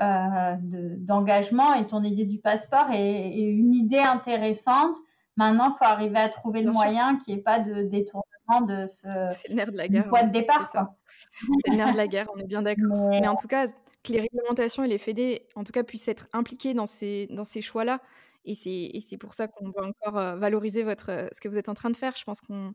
euh, 0.01 0.55
d'engagement 0.59 1.73
et 1.73 1.87
ton 1.87 2.03
idée 2.03 2.25
du 2.25 2.39
passeport 2.39 2.91
est, 2.91 3.29
une 3.29 3.73
idée 3.73 3.99
intéressante. 3.99 4.97
Maintenant, 5.37 5.73
il 5.73 5.77
faut 5.77 5.89
arriver 5.89 6.17
à 6.17 6.27
trouver 6.27 6.63
le 6.63 6.71
moyen 6.71 7.17
qui 7.17 7.31
n'y 7.31 7.39
ait 7.39 7.41
pas 7.41 7.59
de 7.59 7.83
détournement 7.83 8.61
de 8.67 8.87
ce 8.87 9.07
le 9.49 9.55
nerf 9.55 9.71
de 9.71 9.77
la 9.77 9.87
guerre, 9.87 10.07
point 10.07 10.23
de 10.23 10.33
départ. 10.33 10.69
C'est 10.69 11.71
le 11.71 11.77
nerf 11.77 11.91
de 11.91 11.97
la 11.97 12.07
guerre, 12.07 12.27
on 12.35 12.39
est 12.39 12.47
bien 12.47 12.61
d'accord. 12.61 13.09
Mais... 13.09 13.25
en 13.25 13.35
tout 13.35 13.47
cas, 13.47 13.67
que 13.67 14.11
les 14.11 14.19
réglementations 14.21 14.83
et 14.83 14.87
les 14.87 14.97
fédés, 14.97 15.47
en 15.55 15.63
tout 15.63 15.71
cas, 15.71 15.83
puissent 15.83 16.09
être 16.09 16.27
impliqués 16.33 16.73
dans 16.73 16.85
ces, 16.85 17.27
dans 17.31 17.45
ces 17.45 17.61
choix-là 17.61 18.01
et 18.45 19.01
c'est 19.01 19.17
pour 19.17 19.33
ça 19.33 19.47
qu'on 19.47 19.71
va 19.71 19.83
encore 19.83 20.37
valoriser 20.37 20.83
votre, 20.83 21.27
ce 21.31 21.41
que 21.41 21.47
vous 21.47 21.57
êtes 21.57 21.69
en 21.69 21.73
train 21.73 21.89
de 21.89 21.97
faire. 21.97 22.15
Je 22.15 22.23
pense 22.23 22.41
qu'on 22.41 22.73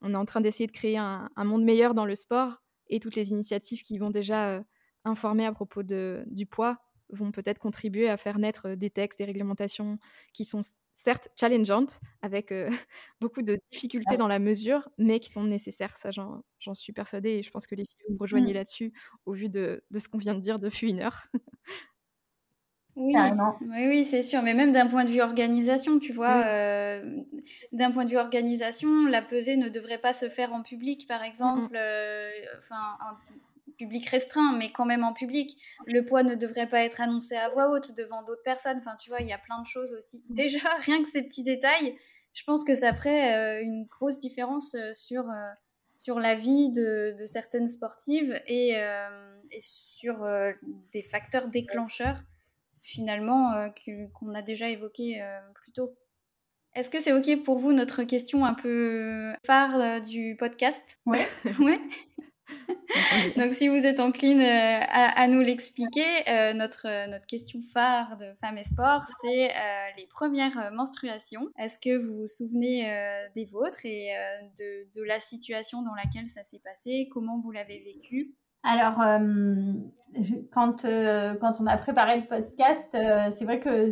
on 0.00 0.14
est 0.14 0.16
en 0.16 0.24
train 0.24 0.40
d'essayer 0.40 0.66
de 0.66 0.72
créer 0.72 0.98
un, 0.98 1.30
monde 1.36 1.64
meilleur 1.64 1.94
dans 1.94 2.06
le 2.06 2.14
sport 2.14 2.62
et 2.88 3.00
toutes 3.00 3.16
les 3.16 3.30
initiatives 3.30 3.82
qui 3.82 3.98
vont 3.98 4.10
déjà 4.10 4.62
informer 5.04 5.46
à 5.46 5.52
propos 5.52 5.82
de, 5.82 6.24
du 6.26 6.46
poids 6.46 6.78
vont 7.10 7.30
peut-être 7.30 7.58
contribuer 7.58 8.08
à 8.08 8.16
faire 8.16 8.38
naître 8.38 8.70
des 8.70 8.90
textes, 8.90 9.18
des 9.18 9.24
réglementations 9.24 9.98
qui 10.32 10.44
sont 10.44 10.62
certes 10.94 11.28
challengeantes, 11.38 12.00
avec 12.22 12.52
beaucoup 13.20 13.42
de 13.42 13.58
difficultés 13.70 14.16
dans 14.16 14.28
la 14.28 14.38
mesure, 14.38 14.88
mais 14.98 15.20
qui 15.20 15.30
sont 15.30 15.44
nécessaires. 15.44 15.96
Ça, 15.96 16.10
j'en 16.10 16.74
suis 16.74 16.92
persuadée 16.92 17.30
et 17.30 17.42
je 17.42 17.50
pense 17.50 17.66
que 17.66 17.74
les 17.74 17.84
filles 17.84 18.04
vous 18.08 18.14
me 18.14 18.18
rejoignez 18.18 18.52
mmh. 18.52 18.56
là-dessus 18.56 18.92
au 19.26 19.32
vu 19.32 19.48
de, 19.48 19.84
de 19.90 19.98
ce 19.98 20.08
qu'on 20.08 20.18
vient 20.18 20.34
de 20.34 20.40
dire 20.40 20.58
depuis 20.58 20.90
une 20.90 21.00
heure. 21.00 21.26
Oui, 22.96 23.14
oui, 23.16 23.86
oui, 23.88 24.04
c'est 24.04 24.22
sûr. 24.22 24.42
Mais 24.42 24.52
même 24.52 24.72
d'un 24.72 24.86
point 24.86 25.04
de 25.04 25.10
vue 25.10 25.22
organisation, 25.22 25.98
tu 25.98 26.12
vois, 26.12 26.44
euh, 26.46 27.02
d'un 27.72 27.90
point 27.90 28.04
de 28.04 28.10
vue 28.10 28.18
organisation, 28.18 29.06
la 29.06 29.22
pesée 29.22 29.56
ne 29.56 29.68
devrait 29.68 29.98
pas 29.98 30.12
se 30.12 30.28
faire 30.28 30.52
en 30.52 30.62
public, 30.62 31.06
par 31.08 31.22
exemple, 31.22 31.74
euh, 31.74 32.28
enfin, 32.58 32.98
en 33.00 33.72
public 33.78 34.06
restreint, 34.08 34.56
mais 34.58 34.70
quand 34.72 34.84
même 34.84 35.04
en 35.04 35.14
public. 35.14 35.58
Le 35.86 36.04
poids 36.04 36.22
ne 36.22 36.34
devrait 36.34 36.68
pas 36.68 36.84
être 36.84 37.00
annoncé 37.00 37.34
à 37.34 37.48
voix 37.48 37.70
haute 37.70 37.96
devant 37.96 38.22
d'autres 38.22 38.42
personnes. 38.42 38.78
Enfin, 38.78 38.96
tu 38.96 39.08
vois, 39.08 39.20
il 39.20 39.26
y 39.28 39.32
a 39.32 39.38
plein 39.38 39.60
de 39.60 39.66
choses 39.66 39.94
aussi. 39.94 40.22
Mmh. 40.28 40.34
Déjà, 40.34 40.58
rien 40.80 41.02
que 41.02 41.08
ces 41.08 41.22
petits 41.22 41.44
détails, 41.44 41.96
je 42.34 42.44
pense 42.44 42.62
que 42.62 42.74
ça 42.74 42.92
ferait 42.92 43.34
euh, 43.34 43.62
une 43.62 43.86
grosse 43.86 44.18
différence 44.18 44.76
sur, 44.92 45.24
sur 45.96 46.20
la 46.20 46.34
vie 46.34 46.70
de, 46.70 47.16
de 47.18 47.24
certaines 47.24 47.68
sportives 47.68 48.38
et, 48.46 48.72
et 48.72 49.60
sur 49.60 50.26
des 50.92 51.02
facteurs 51.02 51.48
déclencheurs 51.48 52.22
finalement 52.82 53.54
euh, 53.54 53.68
qu'on 54.12 54.34
a 54.34 54.42
déjà 54.42 54.68
évoqué 54.68 55.22
euh, 55.22 55.40
plus 55.54 55.72
tôt. 55.72 55.96
Est-ce 56.74 56.90
que 56.90 57.00
c'est 57.00 57.12
OK 57.12 57.42
pour 57.44 57.58
vous 57.58 57.72
notre 57.72 58.02
question 58.02 58.44
un 58.44 58.54
peu 58.54 59.32
phare 59.46 59.76
euh, 59.76 60.00
du 60.00 60.36
podcast? 60.38 60.98
Oui. 61.06 61.18
ouais. 61.60 61.80
Donc 63.38 63.52
si 63.54 63.68
vous 63.68 63.86
êtes 63.86 63.98
encline 63.98 64.42
à, 64.42 65.26
nous 65.26 65.40
l'expliquer, 65.40 66.04
notre, 66.54 67.08
notre 67.08 67.24
question 67.24 67.60
phare 67.72 68.18
de 68.18 68.26
Femmes 68.42 68.58
et 68.58 68.64
Sport, 68.64 69.06
c'est 69.22 69.50
les 69.96 70.06
premières 70.06 70.70
menstruations. 70.70 71.48
Est-ce 71.58 71.78
que 71.78 71.96
vous 71.96 72.18
vous 72.18 72.26
souvenez 72.26 72.84
des 73.34 73.46
vôtres 73.46 73.86
et 73.86 74.14
de, 74.58 74.86
de, 74.92 75.02
la 75.02 75.18
situation 75.18 75.80
dans 75.80 75.94
laquelle 75.94 76.26
ça 76.26 76.44
s'est 76.44 76.60
passé? 76.62 77.08
Comment 77.10 77.40
vous 77.40 77.52
l'avez 77.52 77.78
vécu? 77.78 78.34
Alors, 78.62 79.00
euh, 79.00 79.72
quand, 80.52 80.84
euh, 80.84 81.34
quand 81.40 81.52
on 81.60 81.66
a 81.66 81.76
préparé 81.76 82.20
le 82.20 82.26
podcast, 82.26 82.94
euh, 82.94 83.30
c'est 83.36 83.44
vrai 83.44 83.58
que 83.58 83.90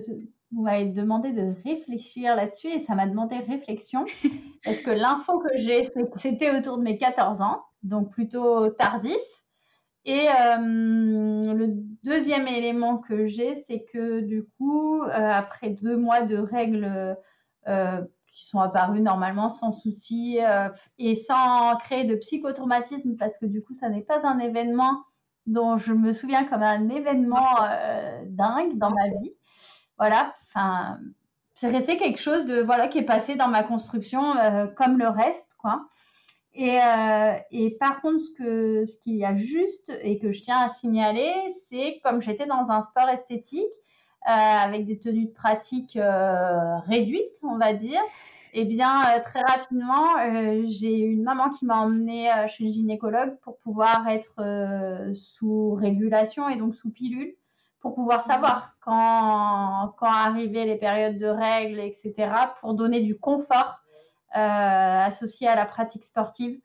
vous 0.53 0.63
m'avez 0.63 0.87
demandé 0.87 1.33
de 1.33 1.55
réfléchir 1.65 2.37
là-dessus 2.37 2.69
et 2.69 2.79
ça 2.81 2.95
m'a 2.95 3.07
demandé 3.07 3.37
réflexion 3.37 4.05
parce 4.65 4.81
que 4.81 4.91
l'info 4.91 5.41
que 5.41 5.59
j'ai, 5.59 5.91
c'était 6.17 6.57
autour 6.57 6.79
de 6.79 6.83
mes 6.83 6.99
14 6.99 7.41
ans, 7.41 7.63
donc 7.83 8.11
plutôt 8.11 8.69
tardif. 8.71 9.17
Et 10.07 10.25
le 10.25 11.67
deuxième 12.03 12.49
élément 12.49 12.97
que 12.97 13.27
j'ai, 13.27 13.63
c'est 13.67 13.85
que 13.93 14.21
du 14.21 14.45
coup, 14.57 15.03
après 15.13 15.71
deux 15.71 15.97
mois 15.97 16.23
de 16.23 16.39
règles 16.39 17.17
qui 18.31 18.47
sont 18.47 18.61
apparus 18.61 19.03
normalement 19.03 19.49
sans 19.49 19.73
souci 19.73 20.39
euh, 20.41 20.69
et 20.99 21.15
sans 21.15 21.77
créer 21.77 22.05
de 22.05 22.15
psychotraumatisme 22.15 23.17
parce 23.17 23.37
que 23.39 23.47
du 23.47 23.63
coup, 23.63 23.75
ça 23.75 23.89
n'est 23.89 24.03
pas 24.03 24.21
un 24.25 24.39
événement 24.39 25.03
dont 25.47 25.79
je 25.79 25.93
me 25.93 26.13
souviens 26.13 26.45
comme 26.45 26.63
un 26.63 26.89
événement 26.89 27.63
euh, 27.63 28.23
dingue 28.27 28.79
dans 28.79 28.91
ma 28.91 29.09
vie. 29.09 29.33
Voilà, 29.99 30.35
enfin, 30.43 30.99
c'est 31.55 31.69
resté 31.69 31.97
quelque 31.97 32.21
chose 32.21 32.47
de 32.47 32.61
voilà 32.61 32.89
qui 32.89 32.99
est 32.99 33.05
passé 33.05 33.37
dans 33.37 33.49
ma 33.49 33.63
construction 33.63 34.37
euh, 34.37 34.67
comme 34.67 34.99
le 34.99 35.09
reste, 35.09 35.55
quoi. 35.59 35.87
Et, 36.53 36.79
et, 37.53 37.71
par 37.79 38.01
contre, 38.01 38.19
ce 38.19 38.33
que 38.33 38.85
ce 38.85 38.97
qu'il 38.97 39.15
y 39.15 39.25
a 39.25 39.37
juste 39.37 39.93
et 40.03 40.19
que 40.19 40.33
je 40.33 40.43
tiens 40.43 40.59
à 40.59 40.75
signaler, 40.75 41.33
c'est 41.71 42.01
comme 42.03 42.21
j'étais 42.21 42.47
dans 42.47 42.71
un 42.71 42.83
sport 42.83 43.09
esthétique, 43.09 43.71
avec 44.23 44.87
des 44.87 44.99
tenues 44.99 45.27
de 45.27 45.33
pratique 45.33 45.97
euh, 45.97 46.79
réduites, 46.81 47.39
on 47.43 47.57
va 47.57 47.73
dire, 47.73 48.01
eh 48.53 48.65
bien, 48.65 49.03
euh, 49.03 49.21
très 49.23 49.41
rapidement, 49.43 50.17
j'ai 50.67 50.99
une 50.99 51.23
maman 51.23 51.51
qui 51.51 51.65
m'a 51.65 51.79
emmenée 51.79 52.31
chez 52.49 52.65
le 52.65 52.73
gynécologue 52.73 53.37
pour 53.43 53.59
pouvoir 53.59 54.09
être 54.09 55.13
sous 55.15 55.75
régulation 55.75 56.49
et 56.49 56.57
donc 56.57 56.75
sous 56.75 56.91
pilule, 56.91 57.35
pour 57.81 57.95
pouvoir 57.95 58.27
savoir 58.27 58.77
quand, 58.81 59.95
quand 59.99 60.13
arrivaient 60.13 60.67
les 60.67 60.77
périodes 60.77 61.17
de 61.17 61.27
règles, 61.27 61.81
etc., 61.81 62.31
pour 62.61 62.75
donner 62.75 63.01
du 63.01 63.19
confort 63.19 63.83
associé 64.33 65.47
à 65.49 65.57
la 65.57 65.65
pratique 65.65 66.05
sportive. 66.05 66.61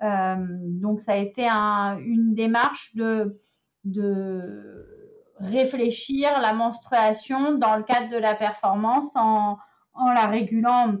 donc 0.00 1.00
ça 1.00 1.12
a 1.12 1.16
été 1.16 1.48
une 1.48 2.34
démarche 2.34 2.94
de, 2.94 3.40
de 3.84 4.93
réfléchir 5.38 6.38
la 6.40 6.52
menstruation 6.52 7.54
dans 7.54 7.76
le 7.76 7.82
cadre 7.82 8.08
de 8.08 8.16
la 8.16 8.34
performance 8.34 9.14
en, 9.16 9.58
la 9.96 10.26
régulant 10.26 10.94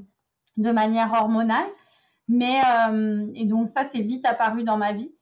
de 0.56 0.70
manière 0.70 1.12
hormonale. 1.12 1.66
Mais, 2.28 2.60
euh, 2.88 3.30
et 3.34 3.44
donc 3.44 3.68
ça, 3.68 3.88
c'est 3.90 4.00
vite 4.00 4.24
apparu 4.26 4.62
dans 4.64 4.76
ma 4.76 4.92
vie. 4.92 5.14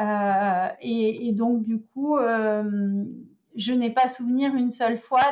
Euh, 0.00 0.68
et, 0.80 1.32
donc, 1.32 1.62
du 1.62 1.80
coup, 1.80 2.16
euh, 2.16 3.04
je 3.54 3.72
n'ai 3.72 3.90
pas 3.90 4.08
souvenir 4.08 4.54
une 4.54 4.70
seule 4.70 4.98
fois 4.98 5.22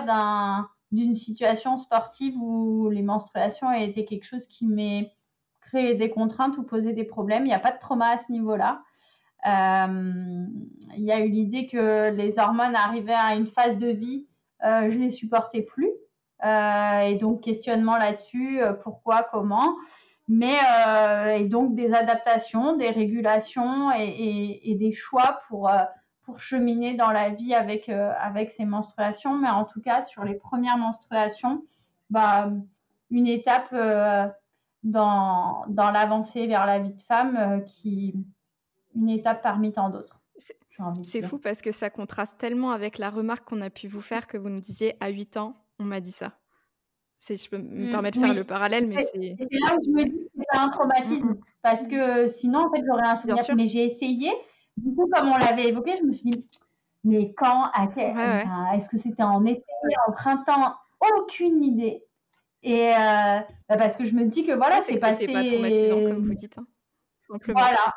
d'une 0.93 1.15
situation 1.15 1.77
sportive 1.77 2.37
où 2.37 2.91
les 2.91 3.03
menstruations 3.03 3.73
étaient 3.73 4.05
quelque 4.05 4.25
chose 4.25 4.47
qui 4.47 4.67
m'ait 4.67 5.13
créé 5.61 5.95
des 5.95 6.11
contraintes 6.11 6.57
ou 6.59 6.63
posé 6.63 6.93
des 6.93 7.05
problèmes. 7.05 7.45
Il 7.45 7.49
n'y 7.49 7.55
a 7.55 7.59
pas 7.59 7.73
de 7.73 7.79
trauma 7.79 8.09
à 8.09 8.19
ce 8.19 8.33
niveau-là. 8.33 8.83
Il 9.45 11.05
y 11.05 11.13
a 11.13 11.25
eu 11.25 11.29
l'idée 11.29 11.67
que 11.67 12.11
les 12.11 12.39
hormones 12.39 12.75
arrivaient 12.75 13.13
à 13.13 13.35
une 13.35 13.47
phase 13.47 13.79
de 13.79 13.89
vie, 13.89 14.27
je 14.63 14.97
ne 14.97 15.05
les 15.05 15.11
supportais 15.11 15.63
plus. 15.63 15.91
et 16.45 17.19
donc, 17.21 17.43
questionnement 17.43 17.97
là-dessus, 17.97 18.61
pourquoi, 18.83 19.23
comment 19.31 19.75
mais 20.29 20.59
euh, 20.87 21.39
et 21.39 21.45
donc 21.45 21.75
des 21.75 21.95
adaptations, 21.95 22.77
des 22.77 22.91
régulations 22.91 23.91
et, 23.93 24.77
des 24.79 24.93
choix 24.93 25.41
pour, 25.49 25.71
euh, 25.71 25.85
pour 26.23 26.39
cheminer 26.39 26.95
dans 26.95 27.11
la 27.11 27.31
vie 27.31 27.55
avec, 27.55 27.89
euh, 27.89 28.13
avec 28.21 28.51
ces 28.51 28.67
menstruations. 28.67 29.35
Mais 29.37 29.49
en 29.49 29.65
tout 29.65 29.81
cas, 29.81 30.03
sur 30.03 30.25
les 30.25 30.35
premières 30.35 30.77
menstruations, 30.77 31.65
bah, 32.11 32.51
une 33.11 33.27
étape 33.27 33.75
dans, 34.83 35.65
dans 35.69 35.91
l'avancée 35.91 36.47
vers 36.47 36.67
la 36.67 36.79
vie 36.79 36.93
de 36.93 37.03
femme 37.03 37.65
qui 37.65 38.15
une 38.99 39.09
étape 39.09 39.43
parmi 39.43 39.73
tant 39.73 39.91
d'autres. 39.91 40.21
C'est 41.03 41.23
fou 41.23 41.39
parce 41.39 41.61
que 41.61 41.73
ça 41.73 41.91
contraste 41.91 42.39
tellement 42.39 42.71
avec 42.71 42.99
la 42.99 43.11
remarque 43.11 43.49
qu'on 43.49 43.61
a 43.61 43.71
pu 43.71 43.89
vous 43.89 44.01
faire 44.01 44.27
que 44.27 44.37
vous 44.39 44.49
nous 44.49 44.61
disiez 44.61 44.97
à 45.01 45.09
8 45.09 45.37
ans, 45.37 45.57
on 45.81 45.85
m'a 45.85 46.01
dit 46.01 46.13
ça 46.13 46.39
je 47.29 47.49
peux 47.49 47.59
me 47.59 47.89
mmh, 47.89 47.91
permettre 47.91 48.19
de 48.19 48.25
faire 48.25 48.35
le 48.35 48.45
parallèle, 48.45 48.87
mais 48.87 48.99
c'est. 48.99 49.37
C'est 49.39 49.59
là 49.61 49.77
où 49.77 49.85
je 49.85 49.91
me 49.91 50.05
dis 50.05 50.13
que 50.13 50.31
c'est 50.37 50.59
un 50.59 50.69
traumatisme, 50.69 51.27
mmh, 51.27 51.31
mmh. 51.31 51.41
parce 51.63 51.87
que 51.89 52.29
sinon, 52.29 52.67
en 52.67 52.71
fait, 52.71 52.83
j'aurais 52.87 53.07
un 53.07 53.17
souvenir. 53.17 53.57
Mais 53.57 53.67
j'ai 53.67 53.85
essayé. 53.85 54.31
Du 54.77 54.95
coup, 54.95 55.11
comme 55.13 55.29
on 55.29 55.37
l'avait 55.37 55.69
évoqué, 55.69 55.97
je 55.99 56.05
me 56.05 56.13
suis 56.13 56.31
dit, 56.31 56.49
mais 57.05 57.35
quand, 57.35 57.65
à 57.73 57.89
quel, 57.89 58.17
est-ce 58.75 58.89
que 58.89 58.97
c'était 58.97 59.23
en 59.23 59.45
été, 59.45 59.65
en 60.07 60.13
printemps, 60.13 60.75
aucune 61.17 61.65
idée. 61.65 62.05
Et 62.63 62.89
euh, 62.89 63.41
bah, 63.69 63.77
parce 63.77 63.97
que 63.97 64.05
je 64.05 64.15
me 64.15 64.25
dis 64.25 64.45
que 64.45 64.53
voilà, 64.53 64.81
c'est 64.83 64.99
passé. 64.99 65.27
pas 65.27 65.45
traumatisant 65.45 66.03
comme 66.03 66.25
vous 66.25 66.35
dites, 66.35 66.59
hein, 66.59 66.67
simplement. 67.21 67.59
Voilà. 67.61 67.95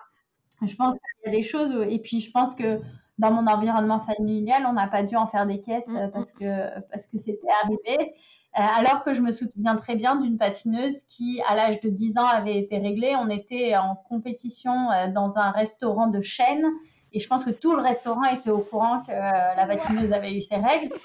Je 0.66 0.76
pense 0.76 0.94
qu'il 0.96 1.32
y 1.32 1.36
a 1.36 1.38
des 1.38 1.44
choses, 1.44 1.72
et 1.90 2.00
puis 2.00 2.20
je 2.20 2.32
pense 2.32 2.56
que 2.56 2.80
dans 3.18 3.32
mon 3.32 3.48
environnement 3.48 4.00
familial, 4.00 4.64
on 4.68 4.74
n'a 4.74 4.88
pas 4.88 5.04
dû 5.04 5.16
en 5.16 5.28
faire 5.28 5.46
des 5.46 5.62
caisses 5.62 5.92
parce 6.14 6.32
que 6.32 6.80
parce 6.90 7.08
que 7.08 7.18
c'était 7.18 7.48
arrivé. 7.64 8.14
Euh, 8.60 8.62
alors 8.62 9.06
que 9.06 9.14
je 9.14 9.22
me 9.22 9.32
souviens 9.32 9.78
très 9.78 9.96
bien 9.96 10.18
d'une 10.18 10.38
patineuse 10.38 11.04
qui, 11.08 11.42
à 11.48 11.56
l'âge 11.56 11.80
de 11.80 11.90
10 11.90 12.18
ans, 12.18 12.26
avait 12.26 12.58
été 12.58 12.78
réglée. 12.80 13.16
On 13.18 13.30
était 13.30 13.78
en 13.78 13.96
compétition 13.96 14.92
euh, 14.92 15.08
dans 15.08 15.38
un 15.38 15.52
restaurant 15.52 16.08
de 16.08 16.22
chaîne. 16.22 16.66
Et 17.14 17.20
je 17.20 17.28
pense 17.30 17.46
que 17.46 17.50
tout 17.50 17.74
le 17.76 17.82
restaurant 17.82 18.24
était 18.26 18.50
au 18.50 18.60
courant 18.60 19.04
que 19.04 19.12
euh, 19.12 19.56
la 19.56 19.66
patineuse 19.68 20.12
avait 20.12 20.36
eu 20.36 20.42
ses 20.42 20.56
règles. 20.56 20.94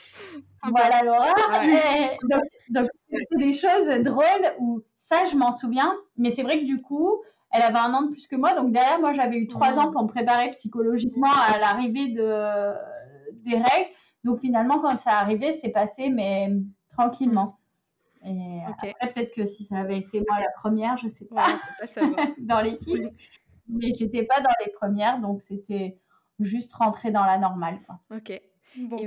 Voilà. 0.68 1.00
Donc, 2.70 2.88
c'est 3.10 3.38
des 3.38 3.52
choses 3.52 3.88
drôles 4.04 4.54
où 4.58 4.82
ça, 4.96 5.24
je 5.26 5.36
m'en 5.36 5.52
souviens. 5.52 5.94
Mais 6.16 6.30
c'est 6.32 6.42
vrai 6.42 6.60
que 6.60 6.64
du 6.64 6.80
coup, 6.80 7.22
elle 7.50 7.62
avait 7.62 7.78
un 7.78 7.92
an 7.94 8.02
de 8.02 8.10
plus 8.10 8.26
que 8.26 8.36
moi. 8.36 8.54
Donc 8.54 8.72
derrière, 8.72 9.00
moi, 9.00 9.12
j'avais 9.12 9.38
eu 9.38 9.46
trois 9.46 9.72
ans 9.78 9.90
pour 9.92 10.02
me 10.02 10.08
préparer 10.08 10.50
psychologiquement 10.50 11.32
à 11.32 11.58
l'arrivée 11.58 12.08
de, 12.08 12.72
des 13.32 13.56
règles. 13.56 13.90
Donc 14.24 14.40
finalement, 14.40 14.80
quand 14.80 14.98
ça 14.98 15.12
arrivé, 15.12 15.58
c'est 15.62 15.70
passé, 15.70 16.10
mais 16.10 16.50
tranquillement. 16.88 17.58
Et 18.24 18.60
après, 18.66 18.94
peut-être 19.00 19.32
que 19.32 19.46
si 19.46 19.64
ça 19.64 19.76
avait 19.76 19.98
été 19.98 20.20
moi 20.28 20.40
la 20.40 20.50
première, 20.56 20.96
je 20.96 21.06
sais 21.06 21.26
pas, 21.26 21.46
dans 22.38 22.60
l'équipe, 22.60 23.04
mais 23.68 23.92
j'étais 23.96 24.24
pas 24.24 24.40
dans 24.40 24.50
les 24.64 24.72
premières, 24.72 25.20
donc 25.20 25.42
c'était 25.42 25.96
juste 26.40 26.72
rentrer 26.72 27.12
dans 27.12 27.24
la 27.24 27.38
normale. 27.38 27.78
Quoi. 27.86 28.00
Ok. 28.16 28.40
Bon. 28.76 28.98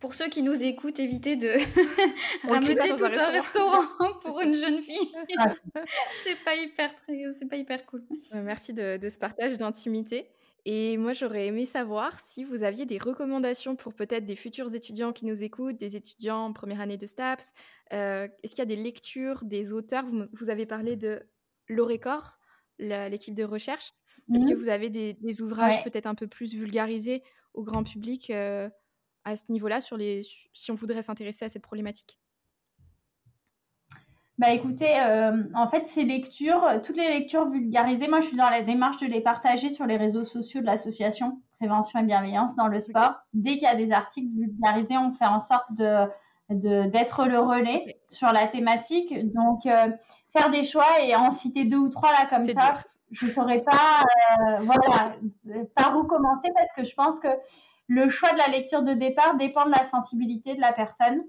Pour 0.00 0.14
ceux 0.14 0.28
qui 0.28 0.42
nous 0.42 0.64
écoutent, 0.64 0.98
évitez 0.98 1.36
de 1.36 1.48
rameuter 2.48 2.96
tout 2.96 3.04
un 3.04 3.30
restaurant, 3.30 3.84
pour 4.22 4.40
une 4.40 4.54
jeune 4.54 4.80
fille. 4.82 5.12
c'est 6.24 6.42
pas 6.42 6.56
hyper 6.56 6.90
c'est 7.06 7.48
pas 7.48 7.56
hyper 7.56 7.84
cool. 7.86 8.02
Merci 8.34 8.72
de, 8.72 8.96
de 8.96 9.08
ce 9.08 9.18
partage 9.18 9.58
d'intimité. 9.58 10.30
Et 10.66 10.96
moi, 10.98 11.12
j'aurais 11.12 11.46
aimé 11.46 11.64
savoir 11.64 12.18
si 12.20 12.44
vous 12.44 12.62
aviez 12.62 12.84
des 12.84 12.98
recommandations 12.98 13.76
pour 13.76 13.94
peut-être 13.94 14.26
des 14.26 14.36
futurs 14.36 14.74
étudiants 14.74 15.12
qui 15.12 15.24
nous 15.24 15.42
écoutent, 15.42 15.76
des 15.76 15.96
étudiants 15.96 16.46
en 16.46 16.52
première 16.52 16.80
année 16.80 16.98
de 16.98 17.06
STAPS. 17.06 17.46
Euh, 17.92 18.28
est-ce 18.42 18.54
qu'il 18.54 18.60
y 18.60 18.62
a 18.62 18.76
des 18.76 18.76
lectures, 18.76 19.44
des 19.44 19.72
auteurs? 19.72 20.04
Vous, 20.32 20.50
avez 20.50 20.66
parlé 20.66 20.96
de 20.96 21.22
l'Orécor, 21.68 22.38
l'équipe 22.78 23.34
de 23.34 23.44
recherche. 23.44 23.94
Est-ce 24.34 24.46
que 24.46 24.54
mmh. 24.54 24.56
vous 24.56 24.68
avez 24.68 24.90
des, 24.90 25.42
ouvrages 25.42 25.82
peut-être 25.82 26.06
un 26.06 26.14
peu 26.14 26.26
plus 26.26 26.54
vulgarisés 26.54 27.22
au 27.54 27.64
grand 27.64 27.82
public 27.82 28.30
euh, 28.30 28.68
à 29.24 29.36
ce 29.36 29.44
niveau-là, 29.48 29.80
sur 29.80 29.96
les, 29.96 30.22
si 30.52 30.70
on 30.70 30.74
voudrait 30.74 31.02
s'intéresser 31.02 31.44
à 31.44 31.48
cette 31.48 31.62
problématique? 31.62 32.18
Bah 34.38 34.52
écoutez, 34.52 34.98
euh, 34.98 35.44
en 35.54 35.68
fait, 35.68 35.86
ces 35.86 36.04
lectures, 36.04 36.66
toutes 36.82 36.96
les 36.96 37.08
lectures 37.08 37.50
vulgarisées, 37.50 38.08
moi 38.08 38.20
je 38.20 38.28
suis 38.28 38.36
dans 38.38 38.48
la 38.48 38.62
démarche 38.62 38.98
de 38.98 39.06
les 39.06 39.20
partager 39.20 39.68
sur 39.68 39.84
les 39.84 39.98
réseaux 39.98 40.24
sociaux 40.24 40.62
de 40.62 40.66
l'association 40.66 41.42
Prévention 41.58 42.00
et 42.00 42.04
Bienveillance 42.04 42.56
dans 42.56 42.68
le 42.68 42.80
sport. 42.80 43.16
Dès 43.34 43.52
qu'il 43.52 43.64
y 43.64 43.66
a 43.66 43.74
des 43.74 43.92
articles 43.92 44.30
vulgarisés, 44.34 44.96
on 44.96 45.12
fait 45.12 45.26
en 45.26 45.40
sorte 45.40 45.72
de 45.72 46.08
d'être 46.48 47.26
le 47.26 47.38
relais 47.38 48.00
sur 48.08 48.32
la 48.32 48.48
thématique. 48.48 49.14
Donc, 49.32 49.66
euh, 49.66 49.88
faire 50.32 50.50
des 50.50 50.64
choix 50.64 51.00
et 51.00 51.14
en 51.14 51.30
citer 51.30 51.64
deux 51.64 51.76
ou 51.76 51.88
trois 51.88 52.10
là 52.10 52.26
comme 52.28 52.42
ça, 52.42 52.74
je 53.12 53.26
ne 53.26 53.30
saurais 53.30 53.62
pas, 53.62 54.02
euh, 54.40 54.64
voilà, 54.64 55.14
par 55.76 55.96
où 55.96 56.04
commencer 56.04 56.50
parce 56.56 56.72
que 56.76 56.84
je 56.84 56.94
pense 56.94 57.20
que 57.20 57.28
le 57.90 58.08
choix 58.08 58.32
de 58.32 58.38
la 58.38 58.46
lecture 58.46 58.82
de 58.82 58.92
départ 58.92 59.36
dépend 59.36 59.64
de 59.66 59.72
la 59.72 59.82
sensibilité 59.82 60.54
de 60.54 60.60
la 60.60 60.72
personne. 60.72 61.24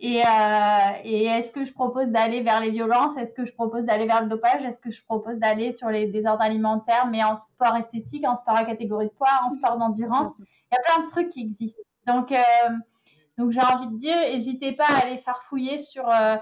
Et, 0.00 0.22
euh, 0.22 0.90
et 1.04 1.24
est-ce 1.24 1.52
que 1.52 1.66
je 1.66 1.72
propose 1.72 2.06
d'aller 2.06 2.40
vers 2.40 2.60
les 2.60 2.70
violences? 2.70 3.14
Est-ce 3.18 3.32
que 3.32 3.44
je 3.44 3.52
propose 3.52 3.82
d'aller 3.82 4.06
vers 4.06 4.22
le 4.22 4.28
dopage? 4.28 4.64
Est-ce 4.64 4.78
que 4.78 4.90
je 4.90 5.04
propose 5.04 5.36
d'aller 5.36 5.70
sur 5.72 5.90
les 5.90 6.06
désordres 6.06 6.40
alimentaires, 6.40 7.08
mais 7.10 7.22
en 7.22 7.36
sport 7.36 7.76
esthétique, 7.76 8.26
en 8.26 8.36
sport 8.36 8.56
à 8.56 8.64
catégorie 8.64 9.08
de 9.08 9.12
poids, 9.12 9.28
en 9.44 9.50
sport 9.50 9.76
d'endurance? 9.76 10.32
Il 10.38 10.44
y 10.72 10.78
a 10.78 10.94
plein 10.94 11.04
de 11.04 11.10
trucs 11.10 11.28
qui 11.28 11.42
existent. 11.42 11.82
Donc, 12.06 12.32
euh, 12.32 12.38
donc 13.36 13.50
j'ai 13.50 13.60
envie 13.60 13.88
de 13.88 13.98
dire, 13.98 14.16
n'hésitez 14.16 14.72
pas 14.72 14.86
à 14.88 15.02
aller 15.02 15.18
farfouiller 15.18 15.76
sur 15.76 16.08
euh, 16.08 16.36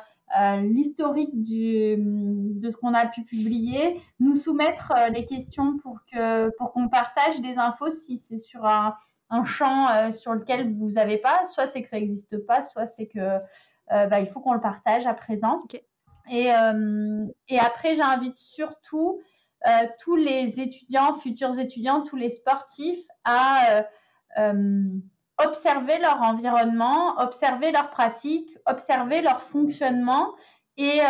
l'historique 0.61 1.31
de 1.35 2.71
ce 2.71 2.77
qu'on 2.77 2.95
a 2.95 3.07
pu 3.07 3.23
publier, 3.25 4.01
nous 4.21 4.37
soumettre 4.37 4.93
les 5.13 5.27
questions 5.27 5.77
pour 5.79 5.99
que 6.13 6.51
pour 6.57 6.73
qu'on 6.73 6.89
partage 6.89 7.41
des 7.41 7.59
infos 7.59 7.91
si 7.91 8.17
c'est 8.17 8.39
sur 8.39 8.65
un 8.65 8.95
un 9.31 9.45
champ 9.45 9.89
euh, 9.89 10.13
sur 10.13 10.33
lequel 10.33 10.75
vous 10.77 10.93
n'avez 10.93 11.19
pas, 11.19 11.45
soit 11.47 11.67
c'est 11.67 11.83
que 11.83 11.89
ça 11.89 11.97
n'existe 11.97 12.39
pas, 12.47 12.63
soit 12.63 12.87
c'est 12.87 13.07
que 13.07 13.19
euh, 13.19 14.07
bah, 14.07 14.21
il 14.21 14.27
faut 14.29 14.41
qu'on 14.41 14.55
le 14.55 14.61
partage 14.61 15.07
à 15.07 15.15
présent. 15.15 15.63
Et, 16.31 16.53
euh, 16.53 17.25
et, 17.49 17.59
après, 17.59 17.95
j'invite 17.95 18.37
surtout 18.37 19.21
tous 19.99 20.15
les 20.15 20.61
étudiants, 20.61 21.15
futurs 21.15 21.59
étudiants, 21.59 22.03
tous 22.03 22.15
les 22.15 22.31
sportifs 22.31 23.05
à 23.25 23.85
observer 25.45 25.99
leur 25.99 26.23
environnement, 26.23 27.19
observer 27.19 27.73
leurs 27.73 27.91
pratiques, 27.91 28.57
observer 28.67 29.23
leur 29.23 29.43
fonctionnement 29.43 30.35
et 30.77 31.01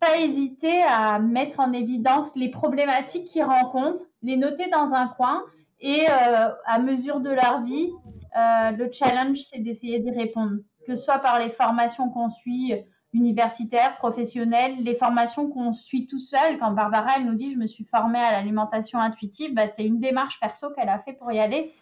pas 0.00 0.16
hésiter 0.16 0.82
à 0.84 1.18
mettre 1.18 1.60
en 1.60 1.74
évidence 1.74 2.34
les 2.34 2.50
problématiques 2.50 3.26
qu'ils 3.26 3.44
rencontrent, 3.44 4.04
les 4.22 4.36
noter 4.38 4.68
dans 4.68 4.94
un 4.94 5.08
coin 5.08 5.44
et 5.86 6.04
euh, 6.10 6.48
à 6.64 6.80
mesure 6.80 7.20
de 7.20 7.30
leur 7.30 7.62
vie, 7.62 7.92
euh, 8.36 8.72
le 8.72 8.90
challenge, 8.90 9.38
c'est 9.48 9.60
d'essayer 9.60 10.00
d'y 10.00 10.10
répondre, 10.10 10.56
que 10.84 10.96
ce 10.96 11.00
soit 11.00 11.20
par 11.20 11.38
les 11.38 11.48
formations 11.48 12.10
qu'on 12.10 12.28
suit 12.28 12.74
universitaires, 13.12 13.96
professionnelles, 13.96 14.82
les 14.82 14.96
formations 14.96 15.48
qu'on 15.48 15.72
suit 15.72 16.08
tout 16.08 16.18
seul. 16.18 16.58
Quand 16.58 16.72
Barbara, 16.72 17.12
elle 17.18 17.26
nous 17.26 17.36
dit, 17.36 17.52
je 17.52 17.56
me 17.56 17.68
suis 17.68 17.84
formée 17.84 18.18
à 18.18 18.32
l'alimentation 18.32 18.98
intuitive, 18.98 19.54
bah, 19.54 19.68
c'est 19.76 19.84
une 19.84 20.00
démarche 20.00 20.40
perso 20.40 20.70
qu'elle 20.70 20.88
a 20.88 20.98
fait 20.98 21.12
pour 21.12 21.30
y 21.30 21.38
aller. 21.38 21.72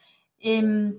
Et 0.42 0.58
hum, 0.58 0.92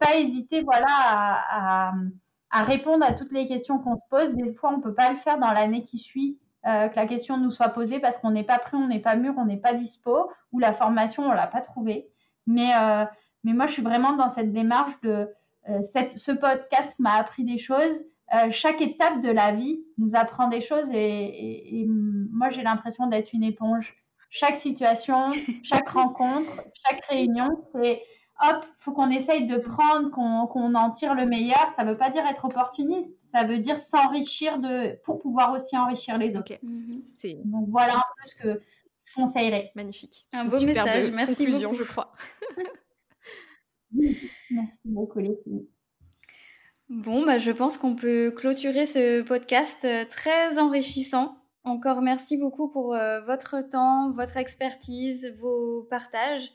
pas 0.00 0.16
hésiter, 0.16 0.62
voilà, 0.62 0.86
à, 0.88 2.62
répondre 2.62 3.04
à 3.04 3.12
toutes 3.12 3.32
les 3.32 3.46
questions 3.46 3.78
qu'on 3.78 3.96
se 3.96 4.04
pose. 4.08 4.32
Des 4.32 4.54
fois, 4.54 4.72
on 4.74 4.80
peut 4.80 4.94
pas 4.94 5.12
le 5.12 5.18
faire 5.18 5.38
dans 5.38 5.52
l'année 5.52 5.82
qui 5.82 5.98
suit. 5.98 6.38
Euh, 6.66 6.88
que 6.88 6.96
la 6.96 7.06
question 7.06 7.36
nous 7.36 7.52
soit 7.52 7.68
posée 7.68 8.00
parce 8.00 8.16
qu'on 8.18 8.32
n'est 8.32 8.42
pas 8.42 8.58
prêt, 8.58 8.76
on 8.76 8.88
n'est 8.88 8.98
pas 8.98 9.14
mûr, 9.14 9.34
on 9.36 9.44
n'est 9.44 9.58
pas 9.58 9.72
dispo, 9.72 10.32
ou 10.50 10.58
la 10.58 10.72
formation, 10.72 11.22
on 11.22 11.32
l'a 11.32 11.46
pas 11.46 11.60
trouvée. 11.60 12.08
Mais, 12.46 12.70
euh, 12.74 13.04
mais 13.44 13.52
moi, 13.52 13.66
je 13.66 13.72
suis 13.72 13.82
vraiment 13.82 14.14
dans 14.14 14.28
cette 14.28 14.52
démarche 14.52 14.98
de 15.02 15.28
euh, 15.68 15.80
ce 16.16 16.32
podcast 16.32 16.94
m'a 16.98 17.14
appris 17.14 17.44
des 17.44 17.58
choses. 17.58 18.04
Euh, 18.34 18.50
chaque 18.50 18.80
étape 18.80 19.20
de 19.20 19.30
la 19.30 19.52
vie 19.52 19.80
nous 19.98 20.16
apprend 20.16 20.48
des 20.48 20.60
choses 20.60 20.88
et, 20.92 21.86
moi, 21.88 22.50
j'ai 22.50 22.62
l'impression 22.62 23.06
d'être 23.06 23.32
une 23.32 23.44
éponge 23.44 23.96
chaque 24.30 24.56
situation, 24.56 25.30
chaque 25.62 25.88
rencontre, 25.88 26.50
chaque 26.86 27.04
réunion, 27.06 27.48
c'est 27.72 28.02
hop, 28.42 28.64
faut 28.78 28.92
qu'on 28.92 29.10
essaye 29.10 29.46
de 29.46 29.56
prendre, 29.56 30.10
qu'on 30.10 30.74
en 30.74 30.90
tire 30.90 31.14
le 31.14 31.26
meilleur. 31.26 31.72
Ça 31.76 31.84
ne 31.84 31.92
veut 31.92 31.96
pas 31.96 32.10
dire 32.10 32.26
être 32.26 32.44
opportuniste, 32.44 33.16
ça 33.16 33.44
veut 33.44 33.58
dire 33.58 33.78
s'enrichir 33.78 34.58
de 34.58 35.00
pour 35.04 35.18
pouvoir 35.18 35.52
aussi 35.52 35.76
enrichir 35.78 36.18
les 36.18 36.36
autres. 36.36 36.52
Mhm. 36.62 37.02
Donc 37.44 37.68
voilà 37.68 37.94
un 37.94 38.02
peu 38.22 38.28
ce 38.28 38.34
que 38.34 38.60
je 39.06 39.14
conseillerais. 39.14 39.72
Magnifique. 39.74 40.28
Un 40.32 40.44
beau 40.44 40.60
message, 40.60 41.10
merci 41.10 41.46
beaucoup. 41.46 41.74
je 41.74 41.82
crois. 41.84 42.12
merci 43.92 44.78
beaucoup 44.84 45.18
les 45.18 45.36
filles. 45.42 45.68
Bon, 46.88 47.24
bah, 47.26 47.38
je 47.38 47.50
pense 47.50 47.78
qu'on 47.78 47.96
peut 47.96 48.30
clôturer 48.30 48.86
ce 48.86 49.22
podcast 49.22 49.84
euh, 49.84 50.04
très 50.04 50.58
enrichissant. 50.58 51.36
Encore 51.64 52.00
merci 52.00 52.36
beaucoup 52.36 52.68
pour 52.68 52.94
euh, 52.94 53.20
votre 53.22 53.60
temps, 53.68 54.12
votre 54.12 54.36
expertise, 54.36 55.34
vos 55.40 55.82
partages. 55.90 56.52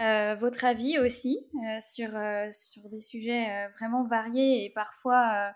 Euh, 0.00 0.36
votre 0.40 0.64
avis 0.64 0.98
aussi 0.98 1.46
euh, 1.54 1.78
sur, 1.80 2.16
euh, 2.16 2.48
sur 2.50 2.88
des 2.88 3.00
sujets 3.00 3.68
vraiment 3.78 4.06
variés 4.06 4.64
et 4.64 4.70
parfois, 4.70 5.52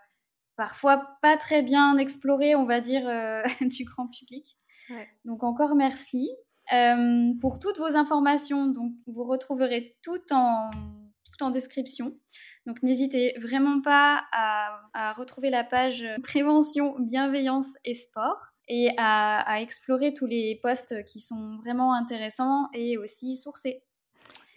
parfois 0.57 1.17
pas 1.21 1.37
très 1.37 1.61
bien 1.61 1.97
explorés, 1.97 2.55
on 2.55 2.65
va 2.65 2.81
dire, 2.81 3.09
du 3.61 3.85
grand 3.85 4.07
public. 4.07 4.57
Donc 5.23 5.43
encore 5.43 5.75
merci. 5.75 6.29
pour 7.39 7.59
toutes 7.59 7.77
vos 7.77 7.95
informations, 7.95 8.67
donc, 8.67 8.93
vous 9.07 9.23
retrouverez 9.23 9.97
tout 10.03 10.33
en, 10.33 10.69
tout 10.71 11.43
en 11.43 11.49
description. 11.49 12.17
Donc 12.65 12.83
n'hésitez 12.83 13.33
vraiment 13.39 13.81
pas 13.81 14.25
à, 14.33 14.81
à, 14.93 15.13
retrouver 15.13 15.49
la 15.49 15.63
page 15.63 16.05
prévention, 16.23 16.95
bienveillance 16.99 17.77
et 17.85 17.93
sport 17.93 18.51
et 18.67 18.89
à, 18.97 19.39
à 19.49 19.61
explorer 19.61 20.13
tous 20.13 20.25
les 20.25 20.59
posts 20.61 21.03
qui 21.05 21.21
sont 21.21 21.57
vraiment 21.57 21.93
intéressants 21.93 22.67
et 22.73 22.97
aussi 22.97 23.37
sourcés. 23.37 23.83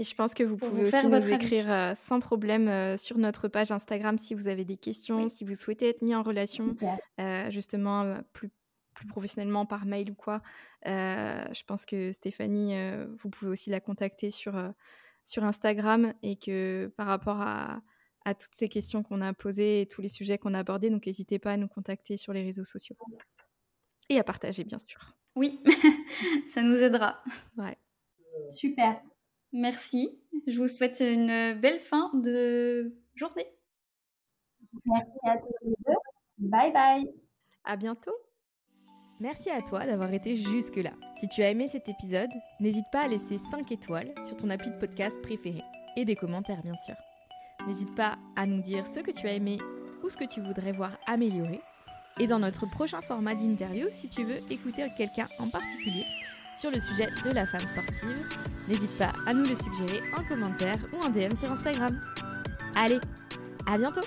Et 0.00 0.04
je 0.04 0.14
pense 0.14 0.32
que 0.32 0.42
vous 0.42 0.56
pouvez 0.56 0.86
aussi 0.86 1.06
nous 1.06 1.30
écrire 1.30 1.70
euh, 1.70 1.94
sans 1.94 2.20
problème 2.20 2.68
euh, 2.68 2.96
sur 2.96 3.18
notre 3.18 3.48
page 3.48 3.70
Instagram 3.70 4.16
si 4.16 4.34
vous 4.34 4.48
avez 4.48 4.64
des 4.64 4.78
questions, 4.78 5.28
si 5.28 5.44
vous 5.44 5.54
souhaitez 5.54 5.90
être 5.90 6.00
mis 6.00 6.14
en 6.14 6.22
relation, 6.22 6.74
euh, 7.20 7.50
justement 7.50 8.16
plus, 8.32 8.50
plus 8.94 9.06
professionnellement 9.06 9.66
par 9.66 9.84
mail 9.84 10.10
ou 10.10 10.14
quoi. 10.14 10.40
je 10.86 11.62
pense 11.64 11.84
que 11.84 12.14
Stéphanie, 12.14 12.74
vous 13.18 13.28
pouvez 13.28 13.50
aussi 13.50 13.68
la 13.68 13.80
contacter 13.80 14.30
sur, 14.30 14.54
sur 15.22 15.44
Instagram 15.44 16.14
et 16.22 16.36
que 16.36 16.90
par 16.96 17.06
rapport 17.06 17.42
à, 17.42 17.82
à 18.24 18.32
toutes 18.32 18.54
ces 18.54 18.70
questions 18.70 19.02
qu'on 19.02 19.20
a 19.20 19.34
posées 19.34 19.82
et 19.82 19.86
tous 19.86 20.00
les 20.00 20.08
sujets 20.08 20.38
qu'on 20.38 20.54
a 20.54 20.60
abordés, 20.60 20.88
donc 20.88 21.04
n'hésitez 21.04 21.38
pas 21.38 21.52
à 21.52 21.56
nous 21.58 21.68
contacter 21.68 22.16
sur 22.16 22.32
les 22.32 22.42
réseaux 22.42 22.64
sociaux. 22.64 22.96
Et 24.08 24.18
à 24.18 24.24
partager, 24.24 24.64
bien 24.64 24.78
sûr. 24.78 25.14
Oui, 25.36 25.60
ça 26.48 26.62
nous 26.62 26.82
aidera. 26.82 27.22
Ouais. 27.58 27.76
Super. 28.54 29.02
Merci. 29.52 30.18
Je 30.46 30.58
vous 30.58 30.68
souhaite 30.68 31.00
une 31.00 31.54
belle 31.60 31.80
fin 31.80 32.10
de 32.14 32.94
journée. 33.14 33.46
Merci 34.84 35.18
à 35.24 35.36
tous 35.36 35.46
les 35.62 35.74
deux. 35.86 35.94
Bye 36.38 36.72
bye. 36.72 37.06
À 37.64 37.76
bientôt. 37.76 38.14
Merci 39.20 39.50
à 39.50 39.60
toi 39.60 39.84
d'avoir 39.84 40.12
été 40.14 40.36
jusque-là. 40.36 40.92
Si 41.18 41.28
tu 41.28 41.42
as 41.42 41.50
aimé 41.50 41.68
cet 41.68 41.88
épisode, 41.88 42.30
n'hésite 42.58 42.86
pas 42.90 43.02
à 43.02 43.08
laisser 43.08 43.36
5 43.36 43.70
étoiles 43.70 44.14
sur 44.26 44.36
ton 44.38 44.48
appli 44.48 44.70
de 44.70 44.78
podcast 44.78 45.20
préféré 45.20 45.60
et 45.96 46.06
des 46.06 46.14
commentaires 46.14 46.62
bien 46.62 46.76
sûr. 46.86 46.94
N'hésite 47.66 47.94
pas 47.94 48.16
à 48.36 48.46
nous 48.46 48.62
dire 48.62 48.86
ce 48.86 49.00
que 49.00 49.10
tu 49.10 49.26
as 49.26 49.34
aimé 49.34 49.58
ou 50.02 50.08
ce 50.08 50.16
que 50.16 50.24
tu 50.24 50.40
voudrais 50.40 50.72
voir 50.72 50.96
améliorer. 51.06 51.60
Et 52.18 52.26
dans 52.26 52.38
notre 52.38 52.64
prochain 52.70 53.02
format 53.02 53.34
d'interview, 53.34 53.88
si 53.90 54.08
tu 54.08 54.24
veux 54.24 54.40
écouter 54.50 54.86
quelqu'un 54.96 55.28
en 55.38 55.48
particulier, 55.50 56.04
sur 56.56 56.70
le 56.70 56.80
sujet 56.80 57.08
de 57.24 57.30
la 57.30 57.46
femme 57.46 57.66
sportive. 57.66 58.26
N'hésite 58.68 58.96
pas 58.98 59.12
à 59.26 59.34
nous 59.34 59.44
le 59.44 59.54
suggérer 59.56 60.00
en 60.16 60.24
commentaire 60.24 60.76
ou 60.92 61.04
en 61.04 61.10
DM 61.10 61.34
sur 61.34 61.50
Instagram. 61.50 61.98
Allez, 62.74 63.00
à 63.66 63.78
bientôt 63.78 64.02